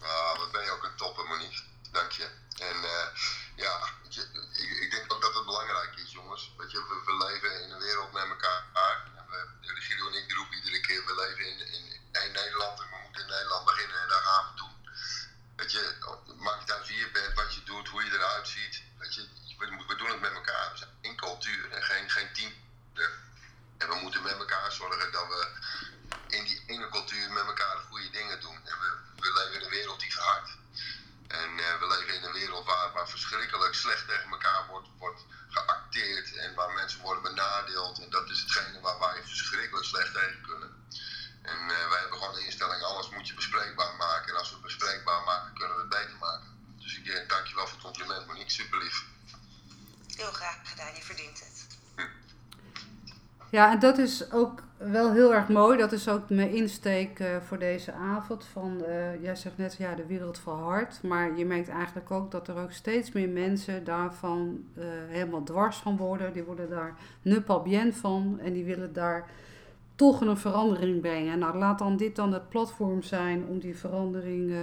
Ah, 0.00 0.38
wat 0.38 0.52
ben 0.52 0.64
je 0.64 0.70
ook 0.70 0.84
een 0.84 0.96
topper, 0.96 1.24
Monique. 1.24 1.62
Dank 1.90 2.12
je. 2.12 2.28
En 2.58 2.76
uh, 2.76 3.06
ja, 3.56 3.88
ik, 4.52 4.70
ik, 4.80 4.90
denk 4.90 5.12
ook 5.12 5.20
dat 5.20 5.34
het 5.34 5.44
belangrijk 5.44 5.96
is, 5.96 6.12
jongens. 6.12 6.52
Weet 6.56 6.70
je, 6.70 7.02
we, 7.06 7.24
leven 7.26 7.62
in 7.62 7.70
een 7.70 7.78
wereld 7.78 8.12
met 8.12 8.28
elkaar. 8.28 8.64
We, 9.28 9.48
Regilio 9.60 10.08
en 10.08 10.14
ik 10.14 10.32
roepen 10.32 10.56
iedere 10.56 10.80
keer, 10.80 11.06
we 11.06 11.14
leven 11.14 11.46
in, 11.46 11.58
in, 12.22 12.32
Nederland. 12.32 12.80
En 12.80 12.86
we 12.90 12.96
moeten 13.02 13.22
in 13.22 13.28
Nederland 13.28 13.64
beginnen 13.64 14.02
en 14.02 14.08
daar 14.08 14.22
gaan 14.22 14.44
we 14.50 14.58
toe. 14.58 14.70
Weet 15.56 15.72
je, 15.72 15.94
maakt 16.36 16.60
niet 16.60 16.72
uit 16.72 16.86
wie 16.86 16.98
je 16.98 17.10
bent, 17.10 17.34
wat 17.34 17.54
je 17.54 17.62
doet, 17.62 17.88
hoe 17.88 18.04
je 18.04 18.12
eruit 18.12 18.48
ziet. 18.48 18.82
Je, 19.10 19.28
we, 19.58 19.96
doen 19.96 20.10
het 20.10 20.20
met 20.20 20.32
elkaar. 20.32 20.70
We 20.72 20.78
zijn 20.78 20.90
één 21.00 21.16
cultuur 21.16 21.72
en 21.72 21.82
geen, 21.82 22.10
geen 22.10 22.32
team. 22.32 22.52
En 23.78 23.88
we 23.88 23.94
moeten 23.94 24.22
met 24.22 24.38
elkaar 24.38 24.72
zorgen 24.72 25.12
dat 25.12 25.26
we 25.28 25.48
in 26.28 26.44
die 26.44 26.62
ene 26.66 26.88
cultuur 26.88 27.32
met 27.32 27.46
elkaar 27.46 27.76
goede 27.88 28.10
dingen 28.10 28.40
doen. 28.40 28.60
En 28.64 28.78
we, 28.78 29.32
leven 29.32 29.54
in 29.54 29.62
een 29.62 29.70
wereld 29.70 30.00
die 30.00 30.12
verhardt. 30.12 30.50
En 31.28 31.50
uh, 31.50 31.78
we 31.78 31.86
leven 31.86 32.14
in 32.14 32.24
een 32.24 32.32
wereld 32.32 32.66
waar, 32.66 32.92
waar 32.92 33.08
verschrikkelijk 33.08 33.74
slecht 33.74 34.06
tegen 34.06 34.30
elkaar 34.30 34.66
wordt, 34.66 34.88
wordt 34.98 35.24
geacteerd 35.48 36.36
en 36.36 36.54
waar 36.54 36.72
mensen 36.72 37.00
worden 37.00 37.22
benadeeld. 37.22 37.98
En 37.98 38.10
dat 38.10 38.30
is 38.30 38.40
hetgene 38.40 38.80
waar 38.80 38.98
wij 38.98 39.22
verschrikkelijk 39.22 39.86
slecht 39.86 40.14
tegen 40.14 40.40
kunnen. 40.42 40.86
En 41.42 41.58
uh, 41.58 41.88
wij 41.88 41.98
hebben 41.98 42.18
gewoon 42.18 42.34
de 42.34 42.44
instelling, 42.44 42.82
alles 42.82 43.10
moet 43.10 43.28
je 43.28 43.34
bespreekbaar 43.34 43.94
maken. 43.94 44.28
En 44.32 44.38
als 44.38 44.48
we 44.48 44.54
het 44.54 44.64
bespreekbaar 44.64 45.22
maken, 45.22 45.54
kunnen 45.54 45.76
we 45.76 45.80
het 45.80 45.90
beter 45.90 46.16
maken. 46.16 46.76
Dus 46.78 46.98
ik 46.98 47.06
uh, 47.06 47.28
dank 47.28 47.46
je 47.46 47.54
wel 47.54 47.66
voor 47.66 47.78
het 47.78 47.84
compliment, 47.84 48.26
Monique. 48.26 48.50
Super 48.50 48.78
lief. 48.78 49.04
Heel 50.16 50.26
graag 50.26 50.60
gedaan, 50.64 50.94
je 50.94 51.02
verdient 51.02 51.38
het. 51.38 51.66
Ja, 53.50 53.72
en 53.72 53.78
dat 53.78 53.98
is 53.98 54.32
ook 54.32 54.62
wel 54.76 55.12
heel 55.12 55.34
erg 55.34 55.48
mooi. 55.48 55.78
Dat 55.78 55.92
is 55.92 56.08
ook 56.08 56.30
mijn 56.30 56.50
insteek 56.50 57.18
uh, 57.18 57.36
voor 57.46 57.58
deze 57.58 57.92
avond. 57.92 58.44
Van, 58.44 58.82
uh, 58.88 59.22
jij 59.22 59.36
zegt 59.36 59.56
net, 59.56 59.76
ja, 59.76 59.94
de 59.94 60.06
wereld 60.06 60.38
verhardt. 60.38 61.02
Maar 61.02 61.36
je 61.36 61.44
merkt 61.44 61.68
eigenlijk 61.68 62.10
ook 62.10 62.30
dat 62.30 62.48
er 62.48 62.58
ook 62.58 62.72
steeds 62.72 63.12
meer 63.12 63.28
mensen 63.28 63.84
daarvan 63.84 64.64
uh, 64.78 64.84
helemaal 65.08 65.42
dwars 65.42 65.76
van 65.76 65.96
worden. 65.96 66.32
Die 66.32 66.42
worden 66.42 66.70
daar 66.70 66.96
ne 67.22 67.42
pas 67.42 67.62
bien 67.62 67.94
van. 67.94 68.38
En 68.42 68.52
die 68.52 68.64
willen 68.64 68.92
daar 68.92 69.30
toch 69.94 70.20
een 70.20 70.36
verandering 70.36 71.00
brengen. 71.00 71.38
Nou, 71.38 71.58
laat 71.58 71.78
dan 71.78 71.96
dit 71.96 72.16
dan 72.16 72.32
het 72.32 72.48
platform 72.48 73.02
zijn 73.02 73.46
om 73.46 73.58
die 73.58 73.76
verandering 73.76 74.54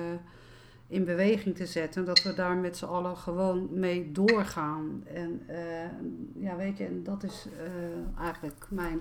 in 0.94 1.06
beweging 1.06 1.56
te 1.56 1.66
zetten. 1.66 2.06
Dat 2.06 2.24
we 2.24 2.34
daar 2.34 2.56
met 2.56 2.78
z'n 2.78 2.86
allen 2.86 3.18
gewoon 3.18 3.70
mee 3.72 4.12
doorgaan. 4.12 5.04
En 5.14 5.42
uh, 5.50 6.44
ja, 6.44 6.56
weet 6.56 6.78
je, 6.78 6.86
en 6.86 7.04
dat 7.04 7.24
is 7.24 7.46
uh, 7.58 8.22
eigenlijk 8.24 8.66
mijn, 8.70 9.00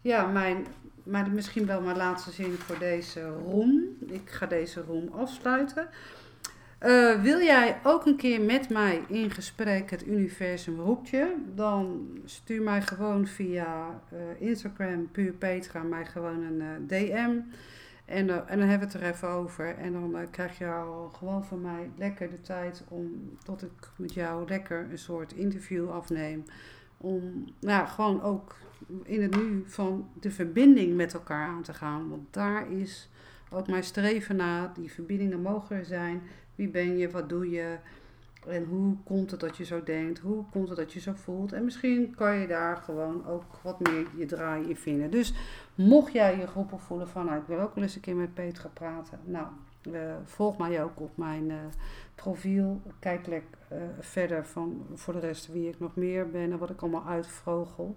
ja, 0.00 0.26
mijn, 0.26 0.66
maar 1.02 1.30
misschien 1.30 1.66
wel 1.66 1.80
mijn 1.80 1.96
laatste 1.96 2.30
zin 2.30 2.52
voor 2.52 2.78
deze 2.78 3.28
room. 3.28 3.82
Ik 4.06 4.30
ga 4.30 4.46
deze 4.46 4.82
room 4.82 5.08
afsluiten. 5.12 5.88
Uh, 6.80 7.22
wil 7.22 7.40
jij 7.40 7.78
ook 7.82 8.06
een 8.06 8.16
keer 8.16 8.40
met 8.40 8.68
mij 8.68 9.02
in 9.08 9.30
gesprek 9.30 9.90
het 9.90 10.06
universum 10.06 10.80
roept 10.80 11.08
je? 11.08 11.34
Dan 11.54 12.08
stuur 12.24 12.62
mij 12.62 12.82
gewoon 12.82 13.26
via 13.26 14.00
Instagram, 14.38 15.10
puur 15.10 15.32
Petra, 15.32 15.82
mij 15.82 16.04
gewoon 16.04 16.42
een 16.42 16.86
DM. 16.86 17.38
En, 18.06 18.28
uh, 18.28 18.36
en 18.46 18.58
dan 18.58 18.68
hebben 18.68 18.88
we 18.88 18.94
het 18.94 19.04
er 19.04 19.12
even 19.12 19.28
over. 19.28 19.74
En 19.76 19.92
dan 19.92 20.16
uh, 20.16 20.20
krijg 20.30 20.58
je 20.58 20.66
al 20.66 21.08
gewoon 21.08 21.44
van 21.44 21.60
mij 21.60 21.90
lekker 21.96 22.30
de 22.30 22.40
tijd 22.40 22.84
om 22.88 23.36
tot 23.42 23.62
ik 23.62 23.90
met 23.96 24.14
jou 24.14 24.48
lekker 24.48 24.86
een 24.90 24.98
soort 24.98 25.32
interview 25.32 25.90
afneem. 25.90 26.44
Om 26.96 27.44
nou, 27.60 27.86
gewoon 27.86 28.22
ook 28.22 28.56
in 29.02 29.22
het 29.22 29.36
nu 29.36 29.62
van 29.66 30.08
de 30.20 30.30
verbinding 30.30 30.96
met 30.96 31.14
elkaar 31.14 31.48
aan 31.48 31.62
te 31.62 31.74
gaan. 31.74 32.08
Want 32.08 32.26
daar 32.30 32.70
is 32.70 33.10
ook 33.50 33.68
mijn 33.68 33.84
streven 33.84 34.36
naar. 34.36 34.72
Die 34.74 34.92
verbindingen 34.92 35.40
mogen 35.40 35.76
er 35.76 35.84
zijn. 35.84 36.22
Wie 36.54 36.68
ben 36.68 36.96
je? 36.96 37.10
Wat 37.10 37.28
doe 37.28 37.50
je? 37.50 37.76
En 38.46 38.64
hoe 38.64 38.96
komt 39.04 39.30
het 39.30 39.40
dat 39.40 39.56
je 39.56 39.64
zo 39.64 39.82
denkt? 39.82 40.18
Hoe 40.18 40.44
komt 40.50 40.68
het 40.68 40.76
dat 40.76 40.92
je 40.92 41.00
zo 41.00 41.12
voelt? 41.14 41.52
En 41.52 41.64
misschien 41.64 42.14
kan 42.14 42.36
je 42.36 42.46
daar 42.46 42.76
gewoon 42.76 43.26
ook 43.26 43.44
wat 43.62 43.80
meer 43.80 44.06
je 44.16 44.26
draai 44.26 44.68
in 44.68 44.76
vinden. 44.76 45.10
Dus 45.10 45.34
mocht 45.76 46.12
jij 46.12 46.38
je 46.38 46.46
geroepen 46.46 46.80
voelen 46.80 47.08
van, 47.08 47.24
nou, 47.24 47.40
ik 47.40 47.46
wil 47.46 47.60
ook 47.60 47.74
wel 47.74 47.84
eens 47.84 47.94
een 47.94 48.00
keer 48.00 48.16
met 48.16 48.34
Petra 48.34 48.68
praten. 48.72 49.20
Nou, 49.24 49.46
eh, 49.92 50.00
volg 50.24 50.58
mij 50.58 50.82
ook 50.82 51.00
op 51.00 51.16
mijn 51.16 51.50
eh, 51.50 51.56
profiel. 52.14 52.80
Kijk 52.98 53.26
lekker 53.26 53.58
eh, 53.68 53.78
verder 54.00 54.46
van 54.46 54.86
voor 54.94 55.12
de 55.12 55.18
rest 55.18 55.52
wie 55.52 55.68
ik 55.68 55.80
nog 55.80 55.94
meer 55.94 56.30
ben 56.30 56.52
en 56.52 56.58
wat 56.58 56.70
ik 56.70 56.80
allemaal 56.82 57.06
uitvrogel. 57.06 57.96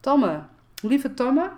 Tamme, 0.00 0.42
lieve 0.82 1.14
Tamme, 1.14 1.50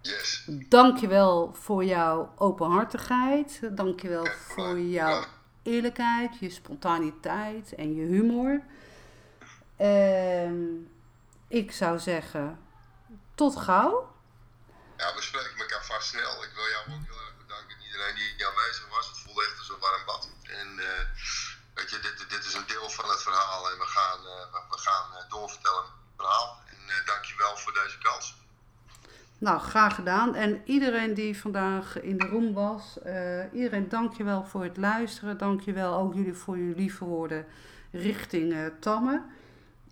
Yes. 0.00 0.50
dankjewel 0.68 1.54
voor 1.54 1.84
jouw 1.84 2.30
openhartigheid. 2.36 3.60
Dankjewel 3.72 4.26
voor 4.26 4.80
jouw 4.80 5.22
eerlijkheid, 5.62 6.38
je 6.38 6.50
spontaniteit 6.50 7.74
en 7.74 7.94
je 7.94 8.04
humor. 8.04 8.60
Ehm, 9.76 10.64
ik 11.48 11.72
zou 11.72 11.98
zeggen, 11.98 12.58
tot 13.34 13.56
gauw. 13.56 14.14
Ja, 14.96 15.14
we 15.14 15.22
spreken 15.22 15.58
elkaar 15.58 15.84
vast 15.84 16.08
snel. 16.08 16.44
Ik 16.44 16.52
wil 16.54 16.68
jou 16.74 16.82
ook 16.92 17.06
heel 17.10 17.20
erg 17.26 17.36
bedanken. 17.44 17.76
en 17.76 17.84
Iedereen 17.86 18.14
die 18.14 18.46
aanwezig 18.46 18.86
was. 18.88 19.08
Het 19.08 19.18
voelde 19.18 19.42
echt 19.44 19.58
als 19.58 19.68
een 19.68 19.84
warm 19.86 20.04
bad. 20.06 20.28
En 20.60 20.68
eh, 20.88 21.04
weet 21.74 21.90
je, 21.90 21.98
dit, 22.06 22.30
dit 22.30 22.44
is 22.44 22.54
een 22.54 22.66
deel 22.66 22.90
van 22.90 23.08
het 23.08 23.22
verhaal. 23.22 23.70
En 23.70 23.78
we 23.78 23.88
gaan, 23.96 24.18
eh, 24.18 24.70
we, 24.70 24.78
gaan 24.78 25.06
eh, 25.16 25.30
doorvertellen 25.30 25.82
het 25.82 25.92
verhaal. 26.16 26.62
En 26.70 26.78
eh 26.88 27.06
dank 27.06 27.24
je 27.24 27.36
wel 27.36 27.56
voor 27.56 27.72
deze 27.72 27.98
kans. 27.98 28.34
Nou, 29.38 29.60
graag 29.60 29.94
gedaan. 29.94 30.34
En 30.34 30.62
iedereen 30.64 31.14
die 31.14 31.40
vandaag 31.40 32.00
in 32.00 32.18
de 32.18 32.26
room 32.26 32.52
was, 32.54 32.96
iedereen 33.52 33.88
dank 33.88 34.16
je 34.16 34.24
wel 34.24 34.44
voor 34.44 34.64
het 34.64 34.76
luisteren. 34.76 35.38
Dank 35.38 35.60
je 35.60 35.72
wel 35.72 35.94
ook 35.94 36.14
jullie 36.14 36.34
voor 36.34 36.56
jullie 36.56 36.76
lieve 36.76 37.04
woorden 37.04 37.46
richting 37.96 38.52
eh, 38.52 38.66
Tamme. 38.80 39.22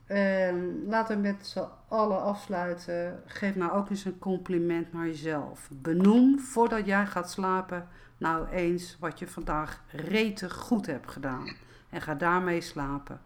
En 0.06 0.84
laten 0.86 1.16
we 1.16 1.22
met 1.22 1.46
z'n 1.46 1.68
allen 1.88 2.22
afsluiten. 2.22 3.22
Geef 3.26 3.54
nou 3.54 3.72
ook 3.72 3.90
eens 3.90 4.04
een 4.04 4.18
compliment 4.18 4.92
naar 4.92 5.06
jezelf. 5.06 5.68
Benoem 5.72 6.40
voordat 6.40 6.86
jij 6.86 7.06
gaat 7.06 7.30
slapen 7.30 7.88
nou 8.18 8.48
eens 8.48 8.96
wat 9.00 9.18
je 9.18 9.28
vandaag 9.28 9.82
rete 9.90 10.50
goed 10.50 10.86
hebt 10.86 11.10
gedaan. 11.10 11.56
En 11.90 12.00
ga 12.00 12.14
daarmee 12.14 12.60
slapen. 12.60 13.20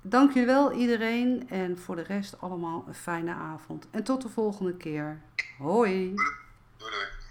Dank 0.00 0.32
je 0.32 0.44
wel 0.44 0.72
iedereen 0.72 1.48
en 1.48 1.78
voor 1.78 1.96
de 1.96 2.02
rest 2.02 2.40
allemaal 2.40 2.84
een 2.86 2.94
fijne 2.94 3.34
avond. 3.34 3.86
En 3.90 4.04
tot 4.04 4.22
de 4.22 4.28
volgende 4.28 4.76
keer. 4.76 5.20
Hoi! 5.58 6.14
Doei 6.76 6.90
doei. 6.90 7.21